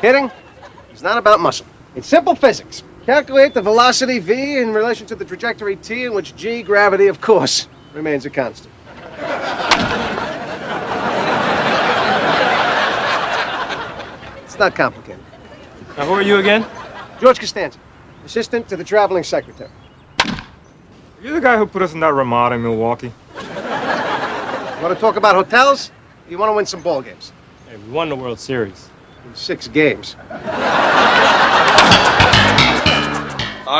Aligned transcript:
Hitting 0.00 0.30
is 0.92 1.02
not 1.02 1.18
about 1.18 1.40
muscle. 1.40 1.66
It's 1.94 2.06
simple 2.06 2.34
physics. 2.34 2.82
Calculate 3.04 3.54
the 3.54 3.62
velocity 3.62 4.18
v 4.18 4.58
in 4.58 4.72
relation 4.72 5.06
to 5.08 5.14
the 5.14 5.24
trajectory 5.24 5.76
t 5.76 6.04
in 6.04 6.14
which 6.14 6.34
g, 6.36 6.62
gravity, 6.62 7.08
of 7.08 7.20
course, 7.20 7.68
remains 7.92 8.24
a 8.24 8.30
constant. 8.30 8.72
it's 14.44 14.58
not 14.58 14.74
complicated. 14.74 15.20
Now, 15.96 16.06
who 16.06 16.12
are 16.12 16.22
you 16.22 16.36
again? 16.36 16.64
George 17.20 17.38
Costanza, 17.38 17.78
assistant 18.24 18.68
to 18.68 18.76
the 18.76 18.84
traveling 18.84 19.24
secretary. 19.24 19.70
You're 21.22 21.34
the 21.34 21.40
guy 21.40 21.58
who 21.58 21.66
put 21.66 21.82
us 21.82 21.92
in 21.92 22.00
that 22.00 22.14
Ramada 22.14 22.54
in 22.54 22.62
Milwaukee. 22.62 23.12
You 23.36 23.42
want 24.82 24.94
to 24.94 25.00
talk 25.00 25.16
about 25.16 25.34
hotels? 25.34 25.90
You 26.28 26.38
want 26.38 26.50
to 26.50 26.54
win 26.54 26.64
some 26.64 26.80
ball 26.80 27.02
games? 27.02 27.32
Hey, 27.70 27.76
we 27.76 27.92
won 27.92 28.08
the 28.08 28.16
World 28.16 28.40
Series. 28.40 28.88
In 29.24 29.36
six 29.36 29.68
games. 29.68 30.16
All 30.28 30.34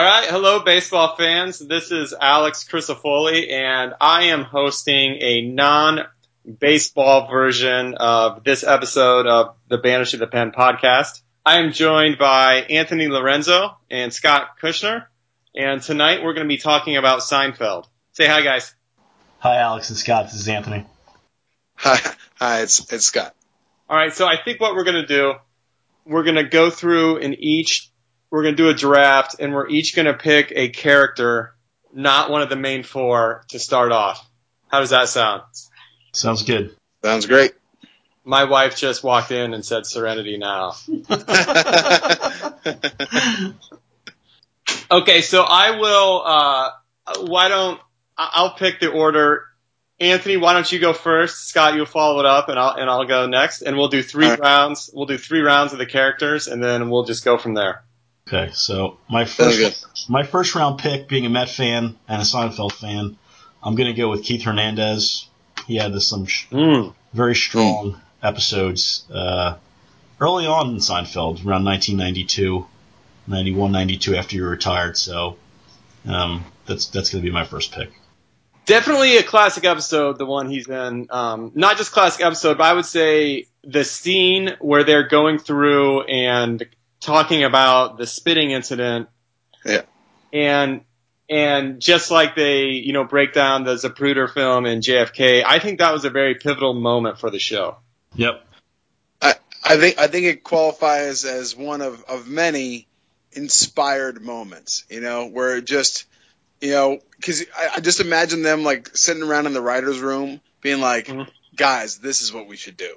right, 0.00 0.26
hello, 0.30 0.60
baseball 0.60 1.16
fans. 1.16 1.58
This 1.58 1.90
is 1.90 2.14
Alex 2.14 2.64
Crisafulli, 2.70 3.50
and 3.50 3.94
I 4.00 4.26
am 4.26 4.44
hosting 4.44 5.18
a 5.20 5.42
non-baseball 5.42 7.28
version 7.32 7.96
of 7.96 8.44
this 8.44 8.62
episode 8.62 9.26
of 9.26 9.56
the 9.66 9.78
Banished 9.78 10.12
to 10.12 10.18
the 10.18 10.28
Pen 10.28 10.52
podcast. 10.52 11.22
I 11.44 11.58
am 11.58 11.72
joined 11.72 12.16
by 12.16 12.60
Anthony 12.70 13.08
Lorenzo 13.08 13.76
and 13.90 14.14
Scott 14.14 14.50
Kushner, 14.62 15.06
and 15.56 15.82
tonight 15.82 16.22
we're 16.22 16.34
going 16.34 16.46
to 16.46 16.54
be 16.54 16.58
talking 16.58 16.96
about 16.96 17.22
Seinfeld. 17.22 17.86
Say 18.12 18.28
hi, 18.28 18.42
guys. 18.42 18.72
Hi, 19.40 19.56
Alex 19.56 19.90
and 19.90 19.98
Scott. 19.98 20.26
This 20.26 20.34
is 20.34 20.46
Anthony. 20.46 20.86
Hi, 21.74 21.98
hi, 22.36 22.60
it's 22.60 22.92
it's 22.92 23.06
Scott. 23.06 23.34
All 23.90 23.96
right, 23.96 24.14
so 24.14 24.24
I 24.24 24.36
think 24.40 24.60
what 24.60 24.76
we're 24.76 24.84
going 24.84 25.04
to 25.04 25.06
do, 25.06 25.34
we're 26.06 26.22
going 26.22 26.36
to 26.36 26.44
go 26.44 26.70
through 26.70 27.16
in 27.16 27.34
each, 27.34 27.90
we're 28.30 28.44
going 28.44 28.54
to 28.54 28.62
do 28.62 28.68
a 28.68 28.74
draft, 28.74 29.34
and 29.40 29.52
we're 29.52 29.68
each 29.68 29.96
going 29.96 30.06
to 30.06 30.14
pick 30.14 30.52
a 30.54 30.68
character, 30.68 31.56
not 31.92 32.30
one 32.30 32.40
of 32.40 32.48
the 32.48 32.54
main 32.54 32.84
four, 32.84 33.44
to 33.48 33.58
start 33.58 33.90
off. 33.90 34.24
How 34.68 34.78
does 34.78 34.90
that 34.90 35.08
sound? 35.08 35.42
Sounds 36.12 36.44
good. 36.44 36.76
Sounds 37.02 37.26
great. 37.26 37.52
My 38.24 38.44
wife 38.44 38.76
just 38.76 39.02
walked 39.02 39.32
in 39.32 39.54
and 39.54 39.64
said 39.64 39.86
Serenity 39.86 40.38
now. 40.38 40.74
Okay, 44.92 45.20
so 45.20 45.42
I 45.42 45.78
will, 45.78 46.22
uh, 46.26 46.70
why 47.20 47.48
don't, 47.48 47.80
I- 48.18 48.30
I'll 48.34 48.54
pick 48.54 48.80
the 48.80 48.90
order. 48.90 49.44
Anthony, 50.00 50.38
why 50.38 50.54
don't 50.54 50.70
you 50.72 50.78
go 50.78 50.92
first? 50.94 51.48
Scott, 51.48 51.74
you'll 51.74 51.84
follow 51.86 52.20
it 52.20 52.26
up 52.26 52.48
and 52.48 52.58
I'll, 52.58 52.74
and 52.74 52.88
I'll 52.88 53.04
go 53.06 53.26
next 53.26 53.60
and 53.62 53.76
we'll 53.76 53.88
do 53.88 54.02
three 54.02 54.24
All 54.24 54.30
right. 54.32 54.40
rounds. 54.40 54.88
We'll 54.94 55.06
do 55.06 55.18
three 55.18 55.40
rounds 55.40 55.72
of 55.72 55.78
the 55.78 55.86
characters 55.86 56.46
and 56.46 56.62
then 56.64 56.88
we'll 56.88 57.04
just 57.04 57.24
go 57.24 57.36
from 57.36 57.54
there. 57.54 57.82
Okay, 58.28 58.50
so 58.52 58.98
my 59.10 59.24
first 59.24 60.08
my 60.08 60.22
first 60.22 60.54
round 60.54 60.78
pick, 60.78 61.08
being 61.08 61.26
a 61.26 61.30
Met 61.30 61.50
fan 61.50 61.96
and 62.08 62.22
a 62.22 62.24
Seinfeld 62.24 62.72
fan, 62.72 63.18
I'm 63.62 63.74
going 63.74 63.88
to 63.88 64.00
go 64.00 64.08
with 64.08 64.22
Keith 64.24 64.42
Hernandez. 64.42 65.26
He 65.66 65.76
had 65.76 65.92
this, 65.92 66.06
some 66.08 66.26
sh- 66.26 66.46
Mm. 66.50 66.94
very 67.12 67.34
strong 67.34 68.00
episodes 68.22 69.04
uh, 69.12 69.56
early 70.20 70.46
on 70.46 70.70
in 70.70 70.76
Seinfeld, 70.76 71.44
around 71.44 71.64
1992, 71.64 72.66
91, 73.26 73.72
92 73.72 74.14
after 74.16 74.36
you 74.36 74.46
retired. 74.46 74.96
So 74.96 75.36
um, 76.06 76.44
that's 76.66 76.86
that's 76.86 77.10
going 77.10 77.22
to 77.24 77.28
be 77.28 77.34
my 77.34 77.44
first 77.44 77.72
pick. 77.72 77.90
Definitely 78.70 79.16
a 79.16 79.24
classic 79.24 79.64
episode, 79.64 80.16
the 80.16 80.26
one 80.26 80.48
he's 80.48 80.68
in. 80.68 81.08
Um, 81.10 81.50
not 81.56 81.76
just 81.76 81.90
classic 81.90 82.24
episode, 82.24 82.56
but 82.56 82.64
I 82.64 82.72
would 82.72 82.84
say 82.86 83.46
the 83.64 83.82
scene 83.82 84.54
where 84.60 84.84
they're 84.84 85.08
going 85.08 85.40
through 85.40 86.02
and 86.02 86.64
talking 87.00 87.42
about 87.42 87.98
the 87.98 88.06
spitting 88.06 88.52
incident. 88.52 89.08
Yeah. 89.64 89.82
And 90.32 90.82
and 91.28 91.80
just 91.80 92.12
like 92.12 92.36
they, 92.36 92.66
you 92.66 92.92
know, 92.92 93.02
break 93.02 93.32
down 93.32 93.64
the 93.64 93.74
Zapruder 93.74 94.32
film 94.32 94.66
and 94.66 94.84
JFK, 94.84 95.42
I 95.44 95.58
think 95.58 95.80
that 95.80 95.92
was 95.92 96.04
a 96.04 96.10
very 96.10 96.36
pivotal 96.36 96.72
moment 96.72 97.18
for 97.18 97.28
the 97.28 97.40
show. 97.40 97.78
Yep. 98.14 98.46
I, 99.20 99.34
I 99.64 99.78
think 99.78 99.98
I 99.98 100.06
think 100.06 100.26
it 100.26 100.44
qualifies 100.44 101.24
as 101.24 101.56
one 101.56 101.80
of, 101.80 102.04
of 102.04 102.28
many 102.28 102.86
inspired 103.32 104.22
moments. 104.22 104.84
You 104.88 105.00
know, 105.00 105.26
where 105.26 105.56
it 105.56 105.64
just 105.64 106.04
you 106.60 106.70
know 106.70 106.98
because 107.16 107.44
I, 107.56 107.70
I 107.76 107.80
just 107.80 108.00
imagine 108.00 108.42
them 108.42 108.62
like 108.62 108.96
sitting 108.96 109.22
around 109.22 109.46
in 109.46 109.52
the 109.52 109.62
writers' 109.62 110.00
room, 110.00 110.40
being 110.60 110.80
like, 110.80 111.06
Mhm. 111.06 111.28
"Guys, 111.56 111.98
this 111.98 112.22
is 112.22 112.32
what 112.32 112.46
we 112.46 112.56
should 112.56 112.76
do. 112.76 112.94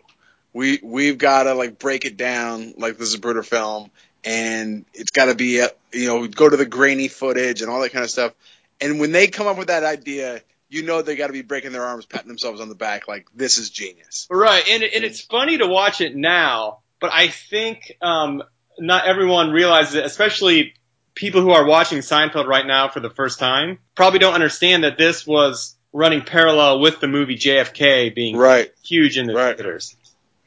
We 0.54 0.80
we've 0.84 1.18
got 1.18 1.44
to 1.44 1.54
like 1.54 1.80
break 1.80 2.06
it 2.06 2.18
down 2.18 2.74
like 2.78 2.98
the 2.98 3.06
Zapruder 3.06 3.46
film, 3.46 3.90
and 4.24 4.86
it's 4.94 5.12
got 5.12 5.26
to 5.26 5.36
be 5.36 5.62
uh, 5.62 5.70
you 5.92 6.08
know 6.08 6.28
go 6.28 6.50
to 6.50 6.58
the 6.58 6.66
grainy 6.66 7.08
footage 7.08 7.62
and 7.62 7.70
all 7.72 7.82
that 7.82 7.92
kind 7.92 8.04
of 8.04 8.12
stuff." 8.12 8.34
And 8.82 9.00
when 9.00 9.12
they 9.12 9.28
come 9.28 9.48
up 9.48 9.58
with 9.58 9.68
that 9.68 9.84
idea, 9.84 10.42
you 10.70 10.84
know 10.84 11.02
they 11.02 11.16
got 11.16 11.28
to 11.28 11.34
be 11.34 11.42
breaking 11.42 11.72
their 11.72 11.86
arms, 11.86 12.06
patting 12.06 12.28
themselves 12.28 12.60
on 12.60 12.70
the 12.70 12.76
back, 12.76 13.08
like 13.08 13.28
this 13.34 13.58
is 13.58 13.70
genius. 13.70 14.28
Right, 14.30 14.64
and 14.70 14.84
and 14.84 15.04
it's 15.04 15.22
funny 15.22 15.58
to 15.58 15.68
watch 15.68 16.02
it 16.02 16.16
now, 16.16 16.80
but 17.00 17.12
I 17.14 17.28
think 17.30 17.94
um, 18.02 18.44
not 18.80 19.06
everyone 19.06 19.52
realizes 19.52 19.96
it, 19.96 20.06
especially 20.06 20.74
people 21.16 21.42
who 21.42 21.52
are 21.52 21.66
watching 21.66 22.00
Seinfeld 22.00 22.48
right 22.48 22.66
now 22.66 22.90
for 22.90 23.00
the 23.00 23.10
first 23.10 23.40
time. 23.40 23.80
Probably 23.96 24.20
don't 24.20 24.34
understand 24.34 24.84
that 24.84 24.98
this 24.98 25.26
was 25.28 25.76
running 25.92 26.22
parallel 26.22 26.80
with 26.80 27.00
the 27.00 27.08
movie 27.08 27.36
JFK 27.38 28.10
being 28.14 28.36
Right. 28.36 28.72
huge 28.84 29.18
in 29.18 29.28
the 29.28 29.36
Right. 29.36 29.56
theaters. 29.56 29.96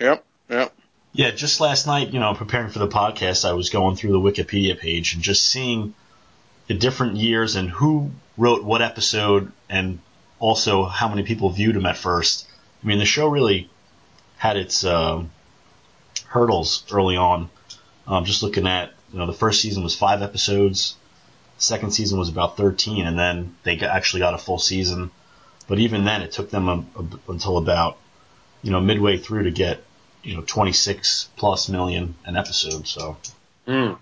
Yep. 0.00 0.24
Yep. 0.50 0.74
Yeah, 1.12 1.30
just 1.30 1.60
last 1.60 1.86
night, 1.86 2.10
you 2.12 2.20
know, 2.20 2.34
preparing 2.34 2.70
for 2.70 2.78
the 2.80 2.88
podcast, 2.88 3.48
I 3.48 3.52
was 3.52 3.70
going 3.70 3.96
through 3.96 4.12
the 4.12 4.20
Wikipedia 4.20 4.76
page 4.78 5.14
and 5.14 5.22
just 5.22 5.46
seeing 5.46 5.94
the 6.66 6.74
different 6.74 7.16
years 7.16 7.54
and 7.56 7.70
who 7.70 8.10
wrote 8.36 8.64
what 8.64 8.82
episode 8.82 9.52
and 9.70 10.00
also 10.40 10.84
how 10.84 11.08
many 11.08 11.22
people 11.22 11.48
viewed 11.50 11.76
them 11.76 11.86
at 11.86 11.96
first. 11.96 12.46
I 12.82 12.86
mean, 12.88 12.98
the 12.98 13.04
show 13.06 13.28
really 13.28 13.70
had 14.36 14.56
its 14.56 14.84
um, 14.84 15.30
hurdles 16.26 16.84
early 16.92 17.16
on. 17.16 17.48
Um, 18.06 18.24
just 18.24 18.42
looking 18.42 18.66
at, 18.66 18.92
you 19.16 19.20
know, 19.22 19.26
the 19.26 19.32
first 19.32 19.62
season 19.62 19.82
was 19.82 19.96
five 19.96 20.20
episodes, 20.20 20.94
second 21.56 21.92
season 21.92 22.18
was 22.18 22.28
about 22.28 22.58
13, 22.58 23.06
and 23.06 23.18
then 23.18 23.56
they 23.62 23.76
got, 23.76 23.88
actually 23.96 24.20
got 24.20 24.34
a 24.34 24.38
full 24.38 24.58
season. 24.58 25.10
But 25.66 25.78
even 25.78 26.04
then, 26.04 26.20
it 26.20 26.32
took 26.32 26.50
them 26.50 26.68
a, 26.68 26.84
a, 27.00 27.32
until 27.32 27.56
about, 27.56 27.96
you 28.62 28.70
know, 28.72 28.80
midway 28.82 29.16
through 29.16 29.44
to 29.44 29.50
get 29.50 29.82
you 30.22 30.36
know 30.36 30.42
26 30.46 31.30
plus 31.36 31.70
million 31.70 32.14
an 32.26 32.36
episode. 32.36 32.86
So 32.86 33.16
Mm. 33.66 33.96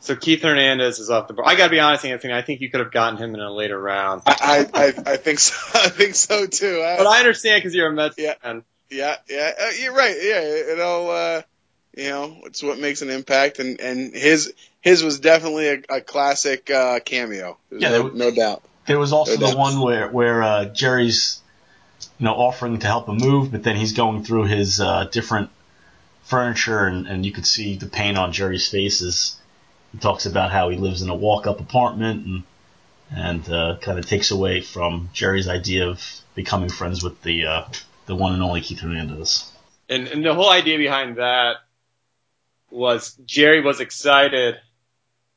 So 0.00 0.16
Keith 0.16 0.40
Hernandez 0.42 0.98
is 0.98 1.10
off 1.10 1.28
the 1.28 1.34
board. 1.34 1.46
I 1.46 1.54
gotta 1.54 1.70
be 1.70 1.78
honest, 1.80 2.04
Anthony. 2.06 2.32
I 2.32 2.40
think 2.42 2.60
you 2.62 2.70
could 2.70 2.80
have 2.80 2.90
gotten 2.92 3.18
him 3.18 3.34
in 3.34 3.40
a 3.40 3.52
later 3.52 3.78
round, 3.78 4.22
I, 4.26 4.66
I, 4.72 4.86
I 5.12 5.16
think 5.18 5.38
so. 5.38 5.54
I 5.78 5.90
think 5.90 6.14
so 6.14 6.46
too. 6.46 6.82
I- 6.82 6.96
but 6.96 7.06
I 7.06 7.18
understand 7.18 7.58
because 7.58 7.74
you're 7.74 7.88
a 7.88 7.92
Mets 7.92 8.16
Yeah. 8.18 8.34
fan. 8.42 8.64
yeah, 8.90 9.16
yeah, 9.28 9.52
uh, 9.60 9.70
you're 9.80 9.92
right. 9.94 10.16
Yeah, 10.20 10.40
it 10.40 10.80
all, 10.80 11.10
uh, 11.10 11.42
you 11.96 12.08
know, 12.08 12.36
it's 12.44 12.62
what 12.62 12.78
makes 12.78 13.02
an 13.02 13.10
impact, 13.10 13.58
and 13.58 13.80
and 13.80 14.14
his 14.14 14.52
his 14.80 15.02
was 15.02 15.20
definitely 15.20 15.68
a, 15.68 15.82
a 15.96 16.00
classic 16.00 16.70
uh, 16.70 17.00
cameo. 17.00 17.58
There's 17.70 17.82
Yeah, 17.82 17.90
no, 17.90 18.08
they- 18.08 18.18
no 18.18 18.30
doubt. 18.30 18.62
there 18.86 18.98
was 18.98 19.12
also 19.12 19.32
No 19.32 19.40
the 19.40 19.46
doubt. 19.48 19.58
one 19.58 19.80
where 19.80 20.08
where 20.08 20.42
uh, 20.42 20.64
Jerry's 20.66 21.40
you 22.18 22.24
know 22.24 22.34
offering 22.34 22.78
to 22.78 22.86
help 22.86 23.08
him 23.08 23.16
move, 23.18 23.52
but 23.52 23.62
then 23.62 23.76
he's 23.76 23.92
going 23.92 24.24
through 24.24 24.44
his 24.44 24.80
uh, 24.80 25.04
different 25.12 25.50
furniture, 26.24 26.86
and, 26.86 27.06
and 27.06 27.26
you 27.26 27.32
could 27.32 27.46
see 27.46 27.76
the 27.76 27.86
pain 27.86 28.16
on 28.16 28.32
Jerry's 28.32 28.68
faces. 28.68 29.36
He 29.92 29.98
talks 29.98 30.24
about 30.26 30.50
how 30.52 30.70
he 30.70 30.76
lives 30.78 31.02
in 31.02 31.10
a 31.10 31.14
walk-up 31.14 31.60
apartment, 31.60 32.26
and 32.26 32.42
and 33.14 33.48
uh, 33.50 33.76
kind 33.82 33.98
of 33.98 34.06
takes 34.06 34.30
away 34.30 34.62
from 34.62 35.10
Jerry's 35.12 35.46
idea 35.48 35.88
of 35.88 36.02
becoming 36.34 36.70
friends 36.70 37.02
with 37.02 37.20
the 37.22 37.44
uh, 37.46 37.64
the 38.06 38.16
one 38.16 38.32
and 38.32 38.42
only 38.42 38.62
Keith 38.62 38.80
Hernandez. 38.80 39.50
And, 39.90 40.08
and 40.08 40.24
the 40.24 40.32
whole 40.32 40.48
idea 40.48 40.78
behind 40.78 41.16
that 41.16 41.56
was 42.72 43.14
Jerry 43.24 43.60
was 43.60 43.80
excited 43.80 44.56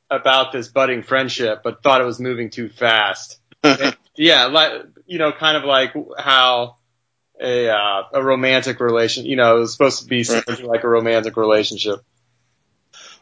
about 0.09 0.51
this 0.51 0.67
budding 0.67 1.03
friendship, 1.03 1.61
but 1.63 1.83
thought 1.83 2.01
it 2.01 2.05
was 2.05 2.19
moving 2.19 2.49
too 2.49 2.69
fast. 2.69 3.39
yeah, 4.15 4.45
like 4.45 4.71
you 5.05 5.17
know, 5.17 5.31
kind 5.31 5.57
of 5.57 5.63
like 5.63 5.93
how 6.17 6.77
a 7.39 7.69
uh, 7.69 8.03
a 8.13 8.23
romantic 8.23 8.79
relation, 8.79 9.25
you 9.25 9.35
know, 9.35 9.57
it 9.57 9.59
was 9.59 9.71
supposed 9.71 10.01
to 10.01 10.05
be 10.05 10.23
something 10.23 10.65
like 10.65 10.83
a 10.83 10.89
romantic 10.89 11.37
relationship. 11.37 12.01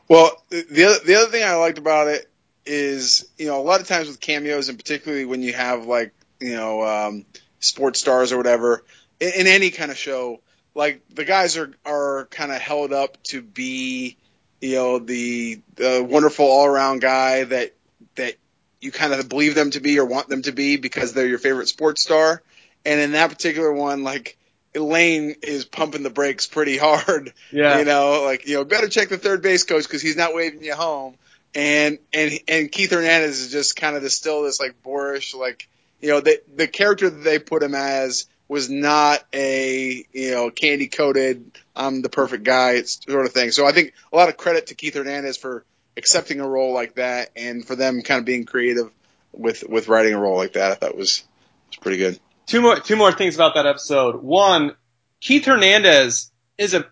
Well, 0.08 0.32
the 0.50 0.86
other, 0.86 1.06
the 1.06 1.16
other 1.16 1.32
thing 1.32 1.44
I 1.44 1.56
liked 1.56 1.78
about 1.78 2.08
it 2.08 2.30
is, 2.66 3.28
you 3.38 3.48
know, 3.48 3.60
a 3.60 3.64
lot 3.64 3.82
of 3.82 3.88
times 3.88 4.08
with 4.08 4.20
cameos, 4.20 4.70
and 4.70 4.78
particularly 4.78 5.26
when 5.26 5.42
you 5.42 5.54
have 5.54 5.86
like, 5.86 6.14
you 6.40 6.56
know, 6.56 6.84
um, 6.84 7.26
sports 7.60 8.00
stars 8.00 8.32
or 8.32 8.38
whatever, 8.38 8.84
in, 9.20 9.32
in 9.34 9.48
any 9.48 9.72
kind 9.72 9.92
of 9.92 9.98
show, 9.98 10.42
like 10.76 11.02
the 11.10 11.26
guys 11.26 11.58
are 11.58 11.72
are 11.86 12.28
kind 12.32 12.52
of 12.52 12.60
held 12.60 12.94
up 12.94 13.22
to 13.24 13.42
be, 13.42 14.18
you 14.62 14.76
know, 14.76 15.00
the 15.00 15.62
the 15.76 16.06
wonderful 16.08 16.46
all 16.46 16.66
around 16.66 17.02
guy 17.02 17.44
that 17.44 17.74
that 18.16 18.36
you 18.82 18.92
kind 18.92 19.14
of 19.14 19.30
believe 19.30 19.56
them 19.56 19.72
to 19.72 19.80
be 19.80 20.00
or 20.00 20.06
want 20.06 20.28
them 20.28 20.42
to 20.44 20.52
be 20.52 20.78
because 20.78 21.14
they're 21.14 21.28
your 21.28 21.40
favorite 21.40 21.68
sports 21.68 22.04
star. 22.04 22.42
And 22.86 23.00
in 23.00 23.14
that 23.14 23.30
particular 23.30 23.72
one, 23.72 24.04
like 24.04 24.38
Elaine 24.76 25.36
is 25.42 25.66
pumping 25.66 26.04
the 26.04 26.10
brakes 26.10 26.48
pretty 26.48 26.78
hard. 26.78 27.34
Yeah. 27.52 27.78
You 27.78 27.86
know, 27.86 28.24
like 28.24 28.48
you 28.48 28.56
know, 28.56 28.66
better 28.66 28.90
check 28.90 29.10
the 29.10 29.18
third 29.18 29.44
base 29.44 29.64
coach 29.64 29.84
because 29.84 30.02
he's 30.02 30.18
not 30.18 30.34
waving 30.34 30.64
you 30.64 30.74
home. 30.74 31.16
And 31.54 32.00
and 32.12 32.40
and 32.48 32.72
Keith 32.72 32.90
Hernandez 32.90 33.40
is 33.40 33.52
just 33.52 33.76
kind 33.76 33.96
of 33.96 34.02
this 34.02 34.16
still 34.16 34.42
this 34.42 34.60
like 34.60 34.82
boorish 34.82 35.36
like 35.36 35.70
you 36.02 36.10
know 36.10 36.20
the 36.20 36.42
the 36.56 36.68
character 36.68 37.12
that 37.12 37.24
they 37.24 37.38
put 37.38 37.62
him 37.62 37.76
as 37.76 38.26
was 38.54 38.70
not 38.70 39.26
a 39.34 40.06
you 40.14 40.32
know 40.32 40.52
candy 40.52 40.88
coated 40.88 41.58
I'm 41.76 42.04
the 42.04 42.10
perfect 42.10 42.44
guy 42.44 42.84
sort 42.84 43.26
of 43.26 43.34
thing. 43.34 43.50
So 43.50 43.66
I 43.66 43.72
think 43.72 43.94
a 44.12 44.16
lot 44.16 44.30
of 44.30 44.38
credit 44.38 44.68
to 44.68 44.76
Keith 44.76 44.94
Hernandez 44.94 45.38
for 45.38 45.66
accepting 45.98 46.40
a 46.40 46.48
role 46.48 46.72
like 46.72 46.96
that 46.96 47.32
and 47.36 47.66
for 47.66 47.76
them 47.76 48.04
kind 48.04 48.20
of 48.20 48.26
being 48.26 48.46
creative 48.46 48.92
with 49.32 49.64
with 49.68 49.88
writing 49.88 50.14
a 50.14 50.20
role 50.20 50.38
like 50.38 50.54
that. 50.54 50.72
I 50.72 50.76
thought 50.76 50.96
was 50.96 51.24
was 51.70 51.78
pretty 51.82 51.98
good. 51.98 52.20
Two 52.46 52.62
more 52.62 52.80
two 52.80 52.96
more 52.96 53.12
things 53.12 53.34
about 53.34 53.56
that 53.56 53.66
episode. 53.66 54.22
One, 54.22 54.76
Keith 55.20 55.46
Hernandez 55.46 56.32
is 56.60 56.76
a 56.76 56.86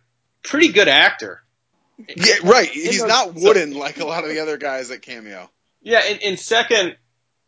pretty 0.43 0.69
good 0.69 0.87
actor. 0.87 1.43
Yeah, 2.15 2.37
right. 2.43 2.67
He's 2.67 3.03
not 3.03 3.35
wooden 3.35 3.75
like 3.75 3.99
a 3.99 4.05
lot 4.05 4.23
of 4.23 4.31
the 4.31 4.39
other 4.39 4.57
guys 4.57 4.89
that 4.89 5.03
cameo. 5.03 5.51
Yeah, 5.83 5.99
and, 5.99 6.23
and 6.23 6.39
second, 6.39 6.95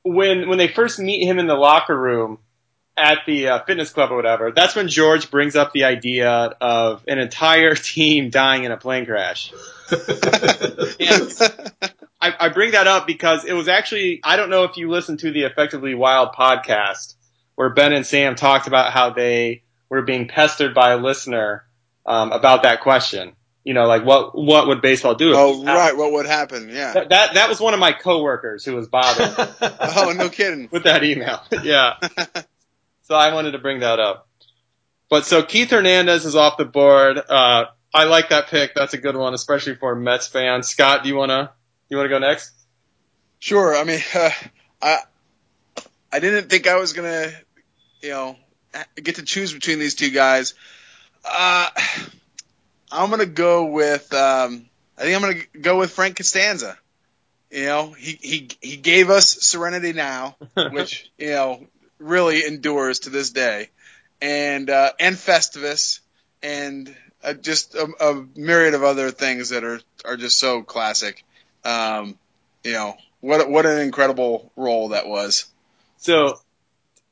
when 0.03 0.47
when 0.47 0.59
they 0.59 0.67
first 0.67 0.99
meet 0.99 1.27
him 1.27 1.39
in 1.39 1.47
the 1.47 1.55
locker 1.55 1.99
room 1.99 2.37
at 2.95 3.19
the 3.25 3.47
uh, 3.47 3.63
fitness 3.65 3.89
club 3.91 4.11
or 4.11 4.15
whatever, 4.15 4.51
that's 4.51 4.75
when 4.75 4.87
George 4.87 5.31
brings 5.31 5.55
up 5.55 5.73
the 5.73 5.85
idea 5.85 6.29
of 6.29 7.03
an 7.07 7.17
entire 7.19 7.75
team 7.75 8.29
dying 8.29 8.63
in 8.63 8.71
a 8.71 8.77
plane 8.77 9.05
crash. 9.05 9.51
And 10.99 11.31
I, 12.21 12.33
I 12.39 12.49
bring 12.49 12.71
that 12.71 12.87
up 12.87 13.05
because 13.05 13.43
it 13.45 13.53
was 13.53 13.67
actually 13.67 14.21
I 14.23 14.37
don't 14.37 14.49
know 14.49 14.63
if 14.63 14.77
you 14.77 14.89
listened 14.89 15.19
to 15.19 15.31
the 15.31 15.43
Effectively 15.43 15.93
Wild 15.93 16.29
podcast 16.33 17.15
where 17.55 17.69
Ben 17.69 17.93
and 17.93 18.05
Sam 18.05 18.35
talked 18.35 18.67
about 18.67 18.93
how 18.93 19.09
they 19.11 19.63
were 19.89 20.01
being 20.01 20.27
pestered 20.27 20.73
by 20.73 20.91
a 20.91 20.97
listener 20.97 21.65
um, 22.05 22.31
about 22.31 22.63
that 22.63 22.81
question. 22.81 23.33
You 23.63 23.73
know, 23.73 23.85
like 23.87 24.03
what 24.05 24.35
what 24.35 24.67
would 24.67 24.81
baseball 24.81 25.15
do? 25.15 25.31
if 25.31 25.37
oh, 25.37 25.63
right. 25.63 25.95
What 25.95 26.11
would 26.13 26.25
happen? 26.25 26.69
Yeah. 26.69 26.93
That, 26.93 27.09
that 27.09 27.33
that 27.35 27.49
was 27.49 27.59
one 27.59 27.73
of 27.73 27.79
my 27.79 27.91
coworkers 27.91 28.65
who 28.65 28.75
was 28.75 28.87
bothered 28.87 29.33
Oh, 29.61 30.13
no 30.15 30.29
kidding. 30.29 30.69
with 30.71 30.83
that 30.83 31.03
email. 31.03 31.41
yeah. 31.63 31.95
So 33.03 33.15
I 33.15 33.33
wanted 33.33 33.51
to 33.51 33.59
bring 33.59 33.81
that 33.81 33.99
up. 33.99 34.27
But 35.09 35.25
so 35.25 35.43
Keith 35.43 35.69
Hernandez 35.69 36.25
is 36.25 36.35
off 36.35 36.57
the 36.57 36.65
board. 36.65 37.17
Uh, 37.17 37.65
I 37.93 38.05
like 38.05 38.29
that 38.29 38.47
pick. 38.47 38.73
That's 38.73 38.93
a 38.93 38.97
good 38.97 39.15
one, 39.15 39.33
especially 39.33 39.75
for 39.75 39.95
Mets 39.95 40.27
fans. 40.27 40.67
Scott, 40.67 41.03
do 41.03 41.09
you 41.09 41.15
wanna 41.15 41.51
you 41.89 41.97
wanna 41.97 42.09
go 42.09 42.19
next? 42.19 42.51
Sure. 43.39 43.75
I 43.75 43.83
mean, 43.83 43.99
uh, 44.15 44.29
I 44.81 44.97
I 46.11 46.19
didn't 46.19 46.49
think 46.49 46.67
I 46.67 46.77
was 46.77 46.93
gonna, 46.93 47.31
you 48.01 48.09
know, 48.09 48.37
get 48.95 49.15
to 49.15 49.23
choose 49.23 49.53
between 49.53 49.79
these 49.79 49.95
two 49.95 50.09
guys. 50.09 50.55
Uh, 51.23 51.69
I'm 52.91 53.09
gonna 53.09 53.25
go 53.25 53.65
with. 53.65 54.11
Um, 54.13 54.65
I 54.97 55.01
think 55.01 55.15
I'm 55.15 55.21
gonna 55.21 55.61
go 55.61 55.77
with 55.77 55.91
Frank 55.91 56.17
Costanza. 56.17 56.77
You 57.51 57.65
know, 57.65 57.91
he 57.91 58.17
he 58.19 58.49
he 58.61 58.77
gave 58.77 59.09
us 59.11 59.29
Serenity 59.29 59.93
Now, 59.93 60.37
which 60.71 61.11
you 61.17 61.31
know 61.31 61.67
really 62.03 62.45
endures 62.45 62.99
to 62.99 63.09
this 63.09 63.31
day, 63.31 63.69
and 64.21 64.69
uh, 64.69 64.91
and 64.99 65.15
Festivus, 65.15 65.99
and 66.41 66.93
uh, 67.23 67.33
just 67.33 67.75
a, 67.75 67.87
a 67.99 68.25
myriad 68.35 68.73
of 68.73 68.83
other 68.83 69.11
things 69.11 69.49
that 69.49 69.63
are 69.63 69.79
are 70.05 70.17
just 70.17 70.37
so 70.37 70.61
classic. 70.61 71.23
Um, 71.63 72.17
you 72.63 72.73
know, 72.73 72.95
what 73.21 73.49
what 73.49 73.65
an 73.65 73.79
incredible 73.79 74.51
role 74.55 74.89
that 74.89 75.07
was. 75.07 75.45
So 75.97 76.39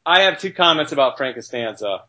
I 0.06 0.24
have 0.24 0.40
two 0.40 0.52
comments 0.52 0.92
about 0.92 1.18
Frank 1.18 1.36
Costanza. 1.36 2.04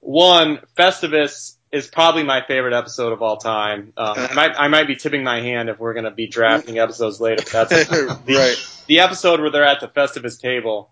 One, 0.00 0.60
Festivus 0.76 1.56
is 1.72 1.88
probably 1.88 2.22
my 2.22 2.42
favorite 2.46 2.74
episode 2.74 3.12
of 3.12 3.20
all 3.20 3.36
time. 3.36 3.92
Um, 3.96 4.14
I 4.16 4.34
might 4.34 4.54
I 4.56 4.68
might 4.68 4.86
be 4.86 4.96
tipping 4.96 5.24
my 5.24 5.40
hand 5.40 5.68
if 5.68 5.78
we're 5.78 5.94
going 5.94 6.04
to 6.04 6.10
be 6.10 6.26
drafting 6.26 6.78
episodes 6.78 7.20
later. 7.20 7.42
but 7.52 7.68
That's 7.68 7.90
right. 8.28 8.56
the 8.86 9.00
episode 9.00 9.40
where 9.40 9.50
they're 9.50 9.64
at 9.64 9.80
the 9.80 9.88
Festivus 9.88 10.40
table 10.40 10.90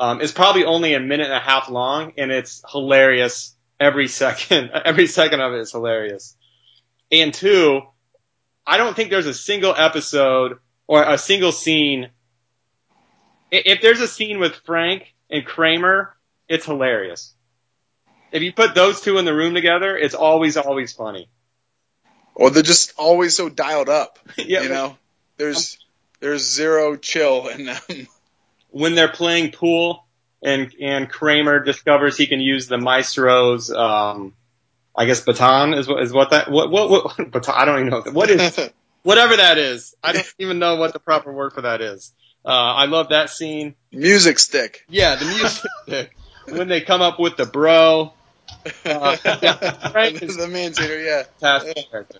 um, 0.00 0.22
is 0.22 0.32
probably 0.32 0.64
only 0.64 0.94
a 0.94 1.00
minute 1.00 1.26
and 1.26 1.34
a 1.34 1.38
half 1.38 1.68
long, 1.68 2.14
and 2.16 2.32
it's 2.32 2.64
hilarious 2.72 3.54
every 3.78 4.08
second. 4.08 4.70
Every 4.84 5.06
second 5.06 5.40
of 5.40 5.52
it 5.52 5.60
is 5.60 5.72
hilarious. 5.72 6.36
And 7.12 7.34
two, 7.34 7.82
I 8.66 8.78
don't 8.78 8.96
think 8.96 9.10
there's 9.10 9.26
a 9.26 9.34
single 9.34 9.74
episode 9.76 10.58
or 10.86 11.02
a 11.02 11.18
single 11.18 11.52
scene. 11.52 12.08
If 13.50 13.82
there's 13.82 14.00
a 14.00 14.08
scene 14.08 14.38
with 14.38 14.54
Frank 14.64 15.14
and 15.28 15.44
Kramer, 15.44 16.16
it's 16.48 16.64
hilarious. 16.64 17.34
If 18.32 18.42
you 18.42 18.52
put 18.52 18.74
those 18.74 19.00
two 19.02 19.18
in 19.18 19.24
the 19.24 19.34
room 19.34 19.54
together, 19.54 19.96
it's 19.96 20.14
always, 20.14 20.56
always 20.56 20.92
funny. 20.92 21.28
Or 22.34 22.50
they're 22.50 22.62
just 22.62 22.94
always 22.96 23.34
so 23.34 23.48
dialed 23.48 23.88
up. 23.88 24.18
yeah, 24.38 24.62
You 24.62 24.68
know, 24.70 24.96
there's 25.36 25.78
there's 26.20 26.50
zero 26.50 26.96
chill 26.96 27.48
in 27.48 27.66
them. 27.66 27.80
when 28.70 28.94
they're 28.94 29.08
playing 29.08 29.52
pool 29.52 30.04
and 30.42 30.72
and 30.80 31.08
Kramer 31.08 31.60
discovers 31.60 32.16
he 32.16 32.26
can 32.26 32.40
use 32.40 32.66
the 32.66 32.78
maestro's 32.78 33.70
um 33.70 34.34
I 34.96 35.06
guess 35.06 35.20
baton 35.20 35.74
is 35.74 35.88
what 35.88 36.02
is 36.02 36.12
what 36.12 36.30
that 36.30 36.50
what 36.50 36.70
what, 36.70 36.90
what 36.90 37.16
baton 37.30 37.54
I 37.56 37.64
don't 37.64 37.86
even 37.86 37.90
know 37.90 38.12
what 38.12 38.30
is 38.30 38.58
whatever 39.02 39.36
that 39.36 39.58
is 39.58 39.94
I 40.02 40.12
don't 40.12 40.34
even 40.38 40.58
know 40.58 40.76
what 40.76 40.92
the 40.92 41.00
proper 41.00 41.32
word 41.32 41.52
for 41.52 41.62
that 41.62 41.80
is. 41.80 42.12
Uh, 42.42 42.48
I 42.48 42.86
love 42.86 43.10
that 43.10 43.28
scene. 43.28 43.74
Music 43.92 44.38
stick. 44.38 44.86
Yeah, 44.88 45.16
the 45.16 45.26
music 45.26 45.70
stick. 45.82 46.16
when 46.48 46.68
they 46.68 46.80
come 46.80 47.02
up 47.02 47.20
with 47.20 47.36
the 47.36 47.44
bro. 47.44 48.14
Uh, 48.84 49.16
yeah, 49.42 49.90
Frank 49.90 50.22
is 50.22 50.36
the 50.36 50.48
man's 50.48 50.80
eater, 50.80 51.02
yeah. 51.02 51.24
fantastic 51.38 51.90
character. 51.90 52.18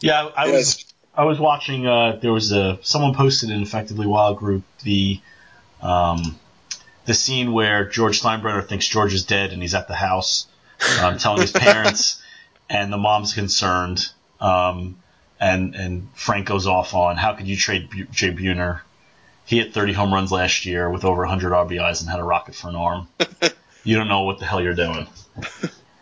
Yeah, 0.00 0.28
I 0.36 0.50
was 0.50 0.78
Yes. 0.78 0.87
I 1.18 1.24
was 1.24 1.40
watching. 1.40 1.84
Uh, 1.84 2.16
there 2.22 2.32
was 2.32 2.52
a 2.52 2.78
someone 2.82 3.12
posted 3.12 3.50
in 3.50 3.60
Effectively 3.60 4.06
Wild 4.06 4.38
group 4.38 4.62
the 4.84 5.20
um, 5.82 6.38
the 7.06 7.14
scene 7.14 7.52
where 7.52 7.88
George 7.88 8.22
Steinbrenner 8.22 8.64
thinks 8.64 8.86
George 8.86 9.12
is 9.12 9.24
dead 9.24 9.52
and 9.52 9.60
he's 9.60 9.74
at 9.74 9.88
the 9.88 9.96
house 9.96 10.46
um, 11.02 11.18
telling 11.18 11.40
his 11.40 11.50
parents, 11.50 12.22
and 12.70 12.92
the 12.92 12.96
mom's 12.96 13.34
concerned. 13.34 14.08
Um, 14.40 14.96
and 15.40 15.74
and 15.74 16.08
Frank 16.14 16.46
goes 16.46 16.68
off 16.68 16.94
on 16.94 17.16
how 17.16 17.34
could 17.34 17.48
you 17.48 17.56
trade 17.56 17.90
Bu- 17.90 18.06
Jay 18.12 18.30
Buhner? 18.30 18.82
He 19.44 19.58
hit 19.58 19.74
30 19.74 19.94
home 19.94 20.14
runs 20.14 20.30
last 20.30 20.66
year 20.66 20.88
with 20.88 21.04
over 21.04 21.22
100 21.22 21.52
RBIs 21.52 22.00
and 22.00 22.10
had 22.10 22.20
a 22.20 22.24
rocket 22.24 22.54
for 22.54 22.68
an 22.68 22.76
arm. 22.76 23.08
you 23.82 23.96
don't 23.96 24.08
know 24.08 24.22
what 24.22 24.38
the 24.38 24.44
hell 24.44 24.62
you're 24.62 24.74
doing. 24.74 25.08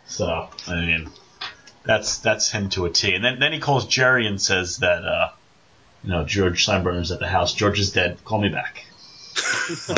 So 0.05 0.49
I 0.67 0.75
mean, 0.75 1.09
that's 1.87 2.19
that's 2.19 2.51
him 2.51 2.69
to 2.69 2.85
a 2.85 2.89
T. 2.91 3.15
And 3.15 3.23
then 3.23 3.39
then 3.39 3.53
he 3.53 3.59
calls 3.59 3.87
Jerry 3.87 4.27
and 4.27 4.39
says 4.41 4.77
that 4.77 5.03
uh, 5.03 5.29
you 6.03 6.11
know 6.11 6.23
George 6.25 6.65
Steinbrenner's 6.65 7.11
at 7.11 7.19
the 7.19 7.27
house. 7.27 7.53
George 7.55 7.79
is 7.79 7.91
dead. 7.91 8.23
Call 8.23 8.39
me 8.39 8.49
back. 8.49 8.85
So, 9.35 9.93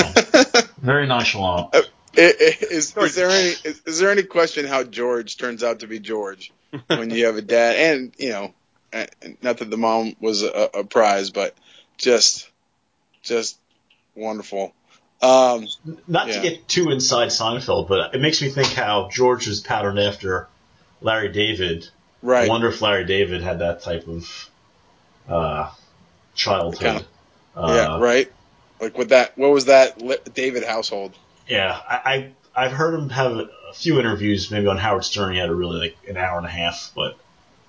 very 0.82 1.08
nonchalant. 1.08 1.70
I- 1.74 1.80
I- 2.18 2.58
Is, 2.72 2.96
is 2.98 3.16
there 3.16 3.30
any 3.30 3.50
is, 3.64 3.82
is 3.86 4.00
there 4.00 4.10
any 4.12 4.24
question 4.24 4.66
how 4.66 4.84
George 4.84 5.38
turns 5.38 5.64
out 5.64 5.80
to 5.82 5.88
be 5.88 6.00
George 6.00 6.52
when 6.88 7.12
you 7.12 7.26
have 7.28 7.38
a 7.38 7.42
dad 7.42 7.76
and 7.78 8.14
you 8.18 8.30
know 8.30 8.54
uh, 8.92 9.06
not 9.42 9.60
that 9.60 9.70
the 9.70 9.78
mom 9.78 10.16
was 10.20 10.44
a, 10.44 10.70
a 10.74 10.84
prize 10.84 11.30
but 11.30 11.56
just 11.98 12.50
just 13.22 13.58
wonderful 14.16 14.74
um 15.22 15.68
Not 16.08 16.28
to 16.30 16.42
get 16.42 16.68
too 16.68 16.90
inside 16.90 17.30
Seinfeld, 17.30 17.88
but 17.88 18.14
it 18.16 18.20
makes 18.20 18.42
me 18.42 18.50
think 18.50 18.68
how 18.74 19.08
George 19.10 19.48
was 19.48 19.62
patterned 19.62 20.00
after 20.00 20.49
Larry 21.02 21.30
David. 21.30 21.88
I 22.22 22.26
right 22.26 22.50
wonder 22.50 22.68
if 22.68 22.82
Larry 22.82 23.06
David 23.06 23.42
had 23.42 23.60
that 23.60 23.82
type 23.82 24.08
of 24.08 24.50
uh, 25.28 25.72
childhood. 26.36 26.80
Kinda. 26.80 27.06
Uh, 27.56 27.74
yeah 27.76 28.00
right 28.00 28.32
like 28.80 28.98
with 28.98 29.10
that 29.10 29.38
what 29.38 29.52
was 29.52 29.66
that 29.66 30.34
David 30.34 30.64
household 30.64 31.14
Yeah, 31.50 31.78
I, 31.90 31.96
I 31.96 32.32
I've 32.66 32.72
heard 32.72 32.94
him 32.94 33.10
have 33.10 33.38
a 33.38 33.50
few 33.74 34.00
interviews. 34.00 34.52
Maybe 34.52 34.68
on 34.68 34.78
Howard 34.78 35.04
Stern, 35.04 35.34
he 35.34 35.40
had 35.40 35.50
a 35.50 35.56
really 35.56 35.80
like 35.80 35.98
an 36.08 36.18
hour 36.18 36.38
and 36.38 36.46
a 36.46 36.50
half. 36.50 36.92
But 36.96 37.18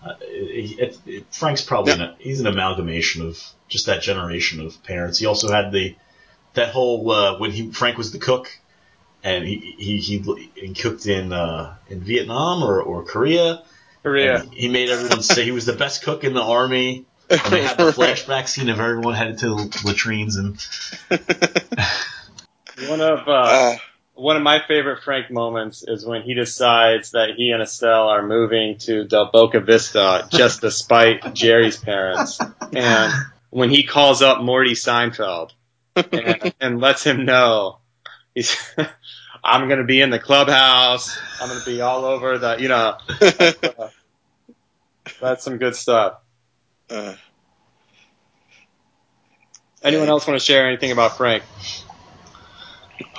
uh, 0.05 0.15
it, 0.21 0.79
it, 0.79 0.99
it, 1.07 1.25
Frank's 1.31 1.63
probably 1.63 1.93
an, 1.93 2.15
he's 2.19 2.41
an 2.41 2.47
amalgamation 2.47 3.27
of 3.27 3.43
just 3.69 3.87
that 3.87 4.03
generation 4.03 4.61
of 4.65 4.83
parents. 4.85 5.19
He 5.19 5.27
also 5.27 5.51
had 5.51 5.73
the 5.73 5.97
that 6.55 6.71
whole 6.71 7.11
uh, 7.11 7.39
when 7.39 7.53
he 7.53 7.71
Frank 7.71 7.97
was 7.97 8.13
the 8.13 8.19
cook, 8.19 8.51
and 9.23 9.47
he 9.47 9.75
he 9.79 9.99
he, 9.99 10.51
he 10.55 10.75
cooked 10.75 11.07
in 11.07 11.33
uh, 11.33 11.77
in 11.89 12.01
Vietnam 12.01 12.63
or, 12.63 12.81
or 12.81 13.05
Korea. 13.05 13.63
Korea. 14.03 14.41
And 14.41 14.53
he 14.53 14.69
made 14.69 14.89
everyone 14.89 15.23
say 15.23 15.45
he 15.45 15.51
was 15.51 15.67
the 15.67 15.75
best 15.75 16.03
cook 16.03 16.25
in 16.25 16.35
the 16.35 16.43
army. 16.43 17.07
And 17.31 17.53
they 17.53 17.63
had 17.63 17.79
the 17.79 17.93
flashback 17.93 18.49
scene 18.49 18.69
of 18.71 18.81
everyone 18.81 19.15
headed 19.15 19.39
to 19.39 19.71
latrines 19.85 20.35
and 20.35 20.59
One 22.89 23.01
of 23.01 23.29
uh, 23.29 23.31
uh, 23.31 23.77
one 24.15 24.37
of 24.37 24.43
my 24.43 24.61
favorite 24.67 25.03
Frank 25.03 25.31
moments 25.31 25.85
is 25.87 26.05
when 26.05 26.23
he 26.23 26.35
decides 26.35 27.13
that 27.13 27.31
he 27.37 27.51
and 27.51 27.63
Estelle 27.63 28.09
are 28.09 28.27
moving 28.27 28.79
to 28.79 29.05
Del 29.05 29.31
Boca 29.33 29.61
Vista 29.61 30.27
just 30.31 30.61
to 30.63 30.71
spite 30.71 31.35
Jerry's 31.35 31.77
parents. 31.77 32.39
And 32.73 33.13
when 33.51 33.71
he 33.71 33.83
calls 33.83 34.23
up 34.23 34.43
Morty 34.43 34.73
Seinfeld 34.73 35.53
and, 35.97 36.55
and 36.61 36.81
lets 36.81 37.05
him 37.05 37.25
know, 37.25 37.80
he's, 38.35 38.57
I'm 39.45 39.69
gonna 39.69 39.85
be 39.85 40.01
in 40.01 40.11
the 40.11 40.19
clubhouse. 40.19 41.19
I'm 41.41 41.49
gonna 41.49 41.65
be 41.65 41.81
all 41.81 42.05
over 42.05 42.39
the, 42.39 42.57
you 42.59 42.69
know, 42.69 42.97
that's 45.21 45.45
some 45.45 45.59
good 45.59 45.75
stuff. 45.75 46.21
Uh, 46.89 47.15
Anyone 49.83 50.09
else 50.09 50.27
want 50.27 50.39
to 50.39 50.45
share 50.45 50.67
anything 50.67 50.93
about 50.93 51.17
Frank? 51.17 51.43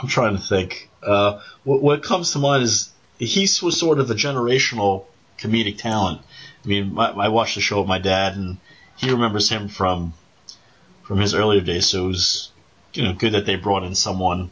I'm 0.01 0.07
trying 0.07 0.37
to 0.37 0.41
think. 0.41 0.89
Uh, 1.01 1.39
what, 1.63 1.81
what 1.81 2.03
comes 2.03 2.33
to 2.33 2.39
mind 2.39 2.63
is 2.63 2.91
he 3.17 3.47
was 3.63 3.79
sort 3.79 3.99
of 3.99 4.11
a 4.11 4.13
generational 4.13 5.05
comedic 5.39 5.79
talent. 5.79 6.21
I 6.63 6.67
mean, 6.67 6.93
my, 6.93 7.09
I 7.09 7.29
watched 7.29 7.55
the 7.55 7.61
show 7.61 7.79
with 7.79 7.87
my 7.87 7.97
dad, 7.97 8.35
and 8.35 8.57
he 8.95 9.09
remembers 9.09 9.49
him 9.49 9.67
from 9.67 10.13
from 11.03 11.19
his 11.19 11.33
earlier 11.33 11.61
days. 11.61 11.87
So 11.87 12.05
it 12.05 12.07
was, 12.07 12.51
you 12.93 13.03
know, 13.03 13.13
good 13.13 13.33
that 13.33 13.47
they 13.47 13.55
brought 13.55 13.83
in 13.83 13.95
someone, 13.95 14.39
you 14.39 14.49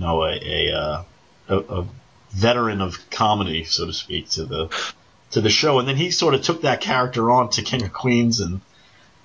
know, 0.00 0.24
a 0.24 0.32
a, 0.32 0.72
uh, 0.72 1.04
a, 1.48 1.58
a 1.58 1.88
veteran 2.30 2.80
of 2.80 2.98
comedy, 3.10 3.64
so 3.64 3.86
to 3.86 3.92
speak, 3.92 4.30
to 4.30 4.44
the 4.44 4.92
to 5.32 5.40
the 5.40 5.50
show. 5.50 5.78
And 5.78 5.88
then 5.88 5.96
he 5.96 6.10
sort 6.10 6.34
of 6.34 6.42
took 6.42 6.62
that 6.62 6.80
character 6.80 7.30
on 7.30 7.50
to 7.50 7.62
King 7.62 7.82
of 7.84 7.92
Queens, 7.92 8.40
and 8.40 8.60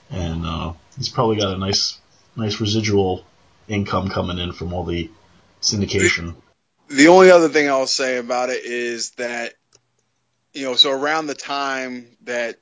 and 0.10 0.46
uh, 0.46 0.74
he's 0.98 1.10
probably 1.10 1.38
got 1.38 1.54
a 1.54 1.58
nice 1.58 1.98
nice 2.36 2.60
residual 2.60 3.26
income 3.68 4.10
coming 4.10 4.38
in 4.38 4.52
from 4.54 4.74
all 4.74 4.84
the 4.84 5.10
syndication. 5.62 6.36
the 6.90 7.08
only 7.08 7.32
other 7.32 7.50
thing 7.50 7.68
I'll 7.70 7.88
say 7.88 8.18
about 8.18 8.50
it 8.50 8.64
is 8.64 9.12
that 9.12 9.54
you 10.54 10.64
know, 10.64 10.76
so 10.76 10.92
around 10.92 11.28
the 11.28 11.36
time 11.36 12.08
that 12.24 12.58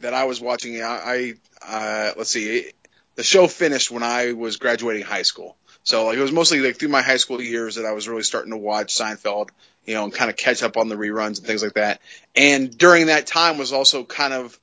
that 0.00 0.14
I 0.14 0.24
was 0.24 0.40
watching 0.40 0.74
it, 0.74 0.82
I, 0.82 1.34
I 1.64 2.08
uh, 2.08 2.12
let's 2.16 2.30
see, 2.30 2.58
it, 2.58 2.74
the 3.14 3.22
show 3.22 3.46
finished 3.46 3.90
when 3.90 4.02
I 4.02 4.32
was 4.32 4.56
graduating 4.56 5.02
high 5.02 5.22
school. 5.22 5.56
So 5.84 6.06
like 6.06 6.18
it 6.18 6.22
was 6.22 6.32
mostly 6.32 6.60
like 6.60 6.78
through 6.78 6.88
my 6.88 7.02
high 7.02 7.16
school 7.16 7.40
years 7.40 7.76
that 7.76 7.84
I 7.84 7.92
was 7.92 8.08
really 8.08 8.22
starting 8.22 8.52
to 8.52 8.58
watch 8.58 8.94
Seinfeld, 8.94 9.50
you 9.84 9.94
know, 9.94 10.04
and 10.04 10.12
kind 10.12 10.30
of 10.30 10.36
catch 10.36 10.62
up 10.62 10.76
on 10.76 10.88
the 10.88 10.94
reruns 10.96 11.38
and 11.38 11.46
things 11.46 11.62
like 11.62 11.74
that. 11.74 12.00
And 12.36 12.76
during 12.76 13.06
that 13.06 13.26
time 13.26 13.58
was 13.58 13.72
also 13.72 14.04
kind 14.04 14.32
of 14.32 14.58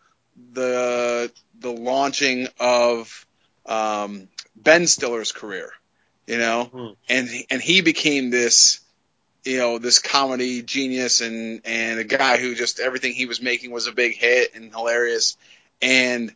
the 0.54 1.32
the 1.60 1.72
launching 1.72 2.48
of 2.60 3.26
um, 3.66 4.30
Ben 4.56 4.88
Stiller's 4.88 5.32
career, 5.32 5.72
you 6.26 6.38
know, 6.38 6.66
Hmm. 6.66 6.88
and 7.10 7.30
and 7.50 7.62
he 7.62 7.82
became 7.82 8.30
this 8.30 8.80
you 9.46 9.58
know 9.58 9.78
this 9.78 10.00
comedy 10.00 10.62
genius 10.62 11.22
and 11.22 11.62
and 11.66 12.00
a 12.00 12.04
guy 12.04 12.38
who 12.38 12.56
just 12.56 12.80
everything 12.80 13.14
he 13.14 13.26
was 13.26 13.42
making 13.42 13.72
was 13.72 13.88
a 13.88 13.92
big 13.92 14.16
hit 14.16 14.54
and 14.54 14.72
hilarious 14.72 15.38
and 15.82 16.34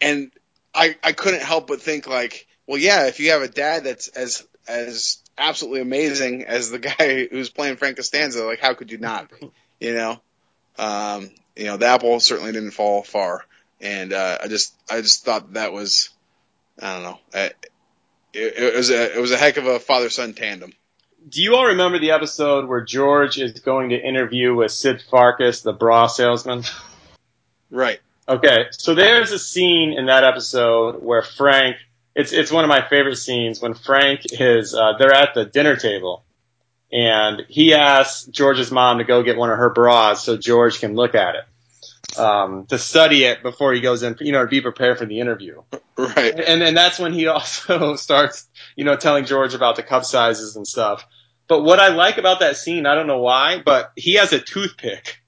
and 0.00 0.30
I 0.74 0.96
I 1.02 1.12
couldn't 1.12 1.42
help 1.42 1.66
but 1.66 1.80
think 1.80 2.06
like 2.06 2.43
well 2.66 2.78
yeah 2.78 3.06
if 3.06 3.20
you 3.20 3.30
have 3.30 3.42
a 3.42 3.48
dad 3.48 3.84
that's 3.84 4.08
as 4.08 4.46
as 4.66 5.18
absolutely 5.36 5.80
amazing 5.80 6.44
as 6.44 6.70
the 6.70 6.78
guy 6.98 7.26
who's 7.26 7.50
playing 7.50 7.76
Frank 7.76 7.96
Costanza 7.96 8.44
like 8.44 8.60
how 8.60 8.74
could 8.74 8.90
you 8.90 8.98
not 8.98 9.30
be 9.30 9.50
you 9.80 9.94
know? 9.94 10.20
Um 10.78 11.30
you 11.56 11.66
know 11.66 11.76
the 11.76 11.86
apple 11.86 12.18
certainly 12.20 12.52
didn't 12.52 12.72
fall 12.72 13.02
far. 13.02 13.44
And 13.80 14.12
uh, 14.12 14.38
I 14.42 14.48
just 14.48 14.74
I 14.90 15.00
just 15.00 15.24
thought 15.24 15.54
that 15.54 15.72
was 15.72 16.10
I 16.80 16.94
don't 16.94 17.02
know 17.02 17.18
it, 17.32 17.56
it, 18.32 18.54
it 18.56 18.76
was 18.76 18.90
a 18.90 19.16
it 19.16 19.20
was 19.20 19.30
a 19.30 19.36
heck 19.36 19.56
of 19.56 19.66
a 19.66 19.78
father 19.78 20.10
son 20.10 20.34
tandem. 20.34 20.72
Do 21.26 21.42
you 21.42 21.56
all 21.56 21.66
remember 21.66 21.98
the 21.98 22.10
episode 22.10 22.68
where 22.68 22.82
George 22.82 23.38
is 23.38 23.60
going 23.60 23.90
to 23.90 23.96
interview 23.96 24.54
with 24.54 24.72
Sid 24.72 25.02
Farkas, 25.10 25.62
the 25.62 25.72
bra 25.72 26.06
salesman? 26.06 26.64
right. 27.70 28.00
Okay, 28.28 28.66
so 28.70 28.94
there's 28.94 29.32
a 29.32 29.38
scene 29.38 29.92
in 29.92 30.06
that 30.06 30.24
episode 30.24 31.02
where 31.02 31.22
Frank, 31.22 31.76
it's 32.14 32.32
it's 32.32 32.52
one 32.52 32.64
of 32.64 32.68
my 32.68 32.86
favorite 32.86 33.16
scenes 33.16 33.60
when 33.60 33.74
Frank 33.74 34.20
is 34.30 34.74
uh, 34.74 34.92
they're 34.98 35.12
at 35.12 35.34
the 35.34 35.44
dinner 35.44 35.76
table, 35.76 36.24
and 36.92 37.42
he 37.48 37.74
asks 37.74 38.24
George's 38.26 38.70
mom 38.70 38.98
to 38.98 39.04
go 39.04 39.22
get 39.22 39.36
one 39.36 39.50
of 39.50 39.58
her 39.58 39.70
bras 39.70 40.24
so 40.24 40.36
George 40.36 40.78
can 40.78 40.94
look 40.94 41.14
at 41.14 41.34
it, 41.34 42.18
um, 42.18 42.66
to 42.66 42.78
study 42.78 43.24
it 43.24 43.42
before 43.42 43.72
he 43.72 43.80
goes 43.80 44.02
in, 44.02 44.16
you 44.20 44.32
know, 44.32 44.42
to 44.42 44.48
be 44.48 44.60
prepared 44.60 44.98
for 44.98 45.06
the 45.06 45.18
interview. 45.20 45.62
right 45.96 46.38
And 46.38 46.62
and 46.62 46.76
that's 46.76 46.98
when 46.98 47.12
he 47.12 47.26
also 47.28 47.96
starts, 47.96 48.48
you 48.76 48.84
know, 48.84 48.96
telling 48.96 49.24
George 49.24 49.54
about 49.54 49.76
the 49.76 49.82
cup 49.82 50.04
sizes 50.04 50.56
and 50.56 50.66
stuff. 50.66 51.04
But 51.48 51.62
what 51.62 51.80
I 51.80 51.88
like 51.88 52.16
about 52.16 52.40
that 52.40 52.56
scene, 52.56 52.86
I 52.86 52.94
don't 52.94 53.06
know 53.06 53.18
why, 53.18 53.60
but 53.62 53.92
he 53.96 54.14
has 54.14 54.32
a 54.32 54.40
toothpick 54.40 55.20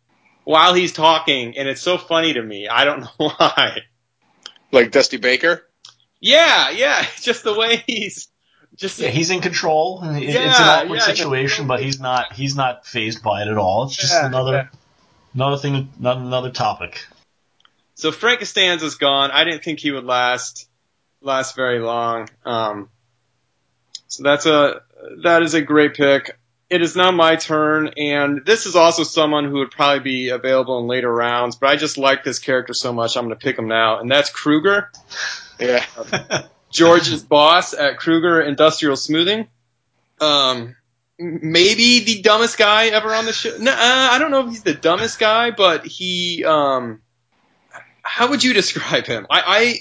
while 0.44 0.72
he's 0.72 0.92
talking, 0.92 1.58
and 1.58 1.68
it's 1.68 1.82
so 1.82 1.98
funny 1.98 2.32
to 2.34 2.42
me. 2.42 2.68
I 2.68 2.84
don't 2.84 3.00
know 3.20 3.28
why. 3.36 3.80
like 4.70 4.92
Dusty 4.92 5.16
Baker 5.16 5.65
Yeah, 6.20 6.70
yeah, 6.70 7.04
just 7.20 7.44
the 7.44 7.54
way 7.54 7.82
he's 7.86 8.28
just 8.76 8.98
Yeah, 8.98 9.08
he's 9.08 9.30
in 9.30 9.40
control. 9.40 10.02
it- 10.04 10.22
it's 10.22 10.58
an 10.60 10.66
awkward 10.68 10.96
yeah, 10.96 11.00
situation, 11.06 11.66
but 11.66 11.82
he's 11.82 12.00
not 12.00 12.32
he's 12.32 12.54
not 12.56 12.86
phased 12.86 13.22
by 13.22 13.42
it 13.42 13.48
at 13.48 13.58
all. 13.58 13.84
It's 13.84 13.96
just 13.96 14.12
Yeah, 14.12 14.26
another 14.26 14.52
yeah. 14.52 14.66
another 15.34 15.56
thing, 15.58 15.90
not 15.98 16.18
another 16.18 16.50
topic. 16.50 17.06
So 17.94 18.12
Frank 18.12 18.40
Costanza's 18.40 18.96
gone. 18.96 19.30
I 19.30 19.44
didn't 19.44 19.64
think 19.64 19.80
he 19.80 19.90
would 19.90 20.04
last 20.04 20.68
last 21.22 21.56
very 21.56 21.78
long. 21.80 22.28
Um, 22.44 22.90
so 24.08 24.22
that's 24.22 24.46
a 24.46 24.82
that 25.22 25.42
is 25.42 25.54
a 25.54 25.62
great 25.62 25.94
pick. 25.94 26.38
It 26.68 26.82
is 26.82 26.96
now 26.96 27.12
my 27.12 27.36
turn, 27.36 27.92
and 27.96 28.44
this 28.44 28.66
is 28.66 28.74
also 28.74 29.04
someone 29.04 29.44
who 29.44 29.60
would 29.60 29.70
probably 29.70 30.00
be 30.00 30.28
available 30.30 30.80
in 30.80 30.88
later 30.88 31.12
rounds. 31.12 31.54
But 31.56 31.70
I 31.70 31.76
just 31.76 31.96
like 31.96 32.24
this 32.24 32.40
character 32.40 32.74
so 32.74 32.92
much, 32.92 33.16
I'm 33.16 33.24
going 33.26 33.38
to 33.38 33.42
pick 33.42 33.56
him 33.56 33.68
now, 33.68 34.00
and 34.00 34.10
that's 34.10 34.30
Kruger, 34.30 34.90
yeah 35.58 35.84
George's 36.70 37.22
boss 37.22 37.74
at 37.74 37.98
Kruger 37.98 38.40
Industrial 38.40 38.96
Smoothing. 38.96 39.48
Um, 40.20 40.76
maybe 41.18 42.00
the 42.00 42.20
dumbest 42.22 42.58
guy 42.58 42.86
ever 42.86 43.14
on 43.14 43.24
the 43.24 43.32
show. 43.32 43.56
No, 43.58 43.70
uh, 43.70 43.76
I 43.78 44.18
don't 44.18 44.30
know 44.30 44.44
if 44.44 44.50
he's 44.50 44.62
the 44.62 44.74
dumbest 44.74 45.18
guy, 45.18 45.50
but 45.50 45.86
he. 45.86 46.44
Um, 46.44 47.00
how 48.02 48.30
would 48.30 48.44
you 48.44 48.52
describe 48.60 49.06
him? 49.06 49.26
I, 49.30 49.80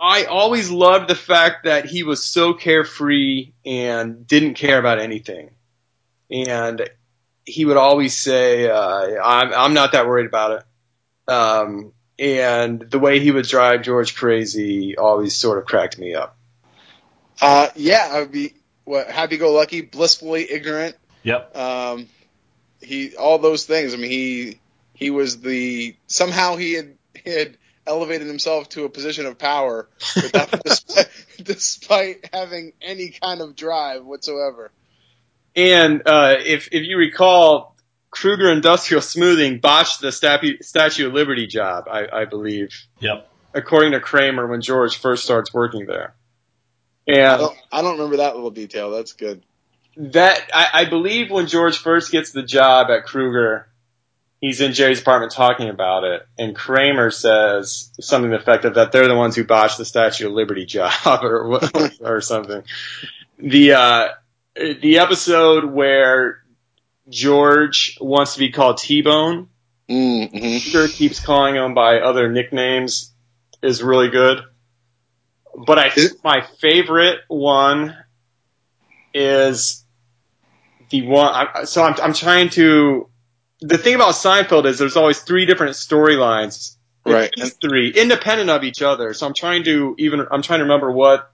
I 0.00 0.22
I 0.22 0.24
always 0.26 0.70
loved 0.70 1.08
the 1.08 1.14
fact 1.14 1.64
that 1.64 1.86
he 1.86 2.02
was 2.02 2.24
so 2.24 2.54
carefree 2.54 3.52
and 3.64 4.26
didn't 4.26 4.54
care 4.54 4.78
about 4.78 4.98
anything, 4.98 5.50
and 6.30 6.88
he 7.44 7.64
would 7.64 7.76
always 7.76 8.16
say, 8.16 8.68
uh, 8.68 9.22
"I'm 9.22 9.52
I'm 9.52 9.74
not 9.74 9.92
that 9.92 10.06
worried 10.06 10.26
about 10.26 10.60
it." 10.60 11.32
Um, 11.32 11.92
and 12.18 12.80
the 12.80 12.98
way 12.98 13.20
he 13.20 13.30
would 13.30 13.46
drive 13.46 13.82
George 13.82 14.14
crazy 14.14 14.96
always 14.96 15.36
sort 15.36 15.58
of 15.58 15.66
cracked 15.66 15.98
me 15.98 16.14
up. 16.14 16.36
Uh, 17.40 17.68
yeah, 17.76 18.08
I 18.10 18.20
would 18.20 18.32
be 18.32 18.54
what 18.84 19.08
happy-go-lucky, 19.08 19.82
blissfully 19.82 20.50
ignorant. 20.50 20.96
Yep. 21.22 21.56
Um, 21.56 22.08
he 22.80 23.16
all 23.16 23.38
those 23.38 23.66
things. 23.66 23.94
I 23.94 23.96
mean, 23.96 24.10
he 24.10 24.60
he 24.94 25.10
was 25.10 25.40
the 25.40 25.96
somehow 26.06 26.56
he 26.56 26.74
had 26.74 26.94
he 27.24 27.30
had 27.30 27.58
elevated 27.86 28.26
himself 28.26 28.68
to 28.70 28.84
a 28.84 28.88
position 28.88 29.26
of 29.26 29.38
power 29.38 29.88
without, 30.16 30.50
despite, 30.64 31.08
despite 31.42 32.28
having 32.32 32.72
any 32.80 33.10
kind 33.10 33.40
of 33.40 33.54
drive 33.54 34.04
whatsoever. 34.04 34.70
And 35.54 36.02
uh, 36.06 36.36
if 36.38 36.68
if 36.72 36.84
you 36.84 36.96
recall, 36.96 37.75
Kruger 38.16 38.50
Industrial 38.50 39.00
Smoothing 39.02 39.58
botched 39.60 40.00
the 40.00 40.10
Statue, 40.10 40.56
Statue 40.62 41.08
of 41.08 41.12
Liberty 41.12 41.46
job, 41.46 41.84
I, 41.90 42.06
I 42.10 42.24
believe, 42.24 42.70
Yep. 43.00 43.28
according 43.54 43.92
to 43.92 44.00
Kramer 44.00 44.46
when 44.46 44.62
George 44.62 44.96
first 44.96 45.22
starts 45.24 45.52
working 45.52 45.84
there. 45.86 46.14
I 47.08 47.12
And 47.12 47.40
don't 47.40 47.56
I 47.70 47.82
don't 47.82 47.92
remember 47.98 48.16
that 48.18 48.34
little 48.34 48.50
detail. 48.50 48.90
That's 48.90 49.12
good. 49.12 49.42
that 49.98 50.40
I, 50.52 50.68
I 50.72 50.84
believe 50.88 51.30
when 51.30 51.46
George 51.46 51.76
first 51.78 52.10
gets 52.10 52.32
the 52.32 52.42
job 52.42 52.88
at 52.90 53.04
Kruger, 53.04 53.68
he's 54.40 54.60
in 54.60 54.72
Jerry's 54.72 55.00
apartment 55.02 55.32
talking 55.32 55.68
about 55.68 56.04
it, 56.04 56.26
and 56.38 56.56
Kramer 56.56 57.10
says 57.10 57.90
something 58.00 58.30
to 58.30 58.36
the 58.38 58.42
effect 58.42 58.64
of 58.64 58.74
that 58.76 58.92
they're 58.92 59.08
the 59.08 59.14
ones 59.14 59.36
who 59.36 59.44
botched 59.44 59.78
the 59.78 59.84
Statue 59.84 60.26
of 60.28 60.32
Liberty 60.32 60.64
job 60.66 60.92
or 61.22 61.60
or 62.00 62.20
something. 62.22 62.62
The 63.38 63.72
uh, 63.74 64.08
the 64.54 64.98
episode 65.00 65.64
where 65.66 66.42
George 67.08 67.98
wants 68.00 68.34
to 68.34 68.38
be 68.38 68.50
called 68.50 68.78
T-Bone, 68.78 69.48
Mm-hmm. 69.88 70.70
Kruger 70.70 70.92
keeps 70.92 71.20
calling 71.20 71.54
him 71.54 71.74
by 71.74 72.00
other 72.00 72.30
nicknames, 72.30 73.12
is 73.62 73.82
really 73.82 74.08
good. 74.08 74.40
But 75.66 75.78
I 75.78 75.90
think 75.90 76.24
my 76.24 76.46
favorite 76.60 77.20
one 77.28 77.96
is 79.14 79.84
the 80.90 81.06
one. 81.06 81.32
I, 81.32 81.64
so 81.64 81.82
I'm 81.82 81.94
I'm 82.02 82.12
trying 82.12 82.50
to. 82.50 83.08
The 83.60 83.78
thing 83.78 83.94
about 83.94 84.14
Seinfeld 84.14 84.66
is 84.66 84.78
there's 84.78 84.96
always 84.96 85.20
three 85.20 85.46
different 85.46 85.76
storylines. 85.76 86.76
Right. 87.06 87.32
Three 87.62 87.90
independent 87.90 88.50
of 88.50 88.64
each 88.64 88.82
other. 88.82 89.14
So 89.14 89.26
I'm 89.26 89.32
trying 89.32 89.64
to 89.64 89.94
even 89.98 90.26
I'm 90.30 90.42
trying 90.42 90.58
to 90.58 90.64
remember 90.64 90.90
what 90.90 91.32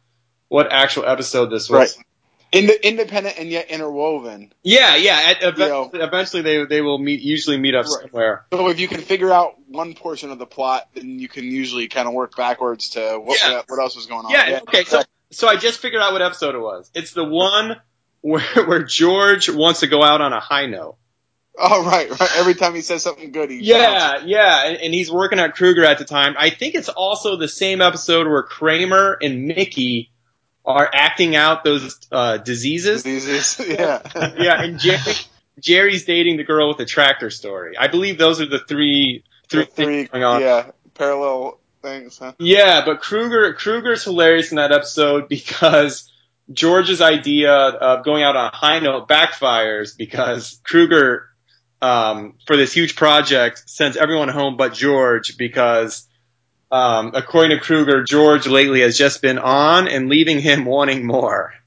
what 0.49 0.71
actual 0.71 1.07
episode 1.07 1.47
this 1.47 1.69
was. 1.69 1.97
Right. 1.97 2.05
Ind- 2.53 2.71
independent 2.83 3.39
and 3.39 3.49
yet 3.49 3.71
interwoven. 3.71 4.53
Yeah, 4.63 4.97
yeah. 4.97 5.21
At, 5.35 5.43
ev- 5.43 5.59
Yeah. 5.59 5.89
Eventually 5.95 6.43
they 6.43 6.65
they 6.67 6.81
will 6.83 6.99
meet 6.99 7.21
usually 7.23 7.57
meet 7.59 7.75
up 7.75 7.87
Right. 7.87 8.03
somewhere. 8.03 8.47
So 8.53 8.69
if 8.69 8.79
you 8.79 8.89
can 8.89 9.01
figure 9.01 9.33
out 9.33 9.55
one 9.69 9.95
portion 9.95 10.31
of 10.31 10.39
the 10.39 10.47
plot, 10.47 10.89
then 10.95 11.19
you 11.19 11.29
can 11.29 11.45
usually 11.45 11.89
kind 11.89 12.07
of 12.07 12.15
work 12.15 12.37
backwards 12.37 12.91
to 12.91 13.19
what 13.19 13.41
Yeah. 13.43 13.57
what, 13.57 13.65
what 13.71 13.81
else 13.81 13.97
was 13.97 14.07
going 14.07 14.27
on. 14.27 14.31
Yeah, 14.33 14.61
okay. 14.69 14.85
So 14.85 15.03
so 15.31 15.49
I 15.49 15.57
just 15.57 15.81
figured 15.81 16.03
out 16.03 16.13
what 16.13 16.21
episode 16.23 16.55
it 16.55 16.61
was. 16.61 16.91
It's 16.95 17.13
the 17.13 17.25
one 17.25 17.81
where, 18.21 18.43
where 18.67 18.83
George 18.83 19.49
wants 19.49 19.81
to 19.81 19.87
go 19.87 20.03
out 20.03 20.21
on 20.21 20.33
a 20.35 20.41
high 20.41 20.67
note. 20.67 20.97
Oh 21.59 21.85
right, 21.85 22.09
right. 22.11 22.31
Every 22.37 22.55
time 22.55 22.75
he 22.75 22.81
says 22.83 23.03
something 23.03 23.33
good, 23.33 23.51
he 23.51 23.59
Yeah, 23.61 24.23
yeah, 24.25 24.67
and, 24.67 24.77
and 24.79 24.95
he's 24.95 25.11
working 25.11 25.39
at 25.39 25.55
Kruger 25.55 25.85
at 25.85 25.99
the 25.99 26.05
time. 26.07 26.35
I 26.39 26.49
think 26.51 26.75
it's 26.75 26.89
also 26.89 27.37
the 27.37 27.49
same 27.49 27.81
episode 27.83 28.27
where 28.27 28.43
Kramer 28.43 29.19
and 29.21 29.45
Mickey 29.47 30.12
are 30.65 30.89
acting 30.93 31.35
out 31.37 31.65
those 31.65 31.99
uh, 32.11 32.39
diseases. 32.39 33.03
Diseases. 33.03 33.67
Yeah. 33.69 34.03
yeah, 34.39 34.63
and 34.63 34.79
Jerry, 34.79 35.15
Jerry's 35.59 36.05
dating 36.05 36.37
the 36.37 36.45
girl 36.45 36.69
with 36.69 36.79
the 36.79 36.85
tractor 36.85 37.31
story. 37.31 37.77
I 37.77 37.89
believe 37.89 38.19
those 38.19 38.41
are 38.41 38.47
the 38.47 38.59
three 38.59 39.25
three, 39.49 39.65
three, 39.65 39.85
things 39.85 40.09
going 40.11 40.25
on. 40.25 40.41
yeah, 40.41 40.71
parallel 40.95 41.59
things. 41.83 42.19
Huh? 42.19 42.33
Yeah, 42.39 42.85
but 42.85 43.01
Kruger 43.01 43.53
Kruger's 43.55 44.05
hilarious 44.05 44.51
in 44.51 44.57
that 44.57 44.73
episode 44.73 45.29
because 45.29 46.11
George's 46.51 47.01
idea 47.01 47.53
of 47.53 48.05
going 48.05 48.23
out 48.23 48.37
on 48.37 48.47
a 48.53 48.57
high 48.57 48.79
note 48.79 49.09
backfires 49.09 49.97
because 49.97 50.61
Kruger 50.65 51.29
um, 51.81 52.35
for 52.47 52.57
this 52.57 52.73
huge 52.73 52.95
project 52.95 53.69
sends 53.69 53.97
everyone 53.97 54.29
home 54.29 54.57
but 54.57 54.73
George 54.73 55.37
because 55.37 56.07
um, 56.73 57.13
according 57.15 57.57
to 57.57 57.63
Kruger, 57.63 58.03
George 58.03 58.47
lately 58.47 58.81
has 58.81 58.97
just 58.97 59.21
been 59.21 59.39
on 59.39 59.87
and 59.87 60.09
leaving 60.09 60.41
him 60.41 60.65
wanting 60.75 61.07
more. 61.07 61.53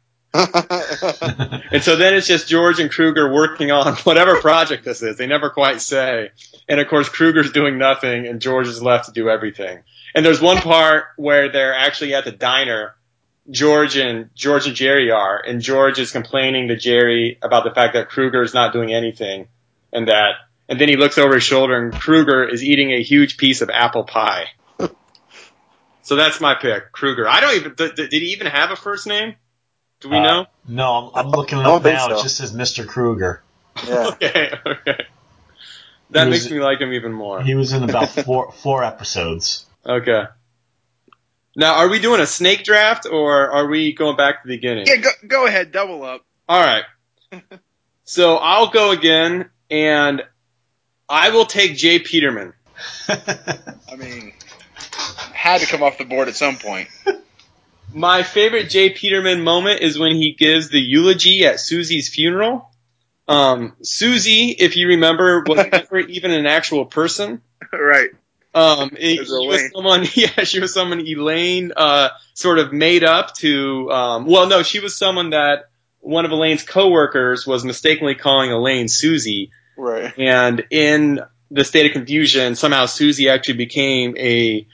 And 1.71 1.83
so 1.83 1.97
then 1.97 2.13
it's 2.13 2.27
just 2.27 2.47
George 2.47 2.79
and 2.79 2.89
Kruger 2.89 3.33
working 3.33 3.71
on 3.71 3.95
whatever 4.03 4.39
project 4.39 4.85
this 4.85 5.01
is. 5.01 5.17
They 5.17 5.27
never 5.27 5.49
quite 5.49 5.81
say. 5.81 6.31
And 6.69 6.79
of 6.79 6.87
course, 6.87 7.09
Kruger's 7.09 7.51
doing 7.51 7.77
nothing 7.77 8.27
and 8.27 8.39
George 8.39 8.67
is 8.67 8.81
left 8.81 9.05
to 9.05 9.11
do 9.11 9.29
everything. 9.29 9.79
And 10.13 10.25
there's 10.25 10.39
one 10.39 10.57
part 10.57 11.05
where 11.17 11.51
they're 11.51 11.73
actually 11.73 12.13
at 12.13 12.23
the 12.23 12.31
diner. 12.31 12.95
George 13.49 13.97
and 13.97 14.29
George 14.35 14.67
and 14.67 14.75
Jerry 14.75 15.11
are, 15.11 15.37
and 15.37 15.61
George 15.61 15.99
is 15.99 16.11
complaining 16.11 16.69
to 16.69 16.77
Jerry 16.77 17.37
about 17.41 17.63
the 17.63 17.71
fact 17.71 17.93
that 17.93 18.09
Kruger 18.09 18.41
is 18.41 18.53
not 18.53 18.73
doing 18.73 18.93
anything, 18.93 19.49
and 19.91 20.07
that, 20.07 20.35
and 20.69 20.79
then 20.79 20.89
he 20.89 20.95
looks 20.95 21.17
over 21.17 21.35
his 21.35 21.43
shoulder 21.43 21.77
and 21.77 21.93
Kruger 21.93 22.43
is 22.47 22.63
eating 22.63 22.91
a 22.91 23.03
huge 23.03 23.37
piece 23.37 23.61
of 23.61 23.69
apple 23.69 24.05
pie. 24.05 24.45
So 26.05 26.15
that's 26.15 26.39
my 26.39 26.55
pick, 26.55 26.91
Kruger. 26.93 27.27
I 27.27 27.41
don't 27.41 27.55
even, 27.55 27.73
did, 27.75 27.95
did 27.95 28.11
he 28.13 28.31
even 28.31 28.47
have 28.47 28.71
a 28.71 28.75
first 28.75 29.05
name? 29.05 29.35
Do 29.99 30.09
we 30.09 30.17
Uh, 30.17 30.21
know? 30.23 30.45
No, 30.67 31.11
I'm, 31.13 31.25
I'm 31.27 31.31
looking 31.31 31.57
it 31.59 31.61
I 31.61 31.65
don't 31.65 31.77
up 31.77 31.83
now. 31.83 32.07
so. 32.07 32.19
It 32.19 32.23
just 32.23 32.37
says 32.37 32.53
Mr. 32.55 32.87
Kruger. 32.87 33.43
yeah. 33.87 34.07
Okay, 34.07 34.51
okay. 34.65 35.05
That 36.11 36.25
He 36.25 36.31
makes 36.31 36.43
was- 36.45 36.51
me 36.53 36.59
like 36.61 36.79
him 36.79 36.93
even 36.93 37.11
more. 37.11 37.41
He 37.43 37.55
was 37.55 37.73
in 37.73 37.83
about 37.83 38.09
four 38.09 38.51
four 38.63 38.83
episodes. 38.83 39.65
Okay. 39.85 40.23
Now, 41.57 41.75
are 41.75 41.87
we 41.89 41.99
doing 41.99 42.19
a 42.21 42.25
snake 42.25 42.63
draft 42.63 43.05
or 43.05 43.49
are 43.51 43.67
we 43.67 43.93
going 43.93 44.17
back 44.17 44.41
to 44.43 44.47
the 44.47 44.55
beginning? 44.57 44.85
Yeah. 44.87 44.97
Go, 44.97 45.09
go 45.27 45.45
ahead. 45.47 45.71
Double 45.71 46.03
up. 46.03 46.21
All 46.47 46.63
right. 46.63 46.83
So 48.07 48.35
I'll 48.37 48.67
go 48.69 48.91
again, 48.91 49.49
and 49.71 50.21
I 51.09 51.31
will 51.31 51.47
take 51.47 51.75
Jay 51.75 51.97
Peterman. 51.97 52.53
I 53.09 53.95
mean, 53.97 54.31
had 55.33 55.61
to 55.61 55.67
come 55.67 55.83
off 55.83 55.97
the 55.97 56.05
board 56.05 56.27
at 56.27 56.35
some 56.35 56.57
point. 56.57 56.89
My 57.93 58.23
favorite 58.23 58.69
Jay 58.69 58.89
Peterman 58.89 59.41
moment 59.41 59.81
is 59.81 59.97
when 59.97 60.15
he 60.15 60.33
gives 60.33 60.69
the 60.69 60.79
eulogy 60.79 61.45
at 61.45 61.59
Susie's 61.59 62.09
funeral. 62.09 62.69
Um, 63.27 63.73
Susie, 63.81 64.49
if 64.49 64.75
you 64.75 64.89
remember, 64.89 65.43
was 65.47 65.65
never 65.71 65.99
even 65.99 66.31
an 66.31 66.45
actual 66.45 66.85
person. 66.85 67.41
right. 67.71 68.09
Um, 68.53 68.91
it, 68.97 69.25
she 69.25 69.47
was 69.47 69.71
someone, 69.73 70.05
yeah, 70.13 70.43
she 70.43 70.59
was 70.59 70.73
someone 70.73 71.05
Elaine, 71.05 71.73
uh, 71.75 72.09
sort 72.33 72.59
of 72.59 72.71
made 72.71 73.03
up 73.03 73.33
to, 73.35 73.91
um, 73.91 74.25
well, 74.25 74.47
no, 74.47 74.63
she 74.63 74.79
was 74.79 74.97
someone 74.97 75.31
that 75.31 75.69
one 75.99 76.23
of 76.23 76.31
Elaine's 76.31 76.63
coworkers 76.63 77.45
was 77.45 77.65
mistakenly 77.65 78.15
calling 78.15 78.51
Elaine 78.51 78.87
Susie. 78.87 79.51
Right. 79.75 80.13
And 80.17 80.63
in 80.69 81.19
the 81.51 81.65
state 81.65 81.85
of 81.87 81.91
confusion, 81.91 82.55
somehow 82.55 82.85
Susie 82.85 83.29
actually 83.29 83.55
became 83.55 84.15
a, 84.17 84.67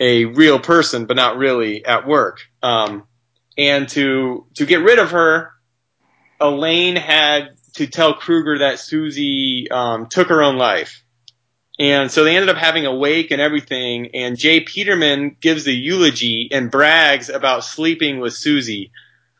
a 0.00 0.24
real 0.24 0.58
person, 0.58 1.06
but 1.06 1.16
not 1.16 1.36
really 1.36 1.84
at 1.84 2.06
work. 2.06 2.40
Um, 2.62 3.06
and 3.56 3.88
to, 3.90 4.46
to 4.54 4.66
get 4.66 4.82
rid 4.82 4.98
of 4.98 5.12
her, 5.12 5.52
Elaine 6.40 6.96
had 6.96 7.50
to 7.74 7.86
tell 7.86 8.14
Kruger 8.14 8.58
that 8.58 8.78
Susie, 8.78 9.70
um, 9.70 10.06
took 10.06 10.28
her 10.28 10.42
own 10.42 10.56
life. 10.56 11.04
And 11.78 12.10
so 12.10 12.22
they 12.22 12.36
ended 12.36 12.50
up 12.50 12.56
having 12.56 12.86
a 12.86 12.94
wake 12.94 13.32
and 13.32 13.40
everything, 13.40 14.10
and 14.14 14.38
Jay 14.38 14.60
Peterman 14.60 15.36
gives 15.40 15.64
the 15.64 15.72
eulogy 15.74 16.48
and 16.52 16.70
brags 16.70 17.30
about 17.30 17.64
sleeping 17.64 18.20
with 18.20 18.32
Susie, 18.32 18.92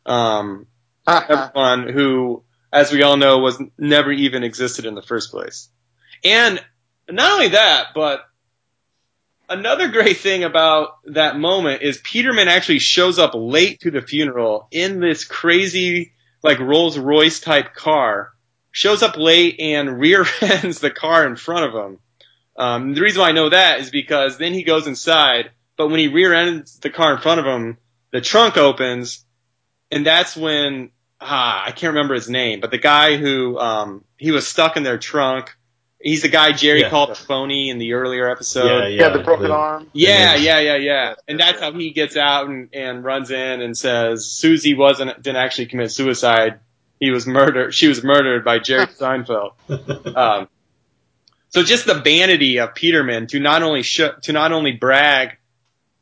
um, 0.05 0.66
everyone 1.07 1.88
who, 1.88 2.42
as 2.72 2.90
we 2.90 3.02
all 3.02 3.16
know, 3.16 3.38
was 3.38 3.62
never 3.78 4.11
even 4.11 4.42
existed 4.42 4.85
in 4.85 4.96
the 4.96 5.02
first 5.02 5.31
place. 5.31 5.68
And 6.24 6.61
not 7.09 7.33
only 7.33 7.48
that, 7.48 7.88
but 7.94 8.24
another 9.48 9.88
great 9.88 10.18
thing 10.18 10.44
about 10.44 10.98
that 11.07 11.37
moment 11.37 11.83
is 11.83 11.98
Peterman 11.98 12.48
actually 12.48 12.78
shows 12.78 13.18
up 13.18 13.33
late 13.35 13.80
to 13.80 13.90
the 13.90 14.02
funeral 14.02 14.68
in 14.70 15.00
this 15.00 15.24
crazy, 15.24 16.12
like 16.42 16.59
Rolls 16.59 16.98
Royce 16.98 17.40
type 17.40 17.74
car, 17.74 18.33
shows 18.70 19.02
up 19.02 19.16
late 19.16 19.57
and 19.61 19.98
rear 20.00 20.26
ends 20.40 20.80
the 20.80 20.90
car 20.90 21.26
in 21.26 21.37
front 21.37 21.64
of 21.64 21.74
him. 21.74 21.98
Um, 22.57 22.94
the 22.94 23.00
reason 23.00 23.20
why 23.20 23.30
I 23.30 23.33
know 23.33 23.48
that 23.50 23.80
is 23.80 23.90
because 23.90 24.38
then 24.38 24.52
he 24.52 24.62
goes 24.62 24.87
inside, 24.87 25.50
but 25.76 25.88
when 25.88 25.98
he 25.98 26.09
rear 26.09 26.33
ends 26.33 26.78
the 26.78 26.90
car 26.90 27.14
in 27.14 27.20
front 27.20 27.40
of 27.40 27.46
him, 27.46 27.78
the 28.12 28.20
trunk 28.20 28.57
opens, 28.57 29.24
and 29.90 30.07
that's 30.07 30.37
when 30.37 30.90
ah, 31.20 31.64
I 31.64 31.72
can't 31.72 31.94
remember 31.94 32.14
his 32.14 32.28
name, 32.28 32.61
but 32.61 32.70
the 32.70 32.78
guy 32.78 33.16
who 33.16 33.59
um, 33.59 34.04
he 34.16 34.30
was 34.30 34.46
stuck 34.46 34.76
in 34.76 34.83
their 34.83 34.98
trunk. 34.98 35.57
He's 36.04 36.20
the 36.20 36.28
guy 36.28 36.52
Jerry 36.52 36.82
Yeah. 36.82 36.90
called 36.90 37.08
a 37.10 37.14
phony 37.14 37.70
in 37.70 37.78
the 37.78 37.94
earlier 37.94 38.30
episode. 38.30 38.66
yeah, 38.66 38.88
Yeah, 38.88 39.00
yeah 39.04 39.08
the 39.08 39.20
broken 39.24 39.50
arm. 39.50 39.88
Yeah, 39.94 40.34
Yeah. 40.34 40.58
yeah, 40.58 40.58
yeah, 40.60 40.76
yeah. 40.76 41.14
And 41.26 41.40
that's 41.40 41.58
how 41.60 41.72
he 41.72 41.92
gets 41.92 42.14
out 42.18 42.46
and, 42.46 42.68
and 42.74 43.02
runs 43.02 43.30
in 43.30 43.62
and 43.62 43.74
says 43.74 44.26
Susie 44.30 44.74
wasn't 44.74 45.16
didn't 45.22 45.38
actually 45.38 45.66
commit 45.66 45.90
suicide. 45.92 46.60
He 47.00 47.10
was 47.10 47.26
murdered. 47.26 47.72
She 47.72 47.88
was 47.88 48.04
murdered 48.04 48.44
by 48.44 48.58
Jerry 48.58 48.86
Seinfeld. 49.00 49.52
Um, 50.14 50.48
so 51.48 51.62
just 51.62 51.86
the 51.86 51.94
vanity 51.94 52.58
of 52.58 52.74
Peterman 52.74 53.26
to 53.28 53.40
not 53.40 53.62
only 53.62 53.82
show, 53.82 54.12
to 54.24 54.32
not 54.32 54.52
only 54.52 54.72
brag, 54.72 55.38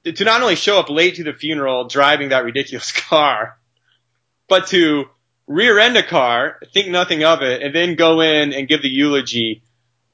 to 0.05 0.25
not 0.25 0.43
only 0.43 0.57
show 0.57 0.81
up 0.81 0.91
late 0.91 1.15
to 1.17 1.23
the 1.25 1.33
funeral 1.33 1.87
driving 1.87 2.31
that 2.31 2.43
ridiculous 2.45 2.91
car, 3.09 3.57
but 4.49 4.67
to 4.69 5.05
rear 5.47 5.79
end 5.79 5.97
a 5.97 6.03
car, 6.03 6.59
think 6.75 6.89
nothing 6.89 7.23
of 7.23 7.43
it, 7.43 7.63
and 7.63 7.73
then 7.73 7.95
go 7.95 8.21
in 8.21 8.53
and 8.53 8.67
give 8.67 8.83
the 8.83 8.89
eulogy 8.89 9.63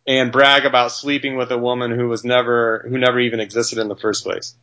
and 0.08 0.32
brag 0.32 0.64
about 0.64 0.90
sleeping 0.90 1.36
with 1.36 1.52
a 1.52 1.58
woman 1.58 1.90
who 1.92 2.08
was 2.08 2.24
never 2.24 2.84
who 2.88 2.98
never 2.98 3.20
even 3.20 3.38
existed 3.38 3.78
in 3.78 3.88
the 3.88 3.96
first 3.96 4.24
place. 4.24 4.56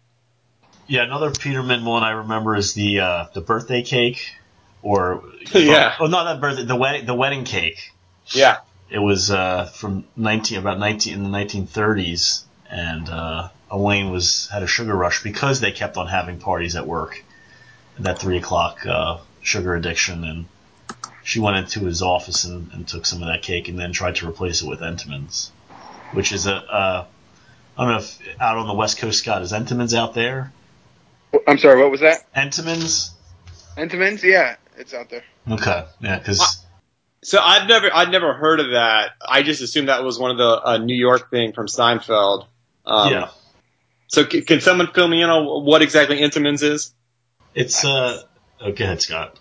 Yeah, 0.88 1.04
another 1.04 1.32
Peterman 1.32 1.86
one 1.86 2.04
I 2.04 2.12
remember 2.12 2.56
is 2.56 2.74
the 2.74 3.00
uh, 3.00 3.26
the 3.34 3.42
birthday 3.42 3.84
cake, 3.84 4.34
or 4.82 5.24
Yeah. 5.54 5.96
oh, 6.00 6.08
not 6.08 6.26
that 6.26 6.42
birthday, 6.42 6.66
the 6.66 6.76
wedding 6.76 7.06
the 7.06 7.14
wedding 7.16 7.46
cake. 7.46 7.94
Yeah. 8.30 8.58
It 8.90 9.00
was 9.00 9.32
uh, 9.32 9.66
from 9.66 10.06
nineteen 10.16 10.58
about 10.58 10.80
nineteen 10.80 11.14
in 11.14 11.24
the 11.24 11.30
nineteen 11.30 11.68
thirties, 11.68 12.44
and 12.70 13.08
uh, 13.08 13.50
Elaine 13.72 14.12
was 14.12 14.50
had 14.52 14.64
a 14.64 14.68
sugar 14.68 14.96
rush 14.96 15.22
because 15.24 15.60
they 15.60 15.72
kept 15.72 15.96
on 15.98 16.08
having 16.08 16.40
parties 16.40 16.76
at 16.76 16.88
work. 16.88 17.24
That 18.00 18.20
three 18.20 18.38
o'clock 18.38 18.86
uh, 18.86 19.20
sugar 19.42 19.76
addiction, 19.76 20.24
and 20.24 20.46
she 21.26 21.40
went 21.40 21.58
into 21.58 21.82
his 21.82 22.02
office 22.02 22.46
and, 22.46 22.72
and 22.72 22.88
took 22.88 23.06
some 23.06 23.22
of 23.22 23.28
that 23.28 23.42
cake, 23.42 23.68
and 23.68 23.78
then 23.78 23.92
tried 23.92 24.16
to 24.18 24.30
replace 24.30 24.62
it 24.62 24.68
with 24.70 24.80
Entenmann's, 24.80 25.52
which 26.14 26.32
is 26.32 26.46
a 26.48 26.56
uh, 26.56 27.06
I 27.78 27.84
don't 27.84 27.92
know 27.94 27.98
if 28.00 28.20
out 28.40 28.58
on 28.58 28.68
the 28.68 28.74
west 28.74 29.00
coast, 29.00 29.20
Scott, 29.20 29.42
is 29.42 29.52
Entenmann's 29.52 29.94
out 29.94 30.14
there? 30.14 30.54
I'm 31.48 31.58
sorry. 31.58 31.82
What 31.82 31.92
was 31.92 32.00
that? 32.02 32.32
Entenmann's. 32.34 33.12
Entenmann's? 33.76 34.24
Yeah, 34.24 34.56
it's 34.78 34.94
out 34.94 35.10
there. 35.10 35.24
Okay, 35.52 35.86
yeah, 36.00 36.18
because 36.20 36.64
So 37.24 37.40
I've 37.42 37.68
never 37.68 37.90
I'd 37.94 38.12
never 38.12 38.34
heard 38.36 38.60
of 38.60 38.68
that. 38.72 39.12
I 39.28 39.42
just 39.42 39.62
assumed 39.62 39.90
that 39.90 40.04
was 40.04 40.20
one 40.20 40.32
of 40.32 40.38
the 40.38 40.62
uh, 40.64 40.78
New 40.78 40.96
York 40.96 41.32
thing 41.32 41.54
from 41.54 41.66
Seinfeld. 41.68 42.46
Um, 42.86 43.12
yeah, 43.12 43.30
So 44.08 44.30
c- 44.30 44.44
can 44.44 44.62
someone 44.62 44.88
fill 44.94 45.08
me 45.08 45.24
in 45.24 45.30
on 45.30 45.66
what 45.66 45.82
exactly 45.82 46.20
Entenmann's 46.20 46.62
is? 46.62 46.94
it's 47.56 47.84
uh. 47.84 48.22
Oh, 48.62 48.72
go 48.72 48.84
ahead, 48.86 49.02
Scott. 49.02 49.40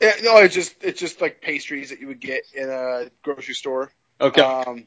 Yeah, 0.00 0.12
no, 0.22 0.36
it's 0.38 0.54
just 0.54 0.74
it's 0.82 1.00
just 1.00 1.20
like 1.20 1.40
pastries 1.40 1.90
that 1.90 2.00
you 2.00 2.08
would 2.08 2.20
get 2.20 2.42
in 2.54 2.68
a 2.68 3.10
grocery 3.22 3.54
store. 3.54 3.90
Okay. 4.20 4.42
Um, 4.42 4.86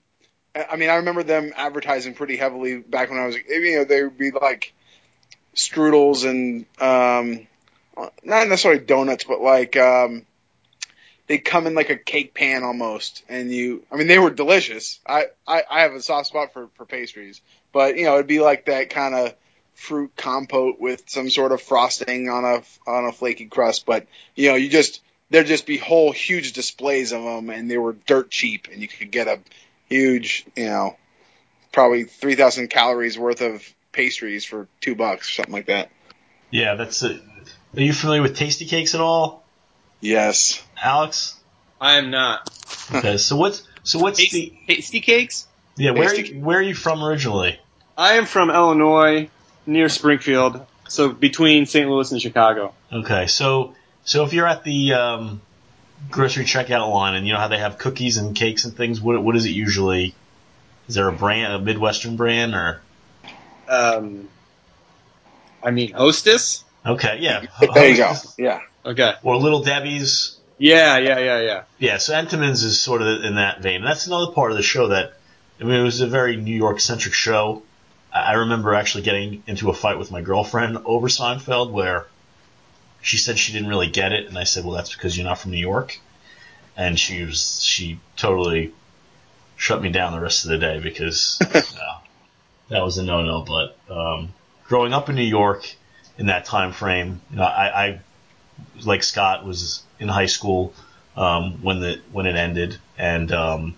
I 0.70 0.76
mean, 0.76 0.90
I 0.90 0.96
remember 0.96 1.24
them 1.24 1.54
advertising 1.56 2.14
pretty 2.14 2.36
heavily 2.36 2.78
back 2.78 3.10
when 3.10 3.20
I 3.20 3.26
was, 3.26 3.36
you 3.36 3.78
know, 3.78 3.84
they 3.84 4.04
would 4.04 4.18
be 4.18 4.32
like 4.32 4.74
strudels 5.56 6.28
and 6.28 6.66
um, 6.82 7.48
not 8.24 8.48
necessarily 8.48 8.84
donuts, 8.84 9.24
but 9.24 9.42
like 9.42 9.76
um, 9.78 10.26
they 11.28 11.38
come 11.38 11.68
in 11.68 11.76
like 11.76 11.90
a 11.90 11.98
cake 11.98 12.34
pan 12.34 12.64
almost, 12.64 13.24
and 13.30 13.52
you, 13.52 13.86
I 13.92 13.98
mean, 13.98 14.08
they 14.08 14.20
were 14.20 14.30
delicious. 14.30 15.00
I 15.06 15.26
I, 15.48 15.64
I 15.70 15.82
have 15.82 15.94
a 15.94 16.02
soft 16.02 16.28
spot 16.28 16.54
for 16.54 16.70
for 16.76 16.86
pastries, 16.86 17.42
but 17.72 17.98
you 17.98 18.06
know, 18.06 18.16
it'd 18.16 18.28
be 18.28 18.40
like 18.40 18.66
that 18.66 18.90
kind 18.90 19.14
of 19.14 19.36
fruit 19.78 20.12
compote 20.18 20.80
with 20.80 21.08
some 21.08 21.30
sort 21.30 21.52
of 21.54 21.62
frosting 21.62 22.30
on 22.30 22.44
a 22.44 22.90
on 22.90 23.06
a 23.06 23.12
flaky 23.12 23.46
crust, 23.46 23.86
but 23.86 24.08
you 24.36 24.50
know, 24.50 24.56
you 24.56 24.70
just 24.70 25.02
there'd 25.30 25.48
just 25.48 25.66
be 25.66 25.78
whole 25.78 26.12
huge 26.12 26.54
displays 26.54 27.14
of 27.14 27.24
them, 27.24 27.50
and 27.50 27.70
they 27.72 27.78
were 27.78 27.94
dirt 27.94 28.30
cheap, 28.30 28.68
and 28.72 28.82
you 28.82 28.88
could 28.88 29.12
get 29.12 29.28
a 29.28 29.40
huge, 29.88 30.46
you 30.56 30.66
know, 30.66 30.98
probably 31.72 32.04
three 32.04 32.36
thousand 32.36 32.70
calories 32.70 33.18
worth 33.18 33.42
of 33.42 33.64
pastries 33.92 34.44
for 34.44 34.68
two 34.82 34.96
bucks, 34.96 35.30
or 35.30 35.34
something 35.34 35.54
like 35.54 35.68
that. 35.68 35.90
Yeah, 36.52 36.76
that's 36.76 37.02
it. 37.04 37.22
Are 37.76 37.82
you 37.82 37.94
familiar 37.94 38.22
with 38.22 38.38
Tastykakes 38.38 38.96
at 38.96 39.02
all, 39.02 39.44
Yes. 40.00 40.64
Alex? 40.82 41.36
I 41.80 41.98
am 41.98 42.10
not. 42.10 42.50
Okay, 42.94 43.18
so 43.18 43.36
what's 43.38 43.64
so 43.84 44.00
what's 44.00 44.18
the 44.18 44.54
Tasty, 44.68 45.02
Tastykakes? 45.02 45.46
yeah 45.78 45.92
where 45.92 46.10
are 46.10 46.16
you, 46.16 46.40
where 46.40 46.58
are 46.58 46.62
you 46.64 46.74
from 46.74 47.04
originally? 47.04 47.60
I 47.98 48.14
am 48.14 48.26
from 48.26 48.50
Illinois, 48.50 49.30
near 49.68 49.90
Springfield, 49.90 50.66
so 50.88 51.10
between 51.10 51.66
St. 51.66 51.88
Louis 51.90 52.12
and 52.12 52.22
Chicago. 52.22 52.74
Okay, 52.92 53.28
so 53.28 53.76
so 54.04 54.24
if 54.24 54.34
you're 54.34 54.48
at 54.48 54.64
the 54.64 54.94
um, 54.94 55.42
grocery 56.10 56.46
checkout 56.46 56.92
line 56.92 57.16
and 57.16 57.28
you 57.28 57.34
know 57.34 57.40
how 57.40 57.50
they 57.50 57.60
have 57.60 57.78
cookies 57.78 58.18
and 58.18 58.36
cakes 58.36 58.66
and 58.66 58.76
things, 58.76 59.00
what 59.02 59.22
what 59.24 59.36
is 59.36 59.46
it 59.46 59.52
usually? 59.52 60.16
Is 60.88 60.96
there 60.96 61.08
a 61.08 61.14
brand, 61.14 61.54
a 61.54 61.60
Midwestern 61.60 62.16
brand, 62.16 62.56
or 62.56 62.82
Um, 63.68 64.30
I 65.62 65.72
mean, 65.72 65.92
Hostess. 65.94 66.64
okay, 66.86 67.18
yeah, 67.20 67.46
There 67.74 67.90
you 67.90 67.98
go. 67.98 68.14
Yeah. 68.38 68.62
Okay. 68.86 69.14
or 69.22 69.36
Little 69.36 69.64
Debbie's. 69.64 70.38
Yeah, 70.60 70.98
yeah, 70.98 71.20
yeah, 71.20 71.42
yeah. 71.42 71.64
Yeah, 71.78 71.98
so 71.98 72.14
Entenmann's 72.14 72.64
is 72.64 72.80
sort 72.80 73.02
of 73.02 73.24
in 73.24 73.36
that 73.36 73.62
vein. 73.62 73.84
That's 73.84 74.08
another 74.08 74.32
part 74.32 74.50
of 74.52 74.58
the 74.58 74.64
show 74.64 74.88
that, 74.88 75.14
I 75.60 75.66
mean, 75.66 75.80
it 75.80 75.84
was 75.84 76.02
a 76.02 76.08
very 76.08 76.36
New 76.38 76.56
York 76.56 76.80
centric 76.80 77.14
show. 77.14 77.62
I 78.14 78.34
remember 78.34 78.74
actually 78.74 79.04
getting 79.04 79.44
into 79.48 79.70
a 79.70 79.74
fight 79.74 79.98
with 79.98 80.12
my 80.12 80.22
girlfriend 80.22 80.78
over 80.86 81.08
Seinfeld 81.08 81.72
where 81.72 82.08
she 83.02 83.18
said 83.18 83.38
she 83.38 83.54
didn't 83.54 83.68
really 83.68 83.90
get 83.90 84.12
it, 84.14 84.28
and 84.28 84.38
I 84.38 84.44
said, 84.44 84.66
well, 84.66 84.76
that's 84.76 84.94
because 84.94 85.18
you're 85.18 85.26
not 85.26 85.40
from 85.40 85.52
New 85.52 85.58
York. 85.58 86.00
And 86.76 87.00
she 87.00 87.24
was, 87.24 87.62
she 87.64 88.00
totally 88.16 88.74
shut 89.56 89.82
me 89.82 89.90
down 89.90 90.14
the 90.14 90.20
rest 90.20 90.46
of 90.46 90.52
the 90.52 90.58
day 90.58 90.80
because 90.80 91.40
uh, 91.54 92.00
that 92.70 92.84
was 92.84 92.98
a 92.98 93.04
no 93.04 93.24
no. 93.24 93.42
But 93.42 93.78
um, 93.90 94.34
growing 94.66 94.94
up 94.94 95.10
in 95.10 95.16
New 95.16 95.24
York 95.24 95.76
in 96.18 96.28
that 96.28 96.46
time 96.46 96.72
frame, 96.72 97.22
you 97.32 97.38
know, 97.38 97.44
I, 97.44 97.86
I 97.86 98.00
like 98.84 99.04
Scott 99.04 99.46
was 99.46 99.84
in 100.00 100.08
high 100.08 100.28
school 100.28 100.74
um, 101.16 101.64
when 101.64 101.80
the 101.80 102.00
when 102.12 102.26
it 102.26 102.36
ended, 102.36 102.78
and 102.98 103.32
um, 103.32 103.76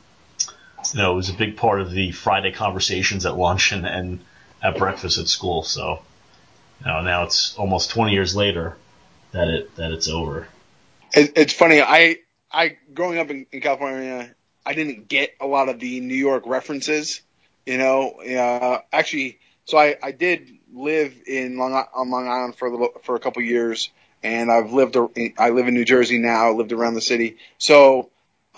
you 0.94 1.02
know 1.02 1.14
it 1.14 1.16
was 1.16 1.30
a 1.30 1.34
big 1.34 1.58
part 1.58 1.82
of 1.82 1.92
the 1.92 2.12
Friday 2.12 2.52
conversations 2.52 3.26
at 3.26 3.38
lunch 3.38 3.72
and, 3.72 3.86
and 3.86 4.20
at 4.62 4.78
breakfast 4.78 5.18
at 5.18 5.28
school. 5.28 5.64
So 5.64 6.02
you 6.82 6.88
know, 6.88 7.02
now 7.02 7.24
it's 7.24 7.56
almost 7.56 7.92
20 7.92 8.14
years 8.14 8.36
later 8.36 8.76
that 9.32 9.48
it 9.48 9.76
that 9.76 9.92
it's 9.92 10.08
over. 10.08 10.48
It, 11.14 11.34
it's 11.36 11.54
funny. 11.54 11.82
I 11.82 12.18
I 12.52 12.78
growing 12.94 13.20
up 13.20 13.30
in, 13.30 13.46
in 13.52 13.62
California, 13.62 14.34
I 14.66 14.74
didn't 14.74 15.08
get 15.08 15.36
a 15.40 15.48
lot 15.48 15.70
of 15.70 15.80
the 15.80 16.00
New 16.00 16.16
York 16.16 16.44
references. 16.46 17.22
You 17.66 17.78
know, 17.78 18.12
uh, 18.22 18.82
actually, 18.92 19.40
so 19.66 19.78
I, 19.78 19.98
I 20.02 20.12
did 20.12 20.50
live 20.74 21.14
in 21.28 21.58
Long 21.58 21.74
on 21.74 22.10
Long 22.10 22.28
Island 22.28 22.56
for 22.56 22.68
a 22.68 22.72
little 22.72 22.94
for 23.04 23.16
a 23.16 23.20
couple 23.20 23.42
years, 23.44 23.90
and 24.24 24.52
I've 24.52 24.72
lived 24.72 24.98
I 25.38 25.50
live 25.50 25.68
in 25.68 25.74
New 25.74 25.86
Jersey 25.86 26.18
now. 26.18 26.48
I 26.48 26.52
Lived 26.52 26.72
around 26.72 26.96
the 26.96 27.02
city, 27.02 27.38
so 27.58 28.10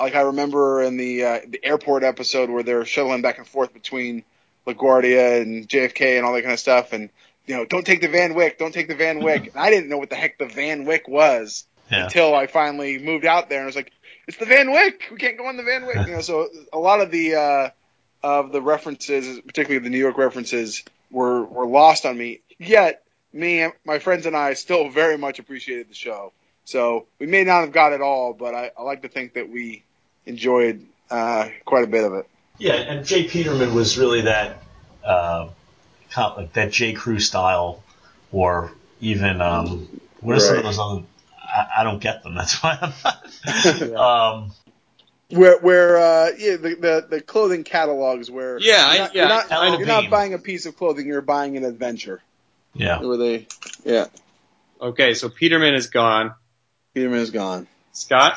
like 0.04 0.16
I 0.16 0.22
remember 0.22 0.82
in 0.84 0.98
the 0.98 1.24
uh, 1.26 1.40
the 1.48 1.64
airport 1.64 2.04
episode 2.04 2.50
where 2.50 2.64
they're 2.64 2.86
shuttling 2.86 3.22
back 3.22 3.38
and 3.38 3.48
forth 3.48 3.74
between 3.74 4.24
LaGuardia 4.68 5.42
and 5.42 5.68
JFK 5.68 6.18
and 6.18 6.26
all 6.26 6.34
that 6.34 6.42
kind 6.42 6.54
of 6.54 6.60
stuff, 6.60 6.94
and 6.94 7.10
you 7.48 7.56
know, 7.56 7.66
don't 7.66 7.86
take 7.86 8.02
the 8.02 8.08
Van 8.08 8.34
Wyck, 8.36 8.58
don't 8.60 8.74
take 8.74 8.88
the 8.88 8.96
Van 8.96 9.20
Wyck. 9.24 9.48
And 9.54 9.64
I 9.64 9.70
didn't 9.70 9.90
know 9.90 9.98
what 9.98 10.10
the 10.10 10.16
heck 10.16 10.38
the 10.38 10.46
Van 10.46 10.86
Wyck 10.86 11.08
was 11.08 11.66
Yeah. 11.90 12.04
until 12.06 12.36
I 12.36 12.48
finally 12.48 13.00
moved 13.00 13.26
out 13.26 13.50
there 13.50 13.58
and 13.60 13.66
I 13.66 13.68
was 13.68 13.76
like, 13.76 13.92
it's 14.28 14.38
the 14.38 14.46
Van 14.46 14.72
Wyck. 14.72 15.10
We 15.12 15.18
can't 15.18 15.38
go 15.38 15.48
on 15.48 15.58
the 15.58 15.64
Van 15.64 15.86
Wyck. 15.86 16.08
You 16.08 16.14
know, 16.14 16.22
so 16.22 16.48
a 16.72 16.78
lot 16.80 17.02
of 17.02 17.10
the 17.12 17.36
uh, 17.36 17.70
of 18.24 18.52
the 18.52 18.62
references, 18.62 19.40
particularly 19.42 19.84
the 19.84 19.90
New 19.90 19.98
York 19.98 20.18
references, 20.18 20.84
were 21.10 21.44
were 21.44 21.66
lost 21.66 22.06
on 22.06 22.18
me. 22.18 22.42
Yet 22.60 23.04
me, 23.34 23.62
and 23.62 23.74
my 23.84 23.98
friends, 24.00 24.26
and 24.28 24.36
I 24.38 24.54
still 24.54 24.90
very 24.90 25.18
much 25.18 25.40
appreciated 25.40 25.90
the 25.90 25.96
show. 25.96 26.32
So 26.66 27.08
we 27.20 27.26
may 27.26 27.44
not 27.44 27.62
have 27.62 27.72
got 27.72 27.92
it 27.94 28.02
all, 28.02 28.34
but 28.34 28.54
I, 28.54 28.72
I 28.78 28.84
like 28.84 29.02
to 29.02 29.10
think 29.10 29.34
that 29.34 29.50
we 29.50 29.84
enjoyed 30.26 30.86
uh, 31.10 31.50
quite 31.66 31.84
a 31.84 31.88
bit 31.88 32.04
of 32.04 32.14
it. 32.14 32.28
Yeah, 32.58 32.74
and 32.74 33.06
Jay 33.06 33.24
Peterman 33.24 33.74
was 33.74 33.98
really 33.98 34.22
that 34.22 34.62
uh, 35.04 35.50
co- 36.12 36.34
like 36.38 36.54
that 36.54 36.72
J 36.72 36.94
Crew 36.94 37.20
style, 37.20 37.84
or 38.32 38.72
even 39.00 39.42
um, 39.42 39.88
what 40.20 40.38
are 40.38 40.40
some 40.40 40.58
of 40.58 40.64
those 40.64 40.78
other? 40.80 41.04
I, 41.44 41.80
I 41.80 41.84
don't 41.84 42.00
get 42.02 42.24
them. 42.24 42.36
That's 42.36 42.62
why 42.62 42.78
I'm. 42.82 43.94
um, 43.96 44.52
Where 45.32 45.58
where 45.60 45.98
uh, 45.98 46.32
yeah, 46.38 46.58
the, 46.58 46.76
the 46.76 47.08
the 47.10 47.22
clothing 47.22 47.64
catalogs 47.64 48.30
where 48.30 48.60
Yeah, 48.60 48.94
you're 48.94 49.02
not, 49.02 49.16
yeah, 49.16 49.22
you're 49.22 49.30
not, 49.30 49.52
I- 49.52 49.78
you're 49.78 49.88
not 49.88 50.10
buying 50.10 50.34
a 50.34 50.40
piece 50.40 50.66
of 50.68 50.78
clothing, 50.78 51.08
you're 51.08 51.22
buying 51.22 51.58
an 51.58 51.64
adventure. 51.66 52.22
yeah. 52.76 53.02
Where 53.02 53.18
they 53.18 53.48
yeah, 53.84 54.06
Okay, 54.80 55.14
so 55.16 55.30
Peterman 55.30 55.74
is 55.74 55.88
gone. 55.88 56.34
Peterman 56.94 57.20
is 57.20 57.32
gone. 57.32 57.68
Scott? 57.94 58.36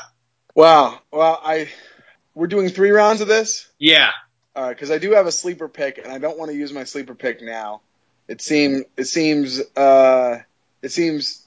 Wow. 0.55 1.01
Well, 1.11 1.41
I 1.43 1.69
we're 2.35 2.47
doing 2.47 2.69
three 2.69 2.91
rounds 2.91 3.21
of 3.21 3.29
this 3.29 3.69
Yeah. 3.79 4.11
All 4.57 4.63
right, 4.63 4.71
because 4.71 4.91
I 4.91 4.99
do 4.99 5.13
have 5.13 5.27
a 5.27 5.33
sleeper 5.33 5.69
pick, 5.69 5.99
and 5.99 6.13
I 6.13 6.19
don't 6.19 6.39
want 6.39 6.53
to 6.53 6.57
use 6.57 6.73
my 6.73 6.85
sleeper 6.85 7.15
pick 7.15 7.43
now. 7.43 7.81
It 8.29 8.41
seem 8.41 8.85
it 8.97 9.05
seems 9.05 9.61
uh, 9.77 10.39
it 10.81 10.93
seems 10.93 11.45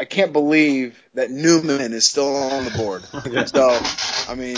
I 0.00 0.06
can't 0.06 0.32
believe 0.32 0.98
that 1.14 1.30
Newman 1.30 1.92
is 1.92 2.08
still 2.08 2.34
on 2.34 2.64
the 2.64 2.70
board. 2.70 3.02
so 3.48 3.78
I 4.28 4.34
mean, 4.34 4.56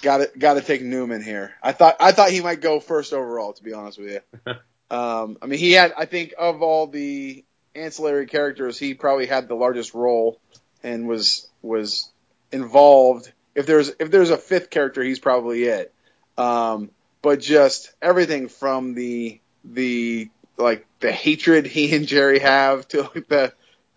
got 0.00 0.18
to 0.18 0.30
got 0.38 0.54
to 0.54 0.60
take 0.60 0.82
Newman 0.82 1.22
here. 1.22 1.54
I 1.60 1.72
thought 1.72 1.96
I 1.98 2.12
thought 2.12 2.30
he 2.30 2.40
might 2.40 2.60
go 2.60 2.78
first 2.78 3.12
overall. 3.12 3.52
To 3.52 3.64
be 3.64 3.72
honest 3.72 3.98
with 3.98 4.12
you, 4.12 4.52
um, 4.96 5.38
I 5.42 5.46
mean 5.46 5.58
he 5.58 5.72
had 5.72 5.92
I 5.96 6.06
think 6.06 6.34
of 6.38 6.62
all 6.62 6.86
the 6.86 7.44
ancillary 7.74 8.26
characters, 8.26 8.78
he 8.78 8.94
probably 8.94 9.26
had 9.26 9.48
the 9.48 9.56
largest 9.56 9.92
role 9.92 10.40
and 10.84 11.08
was 11.08 11.48
was 11.62 12.10
involved. 12.52 13.32
If 13.54 13.66
there's 13.66 13.90
if 13.98 14.10
there's 14.10 14.30
a 14.30 14.36
fifth 14.36 14.70
character, 14.70 15.02
he's 15.02 15.18
probably 15.18 15.64
it. 15.64 15.92
Um, 16.36 16.90
but 17.22 17.40
just 17.40 17.92
everything 18.02 18.48
from 18.48 18.94
the 18.94 19.40
the 19.64 20.28
like 20.56 20.86
the 21.00 21.12
hatred 21.12 21.66
he 21.66 21.94
and 21.94 22.06
Jerry 22.06 22.40
have 22.40 22.86
to 22.88 23.02
like 23.02 23.28
the 23.28 23.52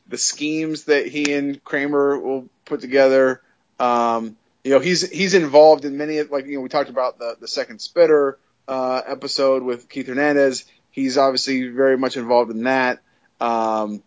the 0.08 0.18
schemes 0.18 0.86
that 0.86 1.08
he 1.08 1.34
and 1.34 1.64
Kramer 1.64 2.18
will 2.20 2.48
put 2.66 2.82
together. 2.82 3.42
Um, 3.80 4.38
you 4.64 4.72
know, 4.72 4.80
he's 4.80 5.10
he's 5.10 5.34
involved 5.34 5.86
in 5.86 5.98
many 5.98 6.18
of 6.20 6.32
like 6.32 6.46
you 6.46 6.56
know 6.56 6.62
we 6.62 6.70
talked 6.70 6.90
about 6.90 7.20
the 7.20 7.38
the 7.40 7.48
second 7.48 7.80
spitter 7.80 8.38
uh, 8.68 9.02
episode 9.06 9.64
with 9.64 9.90
Keith 9.90 10.08
Hernandez. 10.08 10.66
He's 10.92 11.18
obviously 11.18 11.70
very 11.70 11.98
much 11.98 12.18
involved 12.18 12.52
in 12.52 12.64
that. 12.64 13.00
Um, 13.40 14.04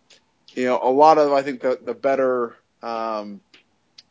you 0.53 0.65
know, 0.65 0.79
a 0.81 0.91
lot 0.91 1.17
of 1.17 1.31
I 1.31 1.41
think 1.41 1.61
the 1.61 1.79
the 1.81 1.93
better 1.93 2.55
um, 2.83 3.41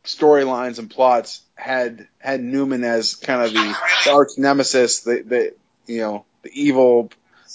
storylines 0.05 0.79
and 0.79 0.91
plots 0.91 1.43
had 1.55 2.07
had 2.19 2.43
Newman 2.43 2.85
as 2.85 3.15
kind 3.15 3.43
of 3.43 3.53
the, 3.53 3.77
the 4.05 4.13
arch 4.13 4.31
nemesis, 4.39 5.01
the, 5.01 5.23
the 5.23 5.55
you 5.87 6.01
know 6.01 6.25
the 6.43 6.51
evil 6.53 7.11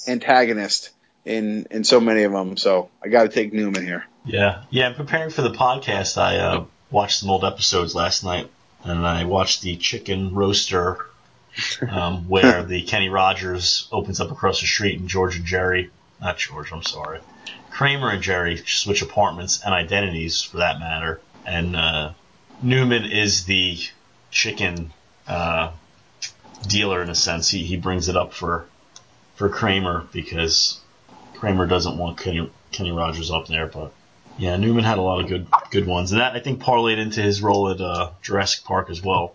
antagonist 0.08 0.92
in 1.26 1.68
in 1.72 1.84
so 1.84 2.00
many 2.00 2.24
of 2.24 2.32
them. 2.32 2.58
So 2.58 2.90
I 3.04 3.10
got 3.10 3.24
to 3.24 3.30
take 3.30 3.54
Newman 3.54 3.86
here. 3.86 4.06
Yeah, 4.26 4.64
yeah. 4.70 4.88
I'm 4.88 4.96
preparing 4.96 5.30
for 5.30 5.42
the 5.42 5.52
podcast, 5.52 6.18
I 6.18 6.38
uh, 6.38 6.66
watched 6.92 7.20
some 7.20 7.30
old 7.30 7.44
episodes 7.44 7.96
last 7.96 8.24
night, 8.24 8.50
and 8.84 9.06
I 9.06 9.26
watched 9.26 9.62
the 9.62 9.76
chicken 9.76 10.34
roaster, 10.34 11.06
um, 11.90 12.24
where 12.30 12.64
the 12.64 12.84
Kenny 12.84 13.10
Rogers 13.10 13.88
opens 13.92 14.20
up 14.20 14.32
across 14.32 14.62
the 14.62 14.68
street, 14.68 15.00
and 15.00 15.10
George 15.10 15.36
and 15.36 15.46
Jerry, 15.46 15.92
not 16.22 16.38
George, 16.38 16.72
I'm 16.72 16.84
sorry, 16.84 17.20
Kramer 17.72 18.10
and 18.10 18.22
Jerry 18.22 18.58
switch 18.58 19.02
apartments 19.02 19.62
and 19.64 19.74
identities, 19.74 20.42
for 20.42 20.58
that 20.58 20.80
matter, 20.80 21.20
and 21.46 21.76
uh, 21.76 22.12
Newman 22.62 23.06
is 23.06 23.46
the 23.46 23.78
chicken 24.32 24.92
uh, 25.28 25.72
dealer 26.68 27.02
in 27.02 27.10
a 27.10 27.16
sense. 27.16 27.50
He 27.50 27.64
he 27.64 27.78
brings 27.78 28.10
it 28.10 28.16
up 28.16 28.34
for 28.34 28.66
for 29.36 29.50
Kramer 29.50 30.08
because 30.12 30.80
Kramer 31.36 31.68
doesn't 31.68 31.98
want 31.98 32.18
Kenny, 32.18 32.52
Kenny 32.72 32.92
Rogers 32.92 33.32
up 33.32 33.48
there, 33.48 33.68
but. 33.68 33.92
Yeah, 34.38 34.58
Newman 34.58 34.84
had 34.84 34.98
a 34.98 35.02
lot 35.02 35.22
of 35.22 35.30
good 35.30 35.48
good 35.72 35.88
ones, 35.88 36.12
and 36.12 36.20
that 36.20 36.36
I 36.36 36.42
think 36.42 36.62
parlayed 36.62 36.98
into 36.98 37.22
his 37.22 37.42
role 37.42 37.70
at 37.70 37.80
uh, 37.80 38.12
Jurassic 38.22 38.66
Park 38.66 38.90
as 38.90 39.02
well. 39.02 39.34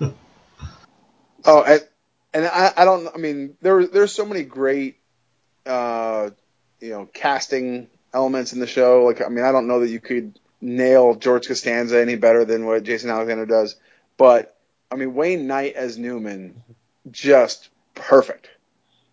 Oh, 1.44 1.62
and, 1.62 1.86
and 2.32 2.46
I, 2.46 2.72
I 2.76 2.84
don't. 2.84 3.08
I 3.14 3.18
mean, 3.18 3.56
there 3.60 3.86
there's 3.86 4.12
so 4.12 4.24
many 4.24 4.44
great, 4.44 4.98
uh, 5.66 6.30
you 6.80 6.90
know, 6.90 7.08
casting 7.12 7.88
elements 8.14 8.52
in 8.52 8.60
the 8.60 8.66
show. 8.66 9.04
Like, 9.04 9.22
I 9.22 9.28
mean, 9.28 9.44
I 9.44 9.52
don't 9.52 9.66
know 9.66 9.80
that 9.80 9.88
you 9.88 10.00
could 10.00 10.38
nail 10.62 11.14
George 11.16 11.48
Costanza 11.48 12.00
any 12.00 12.16
better 12.16 12.46
than 12.46 12.64
what 12.64 12.84
Jason 12.84 13.10
Alexander 13.10 13.44
does, 13.44 13.76
but 14.16 14.56
I 14.90 14.96
mean, 14.96 15.14
Wayne 15.14 15.46
Knight 15.46 15.74
as 15.74 15.98
Newman, 15.98 16.62
just 17.10 17.68
perfect, 17.94 18.48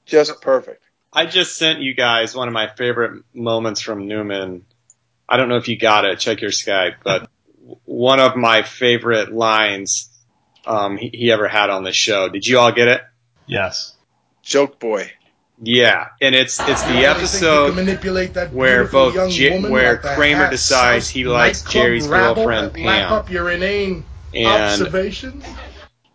just 0.06 0.42
perfect. 0.42 0.84
I 1.12 1.26
just 1.26 1.58
sent 1.58 1.82
you 1.82 1.94
guys 1.96 2.36
one 2.36 2.48
of 2.48 2.54
my 2.54 2.68
favorite 2.68 3.24
moments 3.34 3.82
from 3.82 4.08
Newman. 4.08 4.66
I 5.28 5.38
don't 5.38 5.50
know 5.50 5.58
if 5.58 5.68
you 5.68 5.78
got 5.78 6.06
it. 6.06 6.20
Check 6.20 6.42
your 6.42 6.52
Skype. 6.52 6.98
But 7.04 7.30
one 7.86 8.20
of 8.20 8.36
my 8.36 8.62
favorite 8.62 9.34
lines 9.34 10.10
um, 10.66 10.98
he, 10.98 11.10
he 11.10 11.32
ever 11.32 11.48
had 11.48 11.70
on 11.70 11.84
the 11.84 11.92
show. 11.94 12.30
Did 12.30 12.46
you 12.46 12.60
all 12.60 12.72
get 12.72 12.88
it? 12.88 13.02
Yes. 13.48 13.96
Joke 14.44 14.80
boy. 14.80 15.12
Yeah, 15.62 16.08
and 16.22 16.36
it's 16.36 16.60
it's 16.68 16.84
the 16.84 16.90
really 16.90 17.04
think 17.04 17.04
you 17.04 17.14
can 17.14 17.18
episode 17.18 17.76
manipulate 17.76 18.34
that 18.36 18.54
where 18.54 18.88
both 18.88 19.14
young 19.16 19.30
J- 19.30 19.62
where 19.70 19.94
like 19.94 20.16
Kramer 20.16 20.50
decides 20.50 21.10
he 21.10 21.26
likes 21.26 21.64
Jerry's 21.64 22.08
rabble 22.08 22.36
girlfriend, 22.36 22.74
Pam. 22.74 23.12
up 23.12 23.30
your 23.30 23.50
inane 23.50 24.06
and 24.34 24.82
observations. 24.82 25.46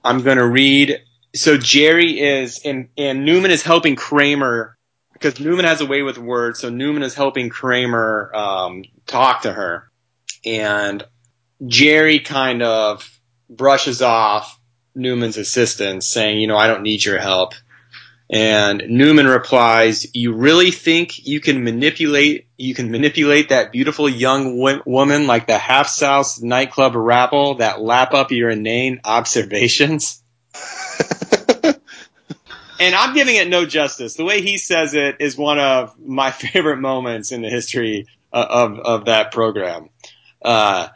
I'm 0.03 0.23
gonna 0.23 0.47
read. 0.47 1.01
So 1.35 1.59
Jerry 1.59 2.21
is 2.21 2.61
and 2.65 2.89
and 2.97 3.27
Newman 3.27 3.51
is 3.51 3.63
helping 3.63 3.97
Kramer 3.97 4.79
because 5.13 5.39
Newman 5.39 5.67
has 5.67 5.83
a 5.83 5.87
way 5.87 6.03
with 6.03 6.17
words. 6.17 6.59
So 6.61 6.71
Newman 6.71 7.03
is 7.03 7.15
helping 7.15 7.51
Kramer 7.51 8.31
um, 8.35 8.85
talk 9.07 9.43
to 9.43 9.53
her, 9.53 9.91
and 10.47 11.05
Jerry 11.67 12.21
kind 12.21 12.63
of 12.63 13.11
brushes 13.51 14.01
off 14.01 14.59
Newman's 14.95 15.37
assistance, 15.37 16.07
saying, 16.07 16.41
"You 16.41 16.47
know, 16.47 16.57
I 16.57 16.67
don't 16.67 16.83
need 16.83 17.05
your 17.05 17.19
help." 17.19 17.53
And 18.31 18.83
Newman 18.89 19.27
replies, 19.27 20.07
"You 20.15 20.33
really 20.33 20.71
think 20.71 21.27
you 21.27 21.41
can 21.41 21.63
manipulate 21.63 22.47
you 22.57 22.75
can 22.75 22.91
manipulate 22.91 23.51
that 23.51 23.71
beautiful 23.73 24.09
young 24.09 24.57
wo- 24.57 24.83
woman 24.87 25.27
like 25.27 25.47
the 25.47 25.59
half 25.59 25.89
South 25.89 26.43
nightclub 26.43 26.95
rabble 26.95 27.57
that 27.57 27.83
lap 27.83 28.15
up 28.15 28.33
your 28.33 28.51
inane 28.51 29.01
observations?" 29.05 30.23
and 32.81 32.95
I'm 32.95 33.15
giving 33.15 33.37
it 33.37 33.49
no 33.49 33.67
justice. 33.67 34.15
The 34.15 34.25
way 34.25 34.41
he 34.41 34.57
says 34.57 34.95
it 34.95 35.17
is 35.21 35.37
one 35.37 35.59
of 35.59 35.99
my 35.99 36.31
favorite 36.33 36.79
moments 36.79 37.31
in 37.33 37.43
the 37.43 37.51
history 37.51 38.07
uh, 38.33 38.47
of 38.49 38.79
of 38.79 39.05
that 39.07 39.33
program. 39.33 39.91
Uh, 40.43 40.89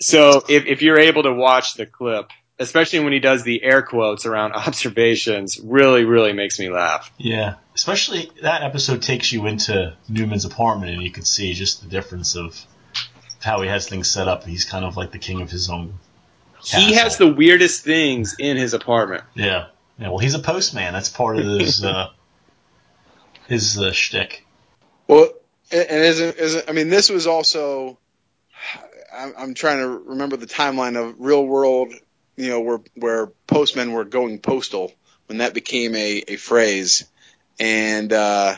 so 0.00 0.42
if 0.48 0.66
if 0.66 0.82
you're 0.82 1.00
able 1.00 1.22
to 1.22 1.32
watch 1.32 1.74
the 1.74 1.86
clip, 1.86 2.30
especially 2.62 3.00
when 3.00 3.12
he 3.12 3.18
does 3.18 3.44
the 3.44 3.62
air 3.62 3.82
quotes 3.82 4.26
around 4.26 4.52
observations, 4.66 5.60
really 5.62 6.04
really 6.04 6.32
makes 6.32 6.58
me 6.58 6.70
laugh. 6.70 7.12
Yeah. 7.18 7.56
Especially 7.74 8.30
that 8.42 8.62
episode 8.62 9.02
takes 9.02 9.32
you 9.32 9.46
into 9.46 9.94
Newman's 10.08 10.44
apartment, 10.44 10.92
and 10.92 11.02
you 11.02 11.10
can 11.10 11.24
see 11.24 11.52
just 11.54 11.82
the 11.82 11.88
difference 11.88 12.36
of 12.36 12.58
how 13.40 13.60
he 13.60 13.68
has 13.68 13.88
things 13.88 14.10
set 14.10 14.28
up. 14.28 14.44
He's 14.44 14.64
kind 14.64 14.84
of 14.84 14.96
like 14.96 15.10
the 15.10 15.18
king 15.18 15.40
of 15.40 15.50
his 15.50 15.68
own. 15.68 15.94
He 16.64 16.94
has 16.94 17.16
the 17.16 17.26
weirdest 17.26 17.82
things 17.82 18.36
in 18.38 18.56
his 18.56 18.72
apartment. 18.72 19.24
Yeah. 19.34 19.66
Yeah. 19.98 20.08
Well, 20.08 20.18
he's 20.18 20.34
a 20.34 20.38
postman. 20.38 20.92
That's 20.92 21.08
part 21.08 21.38
of 21.38 21.44
his 21.44 21.84
uh, 21.84 22.10
his 23.48 23.78
uh, 23.78 23.92
shtick. 23.92 24.46
Well, 25.08 25.30
and 25.70 25.82
and 25.88 26.04
isn't 26.04 26.36
isn't 26.36 26.68
I 26.68 26.72
mean 26.72 26.88
this 26.88 27.10
was 27.10 27.26
also 27.26 27.98
I'm, 29.12 29.34
I'm 29.36 29.54
trying 29.54 29.78
to 29.78 29.88
remember 29.88 30.36
the 30.36 30.46
timeline 30.46 30.96
of 30.96 31.16
real 31.18 31.44
world, 31.44 31.92
you 32.42 32.50
know, 32.50 32.60
where 32.60 32.80
where 32.94 33.26
postmen 33.46 33.92
were 33.92 34.04
going 34.04 34.38
postal 34.38 34.92
when 35.26 35.38
that 35.38 35.54
became 35.54 35.94
a, 35.94 36.24
a 36.28 36.36
phrase, 36.36 37.04
and 37.60 38.12
uh, 38.12 38.56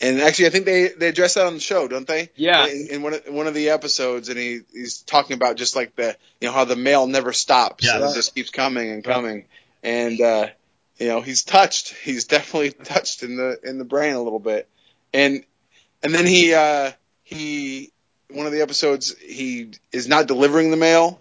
and 0.00 0.20
actually 0.20 0.46
I 0.46 0.50
think 0.50 0.64
they 0.64 0.88
they 0.88 1.08
address 1.08 1.34
that 1.34 1.46
on 1.46 1.54
the 1.54 1.60
show, 1.60 1.88
don't 1.88 2.06
they? 2.06 2.30
Yeah. 2.36 2.66
In, 2.66 2.88
in 2.90 3.02
one 3.02 3.14
of, 3.14 3.22
one 3.28 3.46
of 3.46 3.54
the 3.54 3.70
episodes, 3.70 4.28
and 4.28 4.38
he 4.38 4.60
he's 4.72 4.98
talking 5.02 5.34
about 5.34 5.56
just 5.56 5.76
like 5.76 5.94
the 5.96 6.16
you 6.40 6.48
know 6.48 6.54
how 6.54 6.64
the 6.64 6.76
mail 6.76 7.06
never 7.06 7.32
stops, 7.32 7.84
Yeah. 7.84 8.10
it 8.10 8.14
just 8.14 8.34
keeps 8.34 8.50
coming 8.50 8.90
and 8.90 9.04
coming, 9.04 9.46
and 9.82 10.20
uh, 10.20 10.48
you 10.98 11.08
know 11.08 11.20
he's 11.20 11.44
touched, 11.44 11.94
he's 11.94 12.24
definitely 12.24 12.70
touched 12.84 13.22
in 13.22 13.36
the 13.36 13.58
in 13.62 13.78
the 13.78 13.84
brain 13.84 14.14
a 14.14 14.22
little 14.22 14.40
bit, 14.40 14.68
and 15.12 15.44
and 16.02 16.14
then 16.14 16.26
he 16.26 16.54
uh, 16.54 16.92
he 17.22 17.92
one 18.30 18.46
of 18.46 18.52
the 18.52 18.62
episodes 18.62 19.16
he 19.18 19.70
is 19.92 20.08
not 20.08 20.26
delivering 20.26 20.70
the 20.70 20.76
mail, 20.76 21.20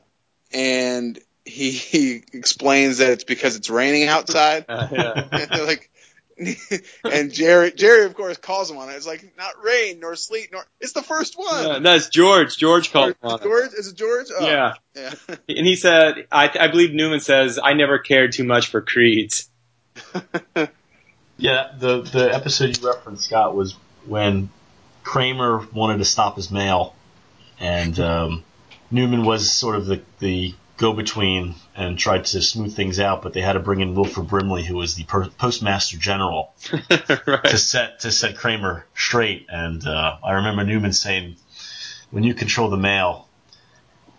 and 0.51 1.19
he 1.45 1.71
he 1.71 2.23
explains 2.33 2.97
that 2.97 3.11
it's 3.11 3.23
because 3.23 3.55
it's 3.55 3.69
raining 3.69 4.07
outside. 4.07 4.65
Uh, 4.69 4.87
yeah. 4.91 5.27
and 5.51 5.65
like, 5.67 5.89
and 7.03 7.31
Jerry 7.31 7.71
Jerry 7.71 8.05
of 8.05 8.13
course 8.13 8.37
calls 8.37 8.69
him 8.69 8.77
on 8.77 8.89
it. 8.89 8.93
It's 8.93 9.07
like 9.07 9.37
not 9.37 9.63
rain 9.63 9.99
nor 10.01 10.15
sleet 10.15 10.49
nor 10.51 10.65
it's 10.81 10.91
the 10.93 11.01
first 11.03 11.37
one. 11.37 11.65
Yeah, 11.65 11.79
that's 11.79 12.09
George. 12.09 12.57
George 12.57 12.91
called 12.91 13.09
him 13.11 13.15
on 13.23 13.39
it. 13.39 13.43
George 13.43 13.71
is 13.73 13.87
it 13.87 13.95
George? 13.95 14.27
Oh, 14.37 14.45
Yeah, 14.45 14.73
yeah. 14.95 15.13
and 15.29 15.65
he 15.65 15.75
said, 15.77 16.27
I, 16.31 16.51
I 16.59 16.67
believe 16.67 16.93
Newman 16.93 17.21
says, 17.21 17.57
I 17.63 17.73
never 17.73 17.99
cared 17.99 18.33
too 18.33 18.43
much 18.43 18.67
for 18.67 18.81
creeds. 18.81 19.49
Yeah, 21.37 21.71
the 21.77 22.01
the 22.01 22.33
episode 22.33 22.77
you 22.77 22.87
referenced, 22.87 23.25
Scott, 23.25 23.55
was 23.55 23.75
when 24.05 24.49
Kramer 25.03 25.65
wanted 25.73 25.97
to 25.97 26.05
stop 26.05 26.37
his 26.37 26.49
mail, 26.49 26.95
and 27.59 27.99
um, 27.99 28.43
Newman 28.89 29.25
was 29.25 29.51
sort 29.51 29.75
of 29.75 29.85
the 29.85 30.01
the 30.19 30.53
go 30.77 30.93
between 30.93 31.55
and 31.75 31.97
tried 31.97 32.25
to 32.25 32.41
smooth 32.41 32.75
things 32.75 32.99
out, 32.99 33.21
but 33.21 33.33
they 33.33 33.41
had 33.41 33.53
to 33.53 33.59
bring 33.59 33.81
in 33.81 33.95
Wilford 33.95 34.27
Brimley, 34.27 34.63
who 34.63 34.75
was 34.75 34.95
the 34.95 35.03
per- 35.05 35.29
postmaster 35.29 35.97
general, 35.97 36.53
to 36.89 37.57
set 37.57 38.01
to 38.01 38.11
set 38.11 38.37
Kramer 38.37 38.85
straight. 38.95 39.45
And 39.49 39.85
uh, 39.87 40.17
I 40.23 40.33
remember 40.33 40.63
Newman 40.63 40.93
saying, 40.93 41.37
"When 42.11 42.23
you 42.23 42.33
control 42.33 42.69
the 42.69 42.77
mail, 42.77 43.27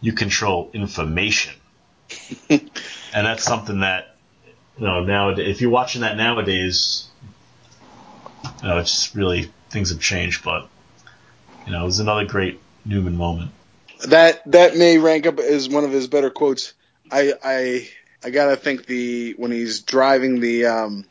you 0.00 0.12
control 0.12 0.70
information," 0.72 1.54
and 2.50 2.60
that's 3.12 3.44
something 3.44 3.80
that 3.80 4.16
you 4.78 4.86
know 4.86 5.04
nowadays. 5.04 5.48
If 5.48 5.60
you're 5.60 5.70
watching 5.70 6.02
that 6.02 6.16
nowadays, 6.16 7.08
you 8.62 8.68
know 8.68 8.78
it's 8.78 9.14
really 9.14 9.50
things 9.70 9.90
have 9.90 10.00
changed. 10.00 10.42
But 10.42 10.68
you 11.66 11.72
know, 11.72 11.82
it 11.82 11.86
was 11.86 12.00
another 12.00 12.24
great 12.24 12.60
Newman 12.84 13.16
moment. 13.16 13.50
That 14.04 14.42
that 14.52 14.76
may 14.76 14.98
rank 14.98 15.26
up 15.26 15.38
as 15.38 15.68
one 15.68 15.84
of 15.84 15.90
his 15.90 16.06
better 16.06 16.30
quotes. 16.30 16.74
I 17.10 17.32
I 17.42 17.88
I 18.22 18.30
gotta 18.30 18.56
think 18.56 18.86
the 18.86 19.34
when 19.36 19.50
he's 19.50 19.80
driving 19.80 20.40
the 20.40 20.66
um 20.66 21.04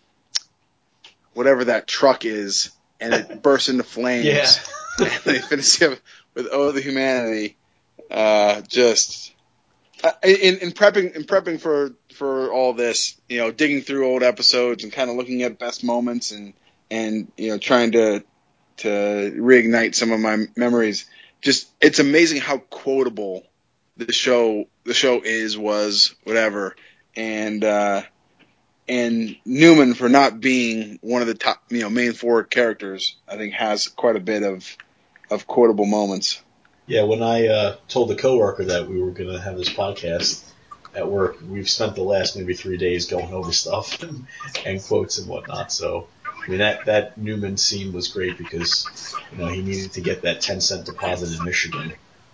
whatever 1.33 1.65
that 1.65 1.87
truck 1.87 2.25
is 2.25 2.71
and 2.99 3.13
it 3.13 3.41
bursts 3.43 3.69
into 3.69 3.83
flames. 3.83 4.25
Yeah. 4.25 4.49
and 4.99 5.11
they 5.25 5.39
finish 5.39 5.81
it 5.81 6.01
with 6.33 6.47
"Oh, 6.51 6.71
the 6.71 6.81
humanity." 6.81 7.57
Uh, 8.09 8.61
just 8.61 9.33
uh, 10.03 10.11
in, 10.23 10.59
in 10.59 10.71
prepping 10.71 11.15
in 11.15 11.23
prepping 11.23 11.59
for 11.59 11.93
for 12.13 12.51
all 12.51 12.73
this, 12.73 13.19
you 13.27 13.39
know, 13.39 13.51
digging 13.51 13.81
through 13.81 14.07
old 14.07 14.23
episodes 14.23 14.83
and 14.83 14.93
kind 14.93 15.09
of 15.09 15.15
looking 15.15 15.41
at 15.43 15.59
best 15.59 15.83
moments 15.83 16.31
and 16.31 16.53
and 16.89 17.31
you 17.37 17.49
know 17.49 17.57
trying 17.57 17.91
to 17.93 18.23
to 18.77 18.87
reignite 18.87 19.95
some 19.95 20.11
of 20.11 20.19
my 20.19 20.45
memories. 20.55 21.05
Just 21.41 21.67
it's 21.81 21.99
amazing 21.99 22.41
how 22.41 22.57
quotable 22.57 23.43
the 23.97 24.11
show 24.11 24.65
the 24.83 24.93
show 24.93 25.21
is 25.23 25.57
was 25.57 26.15
whatever 26.23 26.75
and 27.15 27.63
uh 27.63 28.01
and 28.87 29.35
Newman 29.45 29.93
for 29.93 30.09
not 30.09 30.39
being 30.39 30.99
one 31.01 31.21
of 31.21 31.27
the 31.27 31.33
top 31.33 31.63
you 31.69 31.81
know 31.81 31.89
main 31.89 32.13
four 32.13 32.43
characters 32.43 33.15
I 33.27 33.37
think 33.37 33.53
has 33.53 33.87
quite 33.87 34.15
a 34.15 34.19
bit 34.19 34.43
of 34.43 34.77
of 35.29 35.47
quotable 35.47 35.85
moments. 35.85 36.41
Yeah, 36.87 37.03
when 37.03 37.23
I 37.23 37.47
uh, 37.47 37.75
told 37.87 38.09
the 38.09 38.15
coworker 38.15 38.65
that 38.65 38.87
we 38.87 39.01
were 39.01 39.11
going 39.11 39.31
to 39.31 39.41
have 39.41 39.57
this 39.57 39.69
podcast 39.69 40.43
at 40.93 41.09
work, 41.09 41.37
we've 41.47 41.69
spent 41.69 41.95
the 41.95 42.03
last 42.03 42.37
maybe 42.37 42.53
three 42.53 42.77
days 42.77 43.07
going 43.07 43.33
over 43.33 43.51
stuff 43.51 44.01
and, 44.03 44.27
and 44.65 44.81
quotes 44.81 45.17
and 45.17 45.27
whatnot. 45.27 45.71
So, 45.71 46.07
I 46.45 46.49
mean, 46.49 46.59
that 46.59 46.85
that 46.85 47.17
Newman 47.17 47.57
scene 47.57 47.91
was 47.93 48.07
great 48.07 48.37
because 48.37 49.15
you 49.31 49.37
know 49.39 49.47
he 49.47 49.61
needed 49.61 49.93
to 49.93 50.01
get 50.01 50.21
that 50.23 50.41
ten 50.41 50.61
cent 50.61 50.85
deposit 50.85 51.37
in 51.37 51.43
Michigan 51.45 51.93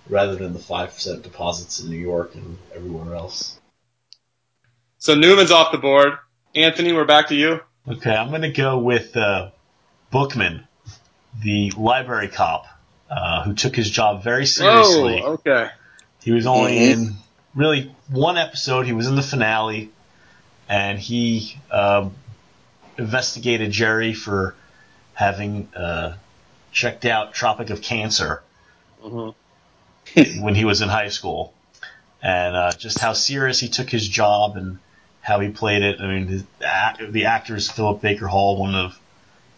rather 0.09 0.35
than 0.35 0.53
the 0.53 0.59
five 0.59 0.93
cent 0.99 1.23
deposits 1.23 1.79
in 1.79 1.89
New 1.89 1.97
York 1.97 2.35
and 2.35 2.57
everywhere 2.75 3.15
else. 3.15 3.59
So 4.97 5.15
Newman's 5.15 5.51
off 5.51 5.71
the 5.71 5.77
board. 5.77 6.13
Anthony, 6.55 6.93
we're 6.93 7.05
back 7.05 7.29
to 7.29 7.35
you. 7.35 7.61
Okay, 7.87 8.13
I'm 8.15 8.29
going 8.29 8.41
to 8.43 8.51
go 8.51 8.77
with 8.77 9.15
uh, 9.17 9.49
Bookman, 10.11 10.67
the 11.41 11.71
library 11.77 12.27
cop, 12.27 12.67
uh, 13.09 13.43
who 13.43 13.53
took 13.53 13.75
his 13.75 13.89
job 13.89 14.23
very 14.23 14.45
seriously. 14.45 15.21
Oh, 15.23 15.33
okay. 15.33 15.69
He 16.21 16.31
was 16.31 16.45
only 16.45 16.73
Mhm. 16.77 16.91
in 16.91 17.15
really 17.55 17.95
one 18.09 18.37
episode. 18.37 18.85
He 18.85 18.93
was 18.93 19.07
in 19.07 19.15
the 19.15 19.23
finale, 19.23 19.89
and 20.69 20.99
he 20.99 21.57
um, 21.71 22.13
investigated 23.01 23.71
Jerry 23.71 24.13
for 24.13 24.55
having 25.13 25.67
uh, 25.75 26.15
checked 26.71 27.05
out 27.05 27.33
Tropic 27.33 27.69
of 27.69 27.81
Cancer 27.81 28.41
Mhm. 29.03 29.33
when 30.41 30.55
he 30.55 30.65
was 30.65 30.81
in 30.81 30.89
high 30.89 31.09
school, 31.09 31.53
and 32.21 32.55
uh, 32.55 32.71
just 32.73 32.99
how 32.99 33.13
serious 33.13 33.59
he 33.59 33.67
took 33.67 33.89
his 33.89 34.07
job 34.07 34.55
and 34.55 34.77
how 35.21 35.39
he 35.39 35.49
played 35.49 35.81
it. 35.81 35.99
I 35.99 36.07
mean, 36.07 36.27
his, 36.27 36.43
the 36.59 37.25
actor 37.25 37.55
is 37.55 37.69
Philip 37.69 38.01
Baker 38.01 38.27
Hall, 38.27 38.57
one 38.59 38.75
of 38.75 38.99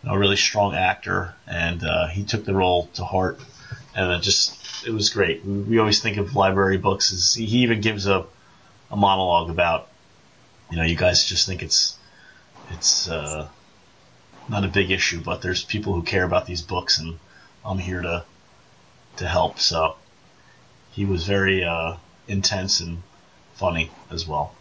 you 0.02 0.10
know, 0.10 0.16
a 0.16 0.20
really 0.20 0.36
strong 0.36 0.76
actor, 0.76 1.34
and 1.48 1.84
uh, 1.84 2.08
he 2.08 2.24
took 2.24 2.46
the 2.46 2.54
role 2.54 2.88
to 2.96 3.04
heart, 3.04 3.40
and 3.96 4.12
it 4.12 4.22
just 4.22 4.58
it 4.88 4.92
was 4.92 5.10
great. 5.10 5.46
We, 5.46 5.60
we 5.62 5.80
always 5.80 6.02
think 6.02 6.18
of 6.18 6.36
library 6.36 6.78
books 6.78 7.14
as 7.14 7.34
he 7.34 7.60
even 7.60 7.82
gives 7.82 8.08
a 8.08 8.26
a 8.92 8.96
monologue 8.96 9.50
about 9.50 9.88
you 10.72 10.78
know 10.78 10.84
you 10.84 10.96
guys 10.96 11.26
just 11.26 11.48
think 11.48 11.64
it's 11.64 11.98
it's 12.74 13.08
uh, 13.08 13.48
not 14.50 14.66
a 14.66 14.68
big 14.68 14.92
issue, 14.92 15.22
but 15.22 15.42
there's 15.42 15.64
people 15.64 15.94
who 15.94 16.02
care 16.04 16.24
about 16.24 16.46
these 16.46 16.62
books, 16.62 17.00
and 17.00 17.20
I'm 17.66 17.78
here 17.78 18.02
to 18.02 18.26
to 19.18 19.28
help. 19.28 19.60
So 19.60 19.96
he 20.92 21.06
was 21.06 21.26
very 21.26 21.64
uh, 21.64 21.98
intense 22.28 22.80
and 22.80 23.02
funny 23.56 23.92
as 24.10 24.28
well. 24.28 24.56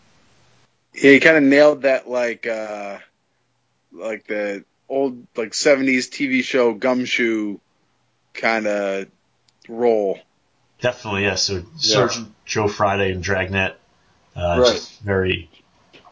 Yeah, 0.94 1.12
he 1.12 1.20
kind 1.20 1.37
of 1.37 1.42
nailed 1.42 1.83
that 1.83 2.09
like 2.09 2.46
uh 2.46 2.98
like 3.92 4.27
the 4.27 4.64
old 4.88 5.27
like 5.37 5.53
70s 5.53 6.09
TV 6.09 6.42
show 6.42 6.75
Gumshoe 6.75 7.59
kind 8.35 8.66
of 8.66 9.07
role. 9.68 10.18
Definitely, 10.81 11.22
yes. 11.22 11.44
So 11.44 11.62
Sergeant 11.79 12.35
Joe 12.44 12.68
Friday 12.68 13.12
and 13.12 13.22
Dragnet, 13.22 13.79
uh, 14.35 14.61
Right. 14.61 14.72
just 14.72 15.01
very, 15.01 15.48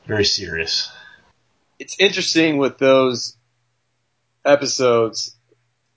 very 0.06 0.24
serious. 0.24 0.90
It's 1.80 1.96
interesting 1.98 2.58
with 2.58 2.76
those 2.78 3.36
episodes, 4.44 5.34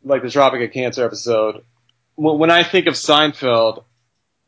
like 0.04 0.24
the 0.24 0.30
Tropic 0.30 0.62
of 0.62 0.74
Cancer 0.74 1.06
episode. 1.06 1.64
When 2.16 2.50
I 2.50 2.64
think 2.64 2.88
of 2.88 2.94
Seinfeld, 2.94 3.84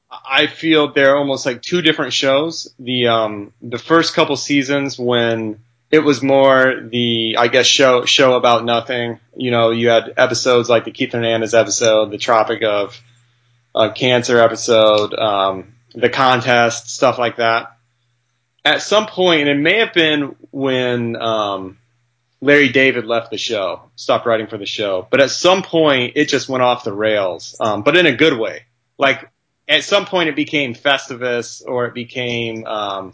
I 0.09 0.47
feel 0.47 0.93
they're 0.93 1.17
almost 1.17 1.45
like 1.45 1.61
two 1.61 1.81
different 1.81 2.13
shows. 2.13 2.73
The 2.79 3.07
um 3.07 3.53
the 3.61 3.77
first 3.77 4.13
couple 4.13 4.37
seasons 4.37 4.97
when 4.97 5.59
it 5.91 5.99
was 5.99 6.23
more 6.23 6.79
the 6.81 7.35
I 7.37 7.49
guess 7.49 7.65
show 7.65 8.05
show 8.05 8.35
about 8.35 8.63
nothing. 8.63 9.19
You 9.35 9.51
know, 9.51 9.71
you 9.71 9.89
had 9.89 10.13
episodes 10.15 10.69
like 10.69 10.85
the 10.85 10.91
Keith 10.91 11.11
Hernandez 11.11 11.53
episode, 11.53 12.11
the 12.11 12.17
Tropic 12.17 12.63
of 12.63 13.01
uh, 13.73 13.91
Cancer 13.91 14.39
episode, 14.39 15.13
um, 15.13 15.73
the 15.93 16.09
contest, 16.09 16.89
stuff 16.89 17.17
like 17.17 17.37
that. 17.37 17.74
At 18.65 18.81
some 18.81 19.05
point, 19.05 19.41
and 19.41 19.49
it 19.49 19.61
may 19.61 19.77
have 19.77 19.93
been 19.93 20.35
when 20.51 21.15
um, 21.15 21.77
Larry 22.41 22.69
David 22.69 23.05
left 23.05 23.31
the 23.31 23.37
show, 23.37 23.83
stopped 23.95 24.25
writing 24.25 24.47
for 24.47 24.57
the 24.57 24.65
show. 24.65 25.07
But 25.09 25.21
at 25.21 25.29
some 25.29 25.61
point, 25.63 26.13
it 26.15 26.29
just 26.29 26.49
went 26.49 26.63
off 26.63 26.83
the 26.83 26.93
rails, 26.93 27.55
um, 27.59 27.83
but 27.83 27.95
in 27.95 28.05
a 28.05 28.15
good 28.15 28.37
way. 28.37 28.63
Like 28.97 29.29
at 29.67 29.83
some 29.83 30.05
point, 30.05 30.29
it 30.29 30.35
became 30.35 30.73
Festivus, 30.73 31.63
or 31.65 31.85
it 31.85 31.93
became, 31.93 32.65
um, 32.65 33.13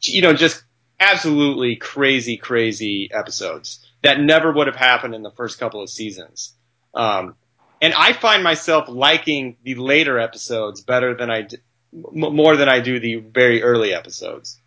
you 0.00 0.22
know, 0.22 0.32
just 0.32 0.62
absolutely 0.98 1.76
crazy, 1.76 2.36
crazy 2.36 3.10
episodes 3.12 3.86
that 4.02 4.20
never 4.20 4.52
would 4.52 4.68
have 4.68 4.76
happened 4.76 5.14
in 5.14 5.22
the 5.22 5.30
first 5.30 5.58
couple 5.58 5.82
of 5.82 5.90
seasons. 5.90 6.54
Um, 6.94 7.34
and 7.80 7.92
I 7.94 8.12
find 8.12 8.44
myself 8.44 8.88
liking 8.88 9.56
the 9.64 9.74
later 9.74 10.18
episodes 10.18 10.80
better 10.80 11.14
than 11.14 11.30
I 11.30 11.42
d- 11.42 11.56
more 11.92 12.56
than 12.56 12.68
I 12.68 12.80
do 12.80 13.00
the 13.00 13.16
very 13.16 13.62
early 13.62 13.92
episodes. 13.92 14.61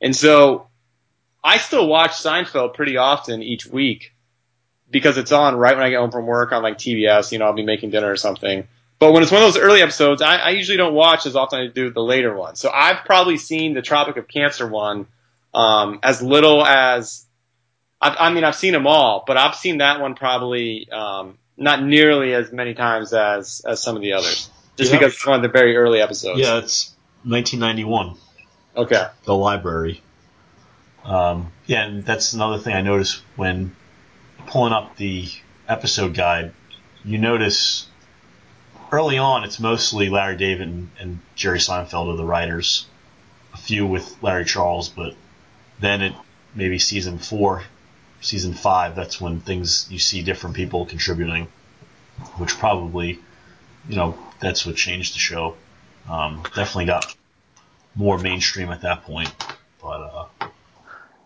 And 0.00 0.14
so 0.14 0.68
I 1.42 1.58
still 1.58 1.86
watch 1.86 2.12
Seinfeld 2.12 2.74
pretty 2.74 2.96
often 2.96 3.42
each 3.42 3.66
week 3.66 4.12
because 4.90 5.18
it's 5.18 5.32
on 5.32 5.56
right 5.56 5.76
when 5.76 5.84
I 5.84 5.90
get 5.90 6.00
home 6.00 6.10
from 6.10 6.26
work 6.26 6.52
on 6.52 6.62
like 6.62 6.78
TBS. 6.78 7.32
You 7.32 7.38
know, 7.38 7.46
I'll 7.46 7.52
be 7.52 7.64
making 7.64 7.90
dinner 7.90 8.10
or 8.10 8.16
something. 8.16 8.66
But 8.98 9.12
when 9.12 9.22
it's 9.22 9.32
one 9.32 9.42
of 9.42 9.54
those 9.54 9.62
early 9.62 9.80
episodes, 9.80 10.20
I, 10.20 10.36
I 10.36 10.50
usually 10.50 10.76
don't 10.76 10.92
watch 10.92 11.24
as 11.24 11.34
often 11.34 11.60
as 11.60 11.70
I 11.70 11.72
do 11.72 11.90
the 11.90 12.02
later 12.02 12.34
ones. 12.34 12.60
So 12.60 12.70
I've 12.70 13.04
probably 13.06 13.38
seen 13.38 13.72
the 13.72 13.80
Tropic 13.80 14.18
of 14.18 14.28
Cancer 14.28 14.66
one 14.66 15.06
um, 15.54 16.00
as 16.02 16.20
little 16.20 16.64
as 16.64 17.24
I've, 18.00 18.16
I 18.18 18.32
mean, 18.32 18.44
I've 18.44 18.56
seen 18.56 18.72
them 18.72 18.86
all, 18.86 19.24
but 19.26 19.36
I've 19.38 19.54
seen 19.54 19.78
that 19.78 20.00
one 20.00 20.14
probably 20.14 20.88
um, 20.90 21.38
not 21.56 21.82
nearly 21.82 22.34
as 22.34 22.52
many 22.52 22.74
times 22.74 23.12
as 23.12 23.62
as 23.66 23.82
some 23.82 23.96
of 23.96 24.02
the 24.02 24.14
others, 24.14 24.50
just 24.76 24.92
Yeah. 24.92 24.98
because 24.98 25.14
it's 25.14 25.26
one 25.26 25.36
of 25.36 25.42
the 25.42 25.48
very 25.48 25.76
early 25.76 26.00
episodes. 26.00 26.40
Yeah, 26.40 26.58
it's 26.58 26.94
1991. 27.24 28.16
Okay. 28.76 29.06
the 29.24 29.34
library. 29.34 30.02
Um, 31.04 31.52
yeah, 31.66 31.84
and 31.84 32.04
that's 32.04 32.32
another 32.32 32.58
thing 32.58 32.74
I 32.74 32.82
noticed 32.82 33.22
when 33.36 33.74
pulling 34.46 34.72
up 34.72 34.96
the 34.96 35.28
episode 35.68 36.14
guide. 36.14 36.52
You 37.04 37.18
notice 37.18 37.86
early 38.92 39.18
on 39.18 39.44
it's 39.44 39.60
mostly 39.60 40.08
Larry 40.08 40.36
David 40.36 40.68
and, 40.68 40.90
and 40.98 41.20
Jerry 41.34 41.58
Seinfeld 41.58 42.12
are 42.12 42.16
the 42.16 42.24
writers. 42.24 42.86
A 43.54 43.56
few 43.56 43.86
with 43.86 44.22
Larry 44.22 44.44
Charles, 44.44 44.88
but 44.88 45.14
then 45.80 46.02
it 46.02 46.14
maybe 46.54 46.78
season 46.78 47.18
four, 47.18 47.64
season 48.20 48.54
five. 48.54 48.94
That's 48.94 49.20
when 49.20 49.40
things 49.40 49.88
you 49.90 49.98
see 49.98 50.22
different 50.22 50.54
people 50.54 50.86
contributing, 50.86 51.48
which 52.36 52.56
probably, 52.58 53.18
you 53.88 53.96
know, 53.96 54.16
that's 54.38 54.64
what 54.64 54.76
changed 54.76 55.14
the 55.14 55.18
show. 55.18 55.56
Um, 56.08 56.42
definitely 56.54 56.86
got 56.86 57.14
more 57.94 58.18
mainstream 58.18 58.70
at 58.70 58.82
that 58.82 59.02
point. 59.02 59.32
But 59.82 60.00
uh, 60.40 60.48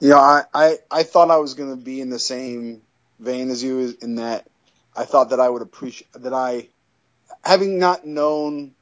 know, 0.00 0.18
I, 0.18 0.44
I, 0.52 0.78
I 0.90 1.02
thought 1.02 1.30
I 1.30 1.38
was 1.38 1.54
going 1.54 1.70
to 1.70 1.82
be 1.82 2.00
in 2.00 2.10
the 2.10 2.18
same 2.18 2.82
vein 3.18 3.50
as 3.50 3.62
you 3.62 3.96
in 4.02 4.16
that 4.16 4.46
I 4.96 5.04
thought 5.04 5.30
that 5.30 5.40
I 5.40 5.48
would 5.48 5.62
appreciate 5.62 6.12
that 6.14 6.32
I, 6.32 6.68
having 7.44 7.78
not 7.78 8.06
known 8.06 8.74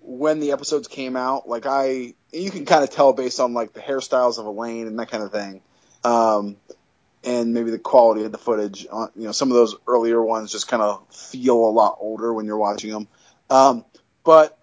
when 0.00 0.40
the 0.40 0.52
episodes 0.52 0.88
came 0.88 1.16
out, 1.16 1.48
like 1.48 1.66
I, 1.66 2.14
you 2.32 2.50
can 2.50 2.64
kind 2.64 2.82
of 2.82 2.90
tell 2.90 3.12
based 3.12 3.40
on 3.40 3.54
like 3.54 3.72
the 3.72 3.80
hairstyles 3.80 4.38
of 4.38 4.46
Elaine 4.46 4.86
and 4.86 4.98
that 4.98 5.10
kind 5.10 5.22
of 5.22 5.32
thing, 5.32 5.60
um, 6.04 6.56
and 7.24 7.54
maybe 7.54 7.70
the 7.70 7.78
quality 7.78 8.24
of 8.24 8.32
the 8.32 8.38
footage. 8.38 8.86
On, 8.90 9.10
you 9.14 9.24
know, 9.24 9.32
some 9.32 9.50
of 9.50 9.56
those 9.56 9.76
earlier 9.86 10.22
ones 10.22 10.50
just 10.50 10.68
kind 10.68 10.82
of 10.82 11.06
feel 11.14 11.56
a 11.56 11.70
lot 11.70 11.98
older 12.00 12.32
when 12.32 12.46
you're 12.46 12.56
watching 12.56 12.90
them. 12.90 13.08
Um, 13.50 13.84
but 14.24 14.58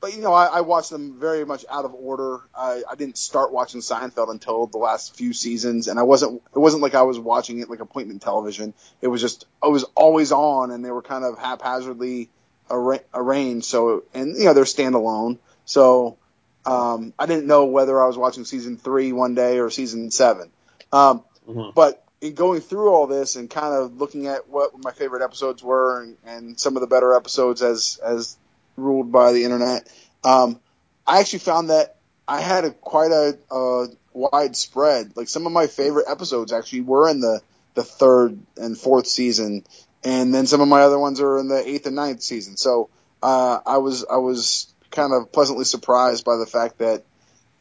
but 0.00 0.14
you 0.14 0.20
know, 0.22 0.32
I, 0.32 0.46
I 0.46 0.60
watched 0.60 0.90
them 0.90 1.18
very 1.18 1.44
much 1.44 1.64
out 1.70 1.84
of 1.84 1.94
order. 1.94 2.40
I, 2.54 2.82
I 2.90 2.94
didn't 2.94 3.18
start 3.18 3.52
watching 3.52 3.80
Seinfeld 3.80 4.30
until 4.30 4.66
the 4.66 4.78
last 4.78 5.16
few 5.16 5.32
seasons, 5.32 5.88
and 5.88 5.98
I 5.98 6.02
wasn't. 6.02 6.42
It 6.54 6.58
wasn't 6.58 6.82
like 6.82 6.94
I 6.94 7.02
was 7.02 7.18
watching 7.18 7.58
it 7.60 7.68
like 7.68 7.80
appointment 7.80 8.22
television. 8.22 8.74
It 9.00 9.08
was 9.08 9.20
just 9.20 9.46
it 9.62 9.70
was 9.70 9.84
always 9.94 10.30
on, 10.32 10.70
and 10.70 10.84
they 10.84 10.90
were 10.90 11.02
kind 11.02 11.24
of 11.24 11.38
haphazardly 11.38 12.28
arra- 12.70 13.00
arranged. 13.12 13.66
So, 13.66 14.04
and 14.14 14.36
you 14.36 14.44
know, 14.44 14.54
they're 14.54 14.64
standalone. 14.64 15.38
So, 15.64 16.16
um, 16.64 17.12
I 17.18 17.26
didn't 17.26 17.46
know 17.46 17.64
whether 17.66 18.00
I 18.02 18.06
was 18.06 18.16
watching 18.16 18.44
season 18.44 18.76
three 18.76 19.12
one 19.12 19.34
day 19.34 19.58
or 19.58 19.70
season 19.70 20.10
seven. 20.10 20.50
Um, 20.92 21.24
Mhm. 21.48 21.74
but 21.74 22.04
in 22.20 22.34
going 22.34 22.60
through 22.60 22.90
all 22.90 23.06
this 23.06 23.36
and 23.36 23.48
kind 23.48 23.72
of 23.74 23.96
looking 23.96 24.26
at 24.26 24.48
what 24.48 24.72
my 24.82 24.90
favorite 24.90 25.22
episodes 25.22 25.62
were 25.62 26.02
and, 26.02 26.16
and 26.26 26.60
some 26.60 26.76
of 26.76 26.80
the 26.80 26.86
better 26.86 27.14
episodes 27.14 27.62
as 27.62 27.98
as 28.04 28.36
ruled 28.78 29.12
by 29.12 29.32
the 29.32 29.44
internet, 29.44 29.88
um, 30.24 30.60
I 31.06 31.20
actually 31.20 31.40
found 31.40 31.70
that 31.70 31.96
I 32.26 32.40
had 32.40 32.64
a 32.64 32.70
quite 32.70 33.10
a, 33.10 33.38
a. 33.50 33.88
Like 34.14 35.28
some 35.28 35.46
of 35.46 35.52
my 35.52 35.68
favorite 35.68 36.06
episodes 36.08 36.52
actually 36.52 36.80
were 36.80 37.08
in 37.08 37.20
the 37.20 37.40
the 37.74 37.84
third 37.84 38.38
and 38.56 38.76
fourth 38.76 39.06
season, 39.06 39.64
and 40.02 40.34
then 40.34 40.46
some 40.46 40.60
of 40.60 40.66
my 40.66 40.80
other 40.80 40.98
ones 40.98 41.20
are 41.20 41.38
in 41.38 41.48
the 41.48 41.66
eighth 41.66 41.86
and 41.86 41.94
ninth 41.94 42.22
season. 42.22 42.56
So 42.56 42.90
uh, 43.22 43.60
I 43.64 43.78
was 43.78 44.04
I 44.04 44.16
was 44.16 44.72
kind 44.90 45.12
of 45.12 45.30
pleasantly 45.30 45.64
surprised 45.64 46.24
by 46.24 46.36
the 46.36 46.46
fact 46.46 46.78
that 46.78 47.04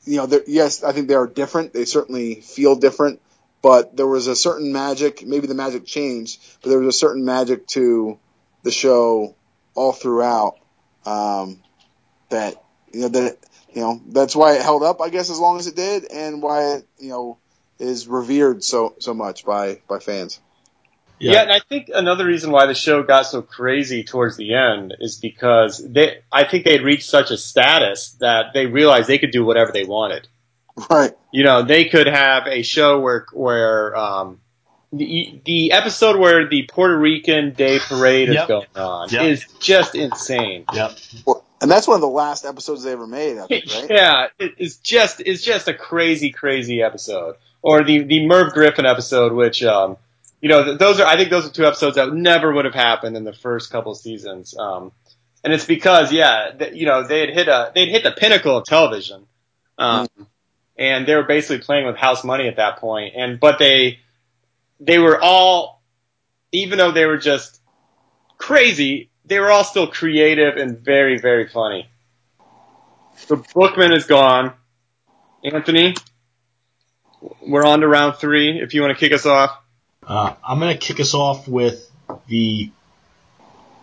you 0.06 0.18
know, 0.18 0.42
yes, 0.48 0.84
I 0.84 0.94
think 0.94 1.08
they 1.08 1.16
are 1.16 1.28
different. 1.28 1.74
They 1.74 1.86
certainly 1.86 2.36
feel 2.36 2.76
different, 2.76 3.22
but 3.62 3.96
there 3.96 4.08
was 4.08 4.28
a 4.28 4.36
certain 4.36 4.72
magic. 4.72 5.26
Maybe 5.26 5.48
the 5.48 5.54
magic 5.54 5.86
changed, 5.86 6.42
but 6.64 6.70
there 6.70 6.80
was 6.80 6.96
a 6.96 6.98
certain 6.98 7.26
magic 7.26 7.68
to 7.68 8.18
the 8.64 8.72
show 8.72 9.36
all 9.76 9.92
throughout. 9.92 10.58
Um, 11.08 11.62
that 12.30 12.62
you 12.92 13.02
know 13.02 13.08
that 13.10 13.38
you 13.74 13.82
know 13.82 14.02
that's 14.08 14.36
why 14.36 14.56
it 14.56 14.62
held 14.62 14.84
up, 14.84 15.02
I 15.02 15.10
guess, 15.10 15.30
as 15.30 15.40
long 15.40 15.58
as 15.60 15.68
it 15.68 15.76
did, 15.76 16.06
and 16.12 16.42
why 16.42 16.76
it 16.76 16.88
you 17.00 17.10
know 17.10 17.38
is 17.80 18.08
revered 18.08 18.64
so 18.64 18.96
so 19.00 19.14
much 19.14 19.46
by 19.46 19.82
by 19.88 20.00
fans. 20.00 20.40
Yeah. 21.20 21.42
and 21.42 21.52
I 21.52 21.60
think 21.60 21.90
another 21.94 22.26
reason 22.26 22.52
why 22.52 22.68
the 22.68 22.76
show 22.76 23.02
got 23.04 23.24
so 23.24 23.42
crazy 23.42 24.04
towards 24.04 24.38
the 24.38 24.54
end 24.54 24.96
is 25.00 25.16
because 25.16 25.84
they, 25.84 26.20
I 26.32 26.44
think 26.44 26.64
they 26.64 26.74
had 26.74 26.84
reached 26.84 27.10
such 27.10 27.32
a 27.32 27.38
status 27.38 28.12
that 28.20 28.54
they 28.54 28.68
realized 28.68 29.08
they 29.08 29.18
could 29.18 29.32
do 29.32 29.44
whatever 29.44 29.72
they 29.72 29.84
wanted. 29.84 30.28
Right. 30.90 31.14
You 31.34 31.44
know, 31.44 31.64
they 31.64 31.86
could 31.86 32.06
have 32.06 32.46
a 32.46 32.62
show 32.62 33.00
where, 33.00 33.26
where, 33.34 33.96
um, 33.96 34.42
the, 34.98 35.42
the 35.46 35.72
episode 35.72 36.18
where 36.20 36.48
the 36.48 36.64
Puerto 36.64 36.98
Rican 36.98 37.54
Day 37.54 37.80
Parade 37.80 38.30
is 38.30 38.46
going 38.48 38.68
on 38.76 39.10
Yep. 39.10 39.26
is 39.26 39.46
just 39.60 39.96
insane. 39.96 40.66
Yep. 40.74 40.98
And 41.62 41.72
that's 41.72 41.88
one 41.88 41.96
of 41.96 42.02
the 42.02 42.08
last 42.08 42.46
episodes 42.46 42.84
they 42.84 42.92
ever 42.92 43.08
made, 43.08 43.38
I 43.40 43.48
think, 43.48 43.66
right? 43.74 43.88
Yeah, 43.90 44.28
it's 44.38 44.78
just 44.78 45.22
it's 45.22 45.44
just 45.44 45.68
a 45.68 45.74
crazy, 45.74 46.30
crazy 46.32 46.82
episode. 46.84 47.36
Or 47.64 47.84
the 47.84 48.04
the 48.04 48.28
Merv 48.28 48.54
Griffin 48.54 48.86
episode, 48.86 49.34
which 49.34 49.64
um, 49.64 49.98
you 50.40 50.50
know, 50.50 50.76
those 50.78 51.00
are 51.00 51.08
I 51.08 51.16
think 51.18 51.32
those 51.32 51.48
are 51.48 51.50
two 51.50 51.66
episodes 51.66 51.96
that 51.96 52.14
never 52.14 52.54
would 52.54 52.66
have 52.66 52.76
happened 52.76 53.18
in 53.18 53.24
the 53.24 53.34
first 53.34 53.72
couple 53.72 53.96
seasons. 53.96 54.56
Um, 54.56 54.92
and 55.44 55.52
it's 55.52 55.66
because 55.66 56.12
yeah, 56.12 56.52
th- 56.58 56.74
you 56.76 56.86
know, 56.86 57.08
they 57.08 57.22
had 57.22 57.30
hit 57.30 57.48
a 57.48 57.72
they'd 57.74 57.90
hit 57.90 58.04
the 58.04 58.12
pinnacle 58.12 58.58
of 58.58 58.66
television, 58.66 59.26
um, 59.80 60.08
and 60.78 61.08
they 61.08 61.16
were 61.16 61.24
basically 61.24 61.64
playing 61.66 61.88
with 61.88 61.96
house 61.98 62.24
money 62.24 62.48
at 62.48 62.58
that 62.58 62.78
point. 62.78 63.16
And 63.18 63.40
but 63.40 63.58
they 63.58 64.00
they 64.80 65.00
were 65.00 65.20
all, 65.20 65.82
even 66.52 66.78
though 66.78 66.92
they 66.92 67.06
were 67.06 67.18
just 67.18 67.60
crazy, 68.38 69.10
they 69.26 69.40
were 69.40 69.52
all 69.52 69.64
still 69.64 69.88
creative 69.88 70.58
and 70.58 70.80
very 70.80 71.20
very 71.20 71.48
funny. 71.48 71.90
The 73.28 73.38
Bookman 73.38 73.94
is 73.94 74.06
gone. 74.06 74.54
Anthony, 75.44 75.96
we're 77.42 77.66
on 77.66 77.82
to 77.82 77.88
round 77.88 78.16
three. 78.16 78.60
If 78.62 78.74
you 78.74 78.82
want 78.82 78.98
to 78.98 79.00
kick 79.00 79.12
us 79.14 79.26
off. 79.26 79.58
Uh, 80.06 80.34
I'm 80.48 80.60
going 80.60 80.78
to 80.78 80.80
kick 80.80 81.00
us 81.00 81.14
off 81.14 81.48
with 81.48 81.90
the 82.28 82.72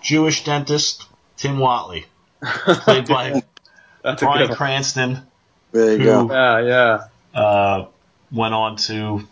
Jewish 0.01 0.45
dentist 0.45 1.07
Tim 1.37 1.57
Whatley, 1.57 2.05
played 2.43 3.07
by 3.09 3.43
That's 4.03 4.23
Bryan. 4.23 4.55
Cranston, 4.55 5.27
There 5.73 5.93
you 5.93 5.99
who 5.99 6.29
go. 6.29 6.33
Yeah, 6.33 7.09
yeah. 7.35 7.41
uh, 7.41 7.87
went 8.31 8.55
on 8.55 8.77
to 8.77 9.27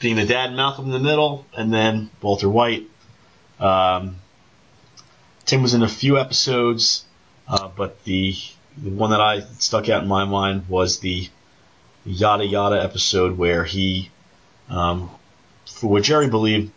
being 0.00 0.16
the 0.16 0.26
dad, 0.26 0.52
Malcolm 0.54 0.86
in 0.86 0.90
the 0.90 0.98
Middle, 0.98 1.46
and 1.56 1.72
then 1.72 2.10
Walter 2.20 2.48
White. 2.48 2.88
Um, 3.60 4.16
Tim 5.44 5.62
was 5.62 5.74
in 5.74 5.82
a 5.82 5.88
few 5.88 6.18
episodes, 6.18 7.04
uh, 7.48 7.68
but 7.76 8.04
the, 8.04 8.36
the 8.76 8.90
one 8.90 9.10
that 9.10 9.20
I 9.20 9.40
stuck 9.58 9.88
out 9.88 10.02
in 10.02 10.08
my 10.08 10.24
mind 10.24 10.68
was 10.68 11.00
the 11.00 11.28
Yada 12.04 12.44
Yada 12.44 12.82
episode 12.82 13.36
where 13.36 13.64
he, 13.64 14.10
um, 14.68 15.10
for 15.66 15.90
what 15.90 16.02
Jerry 16.02 16.28
believed, 16.28 16.72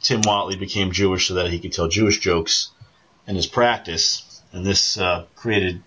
Tim 0.00 0.22
Whatley 0.22 0.58
became 0.58 0.92
Jewish 0.92 1.28
so 1.28 1.34
that 1.34 1.50
he 1.50 1.58
could 1.58 1.72
tell 1.72 1.88
Jewish 1.88 2.20
jokes 2.20 2.70
in 3.26 3.34
his 3.34 3.46
practice, 3.46 4.42
and 4.52 4.64
this 4.64 4.98
uh, 4.98 5.24
created 5.34 5.82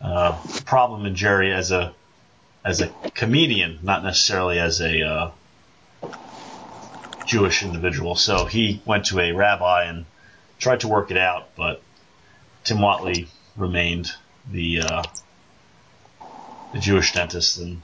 uh, 0.00 0.36
a 0.58 0.62
problem 0.62 1.06
in 1.06 1.14
Jerry 1.14 1.52
as 1.52 1.70
a 1.70 1.94
as 2.64 2.80
a 2.80 2.88
comedian, 3.14 3.78
not 3.82 4.02
necessarily 4.02 4.58
as 4.58 4.80
a 4.80 5.00
uh, 5.02 5.30
Jewish 7.26 7.62
individual. 7.62 8.14
So 8.14 8.46
he 8.46 8.80
went 8.86 9.06
to 9.06 9.20
a 9.20 9.32
rabbi 9.32 9.84
and 9.84 10.06
tried 10.58 10.80
to 10.80 10.88
work 10.88 11.10
it 11.10 11.16
out, 11.18 11.48
but 11.56 11.82
Tim 12.64 12.78
Whatley 12.78 13.26
remained 13.56 14.12
the 14.50 14.82
uh, 14.82 15.02
the 16.72 16.78
Jewish 16.78 17.12
dentist. 17.12 17.58
And 17.58 17.82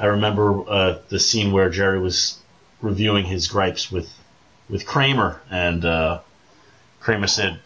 I 0.00 0.06
remember 0.06 0.68
uh, 0.68 0.98
the 1.08 1.20
scene 1.20 1.52
where 1.52 1.70
Jerry 1.70 2.00
was 2.00 2.38
reviewing 2.80 3.26
his 3.26 3.46
gripes 3.48 3.92
with 3.92 4.10
with 4.68 4.86
Kramer, 4.86 5.40
and 5.50 5.84
uh, 5.84 6.20
Kramer 7.00 7.26
said, 7.26 7.60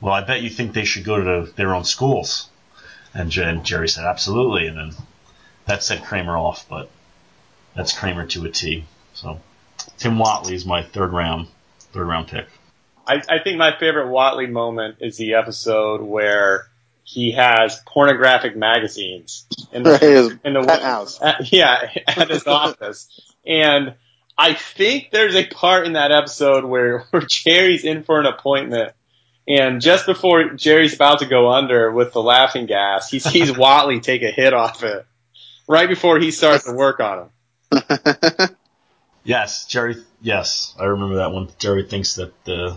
"Well, 0.00 0.14
I 0.14 0.22
bet 0.22 0.42
you 0.42 0.50
think 0.50 0.72
they 0.72 0.84
should 0.84 1.04
go 1.04 1.18
to 1.22 1.52
their 1.52 1.74
own 1.74 1.84
schools." 1.84 2.48
And, 3.14 3.30
Jerry 3.30 3.88
said, 3.88 4.04
"Absolutely." 4.04 4.66
And 4.68 4.78
then 4.78 4.94
that 5.66 5.82
set 5.82 6.04
Kramer 6.04 6.36
off, 6.36 6.66
but 6.68 6.88
that's 7.74 7.92
Kramer 7.92 8.26
to 8.28 8.44
a 8.44 8.50
T. 8.50 8.84
So 9.12 9.40
Tim 9.98 10.18
Whatley 10.18 10.52
is 10.52 10.66
my 10.66 10.82
third 10.82 11.12
round 11.12 11.48
third 11.92 12.06
round 12.06 12.28
pick. 12.28 12.46
I, 13.06 13.22
I 13.28 13.42
think 13.42 13.58
my 13.58 13.76
favorite 13.78 14.06
Whatley 14.06 14.50
moment 14.50 14.96
is 15.00 15.16
the 15.16 15.34
episode 15.34 16.00
where 16.02 16.68
he 17.04 17.32
has 17.32 17.80
pornographic 17.86 18.56
magazines 18.56 19.46
in 19.72 19.82
the 19.82 19.98
His 19.98 20.32
in 20.44 20.54
the 20.54 20.62
penthouse. 20.62 21.20
at- 21.22 21.52
yeah, 21.52 21.90
at 22.06 22.30
his 22.30 22.46
office. 22.46 23.08
And 23.44 23.94
I 24.38 24.54
think 24.54 25.10
there's 25.10 25.34
a 25.34 25.46
part 25.46 25.86
in 25.86 25.94
that 25.94 26.12
episode 26.12 26.64
where, 26.64 27.00
where 27.10 27.22
Jerry's 27.22 27.84
in 27.84 28.02
for 28.04 28.20
an 28.20 28.26
appointment. 28.26 28.92
And 29.48 29.80
just 29.80 30.06
before 30.06 30.50
Jerry's 30.50 30.94
about 30.94 31.18
to 31.18 31.26
go 31.26 31.50
under 31.50 31.90
with 31.90 32.12
the 32.12 32.22
laughing 32.22 32.66
gas, 32.66 33.10
he 33.10 33.18
sees 33.18 33.50
Whatley 33.50 34.00
take 34.00 34.22
a 34.22 34.30
hit 34.30 34.54
off 34.54 34.84
it. 34.84 35.04
Right 35.66 35.88
before 35.88 36.20
he 36.20 36.30
starts 36.30 36.64
to 36.64 36.72
work 36.72 37.00
on 37.00 37.28
him. 37.72 38.56
Yes, 39.24 39.66
Jerry. 39.66 39.96
Yes, 40.20 40.74
I 40.78 40.84
remember 40.84 41.16
that 41.16 41.32
one. 41.32 41.48
Jerry 41.58 41.84
thinks 41.84 42.14
that 42.16 42.32
uh, 42.48 42.76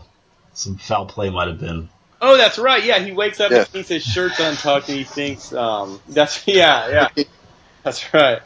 some 0.54 0.78
foul 0.78 1.06
play 1.08 1.30
might 1.30 1.48
have 1.48 1.60
been. 1.60 1.89
Oh, 2.22 2.38
that's 2.38 2.58
right. 2.58 2.84
Yeah, 2.84 3.00
he 3.00 3.12
wakes 3.12 3.39
up 3.39 3.52
Yeah. 3.52 3.60
and 3.60 3.68
thinks 3.68 3.89
his 3.89 4.04
shirt's 4.04 4.39
untucked 4.39 4.89
and 4.89 4.98
he 4.98 5.04
thinks, 5.04 5.54
um, 5.54 6.00
that's, 6.08 6.48
yeah, 6.48 7.10
yeah. 7.16 7.24
That's 7.84 8.14
right. 8.14 8.41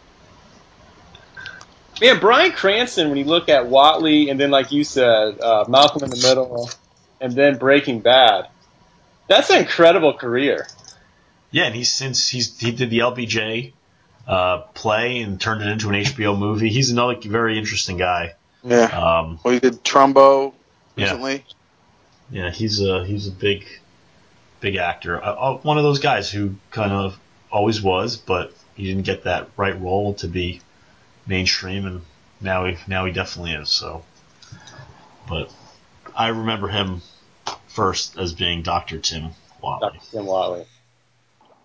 Man, 2.01 2.19
Bryan 2.19 2.51
Cranston, 2.53 3.09
when 3.09 3.17
you 3.17 3.25
look 3.25 3.49
at 3.49 3.65
Whatley 3.65 4.31
and 4.31 4.39
then, 4.39 4.51
like 4.51 4.71
you 4.71 4.83
said, 4.85 5.39
uh, 5.41 5.65
Malcolm 5.67 6.03
in 6.03 6.09
the 6.09 6.15
Middle 6.27 6.69
and 7.19 7.33
then 7.33 7.57
Breaking 7.57 7.99
Bad, 7.99 8.47
that's 9.27 9.49
an 9.49 9.57
incredible 9.57 10.13
career. 10.13 10.65
Yeah, 11.51 11.65
and 11.65 11.75
he's 11.75 11.93
since 11.93 12.29
he's 12.29 12.57
he 12.59 12.71
did 12.71 12.89
the 12.89 12.99
LBJ 12.99 13.73
uh, 14.29 14.59
play 14.75 15.19
and 15.21 15.41
turned 15.41 15.61
it 15.63 15.67
into 15.67 15.89
an 15.89 15.95
HBO 15.95 16.37
movie. 16.37 16.69
He's 16.69 16.91
another 16.91 17.15
very 17.19 17.57
interesting 17.57 17.97
guy. 17.97 18.35
yeah. 18.63 18.85
Um, 18.85 19.39
Well, 19.43 19.53
he 19.55 19.59
did 19.59 19.83
Trumbo 19.83 20.53
Yeah. 20.95 21.05
recently. 21.05 21.45
yeah, 22.31 22.51
he's 22.51 22.79
a 22.81 23.03
he's 23.05 23.27
a 23.27 23.31
big 23.31 23.65
big 24.59 24.75
actor. 24.75 25.21
Uh, 25.23 25.33
uh, 25.33 25.57
one 25.57 25.77
of 25.77 25.83
those 25.83 25.97
guys 25.99 26.29
who 26.29 26.55
kind 26.69 26.91
of 26.91 27.17
always 27.51 27.81
was, 27.81 28.17
but 28.17 28.53
he 28.75 28.83
didn't 28.85 29.03
get 29.05 29.23
that 29.23 29.49
right 29.57 29.79
role 29.81 30.13
to 30.15 30.27
be 30.27 30.61
mainstream, 31.25 31.85
and 31.87 32.01
now 32.39 32.65
he 32.65 32.77
now 32.87 33.05
he 33.05 33.11
definitely 33.11 33.53
is. 33.53 33.69
So, 33.69 34.03
but 35.27 35.51
I 36.15 36.27
remember 36.27 36.67
him 36.67 37.01
first 37.67 38.17
as 38.17 38.33
being 38.33 38.61
Dr. 38.61 38.99
Tim 38.99 39.31
Whatley. 39.63 39.79
Dr. 39.81 39.99
Tim 40.11 40.25
Whatley. 40.25 40.65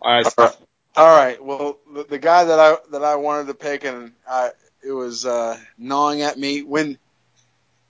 All 0.00 0.12
right. 0.12 0.26
All 0.38 0.44
right. 0.46 0.56
All 0.96 1.16
right. 1.16 1.42
Well, 1.42 1.78
the, 1.92 2.04
the 2.04 2.18
guy 2.18 2.44
that 2.44 2.58
I 2.58 2.76
that 2.92 3.02
I 3.02 3.16
wanted 3.16 3.48
to 3.48 3.54
pick, 3.54 3.84
and 3.84 4.12
I, 4.28 4.50
it 4.82 4.92
was 4.92 5.26
uh, 5.26 5.58
gnawing 5.76 6.22
at 6.22 6.38
me 6.38 6.62
when 6.62 6.98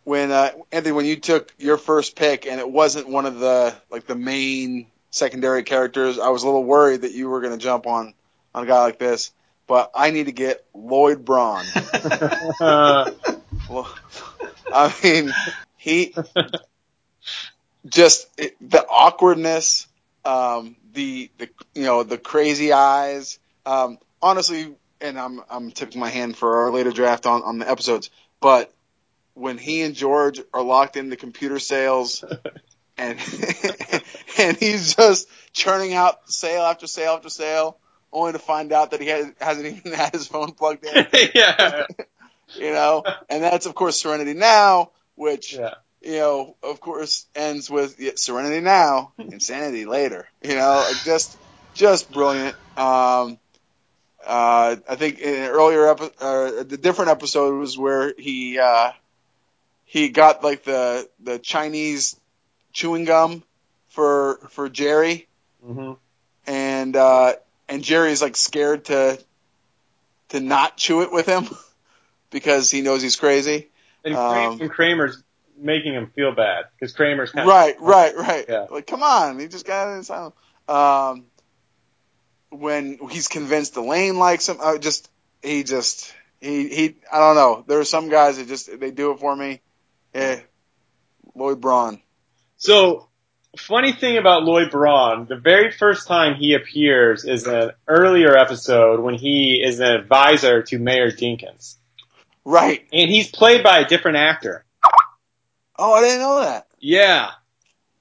when 0.04 0.30
uh, 0.30 0.52
Anthony, 0.72 0.92
when 0.92 1.06
you 1.06 1.16
took 1.16 1.52
your 1.58 1.76
first 1.76 2.16
pick, 2.16 2.46
and 2.46 2.60
it 2.60 2.70
wasn't 2.70 3.08
one 3.08 3.26
of 3.26 3.38
the 3.38 3.74
like 3.90 4.06
the 4.06 4.14
main 4.14 4.86
secondary 5.10 5.62
characters. 5.62 6.18
I 6.18 6.28
was 6.28 6.42
a 6.42 6.46
little 6.46 6.64
worried 6.64 7.02
that 7.02 7.12
you 7.12 7.28
were 7.28 7.40
going 7.40 7.52
to 7.52 7.62
jump 7.62 7.86
on 7.86 8.14
on 8.54 8.64
a 8.64 8.66
guy 8.66 8.80
like 8.82 8.98
this, 8.98 9.32
but 9.66 9.90
I 9.94 10.10
need 10.10 10.26
to 10.26 10.32
get 10.32 10.64
Lloyd 10.74 11.24
Braun. 11.24 11.64
Well, 13.68 13.92
I 14.72 14.94
mean, 15.02 15.32
he 15.78 16.14
just 17.86 18.28
it, 18.36 18.56
the 18.60 18.84
awkwardness, 18.86 19.86
um, 20.24 20.76
the 20.94 21.30
the 21.38 21.50
you 21.74 21.82
know 21.82 22.02
the 22.02 22.18
crazy 22.18 22.72
eyes. 22.72 23.38
Um, 23.66 23.98
honestly, 24.22 24.74
and 25.00 25.18
I'm 25.18 25.40
I'm 25.50 25.70
tipping 25.70 26.00
my 26.00 26.08
hand 26.08 26.36
for 26.36 26.64
our 26.64 26.70
later 26.70 26.90
draft 26.90 27.26
on 27.26 27.42
on 27.42 27.58
the 27.58 27.70
episodes, 27.70 28.10
but 28.40 28.72
when 29.34 29.58
he 29.58 29.82
and 29.82 29.94
George 29.94 30.40
are 30.52 30.62
locked 30.62 30.96
into 30.96 31.16
computer 31.16 31.58
sales. 31.58 32.24
And 32.96 33.18
and 34.38 34.56
he's 34.56 34.94
just 34.94 35.28
churning 35.52 35.94
out 35.94 36.30
sale 36.30 36.62
after 36.62 36.86
sale 36.86 37.14
after 37.14 37.28
sale, 37.28 37.76
only 38.12 38.30
to 38.32 38.38
find 38.38 38.72
out 38.72 38.92
that 38.92 39.00
he 39.00 39.08
has, 39.08 39.32
hasn't 39.40 39.66
even 39.66 39.92
had 39.98 40.12
his 40.12 40.28
phone 40.28 40.52
plugged 40.52 40.84
in 40.84 41.04
yeah. 41.34 41.86
you 42.54 42.72
know, 42.72 43.02
and 43.28 43.42
that's 43.42 43.66
of 43.66 43.74
course 43.74 44.00
Serenity 44.00 44.34
Now, 44.34 44.92
which 45.16 45.54
Yeah. 45.54 45.74
You 46.04 46.18
know, 46.18 46.56
of 46.62 46.80
course, 46.80 47.26
ends 47.34 47.70
with 47.70 47.98
yeah, 47.98 48.12
Serenity 48.16 48.60
Now, 48.60 49.12
Insanity 49.18 49.86
later. 49.86 50.28
You 50.42 50.56
know, 50.56 50.84
like, 50.86 51.04
just 51.04 51.36
just 51.74 52.12
brilliant. 52.12 52.54
Um, 52.76 53.38
uh, 54.26 54.76
I 54.88 54.96
think 54.96 55.18
in 55.18 55.34
an 55.34 55.50
earlier 55.50 55.88
episode, 55.88 56.12
uh, 56.20 56.62
the 56.64 56.76
different 56.76 57.10
episode 57.10 57.58
was 57.58 57.76
where 57.76 58.14
he 58.16 58.58
uh, 58.58 58.92
he 59.84 60.08
got 60.08 60.44
like 60.44 60.64
the 60.64 61.08
the 61.20 61.38
Chinese 61.38 62.16
chewing 62.72 63.04
gum 63.04 63.42
for 63.88 64.38
for 64.50 64.68
Jerry, 64.68 65.26
hmm 65.64 65.92
and 66.46 66.96
uh, 66.96 67.34
and 67.68 67.82
Jerry's 67.82 68.20
like 68.20 68.36
scared 68.36 68.86
to 68.86 69.18
to 70.30 70.40
not 70.40 70.76
chew 70.76 71.02
it 71.02 71.12
with 71.12 71.26
him 71.26 71.48
because 72.30 72.70
he 72.70 72.82
knows 72.82 73.02
he's 73.02 73.16
crazy. 73.16 73.68
And, 74.04 74.16
Um, 74.16 74.68
Kramer's 74.68 75.22
making 75.58 75.94
him 75.94 76.10
feel 76.14 76.34
bad 76.34 76.64
because 76.78 76.92
Kramer's 76.92 77.30
kind 77.30 77.48
Right, 77.48 77.80
right, 77.80 78.16
right. 78.16 78.44
Yeah. 78.48 78.66
Like, 78.70 78.86
come 78.86 79.02
on, 79.02 79.38
he 79.38 79.48
just 79.48 79.66
got 79.66 79.92
in 79.92 80.00
asylum. 80.00 80.32
Um, 80.68 81.24
when 82.50 82.98
he's 83.10 83.28
convinced 83.28 83.76
Elaine 83.76 84.18
likes 84.18 84.48
him, 84.48 84.58
uh, 84.60 84.78
just 84.78 85.10
he 85.42 85.64
just 85.64 86.14
he 86.40 86.68
he. 86.68 86.96
I 87.12 87.18
don't 87.18 87.34
know. 87.34 87.64
There 87.66 87.80
are 87.80 87.84
some 87.84 88.08
guys 88.08 88.38
that 88.38 88.48
just 88.48 88.78
they 88.78 88.90
do 88.90 89.12
it 89.12 89.20
for 89.20 89.34
me. 89.34 89.60
Yeah, 90.14 90.40
Lloyd 91.34 91.60
Braun. 91.60 92.00
So, 92.56 93.08
funny 93.58 93.92
thing 93.92 94.16
about 94.16 94.44
Lloyd 94.44 94.70
Braun, 94.70 95.26
the 95.26 95.36
very 95.36 95.70
first 95.70 96.06
time 96.06 96.36
he 96.36 96.54
appears 96.54 97.24
is 97.24 97.46
an 97.46 97.72
earlier 97.88 98.36
episode 98.36 99.00
when 99.00 99.14
he 99.14 99.60
is 99.64 99.80
an 99.80 99.86
advisor 99.86 100.62
to 100.62 100.78
Mayor 100.78 101.10
Dinkins. 101.10 101.76
Right. 102.44 102.86
And 102.92 103.10
he's 103.10 103.30
played 103.30 103.62
by 103.62 103.80
a 103.80 103.88
different 103.88 104.18
actor. 104.18 104.64
Oh, 105.76 105.92
I 105.92 106.00
didn't 106.02 106.20
know 106.20 106.40
that. 106.40 106.66
Yeah. 106.78 107.30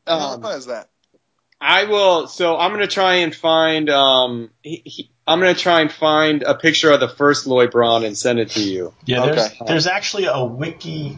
Um, 0.05 0.41
what 0.41 0.57
is 0.57 0.65
that? 0.67 0.89
I 1.59 1.85
will, 1.85 2.27
so 2.27 2.57
I'm 2.57 2.71
gonna 2.71 2.87
try 2.87 3.15
and 3.15 3.33
find, 3.33 3.89
um, 3.89 4.49
he, 4.61 4.81
he, 4.83 5.11
I'm 5.25 5.39
gonna 5.39 5.53
try 5.53 5.81
and 5.81 5.91
find 5.91 6.43
a 6.43 6.55
picture 6.55 6.91
of 6.91 6.99
the 6.99 7.07
first 7.07 7.47
Lloyd 7.47 7.71
Braun 7.71 8.03
and 8.03 8.17
send 8.17 8.39
it 8.39 8.51
to 8.51 8.61
you. 8.61 8.93
Yeah, 9.05 9.25
there's 9.25 9.37
Okay. 9.37 9.65
there's 9.67 9.87
actually 9.87 10.25
a 10.25 10.43
wiki 10.43 11.17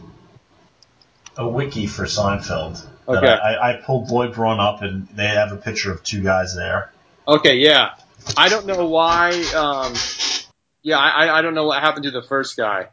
a 1.36 1.48
wiki 1.48 1.86
for 1.86 2.04
Seinfeld. 2.04 2.86
Okay. 3.08 3.26
I, 3.26 3.72
I 3.72 3.82
pulled 3.84 4.10
Lloyd 4.10 4.34
Braun 4.34 4.60
up 4.60 4.82
and 4.82 5.08
they 5.08 5.26
have 5.26 5.52
a 5.52 5.56
picture 5.56 5.92
of 5.92 6.02
two 6.02 6.22
guys 6.22 6.54
there. 6.54 6.92
Okay, 7.26 7.56
yeah. 7.56 7.94
I 8.36 8.48
don't 8.48 8.66
know 8.66 8.86
why, 8.86 9.30
um, 9.54 9.94
yeah, 10.82 10.98
I, 10.98 11.38
I 11.38 11.42
don't 11.42 11.54
know 11.54 11.66
what 11.66 11.80
happened 11.80 12.04
to 12.04 12.10
the 12.10 12.22
first 12.22 12.56
guy. 12.56 12.88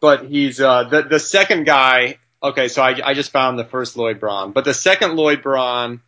But 0.00 0.26
he's, 0.26 0.60
uh, 0.60 0.84
the, 0.84 1.02
the 1.02 1.18
second 1.18 1.64
guy, 1.64 2.18
okay, 2.44 2.68
so 2.68 2.82
I, 2.82 2.96
I 3.04 3.14
just 3.14 3.32
found 3.32 3.58
the 3.58 3.64
first 3.64 3.96
Lloyd 3.96 4.20
Braun. 4.20 4.52
But 4.52 4.64
the 4.64 4.74
second 4.74 5.16
Lloyd 5.16 5.42
Braun 5.42 6.00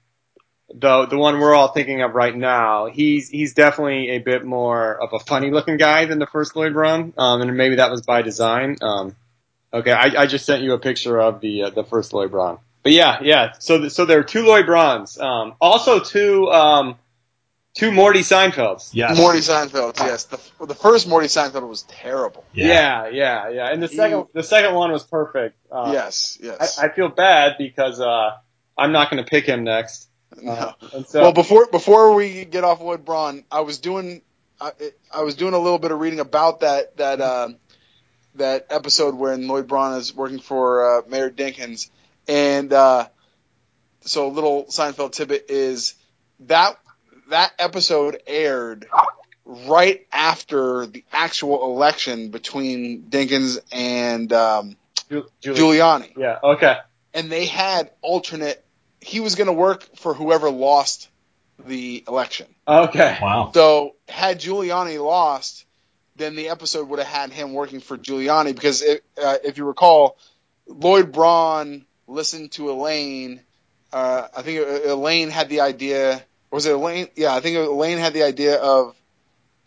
the 0.75 1.07
the 1.07 1.17
one 1.17 1.39
we're 1.39 1.55
all 1.55 1.69
thinking 1.69 2.03
of 2.03 2.15
right 2.15 2.35
now, 2.35 2.87
he's 2.87 3.29
he's 3.29 3.55
definitely 3.55 4.11
a 4.11 4.19
bit 4.19 4.45
more 4.45 5.01
of 5.01 5.13
a 5.13 5.19
funny 5.19 5.51
looking 5.51 5.77
guy 5.77 6.07
than 6.07 6.19
the 6.19 6.27
first 6.27 6.57
Lloyd 6.57 6.73
Braun, 6.73 7.13
um, 7.17 7.41
and 7.41 7.57
maybe 7.57 7.77
that 7.77 7.91
was 7.91 8.03
by 8.03 8.23
design. 8.23 8.77
Um, 8.83 9.15
okay, 9.73 9.93
I, 9.93 10.23
I 10.23 10.27
just 10.27 10.45
sent 10.45 10.63
you 10.63 10.73
a 10.73 10.79
picture 10.79 11.19
of 11.21 11.41
the 11.41 11.65
uh, 11.65 11.71
the 11.71 11.85
first 11.85 12.13
Lloyd 12.13 12.31
Braun. 12.31 12.59
But 12.83 12.93
yeah, 12.93 13.19
yeah. 13.23 13.53
So 13.59 13.79
th- 13.79 13.93
so 13.93 14.05
there 14.05 14.19
are 14.19 14.25
two 14.25 14.45
Lloyd 14.45 14.67
Brauns, 14.67 15.19
um, 15.19 15.55
also 15.61 16.01
two 16.01 16.51
um, 16.51 16.99
two 17.77 17.93
Morty 17.93 18.21
Seinfelds. 18.21 18.91
Yes. 18.93 19.17
Morty 19.17 19.39
Seinfeld, 19.41 19.99
yes. 19.99 20.25
The, 20.25 20.67
the 20.67 20.75
first 20.75 21.07
Morty 21.09 21.29
Seinfeld 21.29 21.69
was 21.69 21.83
terrible. 21.83 22.45
Yeah, 22.53 23.09
yeah, 23.09 23.49
yeah. 23.51 23.69
And 23.71 23.83
the 23.83 23.89
second 23.89 24.19
You- 24.19 24.31
the 24.33 24.43
second 24.43 24.75
one 24.75 24.91
was 24.93 25.05
perfect. 25.05 25.57
Uh, 25.71 25.91
yes, 25.93 26.39
yes. 26.41 26.79
I, 26.79 26.87
I 26.87 26.93
feel 26.93 27.09
bad 27.09 27.57
because 27.59 28.01
uh, 28.01 28.31
I'm 28.77 28.93
not 28.93 29.11
going 29.11 29.23
to 29.23 29.29
pick 29.29 29.45
him 29.47 29.65
next. 29.65 30.09
no. 30.43 30.53
Uh, 30.53 30.73
and 30.95 31.07
so 31.07 31.21
well, 31.23 31.33
before 31.33 31.67
before 31.69 32.15
we 32.15 32.45
get 32.45 32.65
off 32.65 32.81
Lloyd 32.81 33.05
Braun, 33.05 33.45
I 33.51 33.61
was 33.61 33.79
doing 33.79 34.23
I, 34.61 34.73
I 35.15 35.23
was 35.23 35.35
doing 35.37 35.55
a 35.55 35.59
little 35.59 35.79
bit 35.79 35.93
of 35.93 36.01
reading 36.01 36.21
about 36.21 36.61
that 36.61 36.97
that 36.97 37.21
uh, 37.21 37.49
that 38.35 38.67
episode 38.71 39.15
when 39.15 39.47
Lloyd 39.49 39.69
Braun 39.69 39.95
is 39.99 40.15
working 40.15 40.39
for 40.41 40.99
uh, 40.99 41.03
Mayor 41.09 41.31
Dinkins, 41.31 41.89
and 42.27 42.73
uh, 42.73 43.07
so 44.01 44.27
a 44.27 44.33
little 44.33 44.65
Seinfeld 44.65 45.13
tidbit 45.13 45.47
is 45.51 45.95
that 46.41 46.77
that 47.31 47.53
episode 47.59 48.21
aired 48.27 48.87
right 49.45 50.07
after 50.13 50.87
the 50.87 51.05
actual 51.13 51.65
election 51.73 52.31
between 52.31 53.05
Dinkins 53.09 53.59
and 53.73 54.33
um, 54.33 54.77
Ju- 55.09 55.27
Julie- 55.41 55.61
Giuliani 55.79 56.13
Yeah. 56.17 56.39
Okay. 56.43 56.77
and 57.15 57.31
they 57.31 57.47
had 57.47 57.91
alternate. 58.03 58.63
He 59.01 59.21
was 59.21 59.35
going 59.37 59.47
to 59.47 59.53
work 59.53 59.85
for 59.97 60.15
whoever 60.15 60.51
lost 60.51 61.09
the 61.65 62.05
election. 62.09 62.47
Okay. 62.67 63.19
Wow. 63.23 63.53
So 63.55 63.95
had 64.09 64.41
Giuliani 64.41 65.03
lost, 65.03 65.65
then 66.17 66.35
the 66.35 66.49
episode 66.49 66.89
would 66.89 66.99
have 66.99 67.09
had 67.09 67.33
him 67.33 67.53
working 67.53 67.81
for 67.81 67.97
Giuliani 67.97 68.55
because 68.55 68.83
it, 68.83 69.05
uh, 69.23 69.37
if 69.45 69.59
you 69.59 69.65
recall, 69.65 70.17
Lloyd 70.67 71.13
Braun 71.13 71.87
listened 72.09 72.53
to 72.53 72.71
Elaine. 72.71 73.41
Uh, 73.93 74.27
I 74.37 74.43
think 74.43 74.67
Elaine 74.87 75.31
had 75.31 75.49
the 75.49 75.61
idea. 75.61 76.23
Was 76.57 76.65
it 76.65 76.73
Elaine? 76.73 77.09
Yeah, 77.17 77.35
I 77.35 77.41
think 77.41 77.59
Elaine 77.59 77.99
had 77.99 78.15
the 78.15 78.23
idea 78.23 78.57
of 78.57 78.97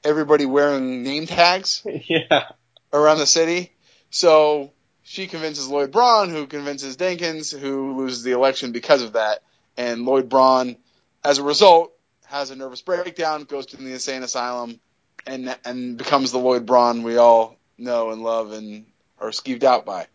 everybody 0.04 0.48
wearing 0.48 1.04
name 1.04 1.28
tags 1.28 1.86
yeah. 2.10 2.46
around 2.92 3.20
the 3.20 3.28
city. 3.28 3.72
So 4.10 4.72
she 5.04 5.28
convinces 5.28 5.68
Lloyd 5.68 5.92
Braun, 5.92 6.32
who 6.32 6.48
convinces 6.48 6.98
Dinkins, 6.98 7.56
who 7.56 7.96
loses 7.96 8.24
the 8.24 8.32
election 8.32 8.72
because 8.72 9.04
of 9.04 9.14
that. 9.14 9.44
And 9.78 10.04
Lloyd 10.04 10.30
Braun, 10.30 10.78
as 11.24 11.38
a 11.38 11.44
result, 11.44 11.94
has 12.26 12.50
a 12.50 12.56
nervous 12.56 12.82
breakdown, 12.82 13.44
goes 13.44 13.68
to 13.68 13.78
the 13.78 13.94
insane 13.94 14.24
asylum, 14.24 14.80
and 15.28 15.56
and 15.66 15.96
becomes 15.96 16.32
the 16.32 16.40
Lloyd 16.40 16.66
Braun 16.66 17.04
we 17.04 17.18
all 17.18 17.56
know 17.78 18.10
and 18.10 18.24
love 18.24 18.52
and 18.52 18.88
are 19.20 19.30
skeeved 19.30 19.64
out 19.64 19.86
by. 19.86 20.08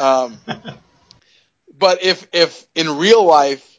Um, 0.00 0.38
but 1.78 2.02
if 2.02 2.26
if 2.32 2.66
in 2.74 2.96
real 2.96 3.22
life 3.22 3.71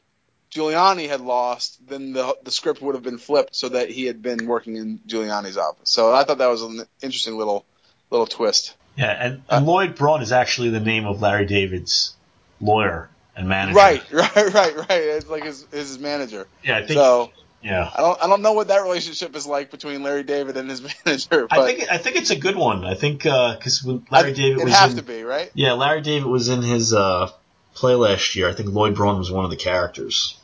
Giuliani 0.54 1.08
had 1.08 1.22
lost, 1.22 1.80
then 1.88 2.14
the 2.14 2.38
the 2.44 2.52
script 2.52 2.82
would 2.82 2.96
have 2.96 3.04
been 3.04 3.18
flipped 3.18 3.56
so 3.56 3.70
that 3.70 3.90
he 3.90 4.06
had 4.06 4.22
been 4.22 4.46
working 4.46 4.76
in 4.76 5.00
Giuliani's 5.08 5.58
office. 5.58 5.90
So 5.90 6.14
I 6.14 6.24
thought 6.24 6.38
that 6.38 6.48
was 6.48 6.62
an 6.62 6.86
interesting 7.02 7.38
little 7.38 7.66
little 8.10 8.28
twist. 8.28 8.76
Yeah, 8.96 9.12
and, 9.12 9.42
and 9.50 9.66
Lloyd 9.66 9.96
Braun 9.96 10.22
is 10.22 10.32
actually 10.32 10.70
the 10.70 10.80
name 10.80 11.06
of 11.06 11.22
Larry 11.22 11.46
David's 11.46 12.16
lawyer 12.62 13.10
and 13.36 13.48
manager. 13.48 13.76
Right, 13.76 14.04
right, 14.12 14.36
right, 14.36 14.76
right. 14.76 14.90
It's 14.90 15.28
like 15.28 15.44
his 15.44 15.66
his 15.72 16.00
manager. 16.00 16.48
Yeah, 16.64 16.78
I 16.78 16.86
think. 16.86 16.92
So 16.98 17.32
yeah. 17.64 17.90
I 17.94 18.02
don't 18.02 18.24
I 18.24 18.28
don't 18.28 18.42
know 18.42 18.54
what 18.54 18.68
that 18.68 18.84
relationship 18.84 19.36
is 19.36 19.48
like 19.48 19.72
between 19.72 20.04
Larry 20.04 20.24
David 20.24 20.58
and 20.58 20.70
his 20.70 20.82
manager. 21.06 21.48
But 21.48 21.60
I 21.60 21.66
think 21.66 21.92
I 21.92 21.98
think 21.98 22.18
it's 22.18 22.30
a 22.30 22.36
good 22.36 22.56
one. 22.56 22.86
I 22.86 22.94
think 22.94 23.24
because 23.24 23.84
when 23.84 24.06
Larry 24.12 24.32
I- 24.32 24.34
David 24.34 24.60
it 24.60 24.66
was 24.66 24.74
have 24.74 24.92
in, 24.92 24.98
to 24.98 25.04
be 25.04 25.24
right. 25.24 25.50
yeah, 25.54 25.74
Larry 25.74 26.02
David 26.02 26.28
was 26.28 26.50
in 26.50 26.62
his 26.62 26.94
uh, 26.94 27.32
play 27.74 27.96
last 27.96 28.36
year. 28.36 28.50
I 28.50 28.54
think 28.54 28.70
Lloyd 28.70 28.96
Braun 28.96 29.18
was 29.18 29.32
one 29.32 29.46
of 29.46 29.52
the 29.52 29.58
characters. 29.58 30.38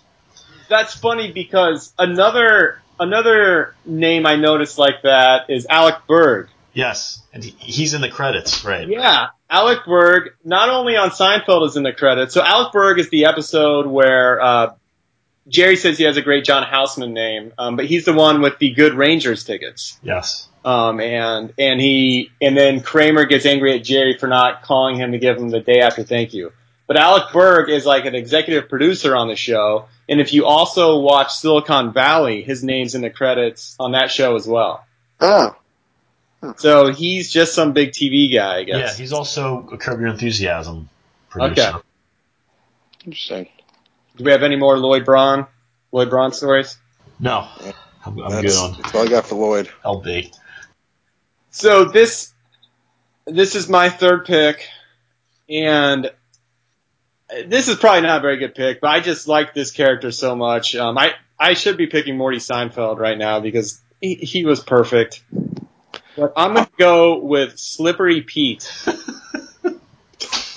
That's 0.70 0.94
funny 0.94 1.32
because 1.32 1.94
another 1.98 2.82
another 3.00 3.76
name 3.86 4.26
I 4.26 4.36
noticed 4.36 4.78
like 4.78 5.02
that 5.04 5.50
is 5.50 5.66
Alec 5.70 5.96
Berg. 6.08 6.50
Yes, 6.74 7.22
and 7.34 7.44
he's 7.44 7.94
in 7.94 8.02
the 8.02 8.10
credits, 8.10 8.64
right? 8.64 8.88
Yeah, 8.88 9.28
Alec 9.50 9.80
Berg, 9.86 10.36
not 10.44 10.70
only 10.70 10.96
on 10.96 11.10
Seinfeld 11.10 11.68
is 11.68 11.76
in 11.76 11.84
the 11.84 11.94
credits. 11.94 12.34
So 12.34 12.44
Alec 12.44 12.72
Berg 12.72 13.00
is 13.00 13.10
the 13.10 13.26
episode 13.26 13.88
where 13.88 14.40
uh, 14.40 14.74
Jerry 15.48 15.76
says 15.76 15.98
he 15.98 16.04
has 16.04 16.18
a 16.18 16.22
great 16.22 16.46
John 16.46 16.64
Houseman 16.64 17.14
name, 17.14 17.54
um, 17.58 17.76
but 17.76 17.86
he's 17.86 18.06
the 18.06 18.14
one 18.14 18.42
with 18.42 18.60
the 18.60 18.72
good 18.72 18.94
Rangers 18.94 19.44
tickets. 19.44 20.00
Yes. 20.04 20.48
Um, 20.64 21.00
and 21.00 21.54
and 21.58 21.82
he 21.82 22.32
and 22.42 22.56
then 22.56 22.82
Kramer 22.82 23.26
gets 23.26 23.46
angry 23.46 23.76
at 23.76 23.84
Jerry 23.84 24.18
for 24.18 24.28
not 24.28 24.62
calling 24.62 24.98
him 24.98 25.14
to 25.14 25.18
give 25.18 25.38
him 25.38 25.50
the 25.50 25.62
day 25.62 25.80
after 25.80 26.04
thank 26.04 26.34
you. 26.34 26.52
But 26.86 26.98
Alec 26.98 27.32
Berg 27.32 27.70
is 27.70 27.86
like 27.86 28.06
an 28.06 28.16
executive 28.16 28.70
producer 28.70 29.16
on 29.16 29.28
the 29.28 29.36
show, 29.36 29.88
and 30.10 30.20
if 30.20 30.34
you 30.34 30.46
also 30.48 30.98
watch 30.98 31.34
Silicon 31.36 31.94
Valley, 31.94 32.42
his 32.42 32.64
name's 32.64 32.96
in 32.96 33.02
the 33.02 33.12
credits 33.12 33.76
on 33.80 33.92
that 33.92 34.10
show 34.10 34.36
as 34.36 34.48
well. 34.48 34.84
Oh, 35.20 35.56
So 36.58 36.92
he's 36.92 37.32
just 37.32 37.54
some 37.54 37.74
big 37.74 37.92
TV 37.92 38.34
guy, 38.34 38.58
I 38.58 38.64
guess. 38.64 38.94
Yeah, 38.94 38.94
he's 38.98 39.14
also 39.14 39.68
a 39.72 39.78
Curb 39.78 40.00
Your 40.00 40.10
Enthusiasm 40.10 40.90
producer. 41.30 41.62
Okay. 41.62 41.78
interesting. 43.06 43.50
Do 44.18 44.24
we 44.24 44.32
have 44.32 44.42
any 44.42 44.56
more 44.56 44.78
Lloyd 44.80 45.06
Braun, 45.06 45.46
Lloyd 45.92 46.10
Braun 46.10 46.34
stories? 46.34 46.78
No, 47.20 47.48
I'm, 48.04 48.20
I'm 48.20 48.42
good 48.42 48.52
on 48.56 48.78
that's 48.82 48.96
all 48.96 49.04
I 49.04 49.08
got 49.08 49.28
for 49.28 49.36
Lloyd. 49.36 49.70
LB. 49.86 50.36
So 51.52 51.86
this, 51.86 52.34
this 53.26 53.54
is 53.54 53.70
my 53.70 53.90
third 53.90 54.26
pick, 54.26 54.68
and 55.48 56.12
this 57.48 57.68
is 57.68 57.78
probably 57.78 58.02
not 58.02 58.20
a 58.20 58.22
very 58.22 58.38
good 58.38 58.56
pick, 58.56 58.82
but 58.82 58.88
I 58.90 59.00
just 59.00 59.28
like 59.28 59.54
this 59.54 59.72
character 59.72 60.12
so 60.12 60.36
much. 60.36 60.76
Um, 60.76 60.98
I 60.98 61.14
I 61.40 61.54
should 61.54 61.78
be 61.78 61.88
picking 61.88 62.18
Morty 62.18 62.38
Seinfeld 62.38 62.98
right 62.98 63.18
now 63.18 63.40
because 63.40 63.82
he, 64.02 64.16
he 64.16 64.46
was 64.46 64.60
perfect. 64.60 65.24
But 66.18 66.34
I'm 66.36 66.54
gonna 66.54 66.70
go 66.78 67.20
with 67.20 67.58
Slippery 67.60 68.22
Pete. 68.22 68.64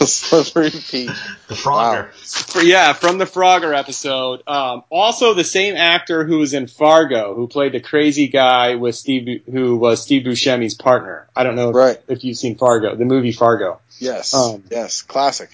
Slippery 0.04 0.70
Pete. 0.70 1.10
The 1.46 1.54
Frogger. 1.54 2.10
For- 2.12 2.60
yeah, 2.62 2.92
from 2.92 3.18
the 3.18 3.24
Frogger 3.24 3.76
episode. 3.76 4.42
Um, 4.48 4.82
also, 4.90 5.34
the 5.34 5.44
same 5.44 5.76
actor 5.76 6.24
who 6.24 6.38
was 6.38 6.54
in 6.54 6.66
Fargo, 6.66 7.34
who 7.36 7.46
played 7.46 7.72
the 7.72 7.80
crazy 7.80 8.26
guy 8.26 8.74
with 8.74 8.96
Steve, 8.96 9.42
who 9.50 9.76
was 9.76 10.02
Steve 10.02 10.24
Buscemi's 10.24 10.74
partner. 10.74 11.28
I 11.36 11.44
don't 11.44 11.54
know 11.54 11.68
if, 11.70 11.76
Right. 11.76 11.98
if 12.08 12.24
you've 12.24 12.36
seen 12.36 12.56
Fargo, 12.56 12.96
the 12.96 13.04
movie 13.04 13.30
Fargo. 13.32 13.80
Yes. 14.00 14.34
Um, 14.34 14.64
yes. 14.72 15.02
Classic. 15.02 15.50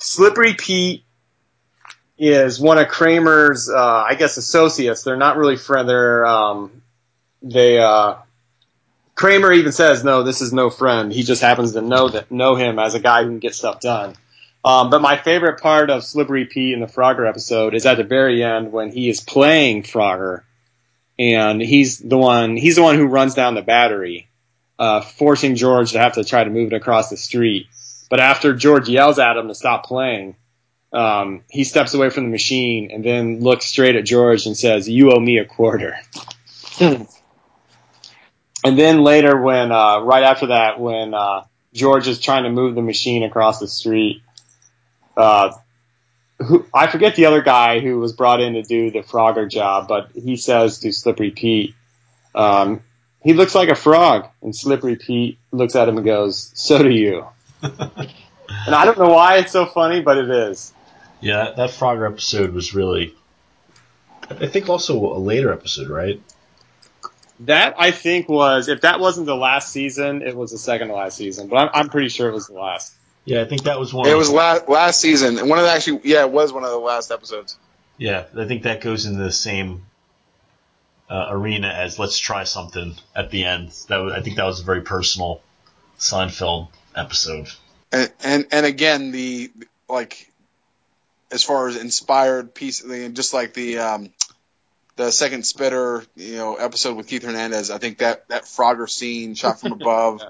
Slippery 0.00 0.54
Pete 0.54 1.04
is 2.18 2.60
one 2.60 2.78
of 2.78 2.88
Kramer's, 2.88 3.70
uh, 3.70 4.04
I 4.08 4.14
guess, 4.14 4.36
associates. 4.36 5.02
They're 5.02 5.16
not 5.16 5.36
really 5.36 5.56
friends. 5.56 5.88
They're, 5.88 6.26
um, 6.26 6.82
they, 7.42 7.78
uh, 7.78 8.16
Kramer 9.14 9.52
even 9.52 9.72
says, 9.72 10.02
no, 10.04 10.22
this 10.22 10.40
is 10.40 10.52
no 10.52 10.70
friend. 10.70 11.12
He 11.12 11.22
just 11.22 11.42
happens 11.42 11.72
to 11.72 11.82
know 11.82 12.08
that, 12.08 12.30
know 12.30 12.56
him 12.56 12.78
as 12.78 12.94
a 12.94 13.00
guy 13.00 13.22
who 13.22 13.28
can 13.28 13.38
get 13.38 13.54
stuff 13.54 13.80
done. 13.80 14.14
Um, 14.64 14.90
but 14.90 15.00
my 15.00 15.16
favorite 15.16 15.60
part 15.60 15.90
of 15.90 16.04
Slippery 16.04 16.44
Pete 16.44 16.74
in 16.74 16.80
the 16.80 16.86
Frogger 16.86 17.28
episode 17.28 17.74
is 17.74 17.86
at 17.86 17.96
the 17.96 18.04
very 18.04 18.42
end 18.42 18.72
when 18.72 18.90
he 18.90 19.08
is 19.08 19.20
playing 19.20 19.82
Frogger 19.82 20.42
and 21.18 21.60
he's 21.60 21.98
the 21.98 22.18
one, 22.18 22.56
he's 22.56 22.76
the 22.76 22.82
one 22.82 22.96
who 22.96 23.06
runs 23.06 23.34
down 23.34 23.54
the 23.54 23.62
battery, 23.62 24.28
uh, 24.78 25.02
forcing 25.02 25.54
George 25.54 25.92
to 25.92 25.98
have 25.98 26.14
to 26.14 26.24
try 26.24 26.44
to 26.44 26.50
move 26.50 26.72
it 26.72 26.76
across 26.76 27.10
the 27.10 27.16
street. 27.16 27.66
But 28.10 28.20
after 28.20 28.52
George 28.52 28.88
yells 28.88 29.18
at 29.18 29.38
him 29.38 29.48
to 29.48 29.54
stop 29.54 29.86
playing, 29.86 30.34
um, 30.92 31.44
he 31.48 31.62
steps 31.64 31.94
away 31.94 32.10
from 32.10 32.24
the 32.24 32.30
machine 32.30 32.90
and 32.90 33.04
then 33.04 33.40
looks 33.40 33.64
straight 33.64 33.94
at 33.94 34.04
George 34.04 34.44
and 34.46 34.56
says, 34.56 34.88
"You 34.88 35.12
owe 35.12 35.20
me 35.20 35.38
a 35.38 35.44
quarter." 35.46 35.96
and 36.80 37.06
then 38.64 39.02
later, 39.04 39.40
when 39.40 39.70
uh, 39.70 40.00
right 40.00 40.24
after 40.24 40.48
that, 40.48 40.80
when 40.80 41.14
uh, 41.14 41.44
George 41.72 42.08
is 42.08 42.18
trying 42.20 42.42
to 42.42 42.50
move 42.50 42.74
the 42.74 42.82
machine 42.82 43.22
across 43.22 43.60
the 43.60 43.68
street, 43.68 44.22
uh, 45.16 45.52
who, 46.38 46.66
I 46.74 46.88
forget 46.88 47.14
the 47.14 47.26
other 47.26 47.42
guy 47.42 47.78
who 47.78 48.00
was 48.00 48.12
brought 48.12 48.40
in 48.40 48.54
to 48.54 48.62
do 48.62 48.90
the 48.90 49.00
Frogger 49.02 49.48
job, 49.48 49.86
but 49.86 50.10
he 50.14 50.36
says 50.36 50.80
to 50.80 50.92
Slippery 50.92 51.30
Pete, 51.30 51.76
um, 52.34 52.82
"He 53.22 53.34
looks 53.34 53.54
like 53.54 53.68
a 53.68 53.76
frog," 53.76 54.26
and 54.42 54.56
Slippery 54.56 54.96
Pete 54.96 55.38
looks 55.52 55.76
at 55.76 55.88
him 55.88 55.96
and 55.96 56.04
goes, 56.04 56.50
"So 56.56 56.82
do 56.82 56.90
you." 56.90 57.26
And 57.62 58.74
I 58.74 58.84
don't 58.84 58.98
know 58.98 59.08
why 59.10 59.38
it's 59.38 59.52
so 59.52 59.66
funny, 59.66 60.00
but 60.00 60.18
it 60.18 60.30
is. 60.30 60.72
Yeah, 61.20 61.44
that, 61.44 61.56
that 61.56 61.70
Frogger 61.70 62.10
episode 62.10 62.52
was 62.52 62.74
really. 62.74 63.14
I 64.28 64.46
think 64.46 64.68
also 64.68 65.12
a 65.14 65.18
later 65.18 65.52
episode, 65.52 65.88
right? 65.88 66.20
That 67.40 67.74
I 67.78 67.90
think 67.90 68.28
was 68.28 68.68
if 68.68 68.82
that 68.82 69.00
wasn't 69.00 69.26
the 69.26 69.36
last 69.36 69.70
season, 69.72 70.22
it 70.22 70.36
was 70.36 70.50
the 70.50 70.58
second 70.58 70.88
to 70.88 70.94
last 70.94 71.16
season. 71.16 71.48
But 71.48 71.56
I'm, 71.56 71.70
I'm 71.72 71.88
pretty 71.88 72.08
sure 72.08 72.28
it 72.28 72.34
was 72.34 72.46
the 72.48 72.54
last. 72.54 72.92
Yeah, 73.24 73.42
I 73.42 73.44
think 73.44 73.62
that 73.64 73.78
was 73.78 73.92
one. 73.94 74.06
It 74.08 74.12
of 74.12 74.18
was 74.18 74.28
the- 74.28 74.34
last 74.36 74.68
last 74.68 75.00
season, 75.00 75.38
and 75.38 75.48
one 75.48 75.58
of 75.58 75.64
the 75.64 75.70
actually, 75.70 76.00
yeah, 76.04 76.22
it 76.22 76.30
was 76.30 76.52
one 76.52 76.64
of 76.64 76.70
the 76.70 76.78
last 76.78 77.10
episodes. 77.10 77.56
Yeah, 77.98 78.24
I 78.36 78.46
think 78.46 78.62
that 78.64 78.80
goes 78.80 79.04
into 79.04 79.22
the 79.22 79.32
same 79.32 79.84
uh, 81.08 81.26
arena 81.30 81.68
as 81.68 81.98
"Let's 81.98 82.18
try 82.18 82.44
something" 82.44 82.94
at 83.14 83.30
the 83.30 83.44
end. 83.44 83.72
That 83.88 83.98
was, 83.98 84.14
I 84.14 84.20
think 84.22 84.36
that 84.36 84.44
was 84.46 84.60
a 84.60 84.64
very 84.64 84.80
personal 84.82 85.42
Seinfeld 85.98 86.68
episode. 86.94 87.48
And 87.92 88.12
and, 88.22 88.46
and 88.52 88.66
again, 88.66 89.10
the 89.10 89.50
like 89.88 90.30
as 91.30 91.42
far 91.42 91.68
as 91.68 91.76
inspired 91.76 92.54
piece, 92.54 92.82
just 93.12 93.34
like 93.34 93.54
the 93.54 93.78
um, 93.78 94.10
the 94.96 95.10
second 95.10 95.44
spitter, 95.44 96.04
you 96.16 96.36
know, 96.36 96.56
episode 96.56 96.96
with 96.96 97.08
Keith 97.08 97.24
Hernandez. 97.24 97.70
I 97.70 97.78
think 97.78 97.98
that 97.98 98.28
that 98.28 98.44
Frogger 98.44 98.88
scene 98.88 99.34
shot 99.34 99.60
from 99.60 99.72
above, 99.80 100.22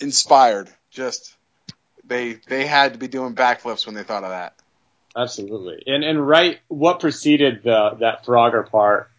inspired. 0.00 0.68
Just 0.90 1.36
they 2.04 2.34
they 2.48 2.66
had 2.66 2.94
to 2.94 2.98
be 2.98 3.08
doing 3.08 3.34
backflips 3.34 3.86
when 3.86 3.94
they 3.94 4.02
thought 4.02 4.24
of 4.24 4.30
that. 4.30 4.54
Absolutely. 5.16 5.82
And 5.86 6.04
and 6.04 6.26
right 6.26 6.60
what 6.68 7.00
preceded 7.00 7.62
the 7.62 7.96
that 8.00 8.24
Frogger 8.24 8.68
part 8.68 9.10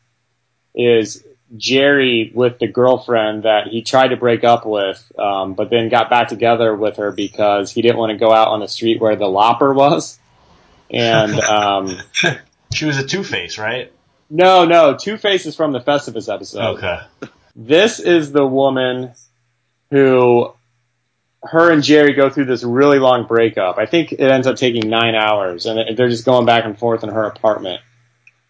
is 0.73 1.23
Jerry 1.57 2.31
with 2.33 2.59
the 2.59 2.67
girlfriend 2.67 3.43
that 3.43 3.67
he 3.67 3.81
tried 3.81 4.09
to 4.09 4.17
break 4.17 4.43
up 4.43 4.65
with, 4.65 5.11
um, 5.17 5.53
but 5.53 5.69
then 5.69 5.89
got 5.89 6.09
back 6.09 6.29
together 6.29 6.75
with 6.75 6.97
her 6.97 7.11
because 7.11 7.71
he 7.71 7.81
didn't 7.81 7.97
want 7.97 8.11
to 8.11 8.17
go 8.17 8.31
out 8.31 8.47
on 8.49 8.59
the 8.61 8.67
street 8.67 9.01
where 9.01 9.15
the 9.15 9.27
lopper 9.27 9.73
was. 9.73 10.17
And 10.89 11.39
um, 11.39 11.97
She 12.73 12.85
was 12.85 12.97
a 12.97 13.05
Two 13.05 13.23
Face, 13.23 13.57
right? 13.57 13.91
no, 14.29 14.65
no, 14.65 14.95
Two 14.97 15.17
Face 15.17 15.45
is 15.45 15.55
from 15.55 15.73
the 15.73 15.81
Festivus 15.81 16.33
episode. 16.33 16.77
Okay. 16.77 16.99
This 17.55 17.99
is 17.99 18.31
the 18.31 18.47
woman 18.47 19.11
who 19.89 20.53
her 21.43 21.71
and 21.71 21.83
Jerry 21.83 22.13
go 22.13 22.29
through 22.29 22.45
this 22.45 22.63
really 22.63 22.99
long 22.99 23.25
breakup. 23.27 23.77
I 23.77 23.85
think 23.85 24.11
it 24.13 24.21
ends 24.21 24.47
up 24.47 24.55
taking 24.55 24.89
nine 24.89 25.15
hours, 25.15 25.65
and 25.65 25.97
they're 25.97 26.09
just 26.09 26.23
going 26.23 26.45
back 26.45 26.65
and 26.65 26.77
forth 26.77 27.03
in 27.03 27.09
her 27.09 27.23
apartment. 27.23 27.81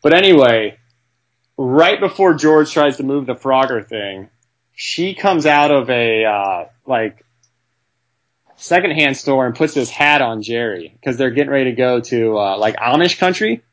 But 0.04 0.14
anyway, 0.14 0.78
right 1.58 2.00
before 2.00 2.34
George 2.34 2.72
tries 2.72 2.98
to 2.98 3.04
move 3.04 3.26
the 3.26 3.36
Frogger 3.36 3.86
thing, 3.86 4.30
she 4.74 5.14
comes 5.14 5.46
out 5.46 5.72
of 5.72 5.90
a 5.90 6.26
uh, 6.26 6.66
like 6.86 7.24
secondhand 8.56 9.18
store 9.18 9.46
and 9.46 9.56
puts 9.56 9.74
this 9.74 9.90
hat 9.90 10.22
on 10.22 10.42
Jerry 10.44 10.94
because 10.94 11.18
they're 11.18 11.32
getting 11.32 11.52
ready 11.52 11.72
to 11.72 11.76
go 11.76 12.00
to 12.00 12.38
uh, 12.38 12.58
like 12.58 12.76
Amish 12.78 13.18
country. 13.18 13.64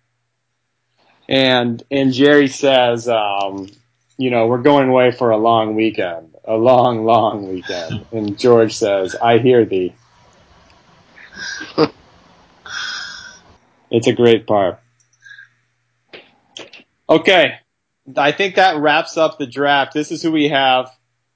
And 1.28 1.82
and 1.90 2.12
Jerry 2.12 2.48
says, 2.48 3.08
um, 3.08 3.68
you 4.16 4.30
know, 4.30 4.46
we're 4.46 4.62
going 4.62 4.88
away 4.88 5.12
for 5.12 5.30
a 5.30 5.36
long 5.36 5.74
weekend, 5.74 6.34
a 6.44 6.56
long, 6.56 7.04
long 7.04 7.48
weekend. 7.48 8.06
And 8.12 8.38
George 8.38 8.74
says, 8.76 9.14
I 9.14 9.38
hear 9.38 9.64
thee. 9.64 9.94
it's 13.90 14.06
a 14.06 14.12
great 14.12 14.46
part. 14.46 14.80
Okay. 17.08 17.60
I 18.16 18.32
think 18.32 18.54
that 18.56 18.78
wraps 18.78 19.16
up 19.16 19.38
the 19.38 19.46
draft. 19.46 19.92
This 19.92 20.10
is 20.10 20.22
who 20.22 20.32
we 20.32 20.48
have. 20.48 20.90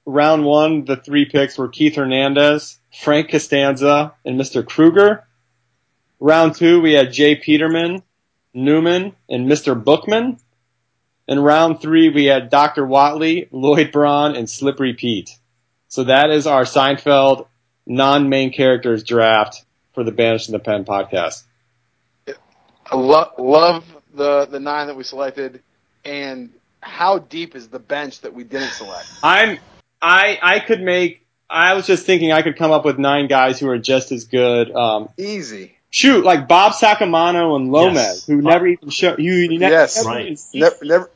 Round 0.05 0.43
one, 0.43 0.85
the 0.85 0.97
three 0.97 1.25
picks 1.25 1.57
were 1.57 1.69
Keith 1.69 1.95
Hernandez, 1.95 2.77
Frank 3.01 3.29
Costanza, 3.29 4.13
and 4.25 4.39
Mr. 4.39 4.65
Kruger. 4.65 5.25
Round 6.19 6.55
two, 6.55 6.81
we 6.81 6.93
had 6.93 7.13
Jay 7.13 7.35
Peterman, 7.35 8.03
Newman, 8.53 9.15
and 9.29 9.49
Mr. 9.49 9.81
Bookman. 9.81 10.39
In 11.27 11.39
round 11.39 11.81
three, 11.81 12.09
we 12.09 12.25
had 12.25 12.49
Dr. 12.49 12.85
Whatley, 12.85 13.47
Lloyd 13.51 13.91
Braun, 13.91 14.35
and 14.35 14.49
Slippery 14.49 14.93
Pete. 14.93 15.37
So 15.87 16.05
that 16.05 16.31
is 16.31 16.47
our 16.47 16.63
Seinfeld 16.63 17.47
non-main 17.85 18.51
characters 18.51 19.03
draft 19.03 19.63
for 19.93 20.03
the 20.03 20.11
Banished 20.11 20.49
in 20.49 20.53
the 20.53 20.59
Pen 20.59 20.85
podcast. 20.85 21.43
I 22.27 22.95
lo- 22.95 23.31
love 23.37 23.85
the 24.13 24.45
the 24.45 24.59
nine 24.59 24.87
that 24.87 24.95
we 24.95 25.03
selected, 25.03 25.61
and 26.03 26.51
how 26.83 27.19
deep 27.19 27.55
is 27.55 27.69
the 27.69 27.79
bench 27.79 28.21
that 28.21 28.33
we 28.33 28.43
didn't 28.43 28.71
select? 28.71 29.07
I'm, 29.23 29.57
I, 30.01 30.37
I 30.41 30.59
could 30.59 30.81
make, 30.81 31.25
I 31.49 31.73
was 31.73 31.87
just 31.87 32.05
thinking 32.05 32.31
I 32.31 32.41
could 32.41 32.57
come 32.57 32.71
up 32.71 32.85
with 32.85 32.97
nine 32.99 33.27
guys 33.27 33.59
who 33.59 33.69
are 33.69 33.77
just 33.79 34.11
as 34.11 34.25
good. 34.25 34.71
Um, 34.71 35.09
Easy. 35.17 35.77
shoot, 35.89 36.23
like 36.25 36.47
Bob 36.47 36.73
Sacamano 36.73 37.55
and 37.55 37.71
Lomez, 37.71 37.95
Yes. 37.95 38.25
who 38.25 38.41
never 38.41 38.67
even 38.67 38.89
show, 38.89 39.15
you, 39.17 39.33
you 39.33 39.59
never, 39.59 39.73
Yes. 39.73 39.97
never 39.97 40.09
Right. 40.09 40.39
Never, 40.53 40.75
never. 40.83 41.09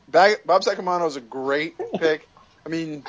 Bob 0.44 0.62
Sacamano 0.62 1.06
is 1.06 1.16
a 1.16 1.20
great 1.20 1.74
pick. 1.98 2.28
I 2.64 2.68
mean, 2.68 3.04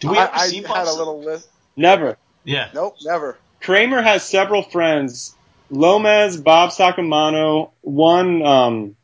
Do 0.00 0.10
we 0.10 0.18
I, 0.18 0.24
ever 0.24 0.32
I 0.34 0.46
see 0.48 0.56
had 0.56 0.66
Bob 0.66 0.88
a 0.88 0.92
little 0.96 1.20
list. 1.22 1.48
never. 1.76 2.16
Yeah. 2.44 2.68
Nope, 2.74 2.96
never. 3.02 3.38
Kramer 3.60 4.02
has 4.02 4.24
several 4.24 4.62
friends. 4.62 5.36
Lomez, 5.70 6.36
Bob 6.36 6.70
Sacamano, 6.70 7.70
one, 7.80 8.42
um, 8.44 8.74
w- 8.74 8.94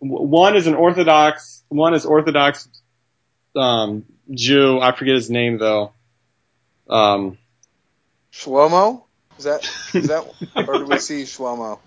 one 0.00 0.56
is 0.56 0.66
an 0.66 0.74
Orthodox, 0.74 1.62
one 1.68 1.94
is 1.94 2.04
Orthodox, 2.04 2.68
um, 3.56 4.04
Jew. 4.30 4.80
I 4.80 4.92
forget 4.92 5.14
his 5.14 5.30
name 5.30 5.58
though. 5.58 5.92
Um, 6.88 7.38
Shlomo? 8.32 9.04
Is 9.38 9.44
that 9.44 9.64
is 9.94 10.08
that 10.08 10.26
or 10.56 10.78
do 10.78 10.86
we 10.86 10.98
see 10.98 11.22
Shlomo? 11.22 11.78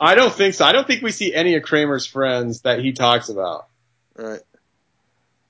I 0.00 0.14
don't 0.14 0.32
think 0.32 0.54
so. 0.54 0.64
I 0.64 0.72
don't 0.72 0.86
think 0.86 1.02
we 1.02 1.10
see 1.10 1.34
any 1.34 1.56
of 1.56 1.62
Kramer's 1.62 2.06
friends 2.06 2.62
that 2.62 2.78
he 2.80 2.92
talks 2.92 3.28
about. 3.28 3.66
Right. 4.14 4.40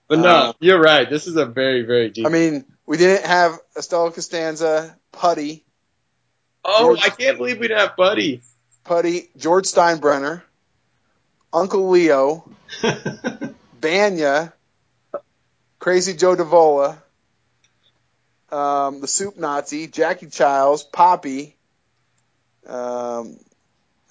But 0.09 0.21
no, 0.21 0.29
Uh, 0.29 0.53
you're 0.59 0.81
right. 0.81 1.09
This 1.09 1.27
is 1.27 1.37
a 1.37 1.45
very, 1.45 1.83
very 1.83 2.09
deep. 2.09 2.27
I 2.27 2.31
mean, 2.31 2.65
we 2.87 2.97
didn't 2.97 3.27
have 3.27 3.59
Estelle 3.77 4.11
Costanza, 4.11 4.97
Putty, 5.13 5.67
oh, 6.65 6.97
I 6.97 7.09
can't 7.11 7.39
believe 7.39 7.59
we 7.59 7.69
didn't 7.69 7.81
have 7.81 7.97
Buddy. 7.97 8.43
Putty, 8.85 9.29
George 9.37 9.67
Steinbrenner, 9.67 10.43
Uncle 11.53 11.89
Leo, 11.91 12.49
Bania, 13.81 14.53
Crazy 15.79 16.15
Joe 16.15 16.37
Davola, 16.37 16.99
um, 18.51 19.01
the 19.01 19.07
Soup 19.09 19.37
Nazi, 19.37 19.87
Jackie 19.87 20.29
Chiles, 20.29 20.83
Poppy. 20.85 21.57
Um, 22.67 23.39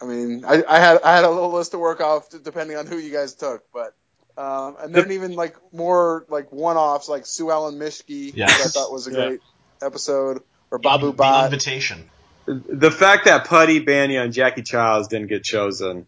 I 0.01 0.05
mean, 0.05 0.45
I, 0.45 0.63
I 0.67 0.79
had 0.79 1.01
I 1.01 1.15
had 1.15 1.25
a 1.25 1.29
little 1.29 1.51
list 1.51 1.71
to 1.71 1.79
work 1.79 2.01
off 2.01 2.29
depending 2.43 2.77
on 2.77 2.85
who 2.87 2.97
you 2.97 3.11
guys 3.11 3.33
took, 3.33 3.63
but 3.73 3.93
um, 4.41 4.75
and 4.79 4.93
then 4.93 5.11
even 5.11 5.35
like 5.35 5.55
more 5.73 6.25
like 6.29 6.51
one 6.51 6.77
offs 6.77 7.09
like 7.09 7.25
Sue 7.25 7.49
Ellen 7.51 7.75
Mishke, 7.75 8.33
Yes. 8.35 8.57
which 8.57 8.67
I 8.67 8.69
thought 8.69 8.91
was 8.91 9.07
a 9.07 9.11
Yeah. 9.11 9.25
great 9.27 9.39
episode, 9.81 10.41
or 10.71 10.77
Babu 10.77 11.07
the 11.07 11.13
Bot. 11.13 11.45
invitation. 11.45 12.09
The 12.45 12.91
fact 12.91 13.25
that 13.25 13.45
Putty, 13.45 13.83
Bania, 13.83 14.23
and 14.23 14.31
Jackie 14.33 14.61
Chiles 14.61 15.07
didn't 15.07 15.27
get 15.27 15.43
chosen 15.43 16.05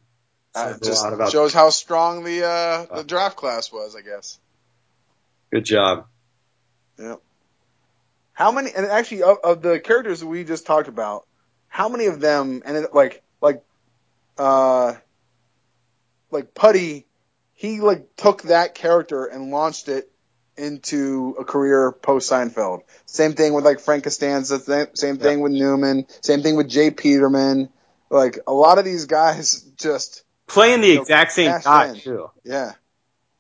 Uh, 0.60 0.78
just 0.84 1.32
shows 1.32 1.54
how 1.54 1.70
strong 1.70 2.24
the 2.24 2.46
uh, 2.46 2.98
the 2.98 3.04
draft 3.04 3.38
class 3.38 3.72
was, 3.72 3.96
I 3.96 4.02
guess. 4.02 4.40
Good 5.52 5.66
job. 5.66 6.06
Yep. 6.98 7.22
How 8.34 8.52
many? 8.52 8.72
And 8.76 8.86
actually, 8.86 9.24
of, 9.24 9.38
of 9.44 9.62
the 9.62 9.80
characters 9.80 10.22
that 10.22 10.28
we 10.28 10.44
just 10.44 10.66
talked 10.66 10.88
about, 10.88 11.26
how 11.68 11.90
many 11.90 12.06
of 12.06 12.20
them? 12.20 12.62
And 12.66 12.78
it, 12.78 12.94
like, 12.94 13.22
like, 13.42 13.64
uh, 14.38 14.94
like 16.32 16.54
Putty, 16.54 17.06
he 17.54 17.82
like 17.82 18.16
took 18.16 18.44
that 18.44 18.76
character 18.76 19.26
and 19.26 19.52
launched 19.52 19.90
it 19.90 20.10
into 20.60 21.36
a 21.40 21.44
career 21.44 21.92
post 21.92 22.32
Seinfeld. 22.32 22.82
Same 23.06 23.34
thing 23.34 23.54
with 23.54 23.66
like 23.66 23.80
Frank 23.80 24.04
Costanza. 24.04 24.60
Same, 24.60 24.88
same 24.94 25.18
thing 25.18 25.40
with 25.42 25.54
Newman. 25.54 26.06
Same 26.22 26.42
thing 26.42 26.56
with 26.56 26.70
Jay 26.70 26.92
Peterman. 26.92 27.70
Like 28.10 28.40
a 28.46 28.54
lot 28.54 28.78
of 28.78 28.86
these 28.86 29.06
guys, 29.06 29.62
just 29.78 30.24
Playing 30.50 30.82
the 30.82 30.96
So, 30.96 31.02
exact 31.02 31.32
same 31.32 31.52
cash 31.52 31.64
guy 31.64 31.88
in. 31.90 31.96
too. 31.96 32.30
yeah. 32.44 32.74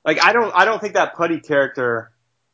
Like 0.05 0.24
I 0.24 0.32
don't, 0.34 0.53
I 0.55 0.66
don't 0.66 0.80
think 0.80 0.93
that 0.93 1.16
Putty 1.16 1.39
character. 1.41 2.12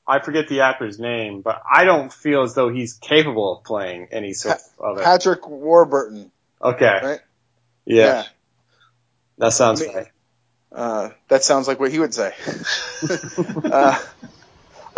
I 0.08 0.20
forget 0.20 0.48
the 0.48 0.62
actor's 0.62 1.00
name, 1.00 1.42
but 1.42 1.62
I 1.72 1.84
don't 1.84 2.12
feel 2.14 2.44
as 2.44 2.54
though 2.54 2.70
he's 2.70 2.94
capable 2.94 3.58
of 3.58 3.64
playing 3.64 4.10
any 4.12 4.34
sort 4.34 4.60
of 4.80 4.98
it. 5.00 5.04
Patrick 5.04 5.48
Warburton, 5.48 6.32
Okay. 6.62 7.00
right? 7.04 7.20
Yeah, 7.86 8.24
that 9.40 9.54
sounds 9.54 9.82
I 9.82 9.86
mean- 9.86 9.96
right. 9.96 10.08
Uh, 10.72 11.10
that 11.30 11.44
sounds 11.44 11.68
like 11.68 11.80
what 11.80 11.90
he 11.92 12.00
would 12.00 12.14
say. 12.14 12.34
uh, 13.64 13.98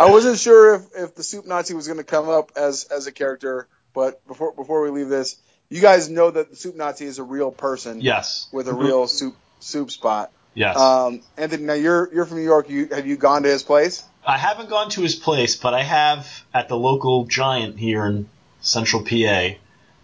I 0.00 0.10
wasn't 0.10 0.38
sure 0.38 0.74
if, 0.74 0.82
if 0.96 1.14
the 1.14 1.22
Soup 1.22 1.46
Nazi 1.46 1.74
was 1.74 1.86
going 1.86 1.98
to 1.98 2.04
come 2.04 2.28
up 2.28 2.52
as 2.56 2.84
as 2.84 3.06
a 3.06 3.12
character, 3.12 3.68
but 3.94 4.26
before 4.26 4.52
before 4.52 4.82
we 4.82 4.90
leave 4.90 5.08
this, 5.08 5.36
you 5.70 5.80
guys 5.80 6.08
know 6.08 6.30
that 6.30 6.50
the 6.50 6.56
Soup 6.56 6.74
Nazi 6.76 7.04
is 7.06 7.18
a 7.18 7.22
real 7.22 7.50
person 7.50 8.00
Yes. 8.00 8.48
with 8.52 8.68
a 8.68 8.74
real 8.74 9.06
soup 9.06 9.36
soup 9.60 9.90
spot. 9.90 10.32
Yes. 10.54 10.76
Um, 10.76 11.20
Anthony, 11.36 11.64
now 11.64 11.74
you're 11.74 12.12
you're 12.12 12.24
from 12.24 12.38
New 12.38 12.44
York. 12.44 12.68
You 12.68 12.88
have 12.88 13.06
you 13.06 13.16
gone 13.16 13.42
to 13.44 13.48
his 13.48 13.62
place? 13.62 14.04
I 14.26 14.36
haven't 14.36 14.68
gone 14.68 14.90
to 14.90 15.02
his 15.02 15.14
place, 15.14 15.56
but 15.56 15.72
I 15.74 15.82
have 15.82 16.26
at 16.52 16.68
the 16.68 16.76
local 16.76 17.24
giant 17.26 17.78
here 17.78 18.04
in 18.06 18.28
central 18.60 19.02
PA. 19.04 19.50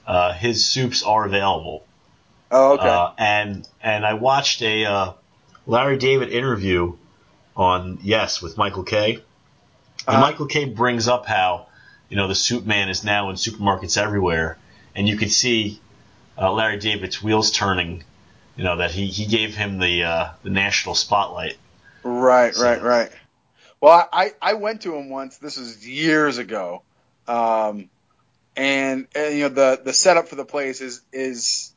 Uh, 0.06 0.32
his 0.32 0.64
soups 0.64 1.02
are 1.02 1.24
available. 1.24 1.84
Oh, 2.50 2.74
okay. 2.74 2.88
Uh, 2.88 3.10
and 3.18 3.68
and 3.82 4.06
I 4.06 4.14
watched 4.14 4.62
a 4.62 4.84
uh, 4.84 5.12
Larry 5.66 5.96
David 5.96 6.30
interview 6.30 6.96
on 7.56 7.98
Yes 8.02 8.40
with 8.42 8.56
Michael 8.56 8.82
Kay 8.84 9.14
And 9.14 9.22
Uh-huh. 10.06 10.20
Michael 10.20 10.46
Kay 10.46 10.66
brings 10.66 11.08
up 11.08 11.26
how 11.26 11.66
you 12.08 12.16
know 12.16 12.28
the 12.28 12.34
Soup 12.34 12.64
Man 12.64 12.88
is 12.88 13.02
now 13.02 13.30
in 13.30 13.36
supermarkets 13.36 13.96
everywhere, 13.96 14.56
and 14.94 15.08
you 15.08 15.16
can 15.16 15.30
see 15.30 15.80
uh, 16.38 16.52
Larry 16.52 16.78
David's 16.78 17.22
wheels 17.22 17.50
turning 17.50 18.04
you 18.56 18.64
know 18.64 18.76
that 18.76 18.90
he, 18.90 19.06
he 19.06 19.26
gave 19.26 19.54
him 19.54 19.78
the 19.78 20.04
uh, 20.04 20.30
the 20.42 20.50
national 20.50 20.94
spotlight. 20.94 21.56
Right, 22.02 22.54
So- 22.54 22.64
right, 22.64 22.82
right. 22.82 23.10
Well, 23.80 24.08
I, 24.10 24.32
I 24.40 24.54
went 24.54 24.82
to 24.82 24.94
him 24.94 25.10
once. 25.10 25.36
This 25.36 25.58
was 25.58 25.86
years 25.86 26.38
ago, 26.38 26.82
um, 27.28 27.90
and, 28.56 29.06
and 29.14 29.34
you 29.36 29.42
know 29.42 29.48
the 29.50 29.80
the 29.84 29.92
setup 29.92 30.28
for 30.28 30.36
the 30.36 30.44
place 30.46 30.80
is 30.80 31.02
is 31.12 31.72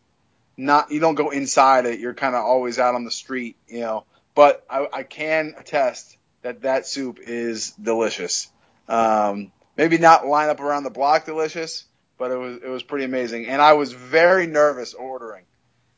not 0.56 0.90
you 0.92 1.00
don't 1.02 1.16
go 1.16 1.32
inside 1.32 1.86
it. 1.86 2.00
You're 2.00 2.14
kind 2.14 2.34
of 2.36 2.46
always 2.46 2.80
out 2.80 2.96
on 2.96 3.04
the 3.04 3.12
street, 3.12 3.58
you 3.68 3.82
know. 3.82 4.06
But 4.36 4.64
I, 4.70 4.88
I 4.94 5.04
can 5.04 5.56
attest 5.58 6.16
that 6.44 6.62
that 6.62 6.86
soup 6.86 7.20
is 7.22 7.72
delicious. 7.72 8.48
Um, 8.88 9.52
maybe 9.76 9.98
not 9.98 10.26
line 10.26 10.48
up 10.50 10.62
around 10.62 10.84
the 10.84 10.90
block 10.90 11.26
delicious, 11.26 11.84
but 12.18 12.32
it 12.32 12.38
was 12.38 12.58
it 12.64 12.70
was 12.70 12.84
pretty 12.84 13.04
amazing. 13.04 13.48
And 13.48 13.62
I 13.62 13.74
was 13.74 13.92
very 13.92 14.48
nervous 14.48 14.94
ordering. 14.94 15.44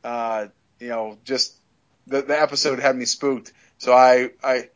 Uh, 0.02 0.46
you 0.80 0.88
know, 0.88 1.18
just 1.24 1.54
the 2.06 2.22
the 2.22 2.40
episode 2.40 2.80
had 2.80 2.96
me 2.96 3.04
spooked. 3.04 3.52
So 3.78 3.92
I 3.92 4.30
I 4.42 4.70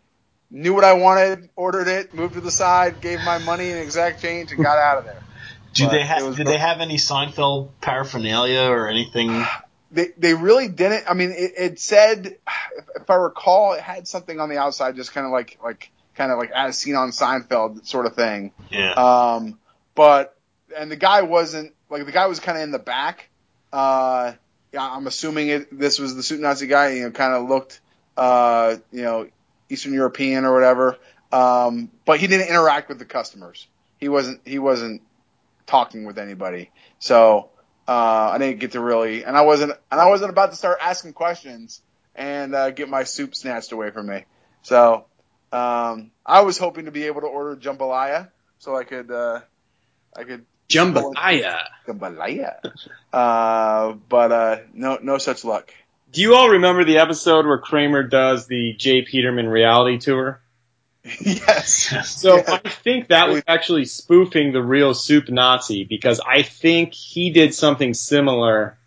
knew 0.51 0.75
what 0.75 0.85
I 0.85 0.93
wanted, 0.95 1.49
ordered 1.57 1.89
it, 1.89 2.15
moved 2.15 2.35
to 2.35 2.41
the 2.41 2.51
side, 2.51 3.01
gave 3.01 3.21
my 3.25 3.39
money 3.39 3.71
and 3.71 3.81
exact 3.81 4.23
change, 4.23 4.53
and 4.53 4.63
got 4.63 4.79
out 4.79 4.99
of 4.99 5.05
there. 5.05 5.23
Do 5.75 5.87
But 5.87 5.93
they 5.93 6.03
have 6.05 6.37
did 6.37 6.47
they 6.47 6.59
have 6.59 6.81
any 6.81 6.97
Seinfeld 6.97 7.71
paraphernalia 7.81 8.71
or 8.71 8.89
anything? 8.89 9.45
They 9.91 10.09
they 10.19 10.35
really 10.35 10.67
didn't. 10.67 11.05
I 11.09 11.15
mean, 11.15 11.31
it, 11.31 11.53
it 11.57 11.79
said, 11.79 12.27
if, 12.27 12.85
if 13.03 13.09
I 13.09 13.15
recall, 13.15 13.75
it 13.75 13.81
had 13.81 14.09
something 14.09 14.41
on 14.41 14.49
the 14.49 14.59
outside, 14.59 14.97
just 14.97 15.13
kind 15.13 15.25
of 15.25 15.31
like 15.31 15.57
like 15.63 15.93
kind 16.17 16.33
of 16.33 16.39
like 16.39 16.51
as 16.51 16.77
seen 16.77 16.97
on 16.97 17.11
Seinfeld 17.11 17.87
sort 17.87 18.07
of 18.07 18.17
thing. 18.17 18.51
Yeah. 18.73 18.91
Um, 18.95 19.57
but 19.95 20.37
and 20.77 20.91
the 20.91 20.97
guy 20.97 21.23
wasn't 21.23 21.75
like 21.91 22.07
the 22.07 22.11
guy 22.13 22.27
was 22.27 22.41
kind 22.41 22.59
of 22.59 22.65
in 22.65 22.73
the 22.73 22.81
back. 22.81 23.31
Uh, 23.73 24.33
yeah, 24.75 24.91
I'm 24.91 25.07
assuming 25.07 25.49
it. 25.49 25.79
This 25.79 25.99
was 25.99 26.17
the 26.17 26.23
Soup 26.23 26.41
Nazi 26.41 26.67
guy. 26.67 26.91
You 26.91 27.05
know, 27.05 27.11
kind 27.13 27.33
of 27.33 27.49
looked, 27.49 27.81
uh, 28.17 28.77
you 28.91 29.03
know, 29.03 29.29
Eastern 29.71 29.95
European 29.95 30.45
or 30.45 30.53
whatever. 30.53 30.99
Um, 31.33 31.91
but 32.05 32.19
he 32.19 32.27
didn't 32.27 32.49
interact 32.49 32.89
with 32.89 32.99
the 32.99 33.05
customers. 33.05 33.67
He 33.99 34.09
wasn't. 34.09 34.41
He 34.45 34.59
wasn't 34.59 35.01
talking 35.67 36.05
with 36.05 36.19
anybody. 36.19 36.71
So 36.99 37.51
uh, 37.87 38.31
I 38.33 38.39
didn't 38.39 38.59
get 38.59 38.73
to 38.73 38.81
really, 38.81 39.25
and 39.25 39.37
I 39.37 39.43
wasn't, 39.43 39.73
and 39.91 40.01
I 40.01 40.09
wasn't 40.09 40.31
about 40.31 40.51
to 40.51 40.57
start 40.57 40.79
asking 40.81 41.13
questions 41.13 41.81
and 42.15 42.55
uh, 42.55 42.71
get 42.71 42.89
my 42.89 43.05
soup 43.05 43.35
snatched 43.35 43.73
away 43.73 43.91
from 43.91 44.07
me. 44.07 44.25
So 44.63 45.07
um, 45.53 46.11
I 46.27 46.41
was 46.41 46.59
hoping 46.59 46.87
to 46.87 46.91
be 46.91 47.05
able 47.05 47.23
to 47.23 47.27
order 47.27 47.57
jambalaya 47.57 48.31
so 48.59 48.77
I 48.77 48.85
could, 48.85 49.11
uh, 49.11 49.41
I 50.17 50.25
could 50.25 50.47
Jambalaya. 50.69 51.59
jambalaya. 51.87 52.57
Uh, 53.13 53.93
but 54.09 54.33
uh, 54.33 54.57
no, 54.73 54.99
no 55.03 55.19
such 55.19 55.45
luck. 55.45 55.73
Do 56.13 56.21
you 56.21 56.35
all 56.35 56.51
remember 56.51 56.85
the 56.85 56.99
episode 56.99 57.47
where 57.47 57.59
Kramer 57.59 58.05
does 58.05 58.47
the 58.47 58.75
Jay 58.75 59.03
Peterman 59.03 59.49
reality 59.49 59.99
tour? 59.99 60.41
yes. 61.21 62.17
So 62.21 62.37
Yeah. 62.37 62.61
I 62.65 62.69
think 62.69 63.09
that 63.09 63.29
was 63.29 63.43
actually 63.47 63.85
spoofing 63.85 64.53
the 64.53 64.63
real 64.63 64.95
Soup 64.95 65.29
Nazi 65.29 65.85
because 65.85 66.21
I 66.21 66.43
think 66.43 66.95
he 66.95 67.31
did 67.31 67.55
something 67.55 67.95
similar 67.95 68.79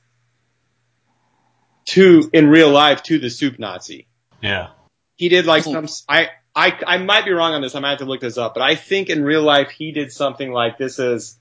to 1.87 2.29
in 2.33 2.47
real 2.47 2.69
life 2.69 3.03
to 3.03 3.19
the 3.19 3.29
Soup 3.29 3.59
Nazi. 3.59 4.07
Yeah. 4.41 4.69
He 5.15 5.29
did 5.29 5.45
like 5.45 5.63
some 5.63 5.87
I 6.09 6.29
I 6.55 6.77
I 6.85 6.97
might 6.97 7.25
be 7.25 7.31
wrong 7.31 7.53
on 7.53 7.61
this. 7.61 7.75
I 7.75 7.79
might 7.79 7.91
have 7.91 7.99
to 7.99 8.05
look 8.05 8.21
this 8.21 8.37
up, 8.37 8.53
but 8.53 8.63
I 8.63 8.75
think 8.75 9.09
in 9.09 9.23
real 9.23 9.43
life 9.43 9.69
he 9.69 9.91
did 9.91 10.11
something 10.11 10.51
like 10.51 10.77
this 10.77 10.99
is 10.99 11.37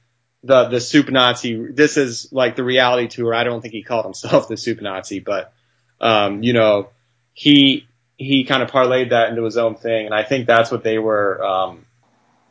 the 0.47 0.68
the 0.68 0.80
Soup 0.80 1.09
Nazi. 1.11 1.72
This 1.72 1.97
is 1.97 2.32
like 2.32 2.57
the 2.57 2.64
reality 2.64 3.09
tour. 3.09 3.34
I 3.34 3.44
don't 3.44 3.61
think 3.61 3.74
he 3.74 3.82
called 3.82 4.05
himself 4.05 4.49
the 4.49 4.57
Soup 4.57 4.80
Nazi, 4.80 5.20
but 5.20 5.53
um, 6.01 6.42
you 6.42 6.53
know, 6.53 6.90
he 7.34 7.86
he 8.16 8.44
kind 8.44 8.62
of 8.62 8.70
parlayed 8.70 9.11
that 9.11 9.28
into 9.28 9.44
his 9.44 9.57
own 9.57 9.74
thing, 9.74 10.07
and 10.07 10.14
I 10.14 10.22
think 10.22 10.47
that's 10.47 10.70
what 10.70 10.82
they 10.82 10.99
were. 10.99 11.44
Um, 11.44 11.86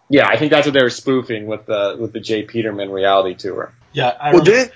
yeah, 0.10 0.28
I 0.28 0.38
think 0.38 0.52
that's 0.52 0.68
what 0.68 0.74
they 0.74 0.84
were 0.84 0.90
spoofing 0.90 1.48
with 1.48 1.66
the 1.66 1.98
with 2.00 2.14
the 2.14 2.20
Jay 2.20 2.44
Peterman 2.44 2.92
reality 2.92 3.36
tour. 3.36 3.74
Yeah. 3.94 4.10
I 4.20 4.34
well, 4.34 4.44
did. 4.44 4.72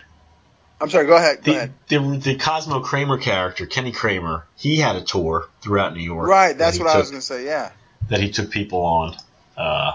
I'm 0.81 0.89
sorry. 0.89 1.05
Go 1.05 1.17
ahead. 1.17 1.43
Go 1.43 1.51
the, 1.51 1.57
ahead. 1.57 1.73
the 1.89 2.17
the 2.17 2.35
Cosmo 2.37 2.79
Kramer 2.79 3.17
character, 3.17 3.65
Kenny 3.65 3.91
Kramer, 3.91 4.45
he 4.55 4.77
had 4.77 4.95
a 4.95 5.01
tour 5.01 5.47
throughout 5.61 5.93
New 5.93 6.01
York. 6.01 6.27
Right. 6.27 6.57
That's 6.57 6.77
that 6.77 6.83
he 6.83 6.85
what 6.85 6.95
I 6.95 6.99
was 6.99 7.11
going 7.11 7.21
to 7.21 7.25
say. 7.25 7.45
Yeah. 7.45 7.71
That 8.09 8.21
he 8.21 8.31
took 8.31 8.49
people 8.49 8.81
on. 8.81 9.15
Uh, 9.55 9.91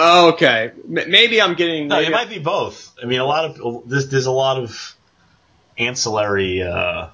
Oh, 0.00 0.28
okay. 0.30 0.70
M- 0.84 1.10
maybe 1.10 1.42
I'm 1.42 1.54
getting. 1.54 1.88
no, 1.88 1.96
maybe 1.96 2.08
it 2.08 2.12
might 2.12 2.28
be 2.28 2.38
both. 2.38 2.94
I 3.02 3.06
mean, 3.06 3.20
a 3.20 3.24
lot 3.24 3.58
of 3.60 3.88
there's 3.88 4.08
there's 4.08 4.26
a 4.26 4.32
lot 4.32 4.58
of 4.58 4.96
ancillary 5.76 6.62
uh, 6.62 7.08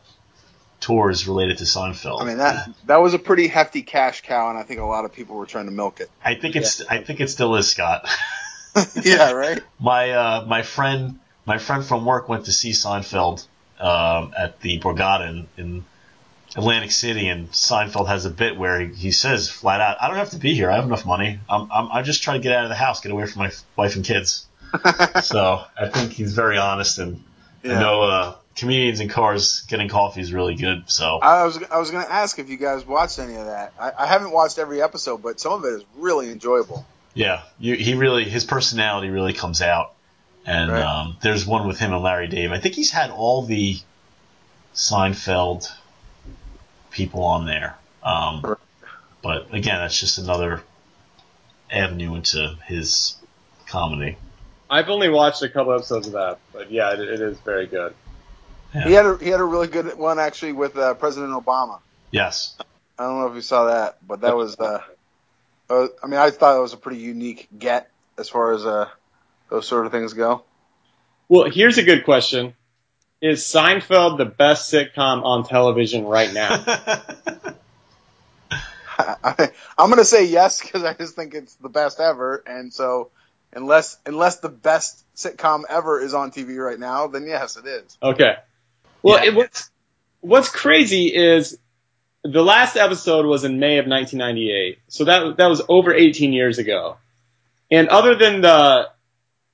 tours 0.80 1.26
related 1.26 1.58
to 1.58 1.64
Seinfeld. 1.64 2.20
I 2.20 2.24
mean 2.26 2.38
that 2.38 2.68
that 2.86 2.96
was 2.98 3.14
a 3.14 3.18
pretty 3.18 3.46
hefty 3.46 3.82
cash 3.82 4.20
cow, 4.20 4.50
and 4.50 4.58
I 4.58 4.64
think 4.64 4.80
a 4.80 4.84
lot 4.84 5.06
of 5.06 5.12
people 5.12 5.36
were 5.36 5.46
trying 5.46 5.66
to 5.66 5.72
milk 5.72 6.00
it. 6.00 6.10
I 6.22 6.34
think 6.34 6.56
it's 6.56 6.82
I 6.84 6.98
think 7.02 7.20
it 7.20 7.30
still 7.30 7.56
is 7.56 7.70
Scott. 7.70 8.06
yeah. 9.02 9.32
Right. 9.32 9.62
my 9.80 10.10
uh, 10.10 10.44
my 10.46 10.62
friend 10.62 11.20
my 11.46 11.58
friend 11.58 11.84
from 11.84 12.04
work 12.04 12.28
went 12.28 12.46
to 12.46 12.52
see 12.52 12.72
Seinfeld 12.72 13.46
um, 13.80 14.34
at 14.36 14.60
the 14.60 14.78
Borgata 14.78 15.30
in, 15.30 15.48
in 15.56 15.84
Atlantic 16.56 16.92
City, 16.92 17.28
and 17.28 17.50
Seinfeld 17.50 18.06
has 18.08 18.24
a 18.26 18.30
bit 18.30 18.56
where 18.56 18.80
he, 18.80 18.94
he 18.94 19.10
says 19.10 19.50
flat 19.50 19.80
out, 19.80 19.96
"I 20.00 20.08
don't 20.08 20.16
have 20.16 20.30
to 20.30 20.38
be 20.38 20.54
here. 20.54 20.70
I 20.70 20.76
have 20.76 20.84
enough 20.84 21.04
money. 21.04 21.40
I'm, 21.48 21.68
I'm 21.72 21.90
I 21.92 22.02
just 22.02 22.22
try 22.22 22.34
to 22.34 22.40
get 22.42 22.52
out 22.56 22.64
of 22.64 22.68
the 22.68 22.76
house, 22.76 23.00
get 23.00 23.10
away 23.12 23.26
from 23.26 23.42
my 23.42 23.50
wife 23.76 23.96
and 23.96 24.04
kids." 24.04 24.46
so 25.22 25.62
I 25.78 25.88
think 25.88 26.12
he's 26.12 26.32
very 26.34 26.58
honest, 26.58 26.98
and 26.98 27.22
I 27.64 27.68
know 27.68 28.02
uh, 28.02 28.34
comedians 28.56 29.00
in 29.00 29.08
cars 29.08 29.62
getting 29.68 29.88
coffee 29.88 30.20
is 30.20 30.32
really 30.32 30.54
good. 30.54 30.84
So 30.90 31.18
I 31.22 31.44
was 31.44 31.62
I 31.70 31.78
was 31.78 31.90
going 31.90 32.04
to 32.04 32.12
ask 32.12 32.38
if 32.38 32.48
you 32.48 32.56
guys 32.56 32.86
watched 32.86 33.18
any 33.18 33.34
of 33.36 33.46
that. 33.46 33.72
I, 33.78 33.92
I 34.00 34.06
haven't 34.06 34.30
watched 34.32 34.58
every 34.58 34.80
episode, 34.82 35.22
but 35.22 35.40
some 35.40 35.52
of 35.54 35.64
it 35.64 35.74
is 35.74 35.84
really 35.96 36.30
enjoyable. 36.30 36.86
yeah, 37.14 37.42
you, 37.58 37.74
he 37.76 37.94
really 37.94 38.24
his 38.24 38.44
personality 38.44 39.10
really 39.10 39.32
comes 39.32 39.60
out. 39.62 39.92
And 40.46 40.70
Right. 40.70 40.82
um, 40.82 41.16
there's 41.22 41.46
one 41.46 41.66
with 41.66 41.78
him 41.78 41.92
and 41.94 42.02
Larry 42.02 42.26
Dave. 42.28 42.52
I 42.52 42.58
think 42.58 42.74
he's 42.74 42.90
had 42.90 43.10
all 43.10 43.42
the 43.46 43.78
Seinfeld 44.74 45.70
people 46.94 47.24
on 47.24 47.46
there. 47.46 47.76
Um, 48.02 48.56
but 49.22 49.52
again, 49.52 49.80
that's 49.80 49.98
just 49.98 50.18
another 50.18 50.62
avenue 51.70 52.14
into 52.14 52.56
his 52.66 53.16
comedy. 53.66 54.16
I've 54.70 54.88
only 54.88 55.08
watched 55.08 55.42
a 55.42 55.48
couple 55.48 55.74
episodes 55.74 56.06
of 56.06 56.14
that, 56.14 56.38
but 56.52 56.70
yeah, 56.70 56.94
it, 56.94 57.00
it 57.00 57.20
is 57.20 57.38
very 57.40 57.66
good. 57.66 57.94
Yeah. 58.74 58.84
He 58.84 58.92
had 58.92 59.06
a, 59.06 59.18
he 59.18 59.28
had 59.28 59.40
a 59.40 59.44
really 59.44 59.68
good 59.68 59.96
one 59.96 60.18
actually 60.18 60.52
with 60.52 60.76
uh, 60.76 60.94
President 60.94 61.32
Obama. 61.32 61.80
Yes. 62.10 62.56
I 62.98 63.04
don't 63.04 63.20
know 63.20 63.28
if 63.28 63.34
you 63.34 63.40
saw 63.40 63.66
that, 63.66 63.98
but 64.06 64.22
that 64.22 64.36
was 64.36 64.58
uh, 64.58 64.80
uh 65.68 65.86
I 66.02 66.06
mean 66.06 66.18
I 66.18 66.30
thought 66.30 66.56
it 66.56 66.60
was 66.60 66.72
a 66.72 66.76
pretty 66.76 66.98
unique 66.98 67.48
get 67.56 67.90
as 68.18 68.28
far 68.28 68.52
as 68.52 68.64
uh 68.64 68.88
those 69.50 69.66
sort 69.66 69.86
of 69.86 69.92
things 69.92 70.12
go. 70.12 70.42
Well, 71.28 71.50
here's 71.50 71.78
a 71.78 71.82
good 71.82 72.04
question: 72.04 72.54
Is 73.20 73.42
Seinfeld 73.42 74.18
the 74.18 74.24
best 74.26 74.72
sitcom 74.72 75.22
on 75.22 75.44
television 75.44 76.04
right 76.04 76.32
now? 76.32 76.62
I, 78.98 79.50
I'm 79.78 79.88
going 79.88 79.98
to 79.98 80.04
say 80.04 80.26
yes 80.26 80.60
because 80.60 80.84
I 80.84 80.94
just 80.94 81.16
think 81.16 81.34
it's 81.34 81.54
the 81.56 81.68
best 81.68 82.00
ever, 82.00 82.42
and 82.46 82.72
so 82.72 83.10
unless 83.52 83.98
unless 84.06 84.38
the 84.38 84.48
best 84.48 85.04
sitcom 85.16 85.62
ever 85.68 86.00
is 86.00 86.14
on 86.14 86.30
TV 86.30 86.56
right 86.56 86.78
now, 86.78 87.06
then 87.08 87.26
yes, 87.26 87.56
it 87.56 87.66
is. 87.66 87.96
Okay. 88.02 88.34
Well, 89.02 89.22
Yeah. 89.24 89.30
it, 89.30 89.34
what's 89.34 89.70
what's 90.20 90.48
crazy 90.48 91.06
is 91.14 91.58
the 92.22 92.42
last 92.42 92.76
episode 92.76 93.26
was 93.26 93.44
in 93.44 93.58
May 93.58 93.78
of 93.78 93.86
1998, 93.86 94.78
so 94.88 95.04
that 95.04 95.36
that 95.38 95.46
was 95.46 95.62
over 95.68 95.92
18 95.92 96.32
years 96.32 96.58
ago. 96.58 96.96
And 97.70 97.88
other 97.88 98.14
than 98.14 98.42
the, 98.42 98.90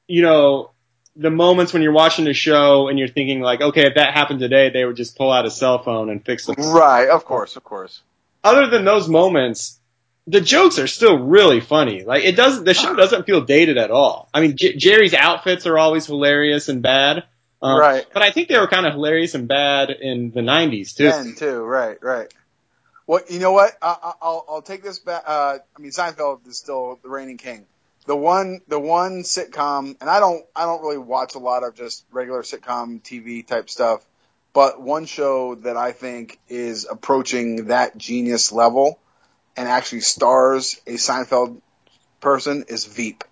you 0.06 0.22
know, 0.22 0.72
the 1.16 1.30
moments 1.30 1.72
when 1.72 1.82
you're 1.82 1.92
watching 1.92 2.24
the 2.24 2.32
show 2.34 2.88
and 2.88 2.98
you're 2.98 3.08
thinking 3.08 3.40
like, 3.40 3.60
okay, 3.60 3.86
if 3.86 3.94
that 3.96 4.14
happened 4.14 4.40
today, 4.40 4.70
they 4.70 4.84
would 4.84 4.96
just 4.96 5.16
pull 5.16 5.30
out 5.32 5.44
a 5.46 5.50
cell 5.50 5.82
phone 5.82 6.08
and 6.10 6.24
fix 6.24 6.48
it. 6.48 6.56
Right, 6.58 7.08
of 7.08 7.24
course, 7.24 7.56
of 7.56 7.64
course. 7.64 8.00
Other 8.44 8.68
than 8.68 8.84
those 8.84 9.08
moments, 9.08 9.78
the 10.26 10.40
jokes 10.40 10.78
are 10.78 10.86
still 10.86 11.18
really 11.18 11.60
funny. 11.60 12.04
Like 12.04 12.24
it 12.24 12.36
doesn't, 12.36 12.64
the 12.64 12.74
show 12.74 12.94
doesn't 12.94 13.26
feel 13.26 13.40
dated 13.42 13.76
at 13.76 13.90
all. 13.90 14.28
I 14.32 14.40
mean, 14.40 14.56
J- 14.56 14.76
Jerry's 14.76 15.12
outfits 15.14 15.66
are 15.66 15.76
always 15.78 16.06
hilarious 16.06 16.68
and 16.68 16.80
bad. 16.82 17.24
Um, 17.62 17.78
Right. 17.78 18.06
But 18.12 18.22
I 18.22 18.30
think 18.30 18.48
they 18.48 18.58
were 18.58 18.68
kind 18.68 18.86
of 18.86 18.94
hilarious 18.94 19.34
and 19.34 19.46
bad 19.48 19.90
in 19.90 20.30
the 20.30 20.40
90s 20.40 20.94
too. 20.96 21.10
Then 21.10 21.34
too, 21.36 21.60
right, 21.62 21.98
right. 22.02 22.32
Well, 23.06 23.20
you 23.28 23.40
know 23.40 23.52
what? 23.52 23.76
I, 23.82 23.96
I- 24.02 24.12
I'll 24.22 24.46
I'll 24.48 24.62
take 24.62 24.82
this 24.84 25.00
back. 25.00 25.24
Uh, 25.26 25.58
I 25.76 25.80
mean, 25.80 25.90
Seinfeld 25.90 26.46
is 26.46 26.56
still 26.56 26.98
the 27.02 27.08
reigning 27.08 27.36
king. 27.38 27.66
The 28.06 28.16
one, 28.16 28.60
the 28.66 28.80
one 28.80 29.22
sitcom, 29.22 29.96
and 30.00 30.08
I 30.10 30.20
don't, 30.20 30.44
I 30.56 30.64
don't 30.64 30.82
really 30.82 30.98
watch 30.98 31.34
a 31.34 31.38
lot 31.38 31.62
of 31.62 31.74
just 31.74 32.04
regular 32.10 32.42
sitcom 32.42 33.02
TV 33.02 33.46
type 33.46 33.68
stuff. 33.70 34.04
But 34.52 34.80
one 34.80 35.04
show 35.06 35.54
that 35.56 35.76
I 35.76 35.92
think 35.92 36.38
is 36.48 36.86
approaching 36.90 37.66
that 37.66 37.96
genius 37.96 38.50
level 38.50 38.98
and 39.56 39.68
actually 39.68 40.00
stars 40.00 40.80
a 40.86 40.94
Seinfeld 40.94 41.60
person 42.20 42.64
is 42.68 42.84
Veep. 42.84 43.22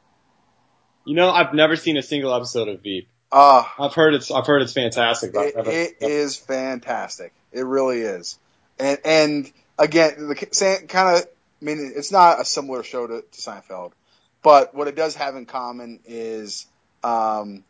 You 1.04 1.14
know, 1.14 1.30
I've 1.30 1.54
never 1.54 1.74
seen 1.74 1.96
a 1.96 2.02
single 2.02 2.32
episode 2.34 2.68
of 2.68 2.82
Veep. 2.82 3.08
Ah, 3.32 3.74
I've 3.78 3.94
heard 3.94 4.14
it's 4.14 4.30
I've 4.30 4.46
heard 4.46 4.62
it's 4.62 4.72
fantastic. 4.72 5.32
but 5.32 5.46
it, 5.46 5.56
never- 5.56 5.70
it 5.70 5.96
is 6.00 6.36
fantastic. 6.36 7.32
It 7.52 7.64
really 7.64 8.00
is. 8.00 8.38
And 8.78 8.98
and 9.04 9.52
again, 9.78 10.28
the 10.28 10.34
kind 10.88 11.16
of 11.18 11.24
I 11.24 11.64
mean, 11.64 11.92
it's 11.96 12.12
not 12.12 12.40
a 12.40 12.44
similar 12.44 12.82
show 12.82 13.06
to, 13.06 13.22
to 13.22 13.38
Seinfeld, 13.40 13.92
but 14.42 14.74
what 14.74 14.88
it 14.88 14.96
does 14.96 15.14
have 15.16 15.36
in 15.36 15.46
common 15.46 16.00
is 16.06 16.66
um, 17.02 17.64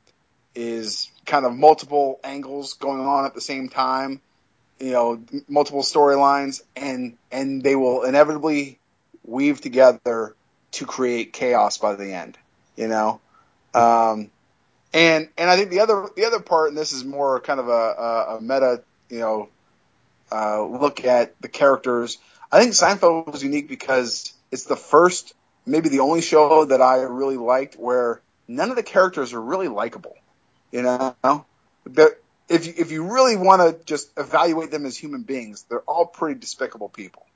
is 0.55 1.11
kind 1.27 1.45
of 1.45 1.55
multiple 1.55 2.21
angles 2.25 2.75
going 2.75 3.01
on 3.01 3.25
at 3.25 3.35
the 3.35 3.41
same 3.41 3.69
time. 3.69 4.21
You 4.81 4.93
know, 4.93 5.23
multiple 5.49 5.83
storylines, 5.83 6.63
and 6.77 7.17
and 7.33 7.63
they 7.63 7.75
will 7.75 8.05
inevitably 8.05 8.79
weave 9.25 9.61
together 9.61 10.35
to 10.73 10.87
create 10.87 11.33
chaos 11.33 11.79
by 11.79 11.95
the 11.95 12.13
end. 12.13 12.39
You 12.77 12.87
know, 12.89 13.21
um, 13.75 14.31
and 14.93 15.29
and 15.37 15.51
I 15.51 15.57
think 15.57 15.71
the 15.71 15.81
other 15.81 16.09
the 16.17 16.27
other 16.27 16.41
part, 16.41 16.69
and 16.69 16.79
this 16.79 16.93
is 16.93 17.05
more 17.05 17.41
kind 17.41 17.59
of 17.61 17.69
a, 17.69 17.73
a, 17.73 18.37
a 18.37 18.41
meta, 18.41 18.83
you 19.09 19.19
know, 19.19 19.49
uh, 20.31 20.65
look 20.65 21.05
at 21.05 21.41
the 21.41 21.49
characters. 21.49 22.19
I 22.51 22.61
think 22.61 22.73
Seinfeld 22.73 23.31
was 23.31 23.43
unique 23.43 23.69
because 23.69 24.33
it's 24.51 24.65
the 24.65 24.77
first, 24.77 25.35
maybe 25.69 25.89
the 25.89 26.01
only 26.01 26.21
show 26.23 26.65
that 26.65 26.81
I 26.81 27.03
really 27.03 27.37
liked 27.37 27.77
where 27.77 28.21
none 28.47 28.71
of 28.71 28.77
the 28.77 28.83
characters 28.83 29.33
are 29.33 29.41
really 29.41 29.69
likable. 29.69 30.17
You 30.73 30.83
know, 30.83 31.15
They're- 31.85 32.19
if 32.49 32.67
you, 32.67 32.73
if 32.79 32.91
you 32.93 33.05
really 33.13 33.37
want 33.37 33.61
to 33.61 33.85
just 33.85 34.11
evaluate 34.17 34.71
them 34.71 34.87
as 34.87 34.97
human 34.97 35.23
beings, 35.23 35.67
they're 35.69 35.81
all 35.83 36.07
pretty 36.07 36.41
despicable 36.41 36.89
people, 36.89 37.27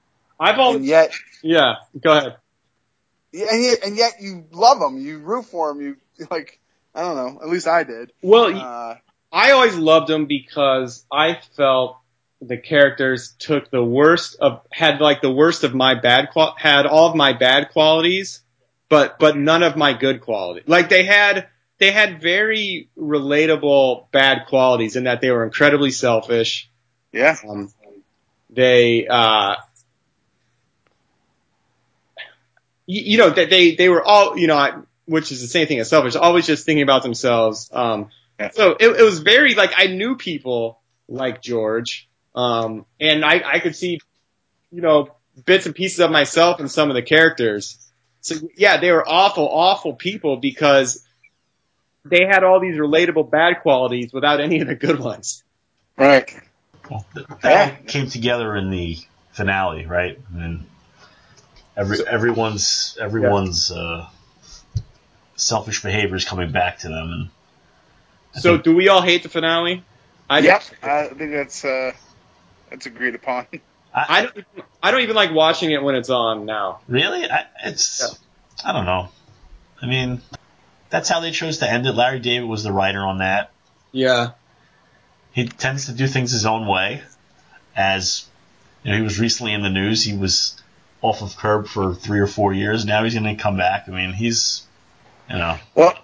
I've 0.41 0.55
and 0.55 0.61
always 0.61 0.87
yet 0.87 1.13
yeah. 1.43 1.75
Go 2.01 2.13
ahead. 2.17 2.37
and 3.35 3.63
yet, 3.63 3.79
and 3.85 3.97
yet 3.97 4.15
you 4.21 4.45
love 4.53 4.81
them, 4.81 4.97
you 4.99 5.19
root 5.19 5.45
for 5.47 5.69
them, 5.73 5.83
you 5.83 5.97
like 6.31 6.59
I 6.95 7.03
don't 7.03 7.17
know, 7.17 7.43
at 7.43 7.49
least 7.49 7.67
I 7.69 7.85
did. 7.85 8.13
Well, 8.23 8.55
Uh, 8.59 8.97
I 9.31 9.51
always 9.53 9.75
loved 9.77 10.09
them 10.09 10.27
because 10.27 11.05
I 11.13 11.39
felt 11.57 11.99
the 12.45 12.57
characters 12.57 13.35
took 13.39 13.71
the 13.71 13.83
worst 13.83 14.37
of 14.41 14.63
had 14.73 15.01
like 15.01 15.21
the 15.23 15.31
worst 15.33 15.63
of 15.65 15.75
my 15.75 15.95
bad 15.95 16.31
qual 16.33 16.55
had 16.59 16.87
all 16.87 17.09
of 17.09 17.17
my 17.17 17.33
bad 17.33 17.71
qualities, 17.71 18.41
but 18.89 19.19
but 19.19 19.37
none 19.37 19.63
of 19.63 19.77
my 19.77 19.93
good 19.93 20.21
qualities. 20.21 20.65
Like 20.67 20.89
they 20.89 21.05
had 21.05 21.49
they 21.79 21.93
had 21.93 22.21
very 22.21 22.89
relatable 22.99 24.11
bad 24.11 24.47
qualities 24.49 24.97
in 24.97 25.05
that 25.05 25.21
they 25.21 25.31
were 25.31 25.45
incredibly 25.45 25.91
selfish. 25.93 26.69
yeah, 27.13 27.37
Um, 27.49 27.73
they 28.51 29.07
uh, 29.07 29.55
you, 32.87 33.03
you 33.03 33.19
know 33.19 33.31
that 33.31 33.51
they 33.51 33.75
they 33.77 33.89
were 33.89 34.03
all 34.03 34.37
you 34.37 34.47
know 34.47 34.57
I, 34.57 34.73
which 35.07 35.31
is 35.33 35.41
the 35.41 35.49
same 35.49 35.67
thing 35.67 35.79
as 35.79 35.89
selfish, 35.89 36.17
always 36.17 36.47
just 36.47 36.67
thinking 36.67 36.83
about 36.83 37.03
themselves. 37.03 37.71
Um, 37.73 38.11
Yeah. 38.39 38.51
so 38.53 38.77
it, 38.79 38.89
it 38.89 39.03
was 39.03 39.21
very 39.21 39.55
like 39.55 39.73
I 39.77 39.87
knew 39.87 40.17
people 40.17 40.81
like 41.09 41.41
George, 41.43 42.09
um, 42.35 42.87
and 43.01 43.25
I 43.25 43.43
I 43.45 43.59
could 43.61 43.77
see 43.77 44.01
you 44.71 44.81
know 44.83 45.11
bits 45.45 45.67
and 45.67 45.75
pieces 45.75 46.01
of 46.01 46.11
myself 46.11 46.61
in 46.61 46.69
some 46.69 46.89
of 46.91 46.95
the 46.95 47.03
characters. 47.03 47.79
So 48.21 48.37
yeah, 48.57 48.79
they 48.79 48.91
were 48.93 49.07
awful, 49.07 49.49
awful 49.49 49.95
people 49.95 50.37
because 50.37 51.03
they 52.05 52.25
had 52.29 52.45
all 52.45 52.61
these 52.61 52.77
relatable 52.77 53.31
bad 53.31 53.63
qualities 53.63 54.13
without 54.13 54.41
any 54.41 54.61
of 54.61 54.69
the 54.69 54.75
good 54.75 54.99
ones. 55.01 55.43
right. 55.97 56.33
Well, 56.91 57.05
that 57.15 57.39
Yeah. 57.45 57.71
came 57.87 58.09
together 58.09 58.57
in 58.57 58.71
the 58.71 58.99
finale, 59.33 59.87
right? 59.87 60.19
And 60.35 60.67
every 61.77 61.99
everyone's 62.07 62.99
everyone's 63.01 63.71
uh, 63.73 64.07
selfish 65.37 65.83
behavior 65.83 66.17
is 66.17 66.25
coming 66.25 66.51
back 66.53 66.79
to 66.81 66.89
them, 66.89 67.11
and 67.13 67.31
I 68.35 68.41
So 68.41 68.53
think- 68.55 68.65
do 68.65 68.77
we 68.77 68.89
all 68.89 69.03
hate 69.03 69.23
the 69.23 69.29
finale? 69.29 69.85
I 70.29 70.41
yep, 70.41 70.63
I 70.83 71.07
think 71.09 71.33
that's 71.33 71.65
uh, 71.65 71.93
that's 72.73 72.87
agreed 72.87 73.15
upon. 73.15 73.47
I, 73.95 74.07
I 74.09 74.23
don't. 74.23 74.37
even- 74.39 74.63
I 74.85 74.91
don't 74.91 75.03
even 75.03 75.15
like 75.15 75.33
watching 75.33 75.71
it 75.71 75.81
when 75.81 75.95
it's 75.95 76.11
on 76.11 76.45
now. 76.45 76.81
really, 76.89 77.31
I, 77.31 77.47
it's 77.65 78.19
I 78.65 78.73
don't 78.73 78.85
know. 78.85 79.11
I 79.81 79.87
mean, 79.87 80.21
that's 80.91 81.09
how 81.09 81.21
they 81.21 81.31
chose 81.31 81.59
to 81.59 81.71
end 81.71 81.87
it. 81.87 81.93
Larry 81.93 82.19
David 82.19 82.49
was 82.49 82.65
the 82.65 82.73
writer 82.73 82.99
on 83.01 83.19
that. 83.19 83.53
Yeah. 83.93 84.33
He 85.31 85.47
tends 85.47 85.87
to 85.87 85.93
do 85.93 86.09
things 86.09 86.33
his 86.33 86.47
own 86.47 86.67
way. 86.67 87.01
As 87.77 88.27
you 88.83 88.91
know, 88.91 88.97
he 88.97 89.03
was 89.05 89.21
recently 89.21 89.53
in 89.53 89.63
the 89.63 89.71
news. 89.71 90.03
He 90.03 90.17
was 90.17 90.61
off 91.01 91.23
of 91.23 91.37
Curb 91.37 91.69
for 91.69 91.95
three 91.95 92.19
or 92.19 92.27
four 92.27 92.53
years. 92.53 92.85
Now 92.85 93.05
he's 93.05 93.15
going 93.15 93.37
to 93.37 93.41
come 93.41 93.57
back. 93.57 93.85
I 93.89 93.93
mean, 93.93 94.13
he's 94.13 94.67
you 95.31 95.37
know. 95.37 95.59
Well, 95.77 95.97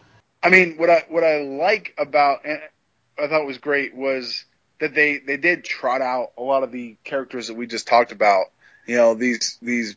I 0.43 0.51
mean, 0.51 0.77
what 0.77 0.89
I 0.89 1.05
what 1.09 1.25
I 1.25 1.41
like 1.43 1.95
about 1.99 2.45
and 2.45 2.61
I 3.19 3.27
thought 3.27 3.45
was 3.45 3.59
great 3.59 3.95
was 3.97 4.45
that 4.81 4.95
they 4.95 5.19
they 5.19 5.37
did 5.37 5.65
trot 5.65 6.01
out 6.01 6.33
a 6.39 6.43
lot 6.43 6.63
of 6.63 6.73
the 6.73 6.97
characters 7.05 7.49
that 7.49 7.55
we 7.55 7.67
just 7.67 7.87
talked 7.87 8.13
about. 8.13 8.47
You 8.87 8.97
know, 8.97 9.15
these 9.15 9.59
these 9.61 9.97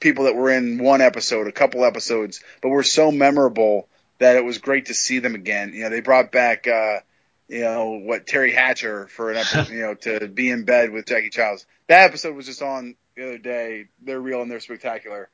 people 0.00 0.24
that 0.24 0.34
were 0.34 0.50
in 0.50 0.82
one 0.82 1.00
episode, 1.00 1.46
a 1.46 1.52
couple 1.52 1.84
episodes, 1.84 2.42
but 2.60 2.70
were 2.70 2.82
so 2.82 3.12
memorable 3.12 3.88
that 4.18 4.36
it 4.36 4.44
was 4.44 4.58
great 4.58 4.86
to 4.86 4.94
see 4.94 5.18
them 5.18 5.34
again. 5.34 5.72
You 5.74 5.84
know, 5.84 5.90
they 5.90 6.00
brought 6.00 6.32
back 6.32 6.66
uh 6.66 7.00
you 7.48 7.60
know 7.60 8.00
what 8.02 8.26
Teri 8.26 8.54
Hatcher 8.54 9.08
for 9.08 9.30
an 9.30 9.36
episode, 9.38 9.68
you 9.72 9.82
know, 9.82 9.94
to 9.94 10.28
be 10.28 10.50
in 10.50 10.64
bed 10.64 10.90
with 10.90 11.06
Jackie 11.06 11.30
Chiles. 11.30 11.66
That 11.88 12.04
episode 12.04 12.34
was 12.34 12.46
just 12.46 12.62
on 12.62 12.96
the 13.16 13.24
other 13.24 13.38
day. 13.38 13.86
They're 14.00 14.20
real 14.20 14.42
and 14.42 14.50
they're 14.50 14.60
spectacular. 14.60 15.28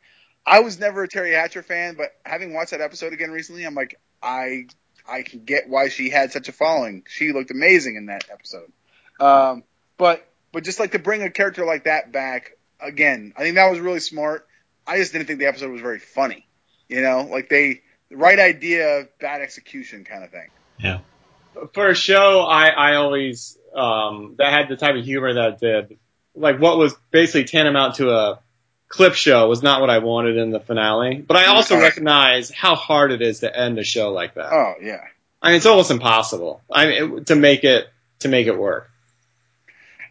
I 0.45 0.61
was 0.61 0.79
never 0.79 1.05
a 1.05 1.09
Teri 1.09 1.35
Hatcher 1.35 1.63
fan, 1.63 1.95
but 1.95 2.11
having 2.25 2.55
watched 2.55 2.71
that 2.71 2.81
episode 2.81 3.13
again 3.13 3.31
recently, 3.31 3.65
I'm 3.65 3.75
like, 3.75 4.01
I 4.23 4.67
I 5.07 5.23
can 5.23 5.45
get 5.45 5.69
why 5.69 5.89
she 5.89 6.11
had 6.11 6.33
such 6.33 6.49
a 6.49 6.53
following. 6.53 7.05
She 7.09 7.33
looked 7.33 7.51
amazing 7.51 7.97
in 7.97 8.07
that 8.07 8.25
episode. 8.31 8.73
Um, 9.21 9.65
but 9.97 10.27
but 10.53 10.65
just 10.65 10.81
like 10.81 10.93
to 10.93 10.99
bring 10.99 11.23
a 11.23 11.31
character 11.31 11.65
like 11.65 11.85
that 11.85 12.13
back 12.13 12.53
again, 12.81 13.33
I 13.37 13.43
think 13.43 13.57
that 13.57 13.71
was 13.71 13.81
really 13.81 14.01
smart. 14.01 14.47
I 14.87 14.99
just 14.99 15.13
didn't 15.13 15.27
think 15.27 15.39
the 15.39 15.47
episode 15.47 15.71
was 15.71 15.81
very 15.83 15.99
funny. 15.99 16.47
You 16.89 17.03
know, 17.03 17.29
like 17.31 17.49
they 17.49 17.83
the 18.11 18.17
right 18.17 18.39
idea, 18.39 19.09
bad 19.21 19.43
execution 19.43 20.05
kind 20.05 20.25
of 20.25 20.31
thing. 20.31 20.49
Yeah. 20.79 21.01
For 21.75 21.89
a 21.89 21.95
show, 21.95 22.41
I 22.43 22.69
I 22.69 22.95
always 22.97 23.59
um 23.75 24.37
that 24.39 24.53
had 24.53 24.69
the 24.69 24.77
type 24.77 24.95
of 24.97 25.05
humor 25.05 25.35
that 25.35 25.61
did. 25.61 25.99
Like 26.35 26.61
what 26.61 26.79
was 26.79 26.95
basically 27.11 27.45
tantamount 27.45 27.97
to 27.97 28.11
a 28.11 28.39
clip 28.89 29.15
show 29.15 29.49
was 29.49 29.63
not 29.63 29.81
what 29.83 29.91
I 29.91 29.99
wanted 29.99 30.37
in 30.39 30.51
the 30.51 30.61
finale. 30.61 31.17
But 31.17 31.37
I 31.37 31.47
also 31.47 31.75
Right. 31.75 31.83
recognize 31.83 32.51
how 32.51 32.75
hard 32.77 33.13
it 33.13 33.21
is 33.21 33.41
to 33.41 33.55
end 33.55 33.79
a 33.79 33.85
show 33.85 34.13
like 34.13 34.35
that. 34.35 34.51
Oh 34.53 34.75
yeah. 34.81 35.01
I 35.43 35.49
mean, 35.49 35.57
it's 35.57 35.67
almost 35.67 35.91
impossible. 35.91 36.63
I 36.73 36.87
mean, 36.87 37.19
it, 37.19 37.27
to 37.27 37.37
make 37.37 37.65
it 37.65 37.89
to 38.21 38.29
make 38.29 38.47
it 38.47 38.57
work. 38.57 38.88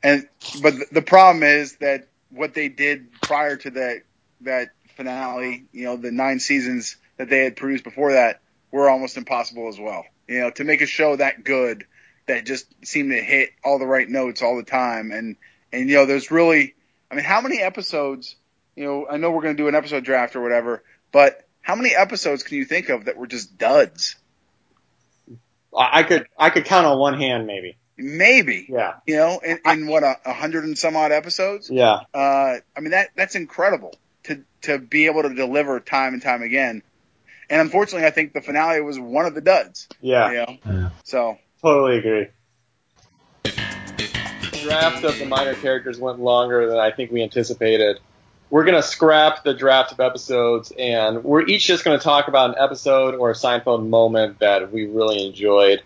And 0.04 0.28
but 0.62 0.92
the- 0.92 1.02
problem 1.02 1.44
is 1.44 1.78
that 1.78 2.08
what 2.30 2.54
they 2.54 2.70
did 2.70 3.12
prior 3.22 3.56
to 3.58 3.72
that 3.72 4.02
that 4.42 4.70
finale, 4.96 5.66
you 5.72 5.86
know, 5.86 5.98
the 5.98 6.12
nine 6.12 6.40
seasons 6.40 6.98
that 7.18 7.30
they 7.30 7.44
had 7.44 7.56
produced 7.56 7.84
before 7.84 8.14
that 8.14 8.42
were 8.72 8.90
almost 8.90 9.18
impossible 9.18 9.68
as 9.68 9.80
well. 9.80 10.06
You 10.28 10.42
know, 10.42 10.52
to 10.52 10.64
make 10.64 10.82
a 10.82 10.86
show 10.86 11.16
that 11.16 11.44
good 11.44 11.86
that 12.28 12.46
just 12.46 12.68
seemed 12.86 13.12
to 13.12 13.22
hit 13.22 13.52
all 13.64 13.80
the 13.80 13.88
right 13.88 14.08
notes 14.08 14.42
all 14.42 14.58
the 14.58 14.64
time 14.64 15.12
and 15.12 15.36
and 15.72 15.90
you 15.90 15.96
know, 15.96 16.06
there's 16.06 16.32
really 16.32 16.76
I 17.10 17.16
mean, 17.16 17.24
how 17.24 17.42
many 17.42 17.62
episodes, 17.62 18.36
you 18.76 18.84
know, 18.84 19.08
I 19.10 19.18
know 19.18 19.32
we're 19.32 19.42
going 19.42 19.56
to 19.56 19.64
do 19.64 19.68
an 19.68 19.76
episode 19.76 20.04
draft 20.04 20.36
or 20.36 20.42
whatever, 20.42 20.84
but 21.12 21.48
how 21.62 21.76
many 21.76 21.96
episodes 21.96 22.44
can 22.44 22.58
you 22.58 22.66
think 22.66 22.90
of 22.90 23.06
that 23.06 23.18
were 23.18 23.28
just 23.28 23.58
duds? 23.58 24.16
I 25.78 26.04
could 26.04 26.28
I 26.38 26.50
could 26.50 26.66
count 26.66 26.88
on 26.88 26.98
one 26.98 27.20
hand, 27.20 27.46
maybe. 27.46 27.78
Maybe, 27.98 28.68
Yeah. 28.70 28.96
you 29.08 29.16
know, 29.16 29.40
in, 29.40 29.60
in 29.66 29.88
what 29.88 30.04
a, 30.04 30.16
a 30.26 30.34
hundred 30.34 30.64
and 30.66 30.78
some 30.78 30.96
odd 30.96 31.12
episodes. 31.12 31.70
Yeah. 31.70 32.02
Uh, 32.14 32.58
I 32.76 32.80
mean 32.80 32.92
that 32.92 33.10
that's 33.16 33.36
incredible 33.36 33.96
to 34.26 34.44
to 34.64 34.78
be 34.78 35.08
able 35.08 35.24
to 35.24 35.34
deliver 35.34 35.80
time 35.80 36.14
and 36.14 36.22
time 36.22 36.42
again. 36.44 36.84
And 37.50 37.62
unfortunately, 37.62 38.06
I 38.06 38.12
think 38.12 38.34
the 38.34 38.42
finale 38.42 38.82
was 38.82 39.00
one 39.00 39.26
of 39.26 39.34
the 39.34 39.42
duds. 39.42 39.88
Yeah. 40.02 40.30
You 40.30 40.36
know, 40.38 40.58
Yeah. 40.66 40.90
so 41.04 41.38
Totally 41.62 41.98
agree. 41.98 42.28
The 43.44 44.60
Draft 44.64 45.04
of 45.04 45.18
the 45.18 45.26
minor 45.26 45.56
characters 45.56 46.00
went 46.00 46.20
longer 46.20 46.68
than 46.70 46.78
I 46.78 46.92
think 46.92 47.12
we 47.12 47.24
anticipated. 47.24 48.00
We're 48.50 48.64
gonna 48.66 48.84
scrap 48.84 49.44
the 49.44 49.54
draft 49.54 49.92
of 49.92 50.00
episodes, 50.00 50.72
and 50.78 51.24
we're 51.24 51.46
each 51.46 51.66
just 51.68 51.84
gonna 51.84 52.00
talk 52.00 52.28
about 52.28 52.52
an 52.52 52.56
episode 52.64 53.16
or 53.16 53.32
a 53.32 53.34
Seinfeld 53.34 53.88
moment 53.88 54.40
that 54.40 54.72
we 54.72 54.86
really 54.86 55.26
enjoyed. 55.26 55.82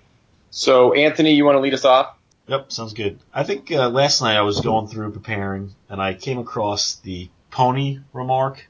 So, 0.51 0.93
Anthony, 0.93 1.33
you 1.33 1.45
want 1.45 1.55
to 1.55 1.61
lead 1.61 1.73
us 1.73 1.85
off? 1.85 2.17
Yep, 2.47 2.73
sounds 2.73 2.93
good. 2.93 3.19
I 3.33 3.43
think 3.43 3.71
uh, 3.71 3.87
last 3.87 4.21
night 4.21 4.35
I 4.35 4.41
was 4.41 4.59
going 4.59 4.87
through 4.87 5.13
preparing, 5.13 5.73
and 5.87 6.01
I 6.01 6.13
came 6.13 6.39
across 6.39 6.95
the 6.95 7.29
pony 7.51 7.99
remark 8.11 8.67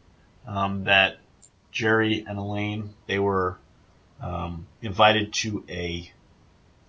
um, 0.47 0.83
that 0.83 1.17
Jerry 1.71 2.23
and 2.27 2.37
Elaine 2.37 2.93
they 3.07 3.17
were 3.17 3.57
um, 4.21 4.67
invited 4.83 5.33
to 5.33 5.63
a 5.69 6.11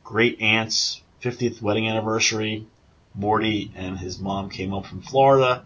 great 0.05 0.43
aunt's 0.43 1.01
50th 1.22 1.62
wedding 1.62 1.88
anniversary. 1.88 2.66
Morty 3.14 3.72
and 3.74 3.99
his 3.99 4.18
mom 4.18 4.51
came 4.51 4.74
up 4.74 4.84
from 4.84 5.01
Florida, 5.01 5.64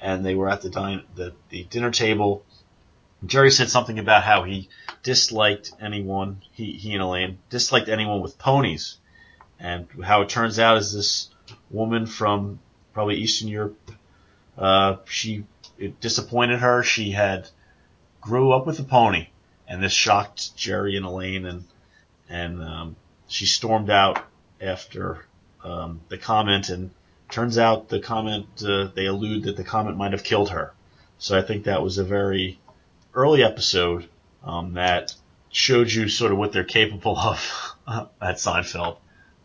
and 0.00 0.26
they 0.26 0.34
were 0.34 0.48
at 0.50 0.62
the 0.62 0.70
dine 0.70 1.04
the, 1.14 1.32
the 1.50 1.62
dinner 1.64 1.92
table. 1.92 2.44
Jerry 3.26 3.50
said 3.50 3.70
something 3.70 3.98
about 3.98 4.24
how 4.24 4.42
he 4.42 4.68
disliked 5.02 5.72
anyone, 5.80 6.42
he, 6.52 6.72
he 6.72 6.92
and 6.94 7.02
Elaine, 7.02 7.38
disliked 7.48 7.88
anyone 7.88 8.20
with 8.20 8.38
ponies. 8.38 8.96
And 9.58 9.86
how 10.02 10.22
it 10.22 10.28
turns 10.28 10.58
out 10.58 10.78
is 10.78 10.92
this 10.92 11.30
woman 11.70 12.06
from 12.06 12.58
probably 12.92 13.16
Eastern 13.16 13.48
Europe, 13.48 13.90
uh, 14.58 14.96
she, 15.04 15.44
it 15.78 16.00
disappointed 16.00 16.60
her. 16.60 16.82
She 16.82 17.12
had 17.12 17.48
grew 18.20 18.52
up 18.52 18.66
with 18.66 18.78
a 18.80 18.84
pony 18.84 19.28
and 19.68 19.82
this 19.82 19.92
shocked 19.92 20.56
Jerry 20.56 20.96
and 20.96 21.06
Elaine 21.06 21.46
and, 21.46 21.64
and, 22.28 22.62
um, 22.62 22.96
she 23.28 23.46
stormed 23.46 23.90
out 23.90 24.22
after, 24.60 25.24
um, 25.62 26.00
the 26.08 26.18
comment 26.18 26.68
and 26.68 26.90
turns 27.30 27.58
out 27.58 27.88
the 27.88 28.00
comment, 28.00 28.46
uh, 28.62 28.88
they 28.94 29.06
allude 29.06 29.44
that 29.44 29.56
the 29.56 29.64
comment 29.64 29.96
might 29.96 30.12
have 30.12 30.24
killed 30.24 30.50
her. 30.50 30.72
So 31.18 31.38
I 31.38 31.42
think 31.42 31.64
that 31.64 31.82
was 31.82 31.96
a 31.98 32.04
very 32.04 32.58
early 33.14 33.42
episode 33.42 34.08
um, 34.42 34.74
that 34.74 35.14
showed 35.50 35.90
you 35.90 36.08
sort 36.08 36.32
of 36.32 36.38
what 36.38 36.52
they're 36.52 36.64
capable 36.64 37.16
of 37.16 37.74
at 37.86 38.36
Seinfeld. 38.36 38.98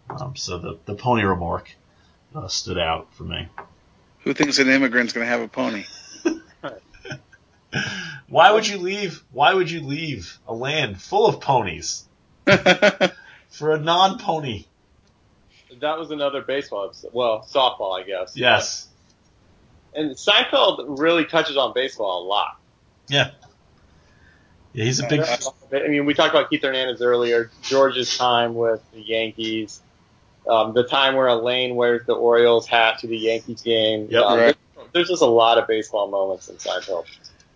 Um, 0.09 0.35
so 0.35 0.57
the, 0.57 0.79
the 0.85 0.95
pony 0.95 1.23
remark 1.23 1.71
uh, 2.33 2.47
stood 2.47 2.79
out 2.79 3.13
for 3.13 3.23
me. 3.23 3.47
Who 4.21 4.33
thinks 4.33 4.59
an 4.59 4.69
immigrant's 4.69 5.13
going 5.13 5.25
to 5.25 5.31
have 5.31 5.41
a 5.41 5.47
pony? 5.47 5.85
Why 8.27 8.51
would 8.51 8.67
you 8.67 8.79
leave? 8.79 9.23
Why 9.31 9.53
would 9.53 9.69
you 9.69 9.81
leave 9.81 10.37
a 10.47 10.53
land 10.53 11.01
full 11.01 11.27
of 11.27 11.39
ponies 11.39 12.05
for 13.49 13.73
a 13.73 13.79
non-pony? 13.79 14.65
That 15.79 15.97
was 15.97 16.11
another 16.11 16.41
baseball 16.41 16.85
episode. 16.85 17.11
Well, 17.13 17.47
softball, 17.49 17.99
I 17.99 18.03
guess. 18.03 18.35
Yes. 18.35 18.87
And 19.93 20.11
Seinfeld 20.11 20.99
really 20.99 21.25
touches 21.25 21.57
on 21.57 21.73
baseball 21.73 22.23
a 22.23 22.25
lot. 22.27 22.59
Yeah. 23.07 23.31
Yeah, 24.73 24.85
he's 24.85 24.99
a 24.99 25.07
big. 25.07 25.21
I 25.21 25.87
mean, 25.87 26.05
we 26.05 26.13
talked 26.13 26.33
about 26.33 26.49
Keith 26.49 26.61
Hernandez 26.61 27.01
earlier. 27.01 27.51
George's 27.61 28.17
time 28.17 28.53
with 28.55 28.81
the 28.91 29.01
Yankees, 29.01 29.81
um, 30.47 30.73
the 30.73 30.83
time 30.83 31.15
where 31.15 31.27
Elaine 31.27 31.75
wears 31.75 32.05
the 32.05 32.13
Orioles 32.13 32.67
hat 32.67 32.99
to 32.99 33.07
the 33.07 33.17
Yankees 33.17 33.61
game. 33.61 34.07
Yep, 34.11 34.23
um, 34.23 34.37
right. 34.37 34.57
there's, 34.75 34.87
there's 34.93 35.07
just 35.09 35.21
a 35.21 35.27
lot 35.27 35.57
of 35.57 35.67
baseball 35.67 36.09
moments 36.09 36.49
in 36.49 36.57
Seinfeld. 36.57 37.05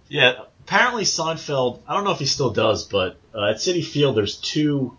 Yeah, 0.10 0.44
apparently 0.62 1.04
Seinfeld. 1.04 1.80
I 1.88 1.94
don't 1.94 2.04
know 2.04 2.12
if 2.12 2.20
he 2.20 2.26
still 2.26 2.52
does, 2.52 2.86
but 2.86 3.18
uh, 3.34 3.50
at 3.50 3.58
Citi 3.58 3.86
Field, 3.86 4.18
there's 4.18 4.38
two 4.38 4.98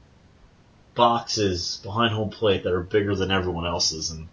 boxes 0.94 1.80
behind 1.82 2.14
home 2.14 2.30
plate 2.30 2.62
that 2.62 2.72
are 2.72 2.82
bigger 2.82 3.16
than 3.16 3.30
everyone 3.32 3.66
else's, 3.66 4.10
and 4.10 4.28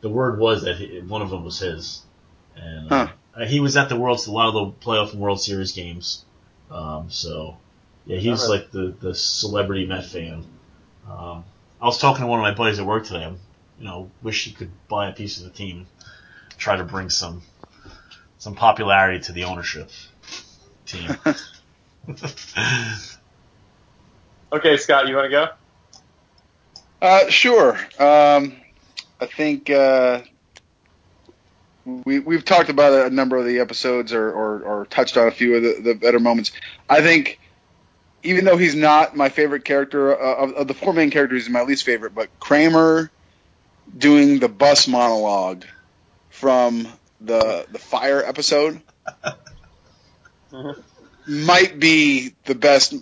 the 0.00 0.08
word 0.08 0.38
was 0.38 0.62
that 0.62 0.76
he, 0.76 1.00
one 1.00 1.22
of 1.22 1.30
them 1.30 1.44
was 1.44 1.58
his. 1.58 2.02
And 2.56 2.92
uh, 2.92 3.08
uh, 3.34 3.46
he 3.46 3.58
was 3.58 3.76
at 3.76 3.88
the 3.88 3.96
World, 3.96 4.24
a 4.26 4.30
lot 4.30 4.48
of 4.48 4.54
the 4.54 4.86
playoff 4.86 5.12
and 5.12 5.20
World 5.20 5.40
Series 5.40 5.72
games. 5.72 6.24
Um, 6.70 7.10
so 7.10 7.56
yeah, 8.06 8.18
he's 8.18 8.30
was 8.30 8.48
like 8.48 8.70
the 8.70 8.94
the 9.00 9.14
celebrity 9.14 9.86
Met 9.86 10.04
fan. 10.04 10.46
Um, 11.08 11.44
I 11.80 11.86
was 11.86 11.98
talking 11.98 12.22
to 12.22 12.26
one 12.26 12.38
of 12.38 12.42
my 12.42 12.54
buddies 12.54 12.78
at 12.78 12.86
work 12.86 13.04
today. 13.04 13.24
I'm, 13.24 13.38
you 13.78 13.86
know, 13.86 14.10
wish 14.22 14.44
he 14.44 14.52
could 14.52 14.70
buy 14.88 15.08
a 15.08 15.12
piece 15.12 15.38
of 15.38 15.44
the 15.44 15.50
team, 15.50 15.86
try 16.56 16.76
to 16.76 16.84
bring 16.84 17.10
some 17.10 17.42
some 18.38 18.54
popularity 18.54 19.20
to 19.24 19.32
the 19.32 19.44
ownership 19.44 19.90
team. 20.86 21.10
Okay, 24.54 24.76
Scott, 24.76 25.08
you 25.08 25.16
want 25.16 25.24
to 25.24 25.30
go? 25.30 25.48
Uh, 27.02 27.28
sure. 27.28 27.74
Um, 27.98 28.54
I 29.20 29.26
think 29.26 29.68
uh, 29.68 30.20
we 31.84 32.18
we've 32.18 32.44
talked 32.44 32.70
about 32.70 33.06
a 33.06 33.14
number 33.14 33.36
of 33.36 33.44
the 33.44 33.58
episodes, 33.60 34.12
or, 34.12 34.30
or, 34.30 34.62
or 34.62 34.86
touched 34.86 35.16
on 35.16 35.28
a 35.28 35.30
few 35.30 35.56
of 35.56 35.62
the, 35.62 35.80
the 35.82 35.94
better 35.94 36.20
moments. 36.20 36.52
I 36.88 37.02
think, 37.02 37.38
even 38.22 38.44
though 38.44 38.56
he's 38.56 38.74
not 38.74 39.16
my 39.16 39.28
favorite 39.28 39.64
character 39.64 40.18
uh, 40.18 40.44
of, 40.44 40.52
of 40.52 40.68
the 40.68 40.74
four 40.74 40.92
main 40.92 41.10
characters, 41.10 41.44
he's 41.44 41.52
my 41.52 41.62
least 41.62 41.84
favorite. 41.84 42.14
But 42.14 42.28
Kramer 42.40 43.10
doing 43.96 44.38
the 44.38 44.48
bus 44.48 44.88
monologue 44.88 45.64
from 46.30 46.88
the 47.20 47.66
the 47.70 47.78
fire 47.78 48.24
episode 48.24 48.80
might 51.26 51.78
be 51.78 52.34
the 52.44 52.54
best 52.54 52.94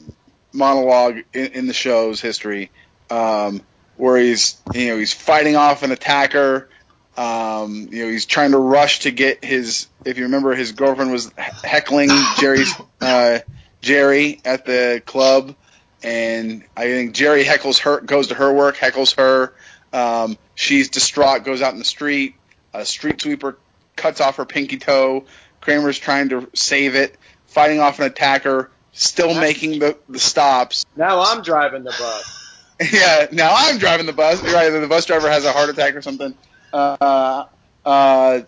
monologue 0.53 1.19
in, 1.33 1.47
in 1.47 1.67
the 1.67 1.75
show's 1.75 2.21
history. 2.21 2.71
Um, 3.11 3.63
where 3.97 4.17
he's 4.17 4.61
you 4.75 4.89
know 4.89 4.99
he's 4.99 5.13
fighting 5.13 5.57
off 5.57 5.83
an 5.83 5.93
attacker. 5.93 6.69
Um, 7.17 7.89
you 7.91 8.05
know 8.05 8.11
he's 8.11 8.27
trying 8.27 8.53
to 8.53 8.59
rush 8.59 9.01
to 9.01 9.11
get 9.11 9.45
his. 9.45 9.87
If 10.05 10.17
you 10.17 10.25
remember, 10.25 10.55
his 10.55 10.73
girlfriend 10.73 11.13
was 11.13 11.31
heckling 11.37 12.11
Jerry's 12.39 12.73
uh, 13.01 13.41
Jerry 13.83 14.41
at 14.45 14.65
the 14.65 15.03
club, 15.05 15.55
and 16.03 16.65
I 16.77 16.85
think 16.85 17.15
Jerry 17.15 17.45
heckles 17.45 17.81
her, 17.81 18.01
goes 18.01 18.29
to 18.29 18.35
her 18.35 18.53
work, 18.53 18.77
heckles 18.77 19.17
her. 19.17 19.55
Um, 19.93 20.39
she's 20.55 20.89
distraught, 20.89 21.45
goes 21.45 21.61
out 21.61 21.73
in 21.73 21.79
the 21.79 21.85
street. 21.85 22.35
A 22.73 22.87
street 22.87 23.21
sweeper 23.21 23.59
cuts 23.97 24.21
off 24.21 24.37
her 24.37 24.47
pinky 24.47 24.79
toe. 24.79 25.25
Kramer's 25.61 25.99
trying 25.99 26.31
to 26.31 26.49
save 26.55 26.95
it, 26.95 27.17
fighting 27.47 27.81
off 27.81 27.99
an 28.01 28.07
attacker, 28.07 28.71
still 28.93 29.35
making 29.39 29.79
the, 29.79 29.99
the 30.09 30.19
stops. 30.19 30.87
Now 30.97 31.23
I'm 31.23 31.43
driving 31.43 31.85
the 31.85 31.95
bus. 31.99 32.39
Yeah, 32.93 33.29
now 33.31 33.53
I'm 33.55 33.79
driving 33.79 34.07
the 34.07 34.13
bus. 34.13 34.43
Right, 34.43 34.71
the 34.71 34.89
bus 34.89 35.07
driver 35.07 35.31
has 35.31 35.45
a 35.45 35.53
heart 35.53 35.69
attack 35.69 35.95
or 35.95 36.03
something. 36.03 36.35
Uh, 36.73 37.47
uh, 37.85 38.41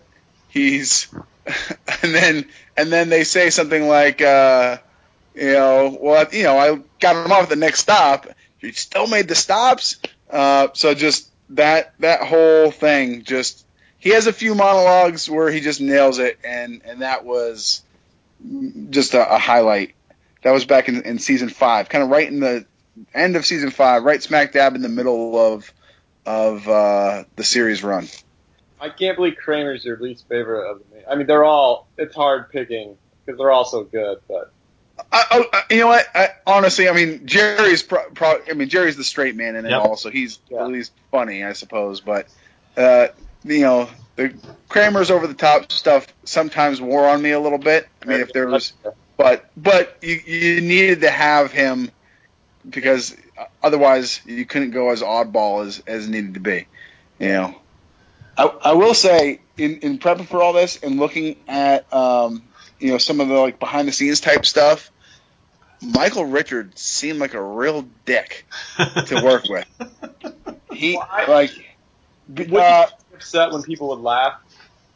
he's, 0.49 1.07
and 2.03 2.15
then 2.15 2.45
and 2.77 2.91
then 2.91 3.09
they 3.09 3.23
say 3.23 3.49
something 3.49 3.87
like, 3.87 4.21
uh, 4.21 4.77
you 5.33 5.53
know, 5.53 5.97
well, 5.99 6.25
you 6.31 6.43
know, 6.43 6.57
I 6.57 6.79
got 6.99 7.25
him 7.25 7.31
off 7.31 7.43
at 7.43 7.49
the 7.49 7.55
next 7.55 7.79
stop. 7.79 8.27
He 8.57 8.71
still 8.71 9.07
made 9.07 9.27
the 9.27 9.35
stops. 9.35 9.97
Uh, 10.29 10.69
so 10.73 10.93
just 10.93 11.29
that 11.51 11.93
that 11.99 12.21
whole 12.21 12.71
thing, 12.71 13.23
just 13.23 13.65
he 13.97 14.09
has 14.09 14.27
a 14.27 14.33
few 14.33 14.55
monologues 14.55 15.29
where 15.29 15.51
he 15.51 15.59
just 15.61 15.81
nails 15.81 16.19
it, 16.19 16.39
and 16.43 16.81
and 16.85 17.01
that 17.01 17.25
was 17.25 17.83
just 18.89 19.13
a, 19.13 19.35
a 19.35 19.37
highlight. 19.37 19.93
That 20.43 20.51
was 20.51 20.65
back 20.65 20.89
in, 20.89 21.01
in 21.03 21.19
season 21.19 21.49
five, 21.49 21.89
kind 21.89 22.03
of 22.03 22.09
right 22.09 22.27
in 22.27 22.39
the 22.39 22.65
end 23.13 23.35
of 23.35 23.45
season 23.45 23.71
five, 23.71 24.03
right 24.03 24.21
smack 24.21 24.53
dab 24.53 24.75
in 24.75 24.81
the 24.81 24.89
middle 24.89 25.37
of 25.37 25.71
of 26.25 26.67
uh, 26.67 27.23
the 27.35 27.43
series 27.43 27.83
run. 27.83 28.07
I 28.79 28.89
can't 28.89 29.15
believe 29.15 29.35
Kramer's 29.37 29.85
your 29.85 29.97
least 29.99 30.25
favorite 30.27 30.69
of 30.69 30.79
the. 30.91 31.09
I 31.09 31.15
mean, 31.15 31.27
they're 31.27 31.43
all. 31.45 31.87
It's 31.97 32.15
hard 32.15 32.49
picking 32.51 32.97
because 33.25 33.37
they're 33.37 33.51
all 33.51 33.65
so 33.65 33.83
good, 33.83 34.19
but 34.27 34.51
I, 35.11 35.45
I, 35.51 35.63
you 35.71 35.79
know 35.81 35.87
what? 35.87 36.05
I, 36.13 36.29
honestly, 36.45 36.87
I 36.87 36.93
mean, 36.93 37.25
Jerry's 37.25 37.83
pro, 37.83 38.09
pro, 38.13 38.39
I 38.49 38.53
mean, 38.53 38.69
Jerry's 38.69 38.95
the 38.97 39.03
straight 39.03 39.35
man 39.35 39.55
in 39.55 39.65
it 39.65 39.69
Yep. 39.69 39.81
also. 39.81 40.09
He's 40.09 40.39
Yeah. 40.49 40.63
at 40.63 40.69
least 40.71 40.91
funny, 41.11 41.43
I 41.43 41.53
suppose. 41.53 42.01
But 42.01 42.27
uh, 42.77 43.07
you 43.43 43.61
know, 43.61 43.89
the 44.15 44.33
Kramer's 44.69 45.11
over 45.11 45.27
the 45.27 45.33
top 45.33 45.71
stuff 45.71 46.07
sometimes 46.25 46.81
wore 46.81 47.07
on 47.07 47.21
me 47.21 47.31
a 47.31 47.39
little 47.39 47.57
bit. 47.57 47.87
I 48.01 48.05
mean, 48.05 48.21
if 48.21 48.33
there 48.33 48.47
was, 48.47 48.73
but 49.17 49.49
but 49.55 49.97
you 50.01 50.15
you 50.25 50.61
needed 50.61 51.01
to 51.01 51.09
have 51.09 51.51
him 51.51 51.91
because 52.67 53.15
otherwise 53.61 54.21
you 54.25 54.45
couldn't 54.45 54.71
go 54.71 54.89
as 54.91 55.01
oddball 55.01 55.65
as 55.65 55.81
as 55.87 56.07
needed 56.07 56.35
to 56.35 56.39
be. 56.39 56.67
You 57.19 57.27
know, 57.29 57.61
I, 58.37 58.43
I 58.43 58.73
will 58.73 58.93
say 58.93 59.41
in 59.57 59.79
in 59.79 59.99
prepping 59.99 60.27
for 60.27 60.41
all 60.41 60.53
this 60.53 60.81
and 60.83 60.97
looking 60.99 61.37
at 61.47 61.91
um, 61.93 62.43
you 62.79 62.91
know 62.91 62.97
some 62.97 63.19
of 63.21 63.27
the 63.27 63.35
like 63.35 63.59
behind 63.59 63.87
the 63.87 63.91
scenes 63.91 64.19
type 64.21 64.45
stuff, 64.45 64.91
Michael 65.81 66.25
Richards 66.25 66.81
seemed 66.81 67.19
like 67.19 67.33
a 67.33 67.41
real 67.43 67.87
dick 68.05 68.45
to 68.77 69.21
work 69.23 69.47
with. 69.49 69.65
He 70.71 70.95
Why? 70.95 71.25
like 71.27 71.51
Would 72.29 72.53
uh, 72.53 72.87
upset 73.13 73.51
when 73.51 73.63
people 73.63 73.89
would 73.89 73.99
laugh? 73.99 74.33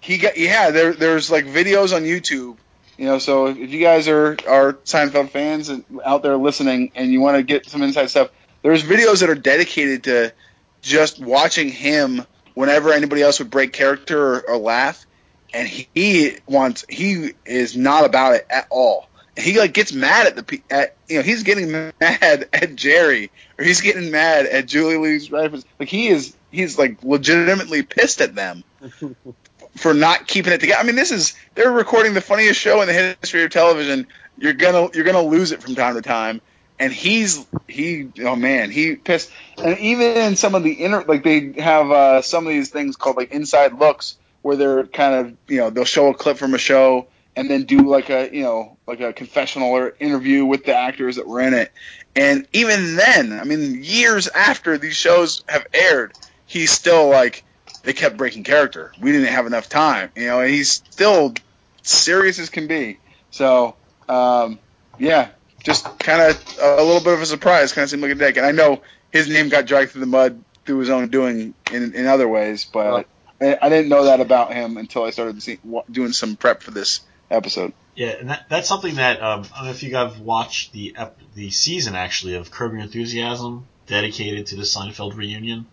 he 0.01 0.17
got 0.17 0.37
yeah 0.37 0.71
there 0.71 0.93
there's 0.93 1.29
like 1.29 1.45
videos 1.45 1.95
on 1.95 2.03
YouTube 2.03 2.57
you 2.99 3.05
know 3.05 3.17
so 3.17 3.47
if, 3.47 3.57
you 3.57 3.79
guys 3.79 4.07
are 4.07 4.37
are 4.47 4.73
Seinfeld 4.73 5.29
fans 5.31 5.71
out 6.05 6.21
there 6.21 6.37
listening 6.37 6.91
and 6.95 7.11
you 7.11 7.21
want 7.21 7.37
to 7.37 7.43
get 7.43 7.65
some 7.65 7.81
inside 7.81 8.09
stuff 8.11 8.29
there's 8.61 8.83
videos 8.83 9.21
that 9.21 9.29
are 9.29 9.35
dedicated 9.35 10.03
to 10.03 10.33
just 10.81 11.19
watching 11.19 11.69
him 11.69 12.25
whenever 12.53 12.91
anybody 12.91 13.21
else 13.21 13.39
would 13.39 13.49
break 13.49 13.73
character 13.73 14.35
or, 14.35 14.49
or 14.49 14.57
laugh. 14.57 15.05
And 15.53 15.67
he, 15.67 16.37
wants 16.45 16.85
he 16.87 17.33
is 17.45 17.75
not 17.75 18.05
about 18.05 18.35
it 18.35 18.45
at 18.49 18.67
all. 18.69 19.07
He 19.35 19.57
like 19.57 19.73
gets 19.73 19.93
mad 19.93 20.27
at 20.27 20.35
the 20.35 20.61
at 20.69 20.97
you 21.07 21.17
know 21.17 21.23
he's 21.23 21.43
getting 21.43 21.71
mad 21.71 21.93
at 22.53 22.75
Jerry 22.75 23.31
or 23.57 23.63
he's 23.63 23.79
getting 23.79 24.11
mad 24.11 24.45
at 24.45 24.65
Julie 24.65 24.97
Louise 24.97 25.27
Dreyfus 25.27 25.63
like 25.79 25.87
he 25.87 26.09
is 26.09 26.35
he's 26.51 26.77
like 26.77 27.01
legitimately 27.03 27.83
pissed 27.83 28.19
at 28.19 28.35
them 28.35 28.65
for 29.75 29.93
not 29.93 30.27
keeping 30.27 30.53
it 30.53 30.59
together. 30.59 30.79
I 30.79 30.83
mean, 30.83 30.95
this 30.95 31.11
is 31.11 31.35
they're 31.55 31.71
recording 31.71 32.13
the 32.13 32.21
funniest 32.21 32.59
show 32.59 32.81
in 32.81 32.87
the 32.87 33.15
history 33.21 33.43
of 33.43 33.51
television. 33.51 34.07
You're 34.37 34.53
gonna 34.53 34.89
you're 34.93 35.05
gonna 35.05 35.21
lose 35.21 35.51
it 35.51 35.61
from 35.61 35.75
time 35.75 35.95
to 35.95 36.01
time. 36.01 36.41
And 36.79 36.93
he's 36.93 37.45
he 37.67 38.09
oh 38.21 38.35
man 38.35 38.71
he 38.71 38.95
pissed. 38.95 39.29
And 39.57 39.77
even 39.79 40.17
in 40.17 40.35
some 40.35 40.55
of 40.55 40.63
the 40.63 40.71
inner 40.71 41.03
like 41.03 41.23
they 41.23 41.53
have 41.61 41.91
uh, 41.91 42.21
some 42.21 42.45
of 42.45 42.49
these 42.49 42.69
things 42.69 42.95
called 42.95 43.17
like 43.17 43.31
inside 43.31 43.73
looks 43.73 44.17
where 44.41 44.55
they're 44.55 44.85
kind 44.85 45.15
of 45.15 45.37
you 45.47 45.57
know 45.57 45.69
they'll 45.69 45.85
show 45.85 46.07
a 46.07 46.13
clip 46.13 46.37
from 46.37 46.53
a 46.53 46.57
show 46.57 47.07
and 47.35 47.49
then 47.49 47.63
do 47.63 47.89
like 47.89 48.09
a 48.09 48.29
you 48.33 48.43
know 48.43 48.77
like 48.87 49.01
a 49.01 49.13
confessional 49.13 49.69
or 49.69 49.93
interview 49.99 50.45
with 50.45 50.65
the 50.65 50.75
actors 50.75 51.17
that 51.17 51.27
were 51.27 51.41
in 51.41 51.53
it. 51.53 51.71
And 52.15 52.47
even 52.53 52.95
then, 52.95 53.33
I 53.33 53.43
mean, 53.43 53.83
years 53.83 54.27
after 54.27 54.77
these 54.77 54.95
shows 54.95 55.43
have 55.47 55.65
aired, 55.73 56.13
he's 56.45 56.71
still 56.71 57.07
like 57.07 57.43
they 57.83 57.93
kept 57.93 58.17
breaking 58.17 58.43
character. 58.43 58.91
We 58.99 59.11
didn't 59.11 59.27
have 59.27 59.45
enough 59.47 59.69
time, 59.69 60.11
you 60.15 60.27
know. 60.27 60.41
And 60.41 60.49
he's 60.49 60.71
still 60.71 61.33
serious 61.81 62.39
as 62.39 62.49
can 62.49 62.67
be. 62.67 62.99
So 63.31 63.75
um, 64.07 64.59
yeah, 64.97 65.29
just 65.63 65.99
kind 65.99 66.21
of 66.21 66.57
a 66.61 66.83
little 66.83 67.01
bit 67.01 67.13
of 67.13 67.21
a 67.21 67.25
surprise. 67.25 67.73
Kind 67.73 67.83
of 67.83 67.89
seemed 67.89 68.01
like 68.01 68.11
a 68.11 68.15
dick. 68.15 68.37
And 68.37 68.45
I 68.45 68.51
know 68.51 68.81
his 69.11 69.27
name 69.27 69.49
got 69.49 69.65
dragged 69.65 69.91
through 69.91 70.01
the 70.01 70.07
mud 70.07 70.43
through 70.65 70.79
his 70.79 70.89
own 70.89 71.09
doing 71.09 71.53
in, 71.71 71.95
in 71.95 72.05
other 72.05 72.27
ways, 72.27 72.65
but 72.65 73.07
I, 73.41 73.57
I 73.61 73.69
didn't 73.69 73.89
know 73.89 74.05
that 74.05 74.19
about 74.19 74.53
him 74.53 74.77
until 74.77 75.03
I 75.03 75.09
started 75.11 75.41
see, 75.41 75.59
doing 75.89 76.11
some 76.11 76.35
prep 76.35 76.61
for 76.61 76.71
this 76.71 77.01
episode. 77.31 77.73
Yeah, 77.95 78.09
and 78.19 78.29
that, 78.29 78.45
that's 78.49 78.67
something 78.67 78.95
that 78.95 79.21
um, 79.21 79.45
I 79.53 79.57
don't 79.57 79.65
know 79.65 79.71
if 79.71 79.83
you 79.83 79.89
guys 79.89 80.17
watched 80.17 80.71
the 80.73 80.95
ep- 80.97 81.19
the 81.33 81.49
season 81.49 81.95
actually 81.95 82.35
of 82.35 82.51
Curb 82.51 82.73
Your 82.73 82.81
Enthusiasm 82.81 83.67
dedicated 83.87 84.47
to 84.47 84.55
the 84.55 84.63
Seinfeld 84.63 85.15
reunion. 85.15 85.65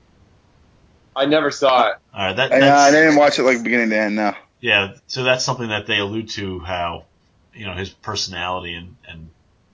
I 1.16 1.24
never 1.24 1.50
saw 1.50 1.88
it. 1.88 1.96
All 2.14 2.26
right, 2.26 2.36
that 2.36 2.52
I, 2.52 2.88
I 2.88 2.90
didn't 2.90 3.16
watch 3.16 3.38
it 3.38 3.42
like 3.42 3.62
beginning 3.62 3.90
to 3.90 3.98
end. 3.98 4.16
No. 4.16 4.34
yeah, 4.60 4.94
so 5.06 5.24
that's 5.24 5.44
something 5.44 5.68
that 5.68 5.86
they 5.86 5.98
allude 5.98 6.28
to 6.30 6.60
how 6.60 7.06
you 7.54 7.64
know 7.66 7.72
his 7.72 7.90
personality 7.90 8.74
and 8.74 8.96
and 9.08 9.30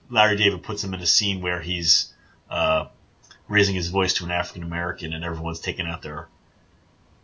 Larry 0.09 0.37
David 0.37 0.63
puts 0.63 0.83
him 0.83 0.93
in 0.93 1.01
a 1.01 1.05
scene 1.05 1.41
where 1.41 1.59
he's 1.59 2.13
uh, 2.49 2.85
raising 3.47 3.75
his 3.75 3.89
voice 3.89 4.13
to 4.15 4.25
an 4.25 4.31
African 4.31 4.63
American 4.63 5.13
and 5.13 5.23
everyone's 5.23 5.59
taking 5.59 5.85
out 5.85 6.01
their 6.01 6.27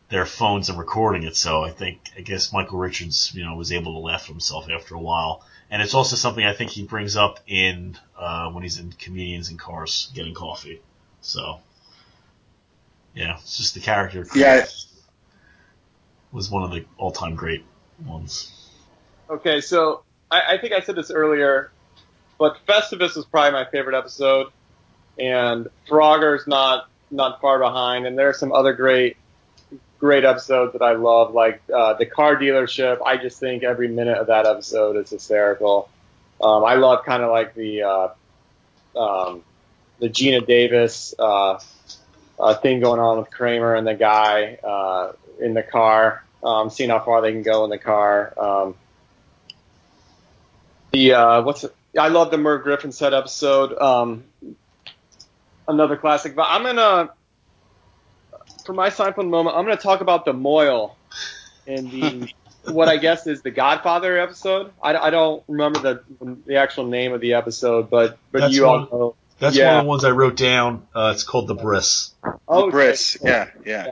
their 0.10 0.26
phones 0.26 0.70
and 0.70 0.78
recording 0.78 1.24
it. 1.24 1.36
So 1.36 1.64
I 1.64 1.70
think 1.70 2.00
I 2.18 2.22
guess 2.22 2.52
Michael 2.52 2.80
Richards 2.80 3.32
you 3.34 3.46
know 3.46 3.56
was 3.56 3.72
able 3.72 3.94
to 3.94 4.00
laugh 4.00 4.24
at 4.24 4.28
himself 4.28 4.70
after 4.70 4.96
a 4.96 5.00
while. 5.00 5.44
And 5.72 5.82
it's 5.84 5.94
also 5.94 6.16
something 6.16 6.44
I 6.44 6.54
think 6.54 6.72
he 6.72 6.84
brings 6.84 7.16
up 7.16 7.40
in 7.46 7.98
uh, 8.18 8.50
when 8.52 8.64
he's 8.64 8.80
in 8.80 8.92
comedians 8.92 9.50
in 9.50 9.58
cars 9.58 10.12
getting 10.16 10.34
coffee. 10.34 10.82
So 11.22 11.60
yeah, 13.20 13.36
it's 13.42 13.58
just 13.58 13.74
the 13.74 13.82
character. 13.82 14.26
Yeah. 14.34 14.66
was 16.32 16.50
one 16.50 16.64
of 16.64 16.72
the 16.72 16.86
all 16.98 17.12
time 17.12 17.36
great 17.36 17.66
ones. 18.06 18.50
Okay, 19.30 19.60
so 19.60 20.04
I, 20.32 20.54
I 20.54 20.58
think 20.58 20.72
I 20.72 20.80
said 20.80 20.96
this 20.96 21.12
earlier, 21.12 21.70
but 22.38 22.58
Festivus 22.66 23.18
was 23.18 23.26
probably 23.26 23.52
my 23.52 23.70
favorite 23.70 23.98
episode, 23.98 24.48
and 25.20 25.68
Frogger's 25.90 26.48
not 26.48 26.90
not 27.12 27.42
far 27.42 27.60
behind, 27.60 28.08
and 28.08 28.18
there 28.18 28.30
are 28.30 28.34
some 28.34 28.54
other 28.54 28.72
great 28.72 29.18
great 30.00 30.24
episodes 30.24 30.72
that 30.72 30.82
I 30.82 30.94
love, 30.94 31.34
like 31.34 31.62
uh, 31.76 31.96
the 31.96 32.06
car 32.06 32.38
dealership. 32.38 33.06
I 33.06 33.18
just 33.18 33.38
think 33.42 33.64
every 33.64 33.90
minute 33.90 34.18
of 34.18 34.28
that 34.28 34.46
episode 34.46 34.96
is 34.96 35.10
hysterical. 35.10 35.90
Um, 36.42 36.64
I 36.64 36.76
love 36.76 37.04
kind 37.04 37.22
of 37.22 37.32
like 37.32 37.54
the 37.54 37.84
uh, 37.84 38.08
um, 38.98 39.44
the 40.00 40.08
Geena 40.08 40.48
Davis 40.48 41.14
uh, 41.20 41.60
uh, 42.40 42.54
thing 42.56 42.80
going 42.80 43.00
on 43.00 43.20
with 43.20 43.30
Kramer 43.30 43.76
and 43.76 43.86
the 43.86 43.94
guy 43.94 44.56
uh, 44.64 45.14
in 45.40 45.54
the 45.54 45.64
car, 45.64 46.24
um, 46.44 46.70
seeing 46.70 46.90
how 46.90 47.00
far 47.00 47.22
they 47.22 47.32
can 47.32 47.44
go 47.44 47.64
in 47.64 47.70
the 47.70 47.78
car. 47.78 48.34
Um, 48.38 48.76
the 50.92 51.14
uh, 51.14 51.42
what's 51.42 51.64
it? 51.64 51.76
I 51.98 52.08
love 52.10 52.32
the 52.32 52.38
Merv 52.38 52.64
Griffin 52.64 52.92
set 52.92 53.14
episode. 53.14 53.78
Um, 53.78 54.24
another 55.68 55.98
classic. 55.98 56.36
But 56.36 56.48
I'm 56.50 56.64
gonna 56.64 57.12
for 58.66 58.74
my 58.74 58.90
Seinfeld 58.90 59.30
moment, 59.30 59.56
I'm 59.56 59.66
gonna 59.66 59.78
talk 59.78 60.02
about 60.02 60.26
the 60.26 60.34
Mohel 60.34 60.96
in 61.66 61.90
the 61.90 62.34
what 62.72 62.88
I 62.88 62.98
guess 62.98 63.28
is 63.28 63.42
the 63.42 63.52
Godfather 63.52 64.18
episode. 64.18 64.72
I, 64.82 64.96
I 64.96 65.10
don't 65.10 65.44
remember 65.48 65.80
the 65.80 66.04
the 66.46 66.58
actual 66.58 66.86
name 66.86 67.14
of 67.14 67.22
the 67.22 67.34
episode, 67.34 67.90
but 67.90 68.18
but 68.32 68.40
That's 68.42 68.56
you 68.56 68.66
all 68.66 68.80
know. 68.82 69.16
That's 69.40 69.56
Yeah. 69.56 69.68
one 69.68 69.76
of 69.78 69.84
the 69.84 69.90
ones 69.90 70.04
I 70.06 70.12
wrote 70.12 70.36
down. 70.36 70.88
Uh, 70.94 71.12
it's 71.14 71.24
called 71.24 71.48
the 71.48 71.56
Bris. 71.56 72.12
Oh, 72.48 72.64
okay. 72.64 72.72
Bris. 72.72 73.18
Yeah, 73.24 73.48
yeah. 73.66 73.92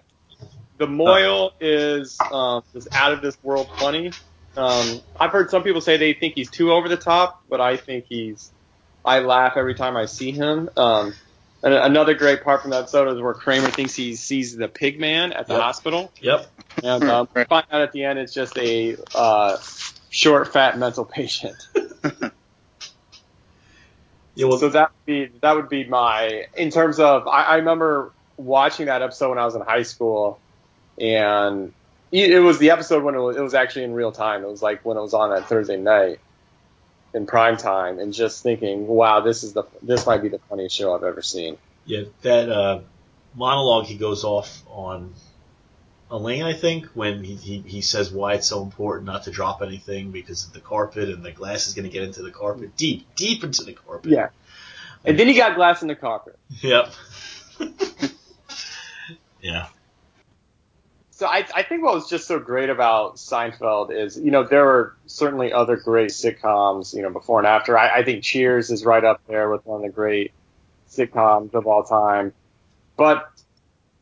The 0.77 0.87
Mohel 0.87 1.51
is 1.59 2.17
um, 2.31 2.63
is 2.75 2.87
out 2.91 3.13
of 3.13 3.21
this 3.21 3.37
world 3.43 3.67
funny. 3.79 4.11
Um, 4.55 5.01
I've 5.19 5.31
heard 5.31 5.49
some 5.49 5.63
people 5.63 5.81
say 5.81 5.97
they 5.97 6.13
think 6.13 6.33
he's 6.35 6.49
too 6.51 6.71
over 6.71 6.87
the 6.89 6.97
top, 6.97 7.43
but 7.49 7.61
I 7.61 7.77
think 7.77 8.05
he's. 8.09 8.51
I 9.05 9.19
laugh 9.19 9.53
every 9.55 9.73
time 9.75 9.95
I 9.95 10.05
see 10.05 10.31
him. 10.31 10.69
Um, 10.75 11.13
and 11.63 11.73
another 11.73 12.13
great 12.13 12.43
part 12.43 12.61
from 12.61 12.71
that 12.71 12.81
episode 12.83 13.07
is 13.15 13.21
where 13.21 13.33
Kramer 13.33 13.69
thinks 13.69 13.95
he 13.95 14.15
sees 14.15 14.55
the 14.55 14.67
pig 14.67 14.99
man 14.99 15.31
at 15.33 15.47
the 15.47 15.53
Yep. 15.53 15.61
hospital, 15.61 16.11
Yep. 16.21 16.45
and 16.83 17.03
um, 17.05 17.29
we 17.35 17.43
find 17.45 17.65
out 17.71 17.81
at 17.81 17.91
the 17.93 18.03
end 18.03 18.19
it's 18.19 18.33
just 18.33 18.57
a 18.57 18.97
uh, 19.15 19.57
short, 20.09 20.51
fat 20.53 20.77
mental 20.77 21.05
patient. 21.05 21.55
Yeah. 24.37 24.45
Well, 24.45 24.59
so 24.59 24.69
that 24.69 24.91
would 24.91 25.05
be 25.05 25.39
that 25.41 25.55
would 25.55 25.67
be 25.67 25.85
my 25.85 26.45
in 26.55 26.69
terms 26.69 26.99
of 26.99 27.27
I, 27.27 27.43
I 27.43 27.55
remember 27.55 28.11
watching 28.37 28.85
that 28.85 29.01
episode 29.01 29.29
when 29.29 29.39
I 29.39 29.45
was 29.45 29.55
in 29.55 29.61
high 29.61 29.81
school, 29.81 30.39
and 31.01 31.73
it 32.11 32.41
was 32.41 32.59
the 32.59 32.69
episode 32.69 33.03
when 33.03 33.15
it 33.15 33.19
was, 33.19 33.35
it 33.35 33.41
was 33.41 33.55
actually 33.55 33.85
in 33.85 33.93
real 33.93 34.11
time. 34.11 34.43
It 34.43 34.47
was 34.47 34.61
like 34.61 34.85
when 34.85 34.95
it 34.95 35.01
was 35.01 35.15
on 35.15 35.31
that 35.31 35.49
Thursday 35.49 35.75
night 35.75 36.19
in 37.15 37.25
prime 37.25 37.57
time, 37.57 37.97
and 37.97 38.13
just 38.13 38.43
thinking, 38.43 38.85
wow, 38.85 39.21
this 39.21 39.43
is 39.43 39.53
the 39.53 39.63
this 39.81 40.05
might 40.05 40.21
be 40.21 40.29
the 40.29 40.39
funniest 40.49 40.75
show 40.75 40.93
I've 40.93 41.03
ever 41.03 41.23
seen. 41.23 41.57
yeah. 41.87 42.03
That 42.21 42.49
uh, 42.49 42.81
monologue 43.33 43.85
he 43.85 43.97
goes 43.97 44.23
off 44.23 44.61
on 44.67 45.15
Elaine, 46.09 46.43
I 46.43 46.53
think, 46.53 46.85
when 46.93 47.23
he, 47.23 47.35
he, 47.35 47.59
he 47.59 47.81
says 47.81 48.11
why 48.11 48.35
it's 48.35 48.47
so 48.47 48.63
important 48.63 49.05
not 49.05 49.23
to 49.23 49.31
drop 49.31 49.61
anything 49.61 50.11
because 50.11 50.45
of 50.45 50.53
the 50.53 50.61
carpet 50.61 51.09
and 51.09 51.23
the 51.23 51.31
glass 51.31 51.67
is 51.67 51.73
going 51.73 51.83
to 51.83 51.91
get 51.91 52.03
into 52.03 52.21
the 52.21 52.31
carpet, 52.31 52.77
deep, 52.77 53.13
deep 53.15 53.43
into 53.43 53.63
the 53.63 53.73
carpet. 53.73 54.11
Yeah, 54.11 54.29
and 55.03 55.19
then 55.19 55.27
he 55.27 55.33
got 55.33 55.55
glass 55.55 55.81
in 55.81 55.87
the 55.87 55.95
carpet. 55.95 56.37
Yep. 56.61 56.93
yeah. 59.41 59.67
So 61.11 61.25
I, 61.25 61.47
I 61.55 61.63
think 61.63 61.83
what 61.83 61.95
was 61.95 62.07
just 62.09 62.27
so 62.27 62.39
great 62.39 62.69
about 62.69 63.15
Seinfeld 63.15 63.91
is, 63.91 64.19
you 64.19 64.29
know, 64.29 64.43
there 64.43 64.63
were 64.63 64.95
certainly 65.07 65.51
other 65.51 65.75
great 65.75 66.11
sitcoms, 66.11 66.93
you 66.93 67.01
know, 67.01 67.09
before 67.09 67.39
and 67.39 67.47
after. 67.47 67.75
I, 67.77 67.99
I 67.99 68.03
think 68.03 68.23
Cheers 68.23 68.69
is 68.69 68.85
right 68.85 69.03
up 69.03 69.21
there 69.27 69.49
with 69.49 69.65
one 69.65 69.77
of 69.77 69.87
the 69.87 69.91
great 69.91 70.31
sitcoms 70.89 71.55
of 71.55 71.65
all 71.65 71.83
time. 71.83 72.33
But 72.97 73.31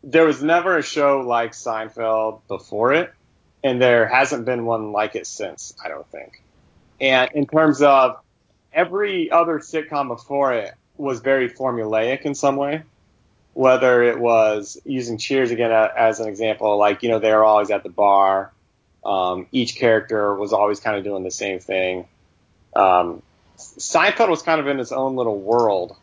there 0.05 0.25
was 0.25 0.41
never 0.41 0.77
a 0.77 0.83
show 0.83 1.19
like 1.19 1.51
Seinfeld 1.51 2.41
before 2.47 2.93
it, 2.93 3.13
and 3.63 3.81
there 3.81 4.07
hasn't 4.07 4.45
been 4.45 4.65
one 4.65 4.93
like 4.93 5.15
it 5.15 5.27
since, 5.27 5.73
I 5.83 5.89
don't 5.89 6.07
think. 6.09 6.41
And 7.01 7.29
in 7.33 7.45
terms 7.45 7.81
of 7.81 8.21
every 8.71 9.29
other 9.29 9.59
sitcom 9.59 10.07
before 10.07 10.53
it 10.53 10.73
was 10.95 11.19
very 11.19 11.49
formulaic 11.49 12.21
in 12.21 12.35
some 12.35 12.55
way 12.55 12.83
whether 13.55 14.03
it 14.03 14.19
was 14.19 14.77
using 14.83 15.17
Cheers 15.17 15.49
again 15.49 15.71
as 15.71 16.19
an 16.19 16.27
example, 16.27 16.77
like 16.77 17.01
you 17.03 17.09
know 17.09 17.19
they 17.19 17.31
were 17.31 17.43
always 17.43 17.71
at 17.71 17.83
the 17.83 17.89
bar. 17.89 18.51
Um, 19.03 19.47
each 19.51 19.77
character 19.77 20.35
was 20.35 20.51
always 20.51 20.81
kind 20.81 20.97
of 20.97 21.05
doing 21.05 21.23
the 21.23 21.31
same 21.31 21.59
thing. 21.59 22.05
Um, 22.75 23.21
Seinfeld 23.57 24.29
was 24.29 24.41
kind 24.41 24.59
of 24.59 24.67
in 24.67 24.79
its 24.81 24.91
own 24.91 25.15
little 25.15 25.39
world, 25.39 25.95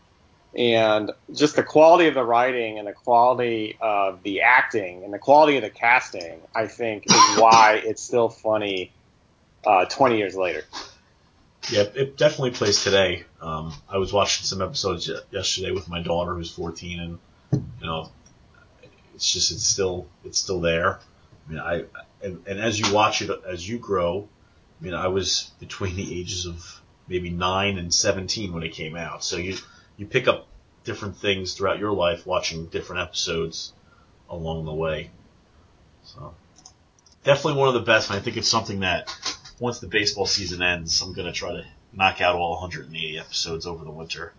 and 0.55 1.11
just 1.33 1.57
the 1.57 1.63
quality 1.63 2.09
of 2.09 2.15
the 2.15 2.25
writing 2.25 2.79
and 2.79 2.87
the 2.87 2.93
quality 2.93 3.77
of 3.81 4.23
the 4.23 4.43
acting 4.43 5.03
and 5.05 5.13
the 5.13 5.19
quality 5.19 5.57
of 5.57 5.63
the 5.63 5.71
casting, 5.71 6.41
I 6.55 6.67
think, 6.67 7.07
is 7.07 7.13
why 7.39 7.81
it's 7.85 8.03
still 8.03 8.29
funny 8.29 8.93
uh, 9.67 9.87
20 9.87 10.19
years 10.19 10.37
later. 10.37 10.63
Yeah, 11.71 11.85
it 11.95 12.17
definitely 12.17 12.51
plays 12.51 12.83
today. 12.83 13.25
Um, 13.41 13.73
I 13.89 13.99
was 13.99 14.13
watching 14.13 14.45
some 14.45 14.61
episodes 14.61 15.09
yesterday 15.31 15.71
with 15.71 15.89
my 15.89 16.03
daughter, 16.03 16.35
who's 16.35 16.51
14, 16.51 17.01
and 17.01 17.19
you 17.53 17.87
know, 17.87 18.11
it's 19.15 19.33
just 19.33 19.53
it's 19.53 19.65
still 19.65 20.09
it's 20.25 20.39
still 20.39 20.61
there. 20.61 20.99
I 21.47 21.51
mean, 21.51 21.61
I 21.61 21.85
and, 22.23 22.43
and 22.47 22.59
as 22.61 22.81
you 22.81 22.93
watch 22.93 23.23
it, 23.23 23.31
as 23.47 23.67
you 23.67 23.79
grow, 23.79 24.29
I 24.81 24.85
mean, 24.85 24.95
I 24.95 25.07
was 25.09 25.53
between 25.61 25.95
the 25.95 26.19
ages 26.21 26.47
of 26.47 26.81
maybe 27.07 27.31
nine 27.31 27.79
and 27.79 27.95
17 27.95 28.53
when 28.53 28.65
it 28.65 28.73
came 28.73 28.97
out, 28.97 29.23
so 29.23 29.37
you 29.37 29.57
you 29.97 30.07
pick 30.07 30.29
up 30.29 30.47
different 30.85 31.17
things 31.17 31.55
throughout 31.55 31.79
your 31.79 31.93
life 31.93 32.27
watching 32.27 32.67
different 32.67 33.03
episodes 33.03 33.73
along 34.29 34.65
the 34.65 34.73
way. 34.75 35.11
So 36.05 36.35
definitely 37.25 37.61
one 37.61 37.69
of 37.69 37.75
the 37.75 37.81
best, 37.81 38.11
and 38.11 38.19
I 38.19 38.23
think 38.23 38.37
it's 38.37 38.49
something 38.49 38.81
that 38.81 39.15
once 39.61 39.79
the 39.79 39.87
baseball 39.87 40.27
season 40.27 40.63
ends, 40.63 41.01
I'm 41.03 41.13
gonna 41.13 41.33
try 41.33 41.53
to 41.53 41.65
knock 41.93 42.21
out 42.21 42.35
all 42.37 42.53
180 42.53 43.19
episodes 43.19 43.67
over 43.67 43.85
the 43.85 43.91
winter. 43.91 44.33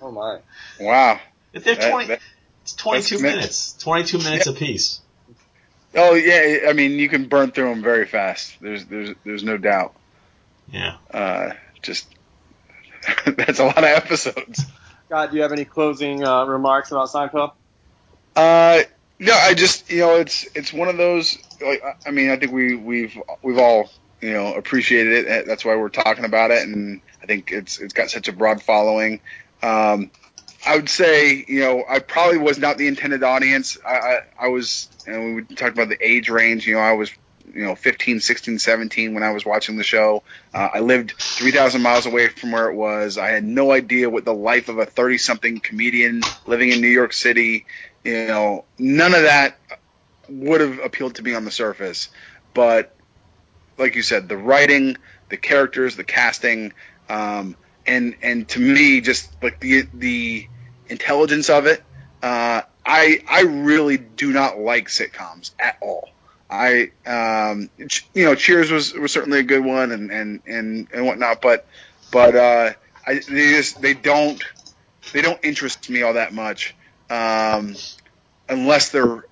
Oh 0.00 0.10
my! 0.10 0.38
Wow. 0.78 1.20
If 1.52 1.64
they're 1.64 1.74
That- 1.74 1.90
20, 1.90 2.06
that- 2.08 2.20
it's 2.62 2.74
22 2.74 3.18
minutes, 3.20 3.72
22 3.80 4.18
minutes 4.18 4.46
apiece. 4.46 5.00
oh 5.94 6.14
yeah. 6.14 6.68
I 6.68 6.72
mean, 6.74 6.92
you 6.92 7.08
can 7.08 7.26
burn 7.26 7.50
through 7.50 7.70
them 7.70 7.82
very 7.82 8.06
fast. 8.06 8.54
There's 8.60 8.84
there's 8.84 9.10
there's 9.24 9.42
no 9.42 9.56
doubt. 9.56 9.94
Yeah. 10.70 10.96
Uh, 11.12 11.52
just 11.82 12.06
that's 13.26 13.58
a 13.58 13.64
lot 13.64 13.78
of 13.78 13.84
episodes. 13.84 14.64
Scott, 15.10 15.32
do 15.32 15.36
you 15.38 15.42
have 15.42 15.50
any 15.50 15.64
closing 15.64 16.22
uh, 16.22 16.44
remarks 16.44 16.92
about 16.92 17.08
Seinfeld? 17.08 17.50
Uh, 18.36 18.82
no, 19.18 19.32
I 19.32 19.54
just 19.54 19.90
you 19.90 19.98
know 19.98 20.14
it's 20.14 20.46
it's 20.54 20.72
one 20.72 20.86
of 20.86 20.98
those. 20.98 21.36
Like 21.60 21.82
I- 22.06 22.12
mean, 22.12 22.30
I 22.30 22.36
think 22.36 22.52
we 22.52 22.76
we've 22.76 23.18
we've 23.42 23.58
all 23.58 23.90
you 24.20 24.32
know 24.32 24.54
appreciated 24.54 25.26
it. 25.26 25.46
That's 25.48 25.64
why 25.64 25.74
we're 25.74 25.88
talking 25.88 26.24
about 26.24 26.52
it, 26.52 26.62
and 26.62 27.00
I 27.20 27.26
think 27.26 27.50
it's 27.50 27.80
it's 27.80 27.92
got 27.92 28.08
such 28.08 28.28
a 28.28 28.32
broad 28.32 28.62
following. 28.62 29.20
Um, 29.64 30.12
I 30.64 30.76
would 30.76 30.88
say, 30.88 31.44
you 31.48 31.58
know, 31.58 31.82
I 31.88 31.98
probably 31.98 32.38
was 32.38 32.58
not 32.58 32.78
the 32.78 32.86
intended 32.86 33.24
audience. 33.24 33.78
I, 33.84 33.94
I, 33.94 34.20
I 34.38 34.46
was, 34.46 34.90
and 35.08 35.34
we 35.34 35.42
talked 35.42 35.72
about 35.72 35.88
the 35.88 35.98
age 36.00 36.28
range. 36.28 36.68
You 36.68 36.74
know, 36.74 36.80
I 36.80 36.92
was, 36.92 37.10
you 37.54 37.64
know, 37.64 37.74
15, 37.74 38.20
16, 38.20 38.58
17 38.58 39.14
when 39.14 39.22
I 39.22 39.32
was 39.32 39.44
watching 39.44 39.76
the 39.76 39.84
show. 39.84 40.22
Uh, 40.52 40.68
I 40.74 40.80
lived 40.80 41.12
3,000 41.18 41.82
miles 41.82 42.06
away 42.06 42.28
from 42.28 42.52
where 42.52 42.68
it 42.70 42.74
was. 42.74 43.18
I 43.18 43.28
had 43.30 43.44
no 43.44 43.72
idea 43.72 44.10
what 44.10 44.24
the 44.24 44.34
life 44.34 44.68
of 44.68 44.78
a 44.78 44.86
30 44.86 45.18
something 45.18 45.60
comedian 45.60 46.22
living 46.46 46.70
in 46.70 46.80
New 46.80 46.88
York 46.88 47.12
City, 47.12 47.66
you 48.04 48.26
know, 48.26 48.64
none 48.78 49.14
of 49.14 49.22
that 49.22 49.58
would 50.28 50.60
have 50.60 50.78
appealed 50.78 51.16
to 51.16 51.22
me 51.22 51.34
on 51.34 51.44
the 51.44 51.50
surface. 51.50 52.08
But 52.54 52.96
like 53.78 53.96
you 53.96 54.02
said, 54.02 54.28
the 54.28 54.36
writing, 54.36 54.96
the 55.28 55.36
characters, 55.36 55.96
the 55.96 56.04
casting, 56.04 56.72
um, 57.08 57.56
and 57.86 58.16
and 58.22 58.48
to 58.50 58.60
me, 58.60 59.00
just 59.00 59.30
like 59.42 59.58
the 59.60 59.86
the 59.94 60.46
intelligence 60.88 61.50
of 61.50 61.66
it, 61.66 61.82
uh, 62.22 62.62
I 62.86 63.22
I 63.28 63.42
really 63.42 63.96
do 63.96 64.32
not 64.32 64.58
like 64.58 64.88
sitcoms 64.88 65.52
at 65.58 65.76
all. 65.80 66.10
I 66.50 66.90
um, 67.06 67.70
you 68.14 68.24
know 68.24 68.34
Cheers 68.34 68.70
was 68.70 68.92
was 68.92 69.12
certainly 69.12 69.38
a 69.38 69.44
good 69.44 69.64
one 69.64 69.92
and 69.92 70.10
and 70.10 70.42
and 70.46 70.88
and 70.92 71.06
whatnot, 71.06 71.40
but 71.40 71.66
but 72.10 72.34
uh, 72.34 72.72
I 73.06 73.14
they 73.14 73.52
just 73.52 73.80
they 73.80 73.94
don't 73.94 74.42
they 75.12 75.22
don't 75.22 75.42
interest 75.44 75.88
me 75.88 76.02
all 76.02 76.14
that 76.14 76.32
much 76.32 76.74
um, 77.08 77.76
unless 78.48 78.90
they're 78.90 79.24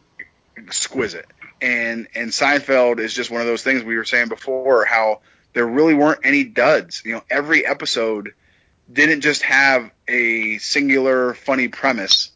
exquisite. 0.56 1.26
And 1.60 2.06
and 2.14 2.30
Seinfeld 2.30 3.00
is 3.00 3.14
just 3.14 3.30
one 3.30 3.40
of 3.40 3.46
those 3.46 3.62
things 3.62 3.82
we 3.82 3.96
were 3.96 4.04
saying 4.04 4.28
before 4.28 4.84
how 4.84 5.20
there 5.54 5.66
really 5.66 5.94
weren't 5.94 6.20
any 6.24 6.44
duds. 6.44 7.02
You 7.04 7.14
know, 7.14 7.22
every 7.28 7.66
episode 7.66 8.34
didn't 8.90 9.22
just 9.22 9.42
have 9.42 9.90
a 10.06 10.58
singular 10.58 11.34
funny 11.34 11.68
premise 11.68 12.30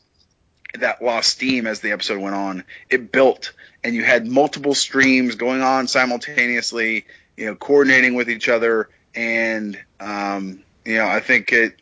that 0.78 1.02
lost 1.02 1.30
steam 1.30 1.66
as 1.66 1.80
the 1.80 1.92
episode 1.92 2.18
went 2.18 2.34
on. 2.34 2.64
It 2.90 3.12
built, 3.12 3.52
and 3.84 3.94
you 3.94 4.04
had 4.04 4.26
multiple 4.26 4.74
streams 4.74 5.34
going 5.34 5.62
on 5.62 5.88
simultaneously, 5.88 7.06
you 7.36 7.46
know, 7.46 7.54
coordinating 7.54 8.14
with 8.14 8.30
each 8.30 8.48
other, 8.48 8.88
and 9.14 9.78
um, 10.00 10.62
you 10.84 10.96
know, 10.96 11.06
I 11.06 11.20
think 11.20 11.52
it, 11.52 11.76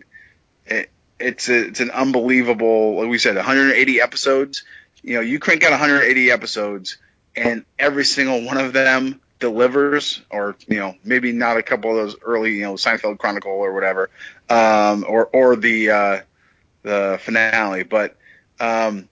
it 0.67 0.91
it's 1.19 1.49
a, 1.49 1.69
it's 1.69 1.81
an 1.81 1.91
unbelievable, 1.91 2.97
like 2.97 3.09
we 3.09 3.19
said, 3.19 3.37
180 3.37 4.01
episodes. 4.01 4.65
You 5.03 5.17
know, 5.17 5.21
you 5.21 5.39
crank 5.39 5.63
out 5.65 5.71
180 5.71 6.31
episodes, 6.31 6.97
and 7.37 7.65
every 7.79 8.05
single 8.05 8.45
one 8.45 8.57
of 8.57 8.73
them 8.73 9.21
delivers, 9.39 10.23
or 10.31 10.57
you 10.69 10.79
know, 10.79 10.95
maybe 11.05 11.33
not 11.33 11.57
a 11.57 11.63
couple 11.63 11.91
of 11.91 11.97
those 11.97 12.17
early, 12.23 12.53
you 12.57 12.63
know, 12.63 12.75
Seinfeld 12.75 13.19
Chronicle 13.19 13.53
or 13.53 13.73
whatever, 13.73 14.11
um, 14.49 15.05
or 15.07 15.27
or 15.27 15.57
the 15.57 15.91
uh, 15.91 16.21
the 16.83 17.19
finale. 17.23 17.83
But 17.83 18.17
um, 18.59 19.09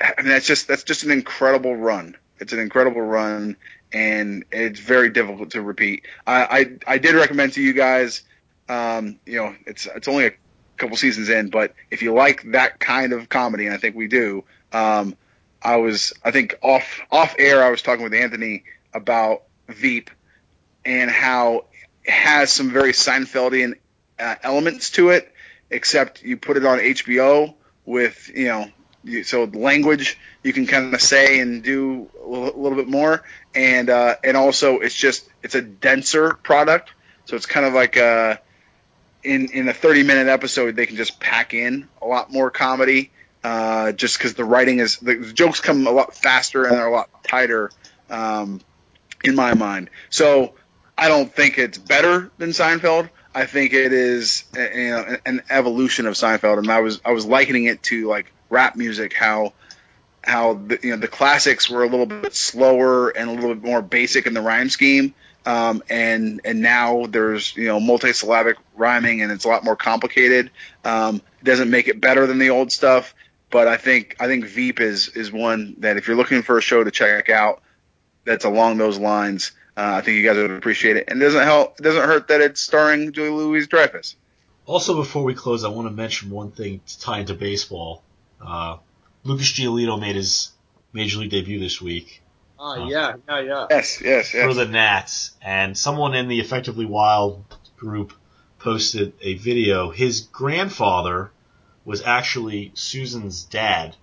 I 0.00 0.22
mean, 0.22 0.28
that's 0.28 0.46
just 0.46 0.68
that's 0.68 0.84
just 0.84 1.04
an 1.04 1.10
incredible 1.10 1.76
run. 1.76 2.16
It's 2.42 2.52
an 2.52 2.58
incredible 2.58 3.00
run, 3.00 3.56
and 3.92 4.44
it's 4.50 4.80
very 4.80 5.10
difficult 5.10 5.52
to 5.52 5.62
repeat. 5.62 6.06
I 6.26 6.42
I, 6.86 6.94
I 6.94 6.98
did 6.98 7.14
recommend 7.14 7.52
to 7.54 7.62
you 7.62 7.72
guys, 7.72 8.22
um, 8.68 9.20
you 9.24 9.36
know, 9.36 9.54
it's 9.64 9.86
it's 9.86 10.08
only 10.08 10.26
a 10.26 10.32
couple 10.76 10.96
seasons 10.96 11.28
in, 11.28 11.50
but 11.50 11.74
if 11.90 12.02
you 12.02 12.12
like 12.12 12.42
that 12.52 12.80
kind 12.80 13.12
of 13.12 13.28
comedy, 13.28 13.66
and 13.66 13.74
I 13.74 13.78
think 13.78 13.94
we 13.94 14.08
do, 14.08 14.44
um, 14.72 15.16
I 15.62 15.76
was 15.76 16.12
I 16.24 16.32
think 16.32 16.58
off 16.62 17.00
off 17.10 17.36
air 17.38 17.62
I 17.62 17.70
was 17.70 17.80
talking 17.80 18.02
with 18.02 18.14
Anthony 18.14 18.64
about 18.92 19.44
Veep 19.68 20.10
and 20.84 21.10
how 21.10 21.66
it 22.04 22.10
has 22.10 22.50
some 22.50 22.70
very 22.72 22.92
Seinfeldian 22.92 23.74
uh, 24.18 24.34
elements 24.42 24.90
to 24.92 25.10
it, 25.10 25.32
except 25.70 26.24
you 26.24 26.36
put 26.36 26.56
it 26.56 26.66
on 26.66 26.78
HBO 26.80 27.54
with 27.84 28.30
you 28.34 28.46
know 28.46 28.68
so 29.24 29.44
language 29.44 30.18
you 30.42 30.52
can 30.52 30.66
kind 30.66 30.94
of 30.94 31.00
say 31.00 31.40
and 31.40 31.62
do 31.62 32.08
a 32.22 32.28
little, 32.28 32.74
bit 32.76 32.88
more, 32.88 33.22
and 33.54 33.90
uh, 33.90 34.16
and 34.22 34.36
also 34.36 34.78
it's 34.78 34.94
just 34.94 35.28
it's 35.42 35.54
a 35.54 35.62
denser 35.62 36.34
product, 36.34 36.90
so 37.24 37.36
it's 37.36 37.46
kind 37.46 37.66
of 37.66 37.72
like 37.72 37.96
a 37.96 38.40
in 39.22 39.50
in 39.52 39.68
a 39.68 39.72
30 39.72 40.02
minute 40.02 40.26
episode 40.26 40.74
they 40.74 40.86
can 40.86 40.96
just 40.96 41.20
pack 41.20 41.54
in 41.54 41.88
a 42.00 42.06
lot 42.06 42.32
more 42.32 42.50
comedy 42.50 43.12
uh, 43.44 43.92
just 43.92 44.18
because 44.18 44.34
the 44.34 44.44
writing 44.44 44.78
is 44.78 44.98
the, 44.98 45.32
jokes 45.32 45.60
come 45.60 45.86
a 45.86 45.90
lot 45.90 46.14
faster 46.14 46.64
and 46.64 46.76
they're 46.76 46.86
a 46.86 46.92
lot 46.92 47.08
tighter 47.24 47.70
um, 48.10 48.60
in 49.24 49.34
my 49.34 49.54
mind. 49.54 49.90
So 50.10 50.54
I 50.96 51.08
don't 51.08 51.32
think 51.34 51.58
it's 51.58 51.78
better 51.78 52.30
than 52.38 52.50
Seinfeld. 52.50 53.10
I 53.34 53.46
think 53.46 53.72
it 53.72 53.92
is 53.92 54.44
uh, 54.56 54.60
you 54.60 54.90
know 54.90 55.16
an 55.24 55.42
evolution 55.48 56.06
of 56.06 56.14
Seinfeld, 56.14 56.58
and 56.58 56.70
I 56.70 56.80
was 56.80 57.00
I 57.04 57.12
was 57.12 57.24
likening 57.24 57.64
it 57.64 57.82
to 57.84 58.06
like 58.06 58.26
rap 58.52 58.76
music, 58.76 59.14
how 59.14 59.52
how 60.22 60.54
the, 60.54 60.78
you 60.82 60.90
know 60.90 60.98
the 60.98 61.08
classics 61.08 61.68
were 61.68 61.82
a 61.82 61.88
little 61.88 62.06
bit 62.06 62.34
slower 62.34 63.08
and 63.08 63.28
a 63.28 63.32
little 63.32 63.54
bit 63.54 63.64
more 63.64 63.82
basic 63.82 64.26
in 64.26 64.34
the 64.34 64.42
rhyme 64.42 64.68
scheme, 64.68 65.14
um, 65.44 65.82
and 65.90 66.40
and 66.44 66.60
now 66.60 67.06
there's 67.06 67.56
you 67.56 67.66
know 67.66 67.80
multisyllabic 67.80 68.54
rhyming 68.76 69.22
and 69.22 69.32
it's 69.32 69.44
a 69.44 69.48
lot 69.48 69.64
more 69.64 69.76
complicated. 69.76 70.50
Um, 70.84 71.22
doesn't 71.42 71.70
make 71.70 71.88
it 71.88 72.00
better 72.00 72.26
than 72.26 72.38
the 72.38 72.50
old 72.50 72.70
stuff, 72.70 73.14
but 73.50 73.66
I 73.66 73.76
think 73.76 74.16
I 74.20 74.26
think 74.26 74.44
Veep 74.44 74.80
is 74.80 75.08
is 75.08 75.32
one 75.32 75.74
that 75.78 75.96
if 75.96 76.06
you're 76.06 76.16
looking 76.16 76.42
for 76.42 76.58
a 76.58 76.62
show 76.62 76.84
to 76.84 76.90
check 76.90 77.28
out, 77.28 77.62
that's 78.24 78.44
along 78.44 78.78
those 78.78 78.98
lines. 78.98 79.52
Uh, 79.74 79.94
I 79.96 80.00
think 80.02 80.18
you 80.18 80.24
guys 80.24 80.36
would 80.36 80.50
appreciate 80.50 80.98
it, 80.98 81.04
and 81.08 81.20
it 81.20 81.24
doesn't 81.24 81.44
help. 81.44 81.80
It 81.80 81.82
doesn't 81.82 82.04
hurt 82.04 82.28
that 82.28 82.42
it's 82.42 82.60
starring 82.60 83.12
Julie 83.12 83.30
Louis 83.30 83.66
Dreyfus. 83.66 84.16
Also, 84.66 84.94
before 84.94 85.24
we 85.24 85.34
close, 85.34 85.64
I 85.64 85.68
want 85.68 85.88
to 85.88 85.92
mention 85.92 86.30
one 86.30 86.52
thing 86.52 86.80
to 86.86 87.00
tie 87.00 87.20
into 87.20 87.34
baseball. 87.34 88.02
Uh, 88.44 88.78
Lucas 89.24 89.52
Giolito 89.52 90.00
made 90.00 90.16
his 90.16 90.52
major 90.92 91.18
league 91.18 91.30
debut 91.30 91.60
this 91.60 91.80
week 91.80 92.22
Oh 92.64 92.86
yeah, 92.88 93.14
yeah, 93.28 93.40
yeah. 93.40 93.66
Yes, 93.70 94.00
yes, 94.00 94.32
yes. 94.32 94.46
for 94.46 94.54
the 94.54 94.66
Nats, 94.66 95.32
and 95.42 95.76
someone 95.76 96.14
in 96.14 96.28
the 96.28 96.38
Effectively 96.38 96.86
Wild 96.86 97.42
group 97.76 98.12
posted 98.60 99.14
a 99.20 99.34
video. 99.34 99.90
His 99.90 100.20
grandfather 100.20 101.32
was 101.84 102.02
actually 102.02 102.70
Susan's 102.74 103.42
dad 103.42 103.96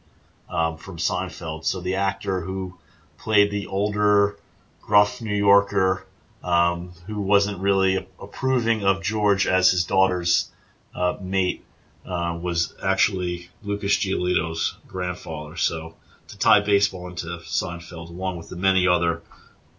um, 0.50 0.76
from 0.76 0.98
Seinfeld, 0.98 1.64
so 1.64 1.80
the 1.80 1.96
actor 1.96 2.42
who 2.42 2.78
played 3.18 3.50
the 3.50 3.68
older, 3.68 4.36
gruff 4.82 5.22
New 5.22 5.36
Yorker 5.36 6.06
um, 6.44 6.92
who 7.08 7.22
wasn't 7.22 7.60
really 7.60 8.10
approving 8.20 8.84
of 8.84 9.02
George 9.02 9.48
as 9.48 9.72
his 9.72 9.86
daughter's 9.86 10.52
uh, 10.94 11.16
mate 11.22 11.64
uh, 12.10 12.38
was 12.42 12.74
actually 12.84 13.50
Lucas 13.64 13.96
Giolito's 13.96 14.76
grandfather. 14.88 15.56
So 15.56 15.96
to 16.30 16.38
tie 16.38 16.60
baseball 16.62 17.08
into 17.08 17.28
Seinfeld, 17.46 18.10
along 18.10 18.38
with 18.38 18.50
the 18.50 18.56
many 18.56 18.88
other 18.88 19.22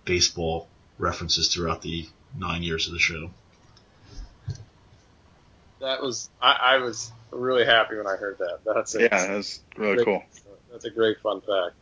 baseball 0.05 0.69
references 0.99 1.53
throughout 1.53 1.83
the 1.83 2.09
nine 2.39 2.63
years 2.63 2.87
of 2.87 2.93
the 2.93 2.99
show. 3.01 3.31
That 5.81 6.03
was 6.03 6.29
I, 6.41 6.53
I 6.53 6.79
was 6.79 7.11
really 7.31 7.65
happy 7.65 7.97
when 7.97 8.07
I 8.07 8.17
heard 8.17 8.39
that. 8.39 8.59
That's 8.65 8.95
a, 8.95 9.03
Yeah, 9.03 9.27
that's 9.27 9.61
really 9.77 9.97
great- 9.97 10.05
cool. 10.07 10.23
That's 10.71 10.85
a 10.85 10.91
great 10.91 11.19
fun 11.21 11.41
fact. 11.41 11.75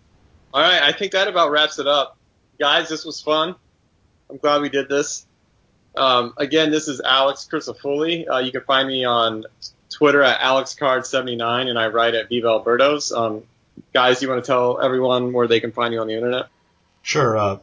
All 0.54 0.62
right, 0.62 0.82
I 0.82 0.92
think 0.92 1.12
that 1.12 1.28
about 1.28 1.50
wraps 1.50 1.78
it 1.78 1.86
up, 1.86 2.16
guys. 2.58 2.88
This 2.88 3.04
was 3.04 3.20
fun. 3.20 3.54
I'm 4.30 4.38
glad 4.38 4.62
we 4.62 4.70
did 4.70 4.88
this. 4.88 5.26
Um, 5.94 6.32
again, 6.38 6.70
this 6.70 6.88
is 6.88 7.00
Alex 7.02 7.46
Crisafulli. 7.52 8.26
Uh, 8.30 8.38
you 8.38 8.50
can 8.50 8.62
find 8.62 8.88
me 8.88 9.04
on 9.04 9.44
Twitter 9.90 10.22
at 10.22 10.40
AlexCard79, 10.40 11.68
and 11.68 11.78
I 11.78 11.88
write 11.88 12.14
at 12.14 12.28
Viva 12.28 12.48
El 12.48 12.64
Birdos. 12.64 13.16
Um, 13.16 13.42
guys, 13.92 14.22
you 14.22 14.28
want 14.28 14.44
to 14.44 14.46
tell 14.46 14.80
everyone 14.80 15.32
where 15.32 15.48
they 15.48 15.60
can 15.60 15.72
find 15.72 15.92
you 15.94 16.00
on 16.00 16.06
the 16.06 16.14
internet? 16.14 16.46
Sure. 17.02 17.36
Uh, 17.36 17.58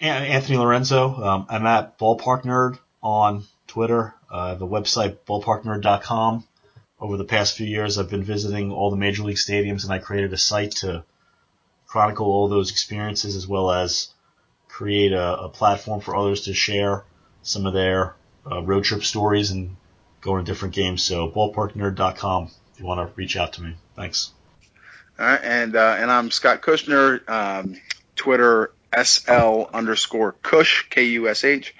Anthony 0.00 0.58
Lorenzo. 0.58 1.14
Um, 1.14 1.46
I'm 1.48 1.66
at 1.66 1.98
Ballpark 1.98 2.42
Nerd 2.42 2.78
on 3.02 3.44
Twitter. 3.66 4.14
Uh, 4.30 4.54
the 4.54 4.66
website 4.66 5.18
ballparknerd.com. 5.26 6.44
Over 6.98 7.16
the 7.16 7.24
past 7.24 7.56
few 7.56 7.66
years, 7.66 7.98
I've 7.98 8.08
been 8.08 8.22
visiting 8.22 8.72
all 8.72 8.90
the 8.90 8.96
major 8.96 9.22
league 9.22 9.36
stadiums, 9.36 9.84
and 9.84 9.92
I 9.92 9.98
created 9.98 10.32
a 10.32 10.38
site 10.38 10.72
to 10.76 11.04
chronicle 11.86 12.26
all 12.26 12.48
those 12.48 12.70
experiences 12.70 13.36
as 13.36 13.46
well 13.46 13.70
as 13.70 14.08
create 14.68 15.12
a, 15.12 15.42
a 15.42 15.48
platform 15.48 16.00
for 16.00 16.16
others 16.16 16.42
to 16.42 16.54
share 16.54 17.04
some 17.42 17.66
of 17.66 17.74
their 17.74 18.14
uh, 18.50 18.62
road 18.62 18.84
trip 18.84 19.04
stories 19.04 19.50
and 19.50 19.76
go 20.26 20.36
to 20.36 20.42
different 20.42 20.74
games. 20.74 21.02
So 21.02 21.30
ballparknerd.com 21.30 22.50
if 22.74 22.80
you 22.80 22.86
want 22.86 23.08
to 23.08 23.14
reach 23.16 23.36
out 23.36 23.54
to 23.54 23.62
me. 23.62 23.76
Thanks. 23.94 24.32
All 25.18 25.24
right, 25.24 25.40
and 25.42 25.74
uh, 25.74 25.96
and 25.98 26.10
I'm 26.10 26.30
Scott 26.30 26.60
Kushner. 26.60 27.26
Um, 27.26 27.76
Twitter 28.16 28.72
SL 28.94 29.62
underscore 29.72 30.32
Kush 30.42 30.88
K 30.90 31.04
U 31.04 31.28
S 31.28 31.44
H, 31.44 31.74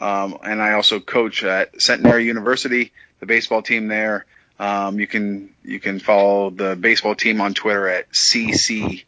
um, 0.00 0.38
and 0.44 0.62
I 0.62 0.74
also 0.74 1.00
coach 1.00 1.42
at 1.42 1.82
Centenary 1.82 2.26
University, 2.26 2.92
the 3.18 3.26
baseball 3.26 3.62
team 3.62 3.88
there. 3.88 4.26
Um, 4.60 5.00
you 5.00 5.08
can 5.08 5.52
you 5.64 5.80
can 5.80 5.98
follow 5.98 6.50
the 6.50 6.76
baseball 6.76 7.16
team 7.16 7.40
on 7.40 7.54
Twitter 7.54 7.88
at 7.88 8.12
CC 8.12 9.04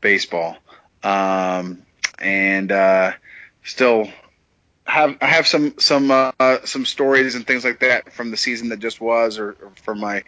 Baseball, 0.00 0.56
um, 1.04 1.82
and 2.18 2.72
uh, 2.72 3.12
still 3.62 4.10
have 4.90 5.16
I 5.20 5.26
have 5.26 5.46
some 5.46 5.78
some 5.78 6.10
uh, 6.10 6.32
some 6.64 6.84
stories 6.84 7.34
and 7.34 7.46
things 7.46 7.64
like 7.64 7.80
that 7.80 8.12
from 8.12 8.30
the 8.30 8.36
season 8.36 8.70
that 8.70 8.80
just 8.80 9.00
was, 9.00 9.38
or, 9.38 9.50
or 9.50 9.72
from 9.82 10.00
my 10.00 10.24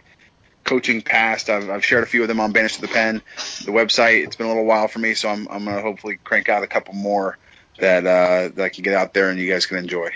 coaching 0.63 1.01
past. 1.01 1.49
I've, 1.49 1.69
I've 1.69 1.85
shared 1.85 2.03
a 2.03 2.07
few 2.07 2.21
of 2.21 2.27
them 2.27 2.39
on 2.39 2.51
Banished 2.51 2.75
to 2.75 2.81
the 2.81 2.87
Pen, 2.87 3.21
the 3.65 3.71
website. 3.71 4.23
It's 4.23 4.35
been 4.35 4.47
a 4.47 4.49
little 4.49 4.65
while 4.65 4.87
for 4.87 4.99
me, 4.99 5.13
so 5.13 5.29
I'm 5.29 5.47
I'm 5.49 5.65
gonna 5.65 5.81
hopefully 5.81 6.17
crank 6.23 6.49
out 6.49 6.63
a 6.63 6.67
couple 6.67 6.93
more 6.93 7.37
that 7.79 8.05
uh, 8.05 8.49
that 8.55 8.59
I 8.59 8.69
can 8.69 8.83
get 8.83 8.93
out 8.93 9.13
there 9.13 9.29
and 9.29 9.39
you 9.39 9.51
guys 9.51 9.65
can 9.65 9.77
enjoy. 9.77 10.11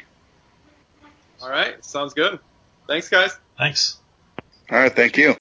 All 1.41 1.49
right, 1.49 1.83
sounds 1.83 2.13
good. 2.13 2.39
Thanks, 2.87 3.09
guys. 3.09 3.37
Thanks. 3.57 3.97
All 4.71 4.79
right, 4.79 4.95
thank 4.95 5.17
you. 5.17 5.35